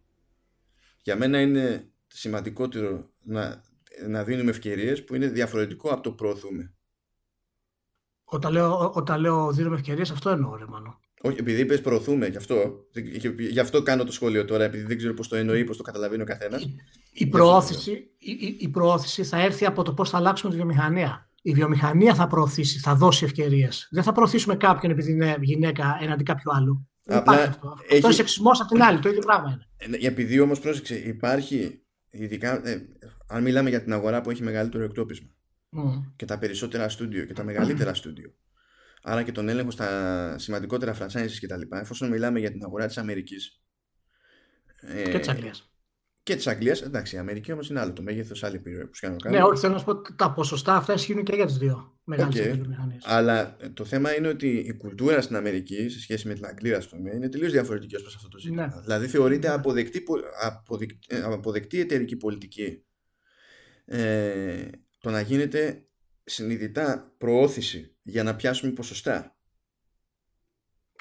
Για 1.05 1.17
μένα 1.17 1.41
είναι 1.41 1.91
σημαντικότερο 2.07 3.11
να, 3.23 3.63
να 4.09 4.25
δίνουμε 4.25 4.51
ευκαιρίες 4.51 5.05
που 5.05 5.15
είναι 5.15 5.27
διαφορετικό 5.27 5.91
από 5.91 6.03
το 6.03 6.13
προωθούμε. 6.13 6.75
Όταν 8.25 8.53
λέω, 8.53 8.91
όταν 8.91 9.21
λέω 9.21 9.53
δίνουμε 9.53 9.75
ευκαιρίες, 9.75 10.11
αυτό 10.11 10.31
εννοώ 10.31 10.57
ρε 10.57 10.67
μάλλον. 10.67 10.99
Όχι, 11.23 11.39
επειδή 11.39 11.61
είπες 11.61 11.81
προωθούμε, 11.81 12.27
γι' 12.27 12.37
αυτό, 12.37 12.87
γι' 13.51 13.61
αυτό 13.61 13.83
κάνω 13.83 14.05
το 14.05 14.13
σχόλιο 14.13 14.45
τώρα, 14.45 14.65
επειδή 14.65 14.85
δεν 14.85 14.97
ξέρω 14.97 15.15
πώς 15.15 15.29
το 15.29 15.37
εννοεί, 15.37 15.65
πώς 15.65 15.77
το 15.77 15.83
καταλαβαίνει 15.83 16.23
ο 16.23 16.25
καθένας. 16.25 16.63
Η, 16.63 16.77
η, 17.13 17.27
προώθηση, 17.27 17.91
η, 18.19 18.57
η, 18.59 18.69
προώθηση 18.69 19.25
θα 19.25 19.41
έρθει 19.41 19.67
από 19.67 19.83
το 19.83 19.95
πώς 19.95 20.11
θα 20.11 20.17
αλλάξουμε 20.17 20.51
τη 20.51 20.57
βιομηχανία. 20.57 21.31
Η 21.43 21.53
βιομηχανία 21.53 22.15
θα 22.15 22.27
προωθήσει, 22.27 22.79
θα 22.79 22.95
δώσει 22.95 23.25
ευκαιρίες. 23.25 23.89
Δεν 23.91 24.03
θα 24.03 24.13
προωθήσουμε 24.13 24.57
κάποιον 24.57 24.93
επειδή 24.93 25.13
είναι 25.13 25.37
γυναίκα 25.41 25.99
έναντι 26.01 26.23
κάποιου 26.23 26.55
άλλου. 26.55 26.89
Δεν 27.05 27.17
Απλά 27.17 27.35
υπάρχει 27.35 27.49
αυτό. 27.49 27.77
Έχει... 27.83 27.95
Αυτός 27.95 28.03
είναι 28.03 28.13
σεξισμό 28.13 28.51
από 28.51 28.73
την 28.73 28.83
άλλη. 28.83 29.01
Το 29.01 29.09
ίδιο 29.09 29.21
πράγμα 29.21 29.67
είναι. 29.81 29.97
Ε, 29.97 30.07
επειδή 30.07 30.41
όμως 30.41 30.61
πρόσεξε, 30.61 30.95
υπάρχει. 30.95 31.79
Ειδικά, 32.11 32.69
ε, 32.69 32.89
αν 33.27 33.43
μιλάμε 33.43 33.69
για 33.69 33.83
την 33.83 33.93
αγορά 33.93 34.21
που 34.21 34.31
έχει 34.31 34.43
μεγαλύτερο 34.43 34.85
εκτόπισμα 34.85 35.29
mm. 35.77 36.13
και 36.17 36.25
τα 36.25 36.39
περισσότερα 36.39 36.89
στούντιο 36.89 37.25
και 37.25 37.33
τα 37.33 37.45
μεγαλύτερα 37.45 37.91
mm. 37.91 37.97
στούντιο 37.97 38.35
άρα 39.05 39.23
και 39.23 39.33
τον 39.33 39.49
έλεγχο 39.49 39.71
στα 39.71 40.39
σημαντικότερα 40.39 40.97
franchises 40.99 41.39
κτλ. 41.41 41.61
Εφόσον 41.71 42.09
μιλάμε 42.09 42.39
για 42.39 42.51
την 42.51 42.65
αγορά 42.65 42.87
της 42.87 42.99
Αμερικής. 42.99 43.61
Ε, 44.81 45.11
και 45.11 45.19
της 45.19 45.29
Αγγλίας. 45.29 45.74
Και 46.25 46.37
της 46.37 46.47
Αγγλίας, 46.47 46.83
εντάξει, 46.83 47.17
η 47.17 47.19
Αμερική 47.19 47.53
όμως 47.53 47.71
είναι 47.71 47.81
άλλο 47.81 47.93
το 47.93 48.03
μέγεθος, 48.03 48.45
άλλη 48.45 48.57
επιρροή 48.57 48.85
που 48.85 48.99
κάνω. 49.01 49.17
Ναι, 49.29 49.43
όχι, 49.43 49.61
θέλω 49.61 49.73
να 49.73 49.79
σου 49.79 49.85
πω 49.85 50.15
τα 50.15 50.33
ποσοστά 50.33 50.77
αυτά 50.77 50.93
ισχύουν 50.93 51.25
και 51.25 51.35
για 51.35 51.47
τις 51.47 51.57
δύο 51.57 51.99
μεγάλες 52.05 52.35
okay. 52.37 52.61
Αλλά 53.03 53.57
το 53.75 53.85
θέμα 53.85 54.17
είναι 54.17 54.29
ότι 54.29 54.49
η 54.49 54.73
κουλτούρα 54.73 55.21
στην 55.21 55.37
Αμερική 55.37 55.89
σε 55.89 56.01
σχέση 56.01 56.29
με 56.29 56.35
την 56.35 56.47
Αγγλία, 56.47 56.77
ας 56.77 56.89
πούμε, 56.89 57.11
είναι 57.15 57.29
τελείως 57.29 57.53
διαφορετική 57.53 57.97
ως 57.97 58.03
προς 58.03 58.15
αυτό 58.15 58.29
το 58.29 58.39
ζήτημα. 58.39 58.67
Ναι. 58.67 58.81
Δηλαδή 58.83 59.07
θεωρείται 59.07 59.49
ναι. 59.49 59.55
αποδεκτή, 59.55 60.03
αποδεκτή, 60.43 60.99
ε, 61.09 61.23
αποδεκτή 61.23 61.81
εταιρική 61.81 62.17
πολιτική 62.17 62.85
ε, 63.85 64.69
το 65.01 65.11
να 65.11 65.21
γίνεται 65.21 65.87
συνειδητά 66.25 67.15
προώθηση 67.19 67.97
για 68.03 68.23
να 68.23 68.37
πιάσουμε 68.37 68.73
ποσοστά. 68.73 69.37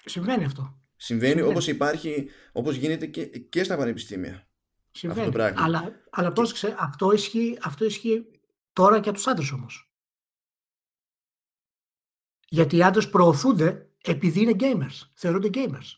Συμβαίνει 0.06 0.44
αυτό. 0.46 0.82
Συμβαίνει, 0.96 1.32
Συμβαίνει. 1.32 1.52
όπως 1.52 1.68
υπάρχει, 1.68 2.30
όπως 2.52 2.76
γίνεται 2.76 3.06
και, 3.06 3.26
και 3.26 3.64
στα 3.64 3.78
πανεπιστήμια. 3.78 4.48
Συμβαίνει. 4.94 5.28
Αυτό 5.28 5.54
το 5.54 5.64
Αλλά, 5.64 5.92
αλλά 6.10 6.32
πρόσεξε, 6.32 6.76
αυτό 6.80 7.12
ισχύει, 7.12 7.58
αυτό 7.62 7.86
ισχύει 7.86 8.26
τώρα 8.74 8.96
και 8.96 9.02
για 9.04 9.14
τους 9.14 9.28
άντρες 9.28 9.52
όμως. 9.52 9.92
Γιατί 12.48 12.78
οι 12.78 12.84
άντρες 12.84 13.10
προωθούνται 13.10 13.90
επειδή 14.04 14.42
είναι 14.42 14.56
gamers. 14.60 15.10
Θεωρούνται 15.14 15.50
gamers 15.54 15.92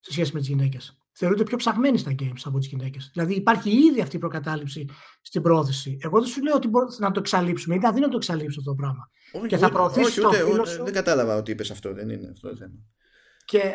σε 0.00 0.12
σχέση 0.12 0.32
με 0.32 0.38
τις 0.38 0.48
γυναίκες 0.48 0.98
θεωρούνται 1.14 1.42
πιο 1.44 1.56
ψαγμένοι 1.56 1.98
στα 1.98 2.14
games 2.18 2.40
από 2.44 2.58
τις 2.58 2.68
γυναίκες. 2.68 3.10
Δηλαδή 3.12 3.34
υπάρχει 3.34 3.70
ήδη 3.70 4.00
αυτή 4.00 4.16
η 4.16 4.18
προκατάληψη 4.18 4.88
στην 5.22 5.42
πρόθεση. 5.42 5.98
Εγώ 6.00 6.18
δεν 6.18 6.28
σου 6.28 6.42
λέω 6.42 6.54
ότι 6.54 6.68
μπορεί 6.68 6.86
να 6.98 7.10
το 7.10 7.20
εξαλείψουμε. 7.20 7.74
Είναι 7.74 7.86
αδύνατο 7.86 8.06
να 8.06 8.12
το 8.12 8.16
εξαλείψουμε 8.16 8.56
αυτό 8.58 8.70
το 8.70 8.76
πράγμα. 8.76 9.10
Όχι, 9.32 9.46
και 9.46 9.56
θα 9.56 9.68
προωθήσει 9.70 10.20
το 10.20 10.32
φίλο 10.32 10.64
σου. 10.64 10.84
Δεν 10.84 10.92
κατάλαβα 10.92 11.36
ότι 11.36 11.50
είπες 11.50 11.70
αυτό. 11.70 11.92
Δεν 11.92 12.08
είναι 12.08 12.28
αυτό 12.32 12.48
το 12.48 12.56
θέμα. 12.56 12.74
Και 13.44 13.74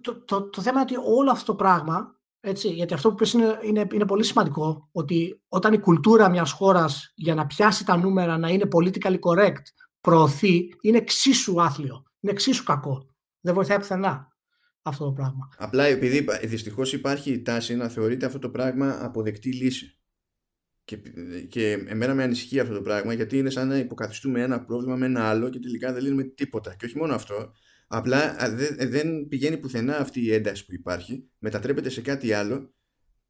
το, 0.00 0.24
το, 0.24 0.42
το, 0.42 0.62
θέμα 0.62 0.80
είναι 0.80 0.90
ότι 0.90 1.10
όλο 1.18 1.30
αυτό 1.30 1.44
το 1.44 1.54
πράγμα. 1.54 2.20
Έτσι, 2.44 2.68
γιατί 2.68 2.94
αυτό 2.94 3.08
που 3.08 3.14
πες 3.14 3.32
είναι, 3.32 3.58
είναι, 3.62 3.86
είναι 3.92 4.06
πολύ 4.06 4.24
σημαντικό 4.24 4.88
ότι 4.92 5.42
όταν 5.48 5.72
η 5.72 5.78
κουλτούρα 5.78 6.30
μιας 6.30 6.52
χώρας 6.52 7.12
για 7.14 7.34
να 7.34 7.46
πιάσει 7.46 7.84
τα 7.84 7.96
νούμερα 7.96 8.38
να 8.38 8.48
είναι 8.48 8.68
politically 8.76 9.18
correct 9.18 9.62
προωθεί 10.00 10.68
είναι 10.80 10.96
εξίσου 10.96 11.62
άθλιο, 11.62 12.02
είναι 12.20 12.32
εξίσου 12.32 12.64
κακό. 12.64 13.14
Δεν 13.40 13.54
βοηθάει 13.54 13.78
πουθενά 13.78 14.28
αυτό 14.82 15.04
το 15.04 15.12
πράγμα. 15.12 15.48
Απλά 15.56 15.84
επειδή 15.84 16.26
δυστυχώς 16.42 16.92
υπάρχει 16.92 17.32
η 17.32 17.42
τάση 17.42 17.76
να 17.76 17.88
θεωρείται 17.88 18.26
αυτό 18.26 18.38
το 18.38 18.50
πράγμα 18.50 18.98
αποδεκτή 19.04 19.52
λύση. 19.52 19.96
Και, 20.84 20.96
και 21.48 21.72
εμένα 21.72 22.14
με 22.14 22.22
ανησυχεί 22.22 22.60
αυτό 22.60 22.74
το 22.74 22.82
πράγμα 22.82 23.12
γιατί 23.12 23.38
είναι 23.38 23.50
σαν 23.50 23.68
να 23.68 23.76
υποκαθιστούμε 23.76 24.42
ένα 24.42 24.64
πρόβλημα 24.64 24.96
με 24.96 25.06
ένα 25.06 25.28
άλλο 25.28 25.48
και 25.48 25.58
τελικά 25.58 25.92
δεν 25.92 26.02
λύνουμε 26.02 26.22
τίποτα. 26.22 26.74
Και 26.74 26.84
όχι 26.84 26.98
μόνο 26.98 27.14
αυτό, 27.14 27.52
απλά 27.92 28.36
δεν 28.78 29.28
πηγαίνει 29.28 29.56
πουθενά 29.56 29.96
αυτή 29.98 30.20
η 30.20 30.32
ένταση 30.32 30.64
που 30.64 30.74
υπάρχει, 30.74 31.30
μετατρέπεται 31.38 31.88
σε 31.88 32.00
κάτι 32.00 32.32
άλλο 32.32 32.74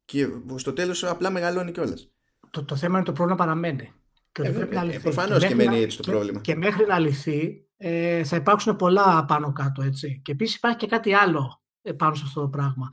και 0.05 0.27
στο 0.55 0.73
τέλος 0.73 1.03
απλά 1.03 1.29
μεγαλώνει 1.29 1.71
κιόλας. 1.71 2.11
Το, 2.49 2.65
το 2.65 2.75
θέμα 2.75 2.95
είναι 2.97 3.05
το 3.05 3.11
πρόβλημα 3.11 3.37
παραμένει. 3.37 3.93
Και 4.31 4.41
ε, 4.41 4.49
πρέπει 4.49 4.75
να 4.75 4.81
ε, 4.81 4.85
λυθεί. 4.85 4.99
Προφανώς 4.99 5.41
και, 5.41 5.47
και 5.47 5.55
μένει 5.55 5.77
έτσι 5.77 5.97
το 5.97 6.11
πρόβλημα. 6.11 6.39
Και, 6.39 6.51
και 6.51 6.57
μέχρι 6.57 6.85
να 6.85 6.99
λυθεί, 6.99 7.67
ε, 7.77 8.23
θα 8.23 8.35
υπάρξουν 8.35 8.75
πολλά 8.75 9.25
πάνω 9.25 9.51
κάτω. 9.51 9.81
Έτσι. 9.81 10.21
Και 10.23 10.31
επίσης 10.31 10.55
υπάρχει 10.55 10.77
και 10.77 10.87
κάτι 10.87 11.13
άλλο 11.13 11.63
πάνω 11.97 12.15
σε 12.15 12.23
αυτό 12.25 12.41
το 12.41 12.47
πράγμα. 12.47 12.89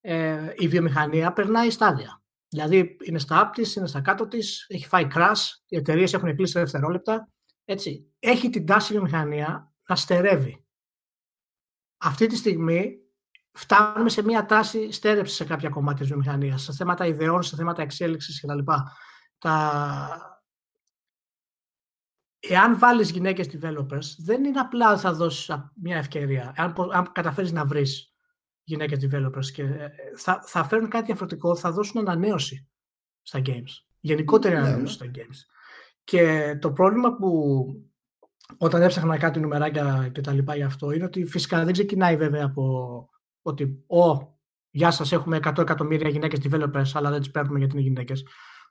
Ε, 0.00 0.52
η 0.56 0.68
βιομηχανία 0.68 1.32
περνάει 1.32 1.70
στάδια. 1.70 2.22
Δηλαδή 2.48 2.96
είναι 3.04 3.18
στα 3.18 3.40
άπ 3.40 3.54
της, 3.54 3.74
είναι 3.74 3.86
στα 3.86 4.00
κάτω 4.00 4.28
της, 4.28 4.66
έχει 4.68 4.86
φάει 4.86 5.06
crash, 5.14 5.62
οι 5.66 5.76
εταιρείες 5.76 6.12
έχουν 6.14 6.36
κλείσει 6.36 6.58
δευτερόλεπτα. 6.58 7.30
Έτσι. 7.64 8.12
Έχει 8.18 8.50
την 8.50 8.66
τάση 8.66 8.92
η 8.92 8.96
βιομηχανία 8.96 9.72
να 9.88 9.96
στερεύει. 9.96 10.65
Αυτή 11.96 12.26
τη 12.26 12.36
στιγμή 12.36 12.98
φτάνουμε 13.52 14.08
σε 14.08 14.22
μια 14.22 14.46
τάση 14.46 14.92
στέρεψης 14.92 15.36
σε 15.36 15.44
κάποια 15.44 15.68
κομμάτια 15.68 15.98
της 15.98 16.08
βιομηχανίας, 16.08 16.62
σε 16.62 16.72
θέματα 16.72 17.06
ιδεών, 17.06 17.42
σε 17.42 17.56
θέματα 17.56 17.82
εξέλιξης 17.82 18.40
κτλ. 18.40 18.58
Τα, 19.38 20.40
εάν 22.40 22.78
βάλεις 22.78 23.10
γυναίκες 23.10 23.48
developers, 23.52 24.14
δεν 24.18 24.44
είναι 24.44 24.60
απλά 24.60 24.98
θα 24.98 25.12
δώσεις 25.12 25.50
μια 25.82 25.96
ευκαιρία. 25.96 26.52
Αν, 26.56 26.74
αν 26.92 27.12
καταφέρεις 27.12 27.52
να 27.52 27.64
βρεις 27.64 28.14
γυναίκες 28.64 29.08
developers 29.10 29.46
και 29.52 29.62
ε, 29.62 29.88
θα, 30.16 30.42
θα 30.44 30.64
φέρουν 30.64 30.88
κάτι 30.88 31.04
διαφορετικό, 31.04 31.56
θα 31.56 31.72
δώσουν 31.72 32.00
ανανέωση 32.00 32.68
στα 33.22 33.40
games. 33.46 33.84
Γενικότερη 34.00 34.54
ναι, 34.54 34.60
ανανέωση 34.60 34.82
ναι. 34.82 34.88
στα 34.88 35.06
games. 35.14 35.36
Και 36.04 36.56
το 36.60 36.72
πρόβλημα 36.72 37.14
που 37.16 37.66
όταν 38.58 38.82
έψαχνα 38.82 39.18
κάτι 39.18 39.40
νουμεράκια 39.40 40.10
και 40.12 40.20
τα 40.20 40.32
λοιπά 40.32 40.56
για 40.56 40.66
αυτό 40.66 40.90
είναι 40.90 41.04
ότι 41.04 41.24
φυσικά 41.24 41.64
δεν 41.64 41.72
ξεκινάει 41.72 42.16
βέβαια 42.16 42.44
από 42.44 43.08
ότι 43.42 43.84
«Ω, 43.86 44.36
γεια 44.70 44.90
σας, 44.90 45.12
έχουμε 45.12 45.36
100 45.42 45.58
εκατομμύρια 45.58 46.08
γυναίκες 46.08 46.40
developers, 46.42 46.90
αλλά 46.92 47.10
δεν 47.10 47.20
τις 47.20 47.30
παίρνουμε 47.30 47.58
γιατί 47.58 47.74
είναι 47.74 47.82
γυναίκες». 47.82 48.22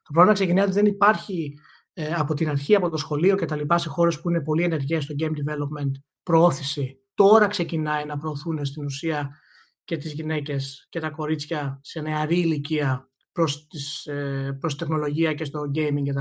Το 0.04 0.12
πρόβλημα 0.12 0.34
ξεκινάει 0.34 0.66
ότι 0.66 0.74
δεν 0.74 0.86
υπάρχει 0.86 1.60
ε, 1.94 2.14
από 2.14 2.34
την 2.34 2.50
αρχή, 2.50 2.76
από 2.76 2.90
το 2.90 2.98
σχολείο 2.98 3.36
και 3.36 3.46
τα 3.46 3.56
λοιπά 3.56 3.78
σε 3.78 3.90
χώρες 3.90 4.22
που 4.22 4.30
είναι 4.30 4.42
πολύ 4.42 4.64
ενεργές 4.64 5.04
στο 5.04 5.16
game 5.20 5.32
development, 5.32 5.92
προώθηση. 6.24 7.00
Τώρα 7.14 7.48
ξεκινάει 7.48 8.06
να 8.06 8.18
προωθούν 8.18 8.66
στην 8.66 8.86
ουσία 8.86 9.40
και 9.84 9.98
τις 9.98 10.14
γυναίκες 10.14 10.88
και 10.90 11.00
τα 11.00 11.10
κορίτσια 11.10 11.80
σε 11.84 12.02
νεαρή 12.02 12.40
ηλικία 12.40 13.10
προς, 13.32 13.68
τις, 13.68 14.06
ε, 14.06 14.58
προς 14.60 14.76
τεχνολογία 14.76 15.34
και 15.34 15.46
στο 15.46 15.72
gaming 15.76 16.04
και 16.04 16.14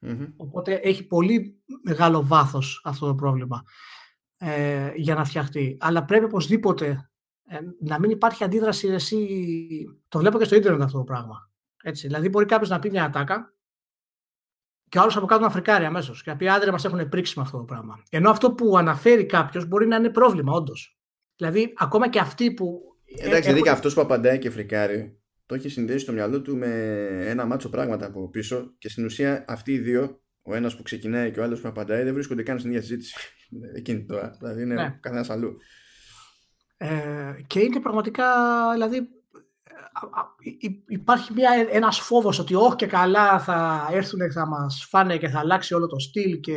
τα 0.00 0.08
λοιπά. 0.08 0.32
Οπότε 0.36 0.74
έχει 0.74 1.06
πολύ 1.06 1.62
μεγάλο 1.82 2.26
βάθος 2.26 2.80
αυτό 2.84 3.06
το 3.06 3.14
πρόβλημα 3.14 3.62
ε, 4.36 4.92
για 4.94 5.14
να 5.14 5.24
φτιαχτεί. 5.24 5.76
Αλλά 5.80 6.04
πρέπει 6.04 6.24
οπωσδήποτε 6.24 7.10
ε, 7.46 7.58
να 7.80 7.98
μην 7.98 8.10
υπάρχει 8.10 8.44
αντίδραση 8.44 8.88
εσύ. 8.88 9.26
Το 10.08 10.18
βλέπω 10.18 10.38
και 10.38 10.44
στο 10.44 10.56
ίντερνετ 10.56 10.82
αυτό 10.82 10.98
το 10.98 11.04
πράγμα. 11.04 11.50
Έτσι. 11.82 12.06
Δηλαδή, 12.06 12.28
μπορεί 12.28 12.46
κάποιος 12.46 12.68
να 12.68 12.78
πει 12.78 12.90
μια 12.90 13.04
ατάκα 13.04 13.54
και 14.88 14.98
ο 14.98 15.00
άλλος 15.00 15.16
από 15.16 15.26
κάτω 15.26 15.42
να 15.42 15.50
φρικάρει 15.50 15.84
αμέσως. 15.84 16.22
Και 16.22 16.30
να 16.30 16.36
πει 16.36 16.48
άντρε, 16.48 16.70
μας 16.70 16.84
έχουν 16.84 17.08
πρίξει 17.08 17.32
με 17.36 17.42
αυτό 17.42 17.58
το 17.58 17.64
πράγμα. 17.64 18.02
Ενώ 18.10 18.30
αυτό 18.30 18.52
που 18.52 18.76
αναφέρει 18.76 19.26
κάποιος 19.26 19.66
μπορεί 19.66 19.86
να 19.86 19.96
είναι 19.96 20.10
πρόβλημα, 20.10 20.52
όντως. 20.52 20.98
Δηλαδή, 21.36 21.72
ακόμα 21.76 22.08
και 22.08 22.18
αυτοί 22.18 22.54
που. 22.54 22.80
Εντάξει, 23.04 23.40
δηλαδή 23.40 23.62
και 23.62 23.70
αυτός 23.70 23.94
που 23.94 24.00
απαντάει 24.00 24.38
και 24.38 24.50
φρικάρει, 24.50 25.19
το 25.50 25.56
έχει 25.56 25.68
συνδέσει 25.68 25.98
στο 25.98 26.12
μυαλό 26.12 26.42
του 26.42 26.56
με 26.56 26.68
ένα 27.26 27.44
μάτσο 27.44 27.68
πράγματα 27.68 28.06
από 28.06 28.28
πίσω 28.28 28.74
και 28.78 28.88
στην 28.88 29.04
ουσία 29.04 29.44
αυτοί 29.48 29.72
οι 29.72 29.78
δύο, 29.78 30.20
ο 30.42 30.54
ένας 30.54 30.76
που 30.76 30.82
ξεκινάει 30.82 31.30
και 31.30 31.40
ο 31.40 31.42
άλλος 31.42 31.60
που 31.60 31.68
απαντάει, 31.68 32.02
δεν 32.02 32.14
βρίσκονται 32.14 32.42
καν 32.42 32.58
στην 32.58 32.70
ίδια 32.70 32.82
συζήτηση. 32.82 33.14
Εκείνη 33.78 34.04
τώρα. 34.04 34.36
Δηλαδή 34.38 34.62
είναι 34.62 34.74
ναι. 34.74 34.98
κανένα 35.00 35.26
αλλού. 35.28 35.56
Ε, 36.76 37.34
και 37.46 37.60
είναι 37.60 37.80
πραγματικά, 37.80 38.26
δηλαδή, 38.72 39.08
υπάρχει 40.88 41.32
μια, 41.32 41.50
ένας 41.70 42.00
φόβος 42.00 42.38
ότι 42.38 42.54
όχι 42.54 42.76
και 42.76 42.86
καλά 42.86 43.40
θα 43.40 43.88
έρθουν 43.92 44.20
και 44.20 44.32
θα 44.32 44.46
μας 44.46 44.86
φάνε 44.88 45.16
και 45.16 45.28
θα 45.28 45.38
αλλάξει 45.38 45.74
όλο 45.74 45.86
το 45.86 45.98
στυλ 45.98 46.40
και 46.40 46.56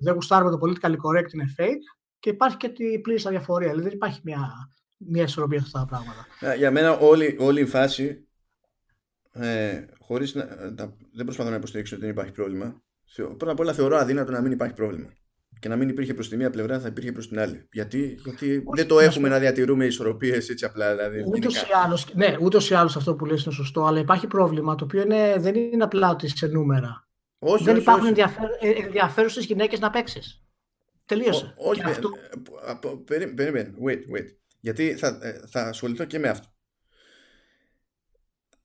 δεν 0.00 0.14
γουστάρουμε 0.14 0.50
το 0.50 0.58
political 0.62 0.90
correct 0.90 1.32
είναι 1.32 1.54
fake 1.58 1.98
και 2.18 2.30
υπάρχει 2.30 2.56
και 2.56 2.68
τη 2.68 3.00
πλήρης 3.00 3.26
αδιαφορία. 3.26 3.68
Δηλαδή 3.68 3.88
δεν 3.88 3.96
υπάρχει 3.96 4.20
μια, 4.24 4.50
μια 5.08 5.22
ισορροπία 5.22 5.58
σε 5.58 5.64
αυτά 5.66 5.78
τα 5.78 5.86
πράγματα. 5.86 6.26
Ε, 6.40 6.56
για 6.56 6.70
μένα 6.70 6.98
όλη, 6.98 7.36
όλη 7.40 7.60
η 7.60 7.66
φάση 7.66 8.28
ε, 9.32 9.84
χωρίς 9.98 10.34
να, 10.34 10.44
δεν 11.12 11.24
προσπαθώ 11.24 11.50
να 11.50 11.56
υποστηρίξω 11.56 11.94
ότι 11.94 12.04
δεν 12.04 12.12
υπάρχει 12.12 12.32
πρόβλημα. 12.32 12.82
Πρώτα 13.16 13.50
απ' 13.50 13.60
όλα 13.60 13.72
θεωρώ 13.72 13.96
αδύνατο 13.96 14.32
να 14.32 14.40
μην 14.40 14.52
υπάρχει 14.52 14.74
πρόβλημα 14.74 15.12
και 15.64 15.70
να 15.70 15.76
μην 15.76 15.88
υπήρχε 15.88 16.14
προς 16.14 16.28
τη 16.28 16.36
μία 16.36 16.50
πλευρά, 16.50 16.80
θα 16.80 16.88
υπήρχε 16.88 17.12
προς 17.12 17.28
την 17.28 17.38
άλλη. 17.38 17.68
Γιατί, 17.72 18.18
γιατί 18.24 18.64
δεν 18.74 18.86
το 18.86 18.98
έχουμε 18.98 19.28
να 19.28 19.38
διατηρούμε 19.38 19.84
ισορροπίες 19.84 20.48
έτσι 20.48 20.64
απλά. 20.64 20.94
Δηλαδή, 20.94 21.24
ούτω 21.26 21.50
ή 21.50 21.72
άλλω 21.84 21.98
ναι, 22.14 22.36
ούτως 22.40 22.70
ή 22.70 22.74
άλλως 22.74 22.96
αυτό 22.96 23.14
που 23.14 23.24
λες 23.24 23.44
είναι 23.44 23.54
σωστό, 23.54 23.84
αλλά 23.84 23.98
υπάρχει 23.98 24.26
πρόβλημα 24.26 24.74
το 24.74 24.84
οποίο 24.84 25.02
είναι, 25.02 25.34
δεν 25.38 25.54
είναι 25.54 25.84
απλά 25.84 26.10
ότι 26.10 26.28
σε 26.28 26.46
νούμερα. 26.46 27.08
Όχι, 27.38 27.64
δεν 27.64 27.74
όχι, 27.74 27.82
υπάρχουν 27.82 28.06
όχι. 28.06 28.20
ενδιαφέρουσες 28.84 29.44
γυναίκες 29.44 29.80
να 29.80 29.90
παίξεις. 29.90 30.42
Τελείωσε. 31.06 31.54
όχι, 31.56 31.82
αυτό... 31.82 32.10
περίμενε. 33.34 33.74
Wait, 33.86 34.16
wait. 34.16 34.28
Γιατί 34.64 34.94
θα, 34.94 35.18
ε, 35.22 35.40
θα 35.46 35.62
ασχοληθώ 35.62 36.04
και 36.04 36.18
με 36.18 36.28
αυτό. 36.28 36.48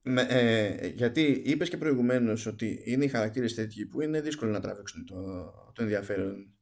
Με, 0.02 0.22
ε, 0.22 0.88
γιατί 0.88 1.42
είπες 1.46 1.70
και 1.70 1.78
προηγουμένως 1.78 2.46
ότι 2.46 2.82
είναι 2.86 3.06
οι 3.06 3.08
χαρακτήρες 3.08 3.54
τέτοιοι 3.54 3.86
που 3.86 4.02
είναι 4.02 4.22
δύσκολο 4.22 4.52
να 4.52 4.60
τραβήξουν 4.60 5.06
το, 5.06 5.16
το 5.74 5.82
ενδιαφέρον 5.82 6.54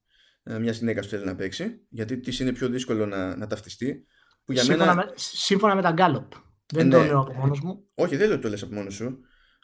ε, 0.43 0.59
μια 0.59 0.71
γυναίκα 0.71 1.01
που 1.01 1.07
θέλει 1.07 1.25
να 1.25 1.35
παίξει, 1.35 1.85
γιατί 1.89 2.19
της 2.19 2.39
είναι 2.39 2.53
πιο 2.53 2.69
δύσκολο 2.69 3.05
να, 3.05 3.35
να 3.35 3.47
ταυτιστεί. 3.47 4.05
Που 4.43 4.51
για 4.51 4.63
σύμφωνα, 4.63 4.95
μένα... 4.95 5.05
με, 5.05 5.13
σύμφωνα 5.15 5.75
με 5.75 5.81
τα 5.81 5.91
Γκάλοπ. 5.91 6.31
Δεν 6.73 6.87
ναι. 6.87 6.95
το 6.95 7.03
λέω 7.03 7.19
από 7.19 7.33
μόνος 7.33 7.61
μου. 7.61 7.89
Όχι, 7.93 8.15
δεν 8.15 8.25
λέω 8.25 8.35
ότι 8.35 8.43
το 8.43 8.49
λες 8.49 8.63
από 8.63 8.73
μόνος 8.73 8.93
σου. 8.93 9.19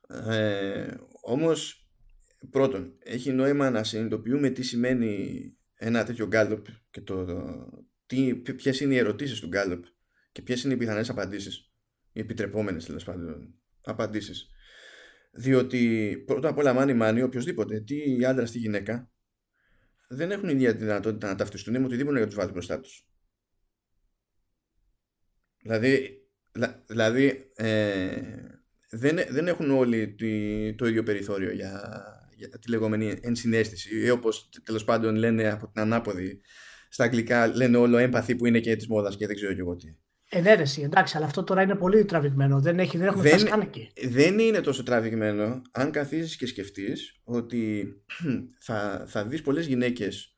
Ε, 0.07 0.93
Όμως, 1.21 1.89
πρώτον, 2.49 2.97
έχει 2.99 3.31
νόημα 3.31 3.69
να 3.69 3.83
συνειδητοποιούμε 3.83 4.49
τι 4.49 4.63
σημαίνει 4.63 5.41
ένα 5.75 6.03
τέτοιο 6.03 6.27
Γκάλοπ 6.27 6.65
και 6.89 7.01
το, 7.01 7.25
ποιες 8.55 8.79
είναι 8.79 8.93
οι 8.93 8.97
ερωτήσεις 8.97 9.39
του 9.39 9.47
Γκάλοπ 9.47 9.85
και 10.31 10.41
ποιες 10.41 10.63
είναι 10.63 10.73
οι 10.73 10.77
πιθανές 10.77 11.09
απαντήσεις. 11.09 11.71
Οι 12.11 12.19
επιτρεπόμενες 12.19 12.85
τέλος 12.85 13.03
πάντων 13.03 13.53
απαντήσεις. 13.81 14.49
Διότι 15.31 16.23
πρώτα 16.25 16.49
απ' 16.49 16.57
όλα, 16.57 16.73
μάνι 16.73 16.93
μάνι, 16.93 17.21
οποιοδήποτε, 17.21 17.79
τι 17.79 18.25
άντρα, 18.25 18.45
τι 18.45 18.57
γυναίκα, 18.57 19.11
δεν 20.07 20.31
έχουν 20.31 20.49
ίδια 20.49 20.73
δυνατότητα 20.73 21.27
να 21.27 21.35
ταυτιστούν 21.35 21.79
με 21.79 21.85
οτιδήποτε 21.85 22.17
για 22.17 22.25
τους 22.27 22.35
βάλει 22.35 22.51
μπροστά 22.51 22.79
τους. 22.79 23.07
Δηλαδή, 25.61 26.21
δηλαδή 26.87 27.51
ε, 27.55 28.21
δεν, 28.89 29.19
δεν 29.29 29.47
έχουν 29.47 29.71
όλοι 29.71 30.15
το, 30.77 30.87
ίδιο 30.87 31.03
περιθώριο 31.03 31.51
για, 31.51 31.93
για 32.35 32.59
τη 32.59 32.69
λεγόμενη 32.69 33.19
ενσυναίσθηση 33.21 33.99
ή 33.99 34.09
όπως 34.09 34.49
τέλος 34.63 34.83
πάντων 34.83 35.15
λένε 35.15 35.49
από 35.51 35.71
την 35.71 35.81
ανάποδη 35.81 36.41
στα 36.93 37.03
αγγλικά 37.03 37.47
λένε 37.47 37.77
όλο 37.77 37.97
έμπαθη 37.97 38.35
που 38.35 38.45
είναι 38.45 38.59
και 38.59 38.75
της 38.75 38.87
μόδας 38.87 39.17
και 39.17 39.27
δεν 39.27 39.35
ξέρω 39.35 39.53
και 39.53 39.59
εγώ 39.59 39.75
τι. 39.75 39.95
Ενέρεση, 40.29 40.81
εντάξει, 40.81 41.17
αλλά 41.17 41.25
αυτό 41.25 41.43
τώρα 41.43 41.61
είναι 41.61 41.75
πολύ 41.75 42.05
τραβηγμένο. 42.05 42.61
Δεν, 42.61 42.79
έχει, 42.79 42.97
δεν 42.97 43.07
έχουμε 43.07 43.27
φτάσει 43.27 43.45
καν 43.45 43.61
εκεί. 43.61 43.91
Δεν 44.07 44.39
είναι 44.39 44.61
τόσο 44.61 44.83
τραβηγμένο 44.83 45.61
αν 45.71 45.91
καθίσεις 45.91 46.35
και 46.35 46.45
σκεφτείς 46.45 47.21
ότι 47.23 47.93
θα, 48.67 49.05
θα 49.07 49.25
δεις 49.25 49.41
πολλές 49.41 49.65
γυναίκες 49.65 50.37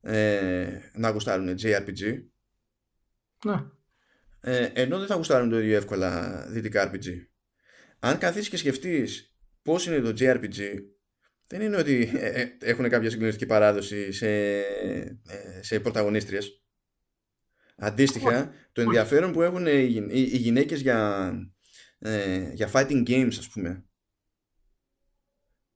ε, 0.00 0.66
να 0.94 1.10
γουστάρουν 1.10 1.54
JRPG 1.62 2.22
ναι. 3.44 3.64
ε, 4.40 4.70
ενώ 4.74 4.98
δεν 4.98 5.06
θα 5.06 5.14
γουστάρουν 5.14 5.50
το 5.50 5.58
ίδιο 5.58 5.76
εύκολα 5.76 6.42
δυτικά 6.48 6.90
RPG. 6.90 7.06
Αν 7.98 8.18
καθίσεις 8.18 8.48
και 8.48 8.56
σκεφτείς 8.56 9.36
πώς 9.62 9.86
είναι 9.86 10.00
το 10.00 10.14
JRPG 10.18 10.58
δεν 11.48 11.60
είναι 11.60 11.76
ότι 11.76 12.10
ε, 12.14 12.40
ε, 12.40 12.56
έχουν 12.60 12.88
κάποια 12.88 13.10
συγκλονιστική 13.10 13.46
παράδοση 13.46 14.12
σε, 14.12 14.58
ε, 14.58 15.16
σε 15.60 15.80
πρωταγωνίστριες 15.80 16.62
Αντίστοιχα, 17.80 18.52
το 18.72 18.80
ενδιαφέρον 18.80 19.32
που 19.32 19.42
έχουν 19.42 19.66
οι, 19.66 20.08
οι, 20.10 20.36
γυναίκες 20.36 20.80
για, 20.80 21.30
ε, 21.98 22.50
για 22.52 22.70
fighting 22.72 23.08
games, 23.08 23.32
ας 23.38 23.48
πούμε, 23.48 23.84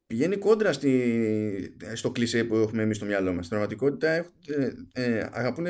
πηγαίνει 0.07 0.37
κόντρα 0.37 0.73
στη, 0.73 1.77
στο 1.95 2.11
κλισέ 2.11 2.45
που 2.45 2.57
έχουμε 2.57 2.83
εμείς 2.83 2.97
στο 2.97 3.07
μυαλό 3.07 3.33
μας. 3.33 3.47
Στην 3.47 3.59
πραγματικότητα 3.59 4.09
ε, 4.09 4.27
ε, 4.93 5.29
αγαπούν 5.33 5.67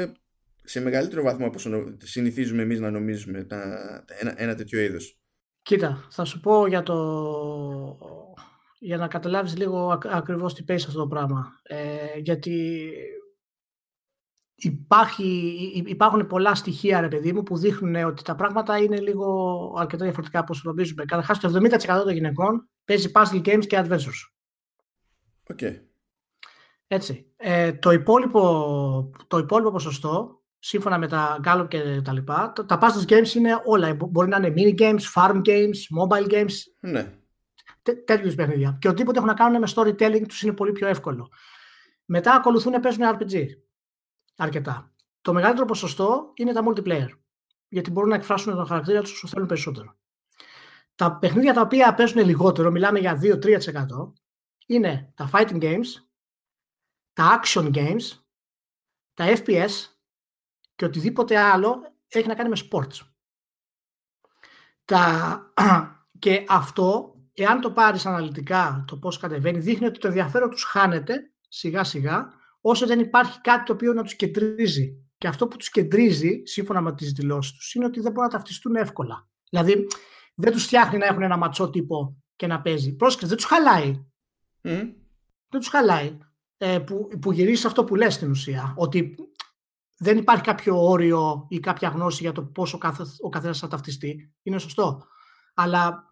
σε 0.64 0.80
μεγαλύτερο 0.80 1.22
βαθμό 1.22 1.46
από 1.46 1.56
όσο 1.56 1.96
συνηθίζουμε 1.98 2.62
εμείς 2.62 2.80
να 2.80 2.90
νομίζουμε 2.90 3.44
τα, 3.44 4.04
ένα, 4.20 4.34
ένα 4.36 4.54
τέτοιο 4.54 4.80
είδος. 4.80 5.20
Κοίτα, 5.62 6.08
θα 6.10 6.24
σου 6.24 6.40
πω 6.40 6.66
για 6.66 6.82
το... 6.82 6.96
για 8.84 8.96
να 8.96 9.08
καταλάβεις 9.08 9.56
λίγο 9.56 10.00
ακριβώς 10.10 10.54
τι 10.54 10.62
παίζει 10.62 10.84
αυτό 10.88 10.98
το 10.98 11.06
πράγμα. 11.06 11.52
Ε, 11.62 12.18
γιατί 12.18 12.90
υπάρχει, 14.54 15.26
υπάρχουν 15.86 16.26
πολλά 16.26 16.54
στοιχεία, 16.54 17.00
ρε 17.00 17.08
παιδί 17.08 17.32
μου, 17.32 17.42
που 17.42 17.56
δείχνουν 17.56 17.94
ότι 17.94 18.22
τα 18.22 18.34
πράγματα 18.34 18.78
είναι 18.78 19.00
λίγο 19.00 19.74
αρκετά 19.78 20.04
διαφορετικά 20.04 20.38
από 20.38 20.52
όσο 20.52 20.62
νομίζουμε. 20.64 21.04
Καταρχάς, 21.04 21.38
το 21.38 21.48
70% 21.48 22.02
των 22.04 22.12
γυναικών 22.12 22.68
παίζει 22.84 23.10
puzzle 23.14 23.42
games 23.46 23.66
και 23.66 23.84
adventures. 23.84 24.20
Okay. 25.54 25.80
Έτσι. 26.86 27.32
Ε, 27.36 27.72
το, 27.72 27.90
υπόλοιπο, 27.90 29.10
το 29.26 29.38
υπόλοιπο 29.38 29.70
ποσοστό, 29.70 30.42
σύμφωνα 30.58 30.98
με 30.98 31.08
τα 31.08 31.40
Gallup 31.44 31.66
και 31.68 32.00
τα 32.04 32.12
λοιπά, 32.12 32.52
τα 32.66 32.78
puzzle 32.82 33.12
games 33.12 33.34
είναι 33.34 33.60
όλα. 33.64 33.94
Μπορεί 33.94 34.28
να 34.28 34.36
είναι 34.36 34.52
mini 34.56 34.80
games, 34.80 35.02
farm 35.14 35.42
games, 35.44 35.76
mobile 36.00 36.32
games. 36.32 36.54
Ναι. 36.80 37.21
Τέ, 37.82 37.92
τέτοιους 37.94 38.34
παιχνίδια. 38.34 38.76
Και 38.80 38.88
οτιδήποτε 38.88 39.18
έχουν 39.18 39.30
να 39.30 39.36
κάνουν 39.36 39.60
με 39.60 39.68
storytelling 39.74 40.24
τους 40.28 40.42
είναι 40.42 40.52
πολύ 40.52 40.72
πιο 40.72 40.86
εύκολο. 40.86 41.30
Μετά 42.04 42.34
ακολουθούν 42.34 42.80
παίζουν 42.80 43.02
RPG 43.04 43.46
αρκετά. 44.36 44.92
Το 45.20 45.32
μεγαλύτερο 45.32 45.66
ποσοστό 45.66 46.32
είναι 46.34 46.52
τα 46.52 46.62
multiplayer. 46.66 47.08
Γιατί 47.68 47.90
μπορούν 47.90 48.08
να 48.08 48.14
εκφράσουν 48.14 48.54
τον 48.54 48.66
χαρακτήρα 48.66 49.00
τους 49.00 49.12
όσο 49.12 49.26
θέλουν 49.28 49.46
περισσότερο. 49.46 49.96
Τα 50.94 51.18
παιχνίδια 51.18 51.52
τα 51.52 51.60
οποία 51.60 51.94
παίζουν 51.94 52.24
λιγότερο, 52.24 52.70
μιλάμε 52.70 52.98
για 52.98 53.20
2-3%, 53.22 54.12
είναι 54.66 55.12
τα 55.16 55.30
fighting 55.32 55.62
games, 55.62 55.86
τα 57.12 57.42
action 57.42 57.74
games, 57.74 58.22
τα 59.14 59.24
FPS 59.36 59.70
και 60.74 60.84
οτιδήποτε 60.84 61.38
άλλο 61.38 61.96
έχει 62.08 62.28
να 62.28 62.34
κάνει 62.34 62.48
με 62.48 62.56
sports. 62.70 63.00
Τα... 64.84 65.52
Και 66.18 66.44
αυτό, 66.48 67.11
εάν 67.34 67.60
το 67.60 67.70
πάρεις 67.70 68.06
αναλυτικά 68.06 68.84
το 68.86 68.96
πώς 68.96 69.18
κατεβαίνει, 69.18 69.58
δείχνει 69.58 69.86
ότι 69.86 69.98
το 69.98 70.06
ενδιαφέρον 70.06 70.50
τους 70.50 70.64
χάνεται 70.64 71.32
σιγά 71.48 71.84
σιγά 71.84 72.28
όσο 72.60 72.86
δεν 72.86 73.00
υπάρχει 73.00 73.40
κάτι 73.40 73.64
το 73.64 73.72
οποίο 73.72 73.92
να 73.92 74.02
τους 74.02 74.14
κεντρίζει. 74.14 75.06
Και 75.18 75.28
αυτό 75.28 75.48
που 75.48 75.56
τους 75.56 75.70
κεντρίζει, 75.70 76.42
σύμφωνα 76.44 76.80
με 76.80 76.94
τις 76.94 77.12
δηλώσεις 77.12 77.52
τους, 77.52 77.74
είναι 77.74 77.84
ότι 77.84 78.00
δεν 78.00 78.12
μπορούν 78.12 78.30
να 78.30 78.36
ταυτιστούν 78.36 78.76
εύκολα. 78.76 79.28
Δηλαδή, 79.50 79.86
δεν 80.34 80.52
τους 80.52 80.64
φτιάχνει 80.64 80.98
να 80.98 81.06
έχουν 81.06 81.22
ένα 81.22 81.36
ματσό 81.36 81.70
τύπο 81.70 82.16
και 82.36 82.46
να 82.46 82.60
παίζει. 82.60 82.96
Πρόσκληση, 82.96 83.26
δεν 83.26 83.36
τους 83.36 83.46
χαλάει. 83.46 84.06
Mm. 84.62 84.92
Δεν 85.48 85.60
τους 85.60 85.68
χαλάει. 85.68 86.18
Ε, 86.56 86.78
που, 86.78 87.08
που 87.20 87.32
γυρίζεις 87.32 87.64
αυτό 87.64 87.84
που 87.84 87.94
λες 87.94 88.14
στην 88.14 88.30
ουσία. 88.30 88.74
Ότι 88.76 89.14
δεν 89.98 90.18
υπάρχει 90.18 90.42
κάποιο 90.42 90.84
όριο 90.84 91.46
ή 91.48 91.60
κάποια 91.60 91.88
γνώση 91.88 92.22
για 92.22 92.32
το 92.32 92.42
πόσο 92.42 92.78
ο 93.22 93.28
καθένας 93.28 93.58
θα 93.58 93.68
ταυτιστεί. 93.68 94.34
Είναι 94.42 94.58
σωστό. 94.58 95.06
Αλλά 95.54 96.11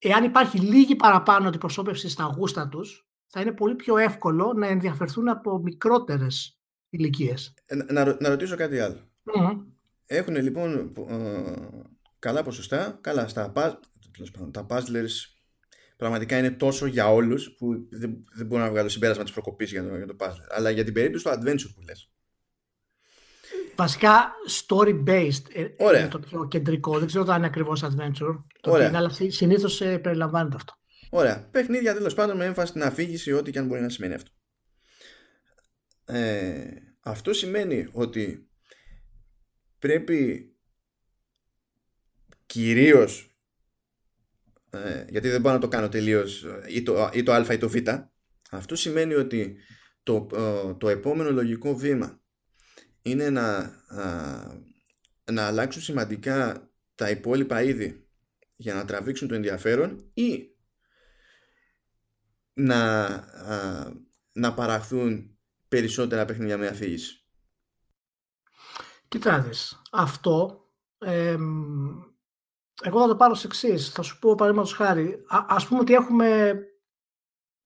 εάν 0.00 0.24
υπάρχει 0.24 0.58
λίγη 0.58 0.96
παραπάνω 0.96 1.48
αντιπροσώπευση 1.48 2.08
στα 2.08 2.24
γούστα 2.36 2.68
τους, 2.68 3.08
θα 3.26 3.40
είναι 3.40 3.52
πολύ 3.52 3.74
πιο 3.74 3.96
εύκολο 3.96 4.52
να 4.56 4.66
ενδιαφερθούν 4.66 5.28
από 5.28 5.58
μικρότερες 5.58 6.58
ηλικίες. 6.88 7.54
Ε, 7.66 7.74
να, 7.74 8.16
να 8.20 8.28
ρωτήσω 8.28 8.56
κάτι 8.56 8.78
άλλο. 8.78 9.10
Mm-hmm. 9.24 9.64
Έχουν 10.06 10.36
λοιπόν 10.36 10.92
ε, 11.08 11.42
καλά 12.18 12.42
ποσοστά, 12.42 12.98
καλά 13.00 13.28
στα 13.28 13.52
τα 14.50 14.66
puzzlers 14.68 15.10
πραγματικά 15.96 16.38
είναι 16.38 16.50
τόσο 16.50 16.86
για 16.86 17.12
όλους 17.12 17.54
που 17.58 17.86
δεν, 17.90 18.24
δεν 18.34 18.46
μπορώ 18.46 18.62
να 18.62 18.70
βγάλω 18.70 18.88
συμπέρασμα 18.88 19.22
της 19.22 19.32
προκοπής 19.32 19.70
για 19.70 19.88
το, 19.88 19.96
για 19.96 20.06
το 20.06 20.16
puzzler. 20.18 20.46
Αλλά 20.48 20.70
για 20.70 20.84
την 20.84 20.92
περίπτωση 20.92 21.24
του 21.24 21.30
adventure 21.30 21.72
που 21.74 21.80
λες. 21.86 22.10
Βασικά 23.80 24.32
story-based 24.48 25.44
ε, 25.52 25.66
Ωραία. 25.78 26.00
είναι 26.00 26.08
το 26.08 26.18
πιο 26.18 26.48
κεντρικό. 26.48 26.98
Δεν 26.98 27.06
ξέρω 27.06 27.24
αν 27.28 27.36
είναι 27.36 27.46
ακριβώς 27.46 27.84
adventure. 27.84 28.44
Το 28.60 28.70
Ωραία. 28.70 28.88
είναι, 28.88 28.96
αλλά 28.96 29.10
συνήθως 29.28 29.78
περιλαμβάνεται 29.78 30.56
αυτό. 30.56 30.72
Ωραία. 31.10 31.48
Παιχνίδια 31.50 31.94
τέλος 31.94 32.14
πάντων 32.14 32.36
με 32.36 32.44
έμφαση 32.44 32.68
στην 32.68 32.82
αφήγηση, 32.82 33.32
ό,τι 33.32 33.50
και 33.50 33.58
αν 33.58 33.66
μπορεί 33.66 33.80
να 33.80 33.88
σημαίνει 33.88 34.14
αυτό. 34.14 34.30
Ε, 36.04 36.66
αυτό 37.00 37.32
σημαίνει 37.32 37.88
ότι 37.92 38.48
πρέπει 39.78 40.50
κυρίως 42.46 43.36
ε, 44.70 45.04
γιατί 45.08 45.28
δεν 45.28 45.40
μπορώ 45.40 45.54
να 45.54 45.60
το 45.60 45.68
κάνω 45.68 45.88
τελείως 45.88 46.46
ή 46.68 46.82
το, 46.82 47.10
ή 47.12 47.22
το 47.22 47.32
α 47.32 47.52
ή 47.52 47.58
το 47.58 47.68
β 47.68 47.74
αυτό 48.50 48.76
σημαίνει 48.76 49.14
ότι 49.14 49.56
το, 50.02 50.28
ε, 50.34 50.74
το 50.74 50.88
επόμενο 50.88 51.30
λογικό 51.30 51.76
βήμα 51.76 52.19
είναι 53.02 53.30
να, 53.30 53.56
α, 53.88 54.60
να 55.32 55.46
αλλάξουν 55.46 55.82
σημαντικά 55.82 56.70
τα 56.94 57.10
υπόλοιπα 57.10 57.62
είδη 57.62 58.08
για 58.56 58.74
να 58.74 58.84
τραβήξουν 58.84 59.28
το 59.28 59.34
ενδιαφέρον 59.34 60.10
ή 60.14 60.56
να, 62.52 63.04
α, 63.04 63.92
να 64.32 64.54
παραχθούν 64.54 65.38
περισσότερα 65.68 66.24
παιχνίδια 66.24 66.58
με 66.58 66.66
αφήγηση. 66.66 67.24
Κοιτάξτε, 69.08 69.76
αυτό 69.90 70.64
εμ, 70.98 71.98
εγώ 72.82 73.00
θα 73.00 73.06
το 73.06 73.16
πάρω 73.16 73.34
σε 73.34 73.46
εξής. 73.46 73.90
Θα 73.90 74.02
σου 74.02 74.18
πω 74.18 74.34
παραδείγματος 74.34 74.74
χάρη. 74.74 75.24
Α 75.28 75.44
ας 75.48 75.66
πούμε 75.66 75.80
ότι 75.80 75.92
έχουμε 75.92 76.58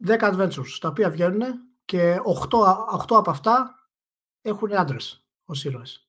10 0.06 0.19
adventures 0.19 0.78
τα 0.81 0.89
οποία 0.89 1.11
βγαίνουν 1.11 1.43
και 1.85 2.20
8, 2.51 2.59
8 2.98 3.16
από 3.16 3.31
αυτά 3.31 3.74
έχουν 4.40 4.74
άντρες 4.77 5.23
ως 5.45 5.65
ήρωες. 5.65 6.09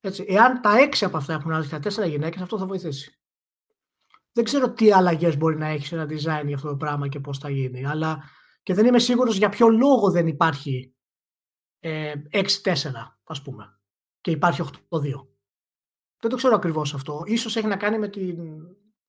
Έτσι, 0.00 0.24
εάν 0.28 0.60
τα 0.60 0.88
6 0.92 1.06
από 1.06 1.16
αυτά 1.16 1.32
έχουν 1.32 1.52
άντρε 1.52 1.78
και 1.78 1.88
τα 1.88 2.04
4 2.04 2.08
γυναίκες, 2.08 2.42
αυτό 2.42 2.58
θα 2.58 2.66
βοηθήσει. 2.66 3.16
Δεν 4.32 4.44
ξέρω 4.44 4.72
τι 4.72 4.92
αλλαγές 4.92 5.36
μπορεί 5.36 5.56
να 5.56 5.66
έχεις 5.66 5.88
σε 5.88 5.94
ένα 5.94 6.04
design 6.04 6.46
για 6.46 6.54
αυτό 6.54 6.68
το 6.68 6.76
πράγμα 6.76 7.08
και 7.08 7.20
πώς 7.20 7.38
θα 7.38 7.50
γίνει. 7.50 7.86
Αλλά 7.86 8.22
και 8.62 8.74
δεν 8.74 8.86
είμαι 8.86 8.98
σίγουρος 8.98 9.36
για 9.36 9.48
ποιο 9.48 9.68
λόγο 9.68 10.10
δεν 10.10 10.26
υπάρχει 10.26 10.94
ε, 11.78 12.12
6-4, 12.30 12.42
ας 13.24 13.42
πούμε, 13.42 13.80
και 14.20 14.30
υπάρχει 14.30 14.62
8-2. 14.62 14.68
Δεν 16.20 16.30
το 16.30 16.36
ξέρω 16.36 16.54
ακριβώς 16.54 16.94
αυτό. 16.94 17.22
Ίσως 17.26 17.56
έχει 17.56 17.66
να 17.66 17.76
κάνει 17.76 17.98
με, 17.98 18.08
την, 18.08 18.36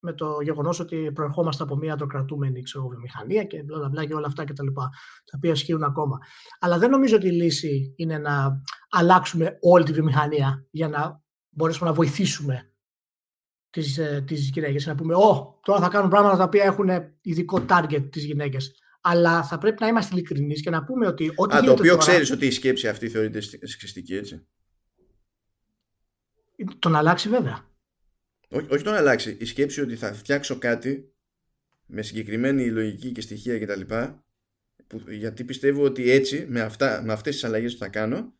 με 0.04 0.14
το 0.14 0.38
γεγονός 0.42 0.80
ότι 0.80 1.12
προερχόμαστε 1.14 1.64
από 1.64 1.76
μια 1.76 1.96
τροκρατούμενη 1.96 2.62
ξέρω, 2.62 2.88
βιομηχανία 2.88 3.44
και 3.44 3.64
μπλα, 3.64 3.90
μπλα, 3.90 4.06
και 4.06 4.14
όλα 4.14 4.28
αυτά 4.28 4.46
και 4.46 4.54
τα 4.54 4.64
λοιπά, 4.64 4.90
τα 5.26 5.34
οποία 5.36 5.52
ισχύουν 5.52 5.84
ακόμα. 5.84 6.18
Αλλά 6.60 6.78
δεν 6.78 6.90
νομίζω 6.90 7.16
ότι 7.16 7.28
η 7.28 7.32
λύση 7.32 7.94
είναι 7.96 8.18
να 8.18 8.62
αλλάξουμε 8.90 9.58
όλη 9.62 9.84
τη 9.84 9.92
βιομηχανία 9.92 10.68
για 10.72 10.88
να 10.88 11.22
μπορέσουμε 11.50 11.90
να 11.90 11.96
βοηθήσουμε 11.96 12.72
τις, 13.70 13.98
ε, 13.98 14.24
τις 14.28 14.50
γυναίκες. 14.50 14.86
Να 14.86 14.96
πούμε, 14.96 15.16
«Ω, 15.16 15.60
τώρα 15.64 15.80
θα 15.80 15.90
κάνουν 15.90 16.10
πράγματα 16.10 16.38
τα 16.38 16.44
οποία 16.44 16.64
έχουν 16.64 16.90
ειδικό 17.22 17.66
target 17.70 18.08
τις 18.12 18.26
γυναίκες». 18.26 18.72
Αλλά 19.02 19.44
θα 19.44 19.58
πρέπει 19.58 19.78
να 19.82 19.88
είμαστε 19.88 20.16
ειλικρινείς 20.16 20.62
και 20.62 20.70
να 20.70 20.84
πούμε 20.84 21.08
ότι 21.08 21.32
ό,τι 21.36 21.56
Α, 21.56 21.64
το 21.64 21.72
οποίο 21.72 21.92
τώρα, 21.92 21.98
ξέρεις 21.98 22.32
ότι 22.32 22.46
η 22.46 22.52
σκέψη 22.52 22.88
αυτή 22.88 23.10
θεωρείται 23.10 23.42
σεξιστική, 23.42 24.16
έτσι. 24.16 24.48
Τον 26.80 26.96
αλλάξει 26.96 27.30
βέβαια. 27.30 27.73
Όχι, 28.54 28.68
όχι 28.70 28.84
τον 28.84 28.94
αλλάξει. 28.94 29.38
Η 29.40 29.46
σκέψη 29.46 29.82
ότι 29.82 29.96
θα 29.96 30.14
φτιάξω 30.14 30.58
κάτι 30.58 31.14
με 31.86 32.02
συγκεκριμένη 32.02 32.70
λογική 32.70 33.12
και 33.12 33.22
στοιχεία 33.22 33.60
κτλ. 33.60 33.82
Γιατί 35.10 35.44
πιστεύω 35.44 35.84
ότι 35.84 36.12
έτσι, 36.12 36.46
με, 36.50 36.62
αυτά, 36.62 37.02
με 37.06 37.14
αυτές 37.14 37.34
τις 37.34 37.44
αλλαγές 37.44 37.74
που 37.74 37.80
θα 37.80 37.88
κάνω, 37.88 38.34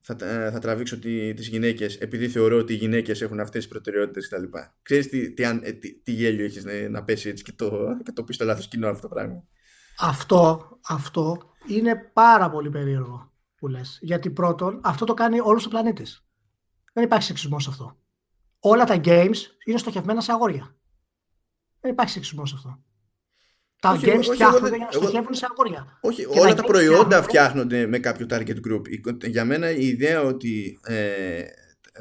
θα, 0.00 0.16
θα 0.52 0.58
τραβήξω 0.58 0.98
τι, 0.98 1.34
τις 1.34 1.48
γυναίκες 1.48 1.96
επειδή 1.96 2.28
θεωρώ 2.28 2.58
ότι 2.58 2.72
οι 2.72 2.76
γυναίκες 2.76 3.22
έχουν 3.22 3.40
αυτές 3.40 3.62
τις 3.62 3.72
προτεραιότητες 3.72 4.28
κτλ. 4.28 4.44
Ξέρεις 4.82 5.08
τι, 5.08 5.32
τι, 5.32 5.44
αν- 5.44 5.60
ε, 5.64 5.72
τι, 5.72 5.94
τι 5.94 6.12
γέλιο 6.12 6.44
έχεις 6.44 6.64
να, 6.64 6.88
να 6.88 7.04
πέσει 7.04 7.28
έτσι 7.28 7.44
και 7.44 7.52
το, 7.52 7.96
και 8.04 8.12
το 8.12 8.24
πεις 8.24 8.34
στο 8.34 8.44
λάθος 8.44 8.68
κοινό 8.68 8.88
αυτό 8.88 9.08
το 9.08 9.14
πράγμα. 9.14 9.44
Αυτό, 9.98 10.68
αυτό 10.88 11.52
είναι 11.68 12.10
πάρα 12.12 12.50
πολύ 12.50 12.70
περίεργο 12.70 13.32
που 13.56 13.68
λες. 13.68 13.98
Γιατί 14.02 14.30
πρώτον, 14.30 14.80
αυτό 14.84 15.04
το 15.04 15.14
κάνει 15.14 15.40
όλος 15.40 15.66
ο 15.66 15.68
πλανήτης. 15.68 16.26
Δεν 16.92 17.04
υπάρχει 17.04 17.26
σεξισμός 17.26 17.62
σε 17.62 17.70
αυτό. 17.70 17.98
Όλα 18.66 18.84
τα 18.84 19.00
games 19.04 19.36
είναι 19.64 19.78
στοχευμένα 19.78 20.20
σε 20.20 20.32
αγόρια. 20.32 20.76
Δεν 21.80 21.90
υπάρχει 21.92 22.12
σεξισμός 22.12 22.48
σε 22.48 22.54
αυτό. 22.58 22.82
Τα 23.80 23.90
Όχι, 23.90 24.04
games 24.04 24.08
εγώ- 24.08 24.18
όχι, 24.18 24.30
φτιάχνονται 24.32 24.58
εγώ 24.58 24.68
δεν- 24.68 24.76
για 24.78 24.88
να 24.90 24.96
εγώ- 24.96 25.02
στοχεύουν 25.08 25.34
σε 25.34 25.46
αγόρια. 25.50 25.98
Όχι, 26.00 26.26
Και 26.26 26.38
όλα 26.38 26.48
τα 26.48 26.54
τα 26.54 26.62
games 26.62 26.66
προϊόντα 26.66 27.22
φτιάχνονται- 27.22 27.24
φτιάχνονται 27.28 27.86
με 27.86 27.98
κάποιο 27.98 28.26
target 28.30 28.58
group. 28.68 28.88
Η- 29.24 29.28
Για 29.28 29.44
μένα 29.44 29.70
η 29.70 29.86
ιδέα 29.86 30.22
ότι 30.22 30.78
ε, 30.84 31.44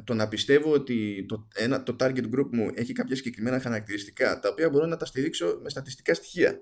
το 0.04 0.14
να 0.14 0.28
πιστεύω 0.28 0.72
ότι 0.74 1.26
το, 1.28 1.48
ένα, 1.56 1.84
το 1.84 1.96
target 2.00 2.24
group 2.36 2.48
μου 2.52 2.70
έχει 2.74 2.94
κάποια 2.94 3.16
συγκεκριμένα 3.16 3.60
χαρακτηριστικά 3.60 4.40
τα 4.40 4.50
οποία 4.50 4.70
μπορώ 4.70 4.86
να 4.86 4.98
τα 4.98 5.06
στηρίξω 5.06 5.60
με 5.64 5.70
στατιστικά 5.70 6.14
στοιχεία 6.14 6.62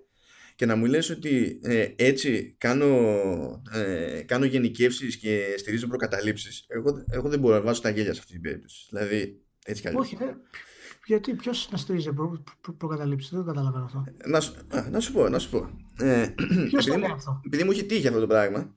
και 0.55 0.65
να 0.65 0.75
μου 0.75 0.85
λες 0.85 1.09
ότι 1.09 1.59
ε, 1.63 1.87
έτσι 1.95 2.55
κάνω, 2.57 2.87
ε, 3.73 4.21
κάνω 4.25 4.45
γενικεύσεις 4.45 5.17
και 5.17 5.55
στηρίζω 5.57 5.87
προκαταλήψεις 5.87 6.65
εγώ, 6.67 7.03
εγώ 7.11 7.29
δεν 7.29 7.39
μπορώ 7.39 7.55
να 7.55 7.61
βάζω 7.61 7.81
τα 7.81 7.89
γέλια 7.89 8.13
σε 8.13 8.19
αυτή 8.19 8.31
την 8.31 8.41
περίπτωση 8.41 8.87
δηλαδή 8.89 9.41
έτσι 9.65 9.81
κι 9.81 9.87
αλλιώς. 9.87 10.05
Όχι, 10.05 10.15
δεν- 10.15 10.41
γιατί 11.05 11.33
ποιος 11.33 11.69
να 11.71 11.77
στηρίζει 11.77 12.13
προ, 12.13 12.43
προ, 12.61 12.73
προκαταλήψεις, 12.73 13.29
δεν 13.31 13.39
το 13.39 13.45
καταλαβαίνω 13.45 13.85
αυτό. 13.85 14.03
να, 14.25 14.39
σου, 14.39 14.53
α, 14.69 14.89
να 14.89 14.99
σου 14.99 15.11
πω, 15.11 15.29
να 15.29 15.39
σου 15.39 15.49
πω. 15.49 15.69
Ε, 15.99 16.27
Ποιος 16.37 16.85
επειδή 16.85 16.85
το 16.85 16.93
μου- 16.93 16.99
λέει 16.99 17.11
αυτό; 17.11 17.41
επειδή 17.45 17.63
μου 17.63 17.71
έχει 17.71 17.85
τύχει 17.85 18.07
αυτό 18.07 18.19
το 18.19 18.27
πράγμα 18.27 18.75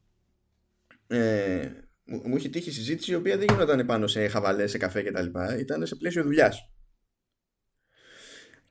ε, 1.06 1.70
μου, 2.04 2.22
μου 2.24 2.36
έχει 2.36 2.50
τύχει 2.50 2.70
συζήτηση 2.70 3.12
η 3.12 3.14
οποία 3.14 3.36
δεν 3.38 3.46
γινόταν 3.50 3.86
πάνω 3.86 4.06
σε 4.06 4.28
χαβαλές, 4.28 4.70
σε 4.70 4.78
καφέ 4.78 5.02
κτλ. 5.02 5.26
Ήταν 5.58 5.86
σε 5.86 5.96
πλαίσιο 5.96 6.22
δουλειάς. 6.22 6.68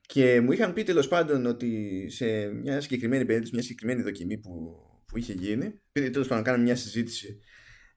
Και 0.01 0.41
μου 0.41 0.51
είχαν 0.51 0.73
πει 0.73 0.83
τέλος 0.83 1.07
πάντων 1.07 1.45
ότι 1.45 2.05
σε 2.09 2.47
μια 2.47 2.81
συγκεκριμένη 2.81 3.25
περίπτωση, 3.25 3.53
μια 3.53 3.63
συγκεκριμένη 3.63 4.01
δοκιμή 4.01 4.37
που, 4.37 4.75
που 5.07 5.17
είχε 5.17 5.33
γίνει, 5.33 5.81
επειδή 5.91 6.09
τέλος 6.09 6.27
πάντων 6.27 6.43
κάναμε 6.43 6.63
μια 6.63 6.75
συζήτηση 6.75 7.39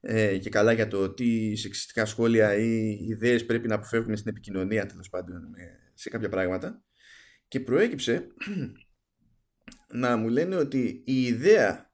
ε, 0.01 0.37
και 0.37 0.49
καλά 0.49 0.71
για 0.71 0.87
το 0.87 1.13
τι 1.13 1.55
σεξιστικά 1.55 2.05
σχόλια 2.05 2.55
ή 2.55 2.97
ιδέες 3.07 3.45
πρέπει 3.45 3.67
να 3.67 3.75
αποφεύγουμε 3.75 4.15
στην 4.15 4.31
επικοινωνία 4.31 4.85
τέλος 4.85 5.09
πάντων 5.09 5.53
ε, 5.55 5.91
σε 5.93 6.09
κάποια 6.09 6.29
πράγματα 6.29 6.81
και 7.47 7.59
προέκυψε 7.59 8.27
να 10.01 10.17
μου 10.17 10.29
λένε 10.29 10.55
ότι 10.55 11.03
η 11.05 11.23
ιδέα 11.23 11.91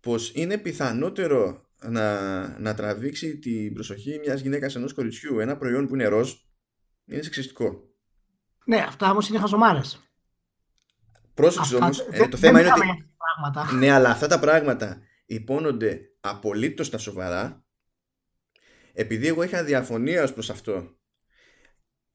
πως 0.00 0.32
είναι 0.34 0.58
πιθανότερο 0.58 1.68
να, 1.82 2.58
να 2.58 2.74
τραβήξει 2.74 3.38
την 3.38 3.74
προσοχή 3.74 4.18
μιας 4.18 4.40
γυναίκας 4.40 4.74
ενός 4.74 4.94
κοριτσιού 4.94 5.38
ένα 5.38 5.56
προϊόν 5.56 5.86
που 5.86 5.94
είναι 5.94 6.06
ροζ 6.06 6.32
είναι 7.04 7.22
σεξιστικό. 7.22 7.88
Ναι, 8.64 8.76
αυτά 8.76 9.10
όμως 9.10 9.28
είναι 9.28 9.38
χαζομάρες. 9.38 10.00
Πρόσεξε 11.34 11.76
όμως, 11.76 12.06
ε, 12.10 12.28
το 12.28 12.36
θέμα 12.36 12.60
είναι 12.60 12.72
ότι 12.72 13.10
Πράγματα. 13.16 13.76
ναι 13.76 13.90
αλλά 13.90 14.10
αυτά 14.10 14.26
τα 14.26 14.38
πράγματα 14.38 15.00
υπόνονται 15.34 16.00
απολύτως 16.20 16.86
στα 16.86 16.98
σοβαρά 16.98 17.64
επειδή 18.92 19.26
εγώ 19.26 19.42
είχα 19.42 19.64
διαφωνία 19.64 20.22
ως 20.22 20.32
προς 20.32 20.50
αυτό 20.50 20.98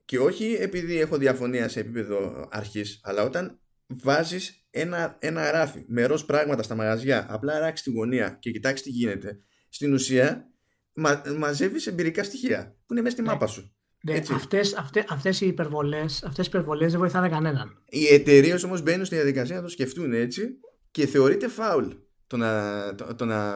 και 0.05 0.19
όχι 0.19 0.57
επειδή 0.59 0.99
έχω 0.99 1.17
διαφωνία 1.17 1.67
σε 1.67 1.79
επίπεδο 1.79 2.47
αρχής 2.51 2.99
αλλά 3.03 3.23
όταν 3.23 3.59
βάζεις 3.87 4.65
ένα, 4.69 5.17
ένα 5.19 5.51
ράφι 5.51 5.83
με 5.87 6.05
ροζ 6.05 6.21
πράγματα 6.21 6.63
στα 6.63 6.75
μαγαζιά 6.75 7.25
απλά 7.29 7.59
ράξεις 7.59 7.85
τη 7.85 7.91
γωνία 7.91 8.37
και 8.39 8.51
κοιτάξεις 8.51 8.85
τι 8.85 8.89
γίνεται 8.91 9.39
στην 9.69 9.93
ουσία 9.93 10.49
μα, 10.93 11.21
μαζεύεις 11.37 11.87
εμπειρικά 11.87 12.23
στοιχεία 12.23 12.77
που 12.85 12.93
είναι 12.93 13.01
μέσα 13.01 13.15
στη 13.15 13.23
Ναι. 13.25 13.31
μάπα 13.31 13.47
σου 13.47 13.75
Ναι, 14.03 14.13
Έτσι. 14.13 14.33
αυτές, 14.33 14.73
αυτές, 14.73 15.05
αυτές 15.09 15.41
οι 15.41 15.47
υπερβολές, 15.47 16.23
αυτές 16.23 16.45
οι 16.45 16.49
υπερβολές 16.49 16.91
δεν 16.91 16.99
βοηθάνε 16.99 17.29
κανέναν. 17.29 17.83
Οι 17.89 18.05
εταιρείες 18.07 18.63
όμως 18.63 18.81
μπαίνουν 18.81 19.05
στη 19.05 19.15
διαδικασία 19.15 19.55
να 19.55 19.61
το 19.61 19.67
σκεφτούν 19.67 20.13
έτσι 20.13 20.59
και 20.91 21.05
θεωρείται 21.05 21.47
φάουλ 21.47 21.87
το 22.27 22.37
να, 22.37 22.95
το, 22.95 23.15
το 23.15 23.25
να 23.25 23.53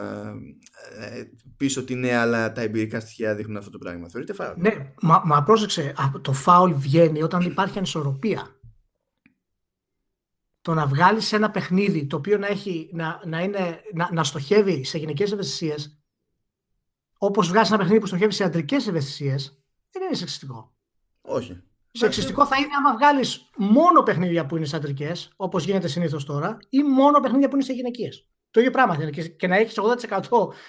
ε, 0.98 1.22
πεις 1.56 1.76
ότι 1.76 1.94
ναι 1.94 2.14
αλλά 2.14 2.52
τα 2.52 2.60
εμπειρικά 2.60 3.00
στοιχεία 3.00 3.34
δείχνουν 3.34 3.56
αυτό 3.56 3.70
το 3.70 3.78
πράγμα. 3.78 4.08
Θεωρείται 4.08 4.32
φάουλ. 4.32 4.60
Ναι, 4.60 4.92
μα, 5.00 5.22
μα 5.24 5.42
πρόσεξε, 5.42 5.94
α, 5.96 6.20
το 6.20 6.32
φάουλ 6.32 6.72
βγαίνει 6.72 7.22
όταν 7.22 7.40
υπάρχει 7.40 7.78
ανισορροπία. 7.78 8.60
Το 10.60 10.74
να 10.74 10.86
βγάλεις 10.86 11.32
ένα 11.32 11.50
παιχνίδι 11.50 12.06
το 12.06 12.16
οποίο 12.16 12.38
να, 12.38 12.46
έχει, 12.46 12.90
να, 12.92 13.22
να, 13.26 13.40
είναι, 13.40 13.80
να, 13.94 14.08
να 14.12 14.24
στοχεύει 14.24 14.84
σε 14.84 14.98
γυναικές 14.98 15.32
ευαισθησίες 15.32 16.00
όπως 17.18 17.48
βγάζεις 17.48 17.68
ένα 17.68 17.78
παιχνίδι 17.78 18.00
που 18.00 18.06
στοχεύει 18.06 18.32
σε 18.32 18.44
αντρικές 18.44 18.86
ευαισθησίες 18.86 19.62
δεν 19.90 20.02
είναι 20.02 20.14
σεξιστικό. 20.14 20.74
Όχι. 21.20 21.62
Σεξιστικό 21.92 22.46
θα 22.46 22.56
είναι 22.56 22.68
άμα 22.78 22.96
βγάλεις 22.96 23.50
μόνο 23.56 24.02
παιχνίδια 24.02 24.46
που 24.46 24.56
είναι 24.56 24.66
σε 24.66 24.76
αντρικές, 24.76 25.32
όπως 25.36 25.64
γίνεται 25.64 25.88
συνήθως 25.88 26.24
τώρα, 26.24 26.56
ή 26.68 26.82
μόνο 26.82 27.20
παιχνίδια 27.20 27.48
που 27.48 27.54
είναι 27.54 27.64
σε 27.64 27.72
γυναικείε. 27.72 28.08
Το 28.50 28.60
ίδιο 28.60 28.72
πράγμα 28.72 28.94
θα 28.94 29.02
είναι. 29.02 29.10
Και, 29.10 29.28
και 29.28 29.46
να 29.46 29.56
έχεις 29.56 29.74
80% 30.20 30.28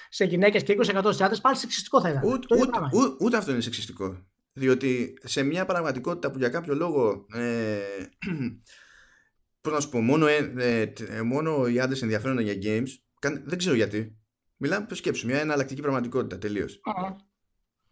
σε 0.10 0.26
γυναίκες 0.26 0.64
και 0.64 0.78
20% 0.78 1.10
σε 1.10 1.24
άντρες, 1.24 1.42
πάλι 1.42 1.56
σεξιστικό 1.58 2.02
θα 2.02 2.10
ήταν. 2.10 2.22
Ούτε, 2.24 2.38
το 2.48 2.56
ίδιο 2.56 2.68
ούτε, 2.68 2.70
πράγμα. 2.70 2.90
είναι. 2.94 3.04
ούτε, 3.04 3.16
ούτε 3.24 3.38
αυτό 3.38 3.52
είναι 3.52 3.62
σεξιστικό. 3.62 4.26
Διότι 4.54 5.14
σε 5.24 5.44
μια 5.44 5.66
πραγματικότητα 5.66 6.32
που 6.32 6.38
για 6.38 6.50
κάποιο 6.50 6.76
λόγο. 6.76 7.26
Ε, 7.34 7.78
Πώς 9.62 9.74
να 9.74 9.80
σου 9.80 9.90
πω, 9.90 10.00
μόνο, 10.02 10.28
ε, 10.28 10.54
ε, 10.58 10.86
τε- 10.86 11.10
ε, 11.10 11.22
μόνο 11.22 11.68
οι 11.68 11.80
άντρες 11.80 12.02
ενδιαφέρονται 12.02 12.42
για 12.42 12.54
games. 12.64 12.88
καν- 13.20 13.44
Δεν 13.46 13.58
ξέρω 13.58 13.76
γιατί. 13.76 14.16
Μιλάμε, 14.58 14.88
σκέψου, 14.92 15.26
μια 15.28 15.40
εναλλακτική 15.40 15.82
πραγματικότητα 15.82 16.38
τελείως. 16.38 16.80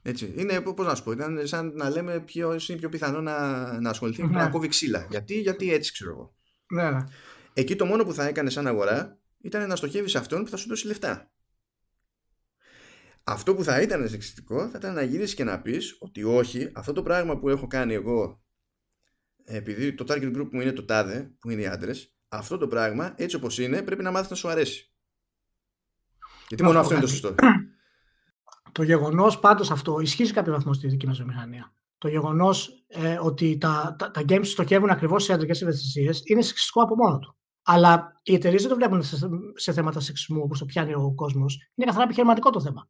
Έτσι. 0.01 0.33
Είναι, 0.37 0.61
πώς 0.61 0.85
να 0.85 0.95
σου 0.95 1.03
πω, 1.03 1.11
ήταν 1.11 1.47
σαν 1.47 1.71
να 1.75 1.89
λέμε 1.89 2.19
ποιο 2.19 2.51
είναι 2.67 2.77
πιο 2.79 2.89
πιθανό 2.89 3.21
να, 3.21 3.37
να 3.81 3.89
ασχοληθεί 3.89 4.23
με 4.23 4.29
να 4.31 4.49
κόβει 4.49 4.67
ξύλα. 4.67 5.07
Γιατί, 5.09 5.39
γιατί 5.39 5.73
έτσι 5.73 5.91
ξέρω 5.91 6.11
εγώ. 6.11 6.35
Ναι, 6.73 6.89
ναι. 6.91 7.03
Εκεί 7.53 7.75
το 7.75 7.85
μόνο 7.85 8.03
που 8.03 8.13
θα 8.13 8.27
έκανε 8.27 8.49
σαν 8.49 8.67
αγορά 8.67 9.18
ήταν 9.41 9.67
να 9.67 9.75
στοχεύεις 9.75 10.11
σε 10.11 10.17
αυτόν 10.17 10.43
που 10.43 10.49
θα 10.49 10.57
σου 10.57 10.67
δώσει 10.67 10.87
λεφτά. 10.87 11.31
Αυτό 13.23 13.55
που 13.55 13.63
θα 13.63 13.81
ήταν 13.81 14.09
σεξιστικό 14.09 14.69
θα 14.69 14.77
ήταν 14.77 14.93
να 14.93 15.01
γυρίσεις 15.01 15.35
και 15.35 15.43
να 15.43 15.61
πεις 15.61 15.97
ότι 15.99 16.23
όχι, 16.23 16.71
αυτό 16.75 16.93
το 16.93 17.03
πράγμα 17.03 17.39
που 17.39 17.49
έχω 17.49 17.67
κάνει 17.67 17.93
εγώ, 17.93 18.41
επειδή 19.43 19.93
το 19.93 20.05
target 20.07 20.37
group 20.37 20.49
μου 20.51 20.61
είναι 20.61 20.71
το 20.71 20.85
τάδε, 20.85 21.35
που 21.39 21.49
είναι 21.49 21.61
οι 21.61 21.67
άντρες, 21.67 22.13
αυτό 22.29 22.57
το 22.57 22.67
πράγμα 22.67 23.13
έτσι 23.17 23.35
όπως 23.35 23.59
είναι 23.59 23.81
πρέπει 23.81 24.03
να 24.03 24.11
μάθεις 24.11 24.29
να 24.29 24.35
σου 24.35 24.49
αρέσει. 24.49 24.93
Γιατί 26.47 26.63
μόνο 26.63 26.79
αυτό 26.79 26.93
είναι 26.93 27.03
το 27.03 27.09
σωστό. 27.09 27.35
Το 28.71 28.83
γεγονός 28.83 29.39
πάντως 29.39 29.71
αυτό 29.71 29.99
ισχύει 29.99 30.25
σε 30.25 30.33
κάποιο 30.33 30.53
βαθμό 30.53 30.73
στη 30.73 30.87
δική 30.87 31.07
μας 31.07 31.17
βιομηχανία. 31.17 31.73
Το 31.97 32.07
γεγονός 32.07 32.85
ε, 32.87 33.17
ότι 33.21 33.57
τα, 33.57 33.95
τα, 33.97 34.11
τα 34.11 34.21
games 34.29 34.45
στοχεύουν 34.45 34.89
ακριβώς 34.89 35.23
σε 35.23 35.33
αντρικέ 35.33 35.63
ευαισθησίες 35.63 36.21
είναι 36.23 36.41
σεξιστικό 36.41 36.83
από 36.83 36.95
μόνο 36.95 37.19
του. 37.19 37.37
Αλλά 37.71 38.19
οι 38.23 38.33
εταιρείες 38.33 38.61
δεν 38.61 38.69
το 38.71 38.75
βλέπουν 38.75 39.03
σε, 39.03 39.29
σε 39.55 39.73
θέματα 39.73 39.99
σεξισμού 39.99 40.41
όπως 40.43 40.59
το 40.59 40.65
πιάνει 40.65 40.93
ο 40.93 41.13
κόσμος. 41.15 41.71
Είναι 41.75 41.87
καθαρά 41.87 42.03
επιχειρηματικό 42.03 42.49
το 42.49 42.61
θέμα. 42.61 42.89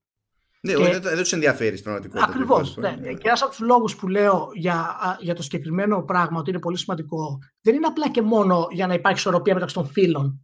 Ναι, 0.61 0.73
και... 0.73 0.83
δεν, 0.83 1.01
δεν 1.01 1.17
τους 1.17 1.31
ενδιαφέρει 1.31 1.77
στην 1.77 1.83
πραγματικότητα. 1.83 2.31
Ακριβώς. 2.31 2.77
Ναι. 2.77 2.89
ναι. 2.89 3.13
Και 3.13 3.27
ένας 3.27 3.41
από 3.41 3.49
τους 3.49 3.59
λόγους 3.59 3.95
που 3.95 4.07
λέω 4.07 4.49
για, 4.53 4.97
για 5.19 5.35
το 5.35 5.41
συγκεκριμένο 5.41 6.03
πράγμα 6.03 6.39
ότι 6.39 6.49
είναι 6.49 6.59
πολύ 6.59 6.77
σημαντικό 6.77 7.37
δεν 7.61 7.75
είναι 7.75 7.85
απλά 7.85 8.09
και 8.09 8.21
μόνο 8.21 8.67
για 8.71 8.87
να 8.87 8.93
υπάρχει 8.93 9.19
ισορροπία 9.19 9.53
μεταξύ 9.53 9.75
των 9.75 9.87
φύλων 9.87 10.43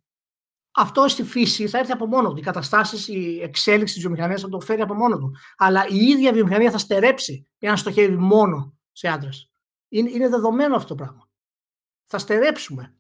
αυτό 0.78 1.08
στη 1.08 1.24
φύση 1.24 1.68
θα 1.68 1.78
έρθει 1.78 1.92
από 1.92 2.06
μόνο 2.06 2.30
του. 2.34 2.38
Οι 2.38 2.42
καταστάσεις, 2.42 3.08
η 3.08 3.40
εξέλιξη 3.42 3.94
της 3.94 4.04
βιομηχανίας 4.04 4.42
θα 4.42 4.50
το 4.50 4.60
φέρει 4.60 4.82
από 4.82 4.94
μόνο 4.94 5.18
του. 5.18 5.32
Αλλά 5.58 5.88
η 5.88 5.96
ίδια 5.96 6.34
βιομηχανία 6.34 6.72
θα 6.72 6.78
στερέψει 6.78 7.48
εάν 7.60 7.78
στοχεύει 7.78 8.18
μόνο 8.18 8.78
σε 8.92 9.08
άντρες. 9.08 9.50
Είναι, 9.90 10.10
είναι 10.10 10.30
δεδομένο 10.30 10.76
αυτό 10.76 10.88
το 10.88 10.96
πράγμα. 10.96 11.30
Θα 12.06 12.18
στερέψουμε. 12.18 12.96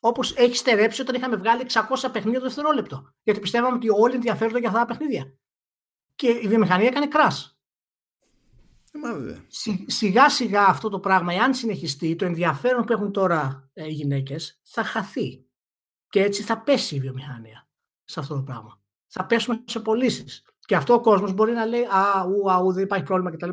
Όπως 0.00 0.34
έχει 0.36 0.56
στερέψει 0.56 1.00
όταν 1.00 1.14
είχαμε 1.14 1.36
βγάλει 1.36 1.66
600 1.68 2.08
παιχνίδια 2.12 2.40
το 2.40 2.46
δευτερόλεπτο. 2.46 3.12
Γιατί 3.22 3.40
πιστεύαμε 3.40 3.76
ότι 3.76 3.88
όλοι 3.90 4.14
ενδιαφέρονται 4.14 4.58
για 4.58 4.68
αυτά 4.68 4.80
τα 4.80 4.86
παιχνίδια. 4.86 5.34
Και 6.14 6.28
η 6.28 6.48
βιομηχανία 6.48 6.86
έκανε 6.86 7.06
κράς. 7.06 7.58
Ε, 8.92 9.36
σιγά 9.86 10.28
σιγά 10.28 10.66
αυτό 10.66 10.88
το 10.88 11.00
πράγμα, 11.00 11.34
εάν 11.34 11.54
συνεχιστεί, 11.54 12.16
το 12.16 12.24
ενδιαφέρον 12.24 12.84
που 12.84 12.92
έχουν 12.92 13.12
τώρα 13.12 13.70
ε, 13.72 13.86
οι 13.86 13.92
γυναίκες 13.92 14.60
θα 14.62 14.84
χαθεί. 14.84 15.46
Και 16.08 16.22
έτσι 16.22 16.42
θα 16.42 16.60
πέσει 16.60 16.94
η 16.94 17.00
βιομηχανία 17.00 17.68
σε 18.04 18.20
αυτό 18.20 18.34
το 18.34 18.42
πράγμα. 18.42 18.80
Θα 19.06 19.26
πέσουμε 19.26 19.62
σε 19.66 19.80
πωλήσεις. 19.80 20.42
Και 20.60 20.76
αυτό 20.76 20.94
ο 20.94 21.00
κόσμος 21.00 21.32
μπορεί 21.32 21.52
να 21.52 21.66
λέει 21.66 21.82
Α, 21.82 22.24
ου, 22.26 22.50
α, 22.50 22.56
ου, 22.56 22.72
δεν 22.72 22.84
υπάρχει 22.84 23.04
πρόβλημα 23.04 23.30
κτλ. 23.30 23.50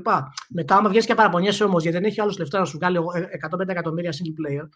Μετά, 0.50 0.76
άμα 0.76 0.90
βγαίνει 0.90 1.06
και 1.06 1.16
παραπονιέσαι 1.16 1.64
όμως, 1.64 1.84
γιατί 1.84 1.98
δεν 1.98 2.08
έχει 2.08 2.22
άλλο 2.22 2.36
λεφτά 2.38 2.60
να 2.60 2.66
σου 2.66 2.78
βγάλει 2.78 2.98
105 3.58 3.68
εκατομμύρια 3.68 4.12
single 4.12 4.40
player, 4.42 4.68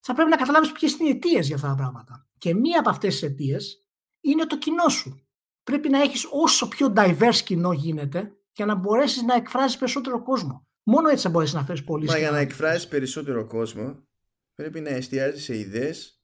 θα 0.00 0.14
πρέπει 0.14 0.30
να 0.30 0.36
καταλάβεις 0.36 0.72
ποιες 0.72 0.92
είναι 0.92 1.08
οι 1.08 1.12
αιτίες 1.12 1.46
για 1.46 1.56
αυτά 1.56 1.68
τα 1.68 1.74
πράγματα. 1.74 2.28
Και 2.38 2.54
μία 2.54 2.78
από 2.80 2.90
αυτές 2.90 3.12
τις 3.12 3.22
αιτίες 3.22 3.84
είναι 4.20 4.46
το 4.46 4.58
κοινό 4.58 4.88
σου. 4.88 5.24
Πρέπει 5.62 5.88
να 5.88 6.02
έχεις 6.02 6.26
όσο 6.30 6.68
πιο 6.68 6.92
diverse 6.96 7.40
κοινό 7.44 7.72
γίνεται 7.72 8.32
για 8.52 8.66
να 8.66 8.74
μπορέσεις 8.74 9.22
να 9.22 9.34
εκφράσει 9.34 9.78
περισσότερο 9.78 10.22
κόσμο. 10.22 10.66
Μόνο 10.82 11.08
έτσι 11.08 11.22
θα 11.22 11.30
μπορέσεις 11.30 11.54
να 11.54 11.64
φέρεις 11.64 11.84
πολύ. 11.84 12.06
Μα 12.06 12.18
για 12.18 12.30
να 12.30 12.38
εκφράσει 12.38 12.88
περισσότερο 12.88 13.46
κόσμο, 13.46 14.08
πρέπει 14.54 14.80
να 14.80 14.90
εστιάζεις 14.90 15.44
σε 15.44 15.58
ιδέες 15.58 16.20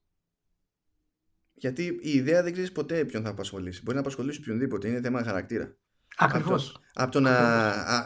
γιατί 1.58 1.98
η 2.02 2.10
ιδέα 2.10 2.42
δεν 2.42 2.52
ξέρεις 2.52 2.72
ποτέ 2.72 3.04
ποιον 3.04 3.22
θα 3.22 3.30
απασχολήσει. 3.30 3.80
Μπορεί 3.82 3.94
να 3.94 4.02
απασχολήσει 4.02 4.40
οποιονδήποτε. 4.40 4.88
Είναι 4.88 5.00
θέμα 5.00 5.22
χαρακτήρα. 5.22 5.76
Ακριβώς. 6.16 6.80
Από, 6.94 7.10
το 7.10 7.20
να 7.20 7.36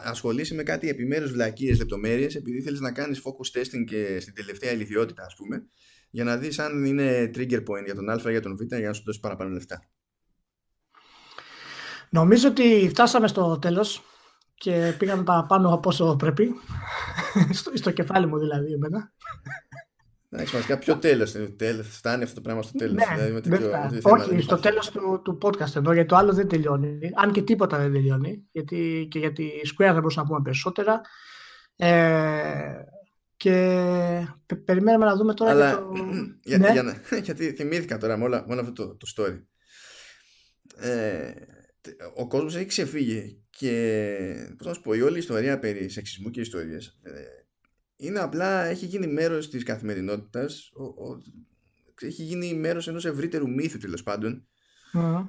ασχολήσει 0.03 0.55
με 0.55 0.63
κάτι 0.63 0.89
επιμέρους 0.89 1.31
βλακίες 1.31 1.77
λεπτομέρειες, 1.77 2.35
επειδή 2.35 2.61
θέλεις 2.61 2.79
να 2.79 2.91
κάνεις 2.91 3.21
focus 3.23 3.59
testing 3.59 3.83
και 3.85 4.19
στην 4.19 4.33
τελευταία 4.33 4.71
ηλικιότητα, 4.71 5.23
ας 5.23 5.35
πούμε, 5.35 5.63
για 6.09 6.23
να 6.23 6.37
δεις 6.37 6.59
αν 6.59 6.85
είναι 6.85 7.31
trigger 7.35 7.59
point 7.59 7.83
για 7.85 7.95
τον 7.95 8.09
Α 8.09 8.21
ή 8.25 8.31
για 8.31 8.41
τον 8.41 8.57
Β, 8.57 8.61
για 8.61 8.87
να 8.87 8.93
σου 8.93 9.03
δώσει 9.05 9.19
παραπάνω 9.19 9.49
λεφτά. 9.49 9.89
Νομίζω 12.09 12.47
ότι 12.47 12.87
φτάσαμε 12.89 13.27
στο 13.27 13.59
τέλος 13.59 14.03
και 14.53 14.95
πήγαμε 14.97 15.23
παραπάνω 15.23 15.73
από 15.73 15.89
όσο 15.89 16.15
πρέπει. 16.15 16.55
στο, 17.59 17.71
στο 17.73 17.91
κεφάλι 17.91 18.27
μου 18.27 18.37
δηλαδή 18.37 18.73
εμένα. 18.73 19.11
Εντάξει, 20.33 20.55
βασικά 20.55 20.77
ποιο 20.77 20.97
τέλος. 20.97 21.35
Φτάνει 21.89 22.23
αυτό 22.23 22.35
το 22.35 22.41
πράγμα 22.41 22.61
στο 22.61 22.77
τέλος. 22.77 22.95
Ναι, 22.95 23.23
δηλαδή, 23.23 23.49
τέτοιο, 23.49 23.71
Όχι, 24.01 24.41
στο 24.41 24.57
τέλος 24.57 24.91
του, 24.91 25.21
του 25.23 25.37
podcast 25.41 25.75
εδώ, 25.75 25.93
γιατί 25.93 26.07
το 26.07 26.15
άλλο 26.15 26.33
δεν 26.33 26.47
τελειώνει. 26.47 26.99
Αν 27.15 27.31
και 27.31 27.41
τίποτα 27.41 27.77
δεν 27.77 27.93
τελειώνει. 27.93 28.43
Γιατί, 28.51 29.07
και 29.11 29.19
γιατί 29.19 29.43
η 29.43 29.61
Square 29.65 29.77
δεν 29.77 29.93
μπορούσαμε 29.93 30.23
να 30.27 30.33
πούμε 30.33 30.41
περισσότερα. 30.43 31.01
Ε, 31.75 32.83
και 33.37 33.55
περιμένουμε 34.65 35.05
να 35.05 35.15
δούμε 35.15 35.33
τώρα. 35.33 35.51
Αλλά, 35.51 35.75
το... 35.75 35.91
για, 36.43 36.57
ναι. 36.57 36.71
για 36.71 36.83
να, 36.83 37.01
γιατί 37.25 37.51
θυμήθηκα 37.51 37.97
τώρα 37.97 38.17
με, 38.17 38.23
όλα, 38.23 38.43
με 38.47 38.53
όλο 38.53 38.61
αυτό 38.61 38.73
το, 38.73 38.97
το 38.97 39.13
story. 39.15 39.41
Ε, 40.77 41.31
ο 42.15 42.27
κόσμος 42.27 42.55
έχει 42.55 42.65
ξεφύγει 42.65 43.43
και 43.49 44.53
πώς 44.57 44.67
να 44.67 44.73
σου 44.73 44.81
πω, 44.81 44.93
η 44.93 45.01
όλη 45.01 45.17
ιστορία 45.17 45.59
περί 45.59 45.89
σεξισμού 45.89 46.29
και 46.29 46.41
ιστορίες 46.41 46.99
ε, 47.01 47.11
είναι 48.01 48.19
απλά, 48.19 48.65
έχει 48.65 48.85
γίνει 48.85 49.07
μέρος 49.07 49.49
της 49.49 49.63
καθημερινότητας, 49.63 50.71
ο, 50.73 50.83
ο, 50.83 51.21
έχει 52.01 52.23
γίνει 52.23 52.53
μέρος 52.53 52.87
ενός 52.87 53.05
ευρύτερου 53.05 53.49
μύθου 53.49 53.77
τέλος 53.77 54.03
πάντων, 54.03 54.47
mm. 54.93 55.27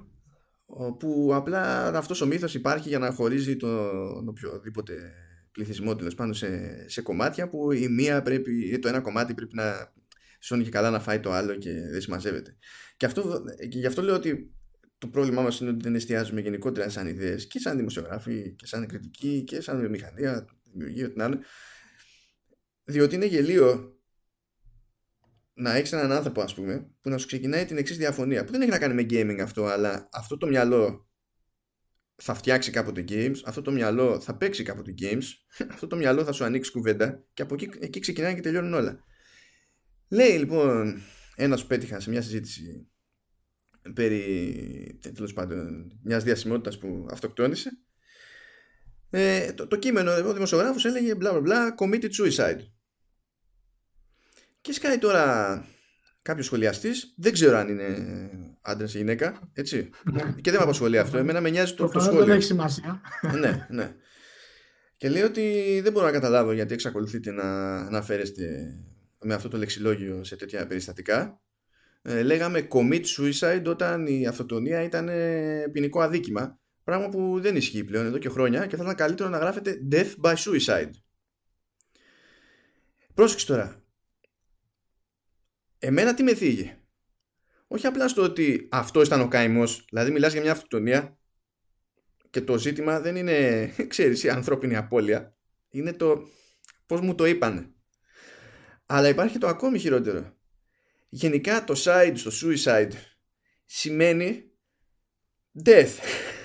όπου 0.66 1.30
απλά 1.34 1.86
αυτός 1.86 2.20
ο 2.20 2.26
μύθος 2.26 2.54
υπάρχει 2.54 2.88
για 2.88 2.98
να 2.98 3.12
χωρίζει 3.12 3.56
τον 3.56 4.28
οποιοδήποτε 4.28 5.12
πληθυσμό 5.52 5.96
τέλος 5.96 6.14
πάντων 6.14 6.34
σε, 6.34 6.48
σε 6.88 7.02
κομμάτια 7.02 7.48
που 7.48 7.72
η 7.72 7.88
μία 7.88 8.22
πρέπει, 8.22 8.78
το 8.78 8.88
ένα 8.88 9.00
κομμάτι 9.00 9.34
πρέπει 9.34 9.54
να 9.54 9.92
σώνει 10.38 10.64
και 10.64 10.70
καλά 10.70 10.90
να 10.90 11.00
φάει 11.00 11.20
το 11.20 11.32
άλλο 11.32 11.54
και 11.54 11.72
δεν 11.72 12.00
συμμαζεύεται. 12.00 12.56
Και, 12.96 13.06
αυτό, 13.06 13.42
και 13.68 13.78
γι' 13.78 13.86
αυτό 13.86 14.02
λέω 14.02 14.14
ότι 14.14 14.54
το 14.98 15.08
πρόβλημά 15.08 15.42
μας 15.42 15.60
είναι 15.60 15.70
ότι 15.70 15.82
δεν 15.82 15.94
εστιάζουμε 15.94 16.40
γενικότερα 16.40 16.88
σαν 16.88 17.06
ιδέες 17.06 17.46
και 17.46 17.58
σαν 17.58 17.76
δημοσιογράφοι 17.76 18.54
και 18.56 18.66
σαν 18.66 18.86
κριτική 18.86 19.44
και 19.46 19.60
σαν 19.60 19.78
βιομηχανία, 19.78 20.46
δημιουργία, 20.72 21.06
ό,τι 21.06 21.20
άλλο 21.20 21.38
διότι 22.84 23.14
είναι 23.14 23.26
γελίο 23.26 23.96
να 25.54 25.74
έχεις 25.74 25.92
έναν 25.92 26.12
άνθρωπο, 26.12 26.40
ας 26.40 26.54
πούμε, 26.54 26.90
που 27.00 27.08
να 27.08 27.18
σου 27.18 27.26
ξεκινάει 27.26 27.64
την 27.64 27.76
εξής 27.76 27.96
διαφωνία. 27.96 28.44
Που 28.44 28.52
δεν 28.52 28.60
έχει 28.60 28.70
να 28.70 28.78
κάνει 28.78 28.94
με 28.94 29.02
gaming 29.10 29.40
αυτό, 29.42 29.64
αλλά 29.64 30.08
αυτό 30.12 30.36
το 30.36 30.46
μυαλό 30.46 31.10
θα 32.16 32.34
φτιάξει 32.34 32.70
κάποτε 32.70 33.04
games, 33.08 33.36
αυτό 33.44 33.62
το 33.62 33.70
μυαλό 33.70 34.20
θα 34.20 34.36
παίξει 34.36 34.62
κάποτε 34.62 34.94
games, 35.00 35.22
αυτό 35.72 35.86
το 35.86 35.96
μυαλό 35.96 36.24
θα 36.24 36.32
σου 36.32 36.44
ανοίξει 36.44 36.70
κουβέντα 36.70 37.24
και 37.34 37.42
από 37.42 37.54
εκεί, 37.54 37.68
εκεί 37.78 38.00
ξεκινάει 38.00 38.34
και 38.34 38.40
τελειώνουν 38.40 38.74
όλα. 38.74 39.04
Λέει 40.08 40.38
λοιπόν 40.38 41.02
ένας 41.36 41.62
που 41.62 41.66
πέτυχα 41.66 42.00
σε 42.00 42.10
μια 42.10 42.22
συζήτηση 42.22 42.86
περί 43.94 44.98
τέλος 45.14 45.32
πάντων 45.32 45.92
μιας 46.02 46.24
διασημότητας 46.24 46.78
που 46.78 47.06
αυτοκτόνησε. 47.10 47.70
Ε, 49.14 49.52
το, 49.52 49.66
το 49.66 49.76
κείμενο, 49.76 50.12
ο 50.12 50.32
δημοσιογράφος 50.32 50.84
έλεγε 50.84 51.14
μπλα 51.14 51.30
μπλα 51.30 51.40
μπλα 51.40 51.74
committed 51.78 52.10
suicide. 52.10 52.60
Και 54.60 54.72
σκάει 54.72 54.98
τώρα 54.98 55.64
κάποιος 56.22 56.46
σχολιαστής, 56.46 57.14
δεν 57.16 57.32
ξέρω 57.32 57.56
αν 57.56 57.68
είναι 57.68 57.96
άντρας 58.60 58.94
ή 58.94 58.96
γυναίκα, 58.96 59.50
έτσι. 59.52 59.90
Ναι. 60.12 60.34
και 60.40 60.50
δεν 60.50 60.58
με 60.58 60.64
απασχολεί 60.64 60.98
αυτό. 60.98 61.18
Εμένα 61.18 61.40
με 61.40 61.50
νοιάζει 61.50 61.74
το, 61.74 61.88
το 61.88 62.00
σχόλιο. 62.00 62.24
Δεν 62.24 62.34
έχει 62.36 62.42
σημασία. 62.42 63.00
ναι, 63.40 63.66
ναι. 63.70 63.94
Και 64.96 65.08
λέει 65.08 65.22
ότι 65.22 65.80
δεν 65.82 65.92
μπορώ 65.92 66.06
να 66.06 66.12
καταλάβω 66.12 66.52
γιατί 66.52 66.74
εξακολουθείτε 66.74 67.30
να 67.30 67.76
αναφέρεστε 67.76 68.74
με 69.20 69.34
αυτό 69.34 69.48
το 69.48 69.56
λεξιλόγιο 69.56 70.24
σε 70.24 70.36
τέτοια 70.36 70.66
περιστατικά. 70.66 71.40
Ε, 72.02 72.22
λέγαμε 72.22 72.68
commit 72.70 73.02
suicide 73.16 73.64
όταν 73.66 74.06
η 74.06 74.26
αυτοτονία 74.26 74.82
ήταν 74.82 75.10
ποινικό 75.72 76.00
αδίκημα. 76.00 76.60
Πράγμα 76.92 77.10
που 77.10 77.40
δεν 77.40 77.56
ισχύει 77.56 77.84
πλέον 77.84 78.06
εδώ 78.06 78.18
και 78.18 78.28
χρόνια 78.28 78.66
και 78.66 78.76
θα 78.76 78.82
ήταν 78.82 78.94
καλύτερο 78.94 79.28
να 79.28 79.38
γράφετε 79.38 79.80
death 79.90 80.14
by 80.22 80.34
suicide. 80.34 80.90
Πρόσεξε 83.14 83.46
τώρα. 83.46 83.84
Εμένα 85.78 86.14
τι 86.14 86.22
με 86.22 86.34
θίγει. 86.34 86.76
Όχι 87.66 87.86
απλά 87.86 88.08
στο 88.08 88.22
ότι 88.22 88.68
αυτός 88.70 89.06
ήταν 89.06 89.20
ο 89.20 89.28
καημός, 89.28 89.84
δηλαδή 89.88 90.10
μιλάς 90.10 90.32
για 90.32 90.42
μια 90.42 90.52
αυτοκτονία 90.52 91.18
και 92.30 92.40
το 92.40 92.58
ζήτημα 92.58 93.00
δεν 93.00 93.16
είναι, 93.16 93.66
ξέρεις, 93.88 94.24
η 94.24 94.28
ανθρώπινη 94.28 94.76
απώλεια. 94.76 95.36
Είναι 95.70 95.92
το 95.92 96.28
πώς 96.86 97.00
μου 97.00 97.14
το 97.14 97.24
είπανε. 97.24 97.74
Αλλά 98.86 99.08
υπάρχει 99.08 99.38
το 99.38 99.46
ακόμη 99.46 99.78
χειρότερο. 99.78 100.36
Γενικά 101.08 101.64
το 101.64 101.74
side 101.76 102.14
στο 102.14 102.30
suicide 102.42 102.92
σημαίνει 103.64 104.50
death. 105.64 105.92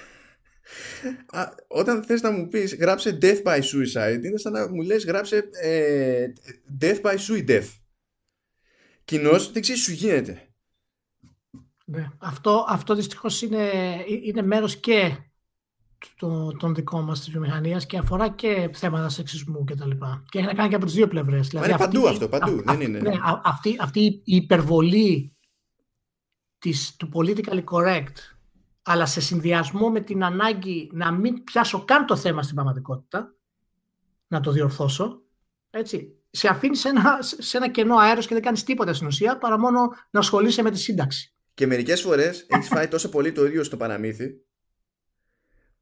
όταν 1.67 2.03
θες 2.03 2.21
να 2.21 2.31
μου 2.31 2.47
πεις 2.47 2.75
γράψε 2.75 3.17
death 3.21 3.43
by 3.43 3.57
suicide 3.57 4.23
είναι 4.23 4.37
σαν 4.37 4.51
να 4.51 4.69
μου 4.69 4.81
λες 4.81 5.05
γράψε 5.05 5.49
ε, 5.61 6.25
death 6.81 7.01
by 7.01 7.15
suicide 7.15 7.49
death. 7.49 7.67
Κοινώς 9.05 9.51
δεν 9.51 9.61
ξέρεις 9.61 9.81
σου 9.81 9.91
γίνεται. 9.91 10.47
Ναι. 11.85 12.11
Αυτό, 12.17 12.65
αυτό 12.67 12.95
δυστυχώς 12.95 13.41
είναι, 13.41 13.71
είναι 14.23 14.41
μέρος 14.41 14.77
και 14.77 15.17
το, 16.17 16.51
των 16.51 16.75
δικών 16.75 17.03
μας 17.03 17.19
της 17.19 17.29
βιομηχανίας 17.29 17.85
και 17.85 17.97
αφορά 17.97 18.29
και 18.29 18.69
θέματα 18.73 19.09
σεξισμού 19.09 19.63
και 19.63 19.75
τα 19.75 19.85
λοιπά. 19.85 20.23
Και 20.29 20.37
έχει 20.37 20.47
να 20.47 20.53
κάνει 20.53 20.69
και 20.69 20.75
από 20.75 20.85
τις 20.85 20.93
δύο 20.93 21.07
πλευρές. 21.07 21.47
Δηλαδή, 21.47 21.69
είναι 21.69 21.77
παντού 21.77 22.07
αυτό, 22.07 22.29
παντού. 22.29 22.61
Α, 22.65 22.75
ναι, 22.75 22.87
ναι, 22.87 22.99
ναι. 22.99 23.11
αυτή, 23.43 23.75
αυτή 23.79 24.01
η 24.23 24.35
υπερβολή 24.35 25.35
της, 26.57 26.95
του 26.95 27.09
politically 27.13 27.63
correct 27.63 28.36
αλλά 28.89 29.05
σε 29.05 29.21
συνδυασμό 29.21 29.89
με 29.89 30.01
την 30.01 30.23
ανάγκη 30.23 30.89
να 30.93 31.11
μην 31.11 31.43
πιάσω 31.43 31.85
καν 31.85 32.05
το 32.05 32.15
θέμα 32.15 32.43
στην 32.43 32.55
πραγματικότητα, 32.55 33.35
να 34.27 34.39
το 34.39 34.51
διορθώσω, 34.51 35.21
έτσι, 35.69 36.15
σε 36.29 36.47
αφήνεις 36.47 36.79
σε 36.79 36.89
ένα, 36.89 37.19
σε 37.21 37.57
ένα 37.57 37.69
κενό 37.69 37.97
αέρος 37.97 38.27
και 38.27 38.33
δεν 38.33 38.43
κάνεις 38.43 38.63
τίποτα 38.63 38.93
στην 38.93 39.07
ουσία 39.07 39.37
παρά 39.37 39.59
μόνο 39.59 39.79
να 40.09 40.19
ασχολείσαι 40.19 40.61
με 40.61 40.71
τη 40.71 40.77
σύνταξη. 40.77 41.35
Και 41.53 41.67
μερικές 41.67 42.01
φορές 42.01 42.45
έχεις 42.47 42.67
φάει 42.67 42.87
τόσο 42.87 43.09
πολύ 43.09 43.31
το 43.31 43.45
ίδιο 43.45 43.63
στο 43.63 43.77
παραμύθι 43.77 44.41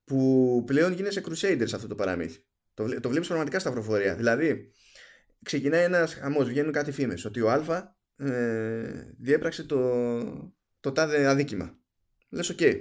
που 0.03 0.63
πλέον 0.65 0.93
γίνεσαι 0.93 1.23
crusader 1.27 1.63
σε 1.63 1.75
αυτό 1.75 1.87
το 1.87 1.95
παραμύθι. 1.95 2.45
Το, 2.73 2.99
το 2.99 3.09
βλέπεις 3.09 3.27
πραγματικά 3.27 3.59
στα 3.59 3.71
προφορία. 3.71 4.15
Δηλαδή, 4.15 4.71
ξεκινάει 5.43 5.83
ένας 5.83 6.13
χαμός, 6.13 6.47
βγαίνουν 6.47 6.71
κάτι 6.71 6.91
φήμες 6.91 7.25
ότι 7.25 7.41
ο 7.41 7.51
Α 7.51 7.95
ε, 8.15 9.15
διέπραξε 9.17 9.63
το, 9.63 10.53
το 10.79 10.91
τάδε 10.91 11.27
αδίκημα. 11.27 11.77
Λες 12.29 12.49
OK. 12.49 12.57
Okay. 12.61 12.75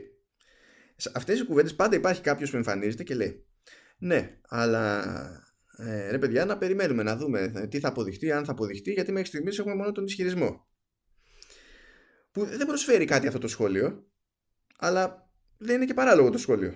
Σε 0.97 1.11
αυτές 1.15 1.39
οι 1.41 1.45
κουβέντες 1.45 1.75
πάντα 1.75 1.97
υπάρχει 1.97 2.21
κάποιος 2.21 2.51
που 2.51 2.57
εμφανίζεται 2.57 3.03
και 3.03 3.15
λέει 3.15 3.47
ναι, 3.99 4.41
αλλά 4.49 5.05
ε, 5.77 6.11
ρε 6.11 6.19
παιδιά 6.19 6.45
να 6.45 6.59
περιμένουμε 6.59 7.03
να 7.03 7.17
δούμε 7.17 7.69
τι 7.71 7.81
θα 7.81 7.89
αποδειχτεί, 7.89 8.33
αν 8.33 8.45
θα 8.45 8.53
αποδειχτεί 8.53 8.93
γιατί 8.93 9.13
μέχρι 9.13 9.29
στιγμής 9.29 9.59
έχουμε 9.59 9.75
μόνο 9.75 9.93
τον 9.93 10.05
ισχυρισμό. 10.05 10.69
Που 12.31 12.45
δεν 12.45 12.67
προσφέρει 12.67 13.05
κάτι 13.05 13.27
αυτό 13.27 13.39
το 13.39 13.49
σχόλιο 13.49 14.09
αλλά 14.79 15.31
δεν 15.59 15.77
είναι 15.77 15.85
και 15.85 15.95
παράλογο 15.95 16.31
το 16.31 16.39
σχόλιο. 16.39 16.75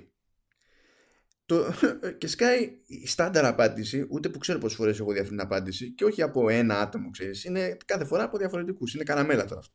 Το, 1.46 1.72
και 2.18 2.26
σκάει 2.26 2.70
η 2.86 3.06
στάνταρ 3.06 3.44
απάντηση, 3.44 4.06
ούτε 4.10 4.28
που 4.28 4.38
ξέρω 4.38 4.58
πόσες 4.58 4.76
φορές 4.76 4.98
έχω 4.98 5.12
δει 5.12 5.18
αυτή 5.18 5.30
την 5.30 5.40
απάντηση, 5.40 5.94
και 5.94 6.04
όχι 6.04 6.22
από 6.22 6.48
ένα 6.48 6.80
άτομο, 6.80 7.10
ξέρεις. 7.10 7.44
Είναι 7.44 7.76
κάθε 7.84 8.04
φορά 8.04 8.22
από 8.22 8.38
διαφορετικούς. 8.38 8.94
Είναι 8.94 9.04
καραμέλα 9.04 9.44
τώρα 9.44 9.60
αυτό. 9.60 9.74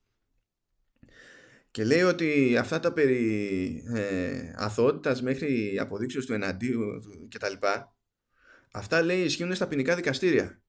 Και 1.74 1.84
λέει 1.84 2.02
ότι 2.02 2.58
αυτά 2.58 2.80
τα 2.80 2.94
περί 2.94 3.84
ε, 3.94 4.54
αθωότητας 4.56 5.22
μέχρι 5.22 5.78
αποδείξεως 5.80 6.26
του 6.26 6.34
εναντίου 6.34 6.80
και 7.28 7.38
τα 7.38 7.50
λοιπά, 7.50 7.96
αυτά 8.72 9.02
λέει 9.02 9.22
ισχύουν 9.22 9.56
στα 9.56 9.68
ποινικά 9.68 9.96
δικαστήρια. 9.96 10.62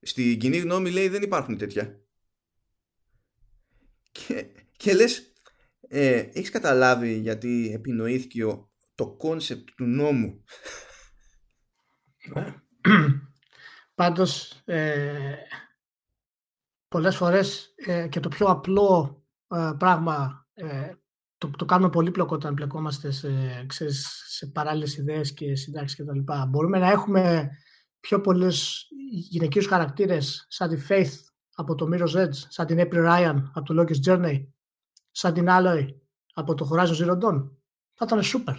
Στην 0.00 0.38
κοινή 0.38 0.58
γνώμη 0.58 0.90
λέει 0.90 1.08
δεν 1.08 1.22
υπάρχουν 1.22 1.58
τέτοια. 1.58 2.00
Και, 4.12 4.46
και 4.76 4.94
λες, 4.94 5.32
ε, 5.80 6.16
έχεις 6.16 6.50
καταλάβει 6.50 7.18
γιατί 7.18 7.70
επινοήθηκε 7.74 8.44
το 8.94 9.16
concept 9.16 9.68
του 9.76 9.84
νόμου; 9.84 10.44
Πάντως, 13.94 14.62
ε, 14.64 15.36
πολλές 16.88 17.16
φορές 17.16 17.74
ε, 17.76 18.08
και 18.08 18.20
το 18.20 18.28
πιο 18.28 18.46
απλό 18.46 19.16
ε, 19.18 19.21
πράγμα 19.78 20.46
ε, 20.54 20.92
το, 21.38 21.50
το 21.50 21.64
κάνουμε 21.64 21.90
πολύπλοκο 21.90 22.34
όταν 22.34 22.52
μπλεκόμαστε 22.52 23.10
σε, 23.10 23.64
ξέρεις, 23.66 24.24
σε 24.28 24.46
παράλληλες 24.46 24.96
ιδέες 24.96 25.34
και 25.34 25.54
συντάξεις 25.54 25.96
και 25.96 26.04
τα 26.04 26.14
λοιπά. 26.14 26.46
Μπορούμε 26.46 26.78
να 26.78 26.90
έχουμε 26.90 27.50
πιο 28.00 28.20
πολλές 28.20 28.86
γυναικείους 29.10 29.66
χαρακτήρες 29.66 30.46
σαν 30.48 30.68
τη 30.68 30.82
Faith 30.88 31.12
από 31.54 31.74
το 31.74 31.88
Mirror's 31.92 32.24
Edge, 32.24 32.34
σαν 32.48 32.66
την 32.66 32.78
April 32.80 33.08
Ryan 33.08 33.42
από 33.52 33.74
το 33.74 33.82
Locust 33.82 34.08
Journey, 34.08 34.46
σαν 35.10 35.34
την 35.34 35.46
Alloy 35.48 35.86
από 36.34 36.54
το 36.54 36.68
Horizon 36.72 37.06
Zero 37.06 37.18
Dawn. 37.18 37.50
Θα 37.94 38.04
ήταν 38.04 38.20
super. 38.22 38.56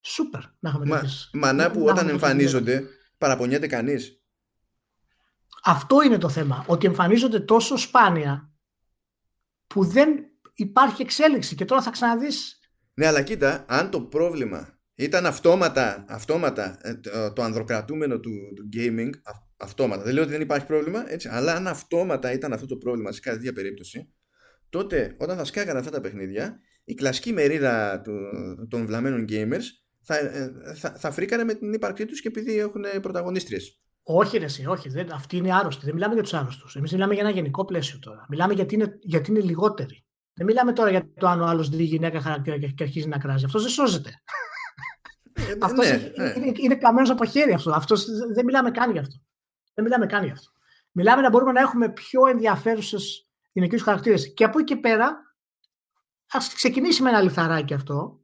Super 0.00 0.42
να 0.58 0.70
έχουμε 0.70 0.86
Μα, 0.86 1.02
Μανά 1.32 1.70
που 1.70 1.84
όταν 1.84 2.08
εμφανίζονται 2.08 2.84
παραπονιέται 3.18 3.66
κανείς; 3.66 4.22
Αυτό 5.64 6.02
είναι 6.02 6.18
το 6.18 6.28
θέμα. 6.28 6.64
Ότι 6.68 6.86
εμφανίζονται 6.86 7.40
τόσο 7.40 7.76
σπάνια 7.76 8.53
που 9.66 9.84
δεν 9.84 10.08
υπάρχει 10.54 11.02
εξέλιξη 11.02 11.54
και 11.54 11.64
τώρα 11.64 11.82
θα 11.82 11.90
ξαναδείς. 11.90 12.58
Ναι 12.94 13.06
αλλά 13.06 13.22
κοίτα 13.22 13.64
αν 13.68 13.90
το 13.90 14.00
πρόβλημα 14.00 14.78
ήταν 14.94 15.26
αυτόματα, 15.26 16.04
αυτόματα 16.08 16.78
ε, 16.82 16.94
το 17.32 17.42
ανδροκρατούμενο 17.42 18.20
του, 18.20 18.30
του 18.56 18.68
gaming 18.76 19.10
αυτόματα, 19.56 20.02
δεν 20.02 20.14
λέω 20.14 20.22
ότι 20.22 20.32
δεν 20.32 20.40
υπάρχει 20.40 20.66
πρόβλημα 20.66 21.12
έτσι, 21.12 21.28
αλλά 21.32 21.54
αν 21.54 21.66
αυτόματα 21.66 22.32
ήταν 22.32 22.52
αυτό 22.52 22.66
το 22.66 22.76
πρόβλημα 22.76 23.12
σε 23.12 23.20
κάθε 23.20 23.52
περίπτωση 23.52 24.12
τότε 24.68 25.16
όταν 25.18 25.36
θα 25.36 25.44
σκάγανε 25.44 25.78
αυτά 25.78 25.90
τα 25.90 26.00
παιχνίδια 26.00 26.60
η 26.84 26.94
κλασική 26.94 27.32
μερίδα 27.32 28.00
του, 28.00 28.12
των 28.68 28.86
βλαμμένων 28.86 29.24
gamers 29.28 29.64
θα, 30.00 30.16
ε, 30.16 30.52
θα, 30.74 30.94
θα 30.98 31.10
φρίκανε 31.10 31.44
με 31.44 31.54
την 31.54 31.72
ύπαρξή 31.72 32.06
τους 32.06 32.20
και 32.20 32.28
επειδή 32.28 32.58
έχουν 32.58 32.84
πρωταγωνίστριες 33.02 33.80
όχι, 34.06 34.38
ρε, 34.38 34.44
εσύ, 34.44 34.66
όχι. 34.66 34.88
Δεν, 34.88 35.12
αυτοί 35.12 35.36
είναι 35.36 35.54
άρρωστοι. 35.54 35.84
Δεν 35.84 35.94
μιλάμε 35.94 36.14
για 36.14 36.22
τους 36.22 36.34
άρρωστους. 36.34 36.76
Εμείς 36.76 36.92
μιλάμε 36.92 37.14
για 37.14 37.22
ένα 37.22 37.32
γενικό 37.32 37.64
πλαίσιο 37.64 37.98
τώρα. 37.98 38.26
Μιλάμε 38.28 38.54
γιατί 38.54 38.74
είναι, 38.74 38.98
γιατί 39.00 39.30
είναι 39.30 39.40
λιγότεροι. 39.40 40.04
Δεν 40.34 40.46
μιλάμε 40.46 40.72
τώρα 40.72 40.90
για 40.90 41.12
το 41.14 41.28
αν 41.28 41.40
ο 41.40 41.46
άλλος 41.46 41.68
δει 41.68 41.82
γυναίκα 41.82 42.20
χαρακτήρα 42.20 42.58
και, 42.58 42.82
αρχίζει 42.82 43.08
να 43.08 43.18
κράζει. 43.18 43.44
Αυτός 43.44 43.62
δεν 43.62 43.70
σώζεται. 43.70 44.22
Ε, 45.32 45.54
αυτός 45.60 45.90
ναι, 45.90 46.12
ναι. 46.16 46.32
είναι, 46.36 46.52
είναι 46.56 46.76
καμένος 46.76 47.10
από 47.10 47.24
χέρι 47.24 47.52
αυτό. 47.52 47.70
Αυτός, 47.70 48.04
δεν 48.34 48.44
μιλάμε 48.44 48.70
καν 48.70 48.92
γι' 48.92 48.98
αυτό. 48.98 49.14
Δεν 49.74 49.84
μιλάμε 49.84 50.06
καν 50.06 50.24
γι' 50.24 50.30
αυτό. 50.30 50.50
Μιλάμε 50.90 51.22
να 51.22 51.28
μπορούμε 51.28 51.52
να 51.52 51.60
έχουμε 51.60 51.88
πιο 51.92 52.26
ενδιαφέρουσες 52.26 53.28
γυναικείους 53.52 53.82
χαρακτήρες. 53.82 54.34
Και 54.34 54.44
από 54.44 54.58
εκεί 54.58 54.74
και 54.74 54.80
πέρα, 54.80 55.36
ας 56.32 56.54
ξεκινήσει 56.54 57.02
με 57.02 57.08
ένα 57.08 57.20
λιθαράκι 57.20 57.74
αυτό 57.74 58.20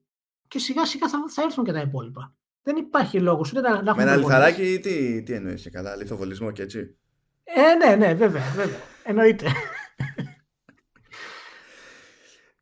και 0.48 0.58
σιγά 0.58 0.86
σιγά 0.86 1.08
θα, 1.08 1.18
θα 1.28 1.42
έρθουν 1.42 1.64
και 1.64 1.72
τα 1.72 1.80
υπόλοιπα. 1.80 2.34
Δεν 2.70 2.78
υπάρχει 2.78 3.20
λόγος 3.20 3.52
ούτε 3.52 3.60
να, 3.60 3.82
να 3.82 3.94
Με 3.94 4.02
ένα 4.02 4.16
λιθαράκι, 4.16 4.78
τι, 4.82 5.22
τι 5.22 5.32
εννοείς 5.32 5.68
καλά, 5.72 5.96
λιθοβολισμό 5.96 6.50
και 6.50 6.62
έτσι; 6.62 6.98
Ε, 7.44 7.74
ναι, 7.74 7.96
ναι, 7.96 8.14
βέβαια, 8.14 8.42
βέβαια. 8.54 8.78
Εννοείται. 9.04 9.46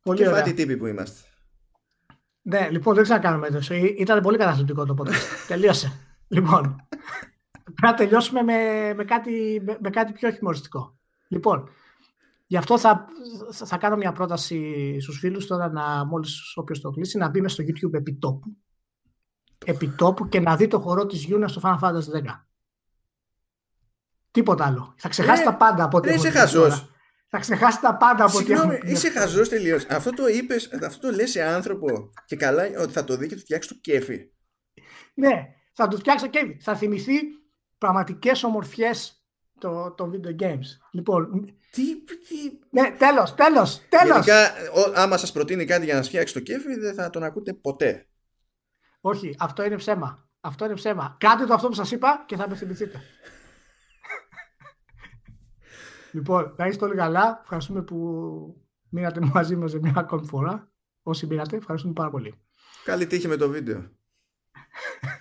πολύ 0.03 0.19
και 0.19 0.29
φάτη 0.29 0.55
τύποι 0.55 0.77
που 0.77 0.87
είμαστε. 0.87 1.21
Ναι, 2.43 2.69
λοιπόν, 2.71 2.95
δεν 2.95 3.03
ξανακάνουμε 3.03 3.51
το. 3.51 3.61
Ήταν 3.99 4.23
πολύ 4.23 4.39
καταθλιπτικό 4.39 4.85
το 4.85 4.95
podcast. 4.99 5.37
Τελείωσε. 5.49 5.93
λοιπόν, 6.29 6.89
πρέπει 7.65 7.83
να 7.83 7.95
τελειώσουμε 7.95 8.43
με, 8.43 8.93
με, 8.95 9.05
κάτι, 9.05 9.63
με, 9.65 9.79
με 9.81 9.91
κάτι 9.91 10.13
πιο 10.13 10.31
χειμωριστικό. 10.31 10.99
Λοιπόν, 11.29 11.69
Γι' 12.47 12.57
αυτό 12.57 12.79
θα, 12.79 13.05
θα 13.51 13.79
κάνω 13.79 13.97
μια 13.97 14.13
πρόταση 14.13 14.97
στους 15.01 15.19
φίλους 15.19 15.47
τώρα 15.47 15.69
να 15.69 16.05
μόλις 16.05 16.57
όποιος 16.57 16.81
το 16.81 16.91
κλείσει 16.91 17.19
να 17.19 17.29
μπει 17.29 17.49
στο 17.49 17.65
YouTube 17.65 17.95
επιτόπου 17.95 18.57
επιτόπου 19.65 20.29
και 20.29 20.41
να 20.41 20.57
δει 20.57 20.67
το 20.67 20.81
χορό 20.81 21.07
της 21.07 21.25
Γιούνας 21.25 21.51
στο 21.51 21.61
Final 21.65 21.79
Fantasy 21.85 22.27
10. 22.27 22.45
Τίποτα 24.31 24.65
άλλο. 24.67 24.95
Θα 24.97 25.09
ξεχάσει 25.09 25.43
ε, 25.43 25.45
τα 25.45 25.55
πάντα 25.55 25.85
από 25.85 25.97
ό,τι 25.97 26.15
Είσαι 26.15 26.31
χαζός. 26.31 26.91
Θα 27.31 27.39
ξεχάσει 27.39 27.81
τα 27.81 27.97
πάντα 27.97 28.25
από 28.25 28.39
ό,τι 28.39 28.47
Συγγνώμη, 28.47 28.81
είσαι 28.85 29.11
χαζός 29.11 29.49
τελείω. 29.49 29.79
Αυτό 29.89 30.11
το 30.11 30.27
είπες, 30.27 30.73
αυτό 30.87 31.09
το 31.09 31.15
λες 31.15 31.31
σε 31.31 31.43
άνθρωπο 31.43 32.11
και 32.27 32.37
καλά 32.37 32.63
ότι 32.79 32.93
θα 32.93 33.05
το 33.05 33.17
δει 33.17 33.27
και 33.27 33.35
θα 33.35 33.41
φτιάξει 33.41 33.69
το 33.69 33.75
κέφι. 33.81 34.31
Ναι, 35.15 35.47
θα 35.73 35.89
του 35.89 35.99
φτιάξει 35.99 36.25
το 36.25 36.31
κέφι. 36.31 36.57
Θα 36.61 36.77
θυμηθεί 36.77 37.13
πραγματικές 37.79 38.45
ομορφιές 38.45 39.23
των 39.59 39.95
το 39.97 40.11
video 40.13 40.43
games. 40.43 40.67
Λοιπόν. 40.91 41.45
Τι. 41.71 42.05
τι... 42.05 42.59
Ναι, 42.71 42.95
τέλος, 42.99 43.35
τέλος. 43.35 43.83
Τέλος. 43.89 44.27
Γενικά, 44.27 44.53
άμα 44.95 45.17
σας 45.17 45.33
προτείνει 45.33 45.65
κάτι 45.65 45.85
για 45.85 45.95
να 45.95 46.01
σας 46.01 46.09
φτιάξει 46.09 46.35
το 46.35 46.41
κέφι, 46.41 46.75
δεν 46.75 46.95
θα 46.95 47.11
τον 47.11 47.23
ακούτε 47.23 47.53
ποτέ. 47.53 48.07
Όχι, 49.01 49.37
αυτό 49.39 49.65
είναι 49.65 49.77
ψέμα. 49.77 50.29
Αυτό 50.41 50.65
είναι 50.65 50.75
ψέμα. 50.75 51.17
Κάντε 51.21 51.45
το 51.45 51.55
αυτό 51.55 51.69
που 51.69 51.75
σας 51.75 51.91
είπα 51.91 52.25
και 52.27 52.37
θα 52.37 52.49
με 52.49 52.55
θυμηθείτε. 52.57 53.03
λοιπόν, 56.13 56.55
να 56.57 56.67
είστε 56.67 56.85
όλοι 56.85 56.97
καλά. 56.97 57.39
Ευχαριστούμε 57.43 57.83
που 57.83 57.97
μείνατε 58.89 59.21
μαζί 59.21 59.57
μας 59.57 59.75
μια 59.75 59.93
ακόμη 59.97 60.27
φορά. 60.27 60.73
Όσοι 61.03 61.27
μείνατε, 61.27 61.57
ευχαριστούμε 61.57 61.93
πάρα 61.95 62.11
πολύ. 62.11 62.35
Καλή 62.85 63.07
τύχη 63.07 63.29
με 63.29 63.37
το 63.37 63.49
βίντεο. 63.49 63.91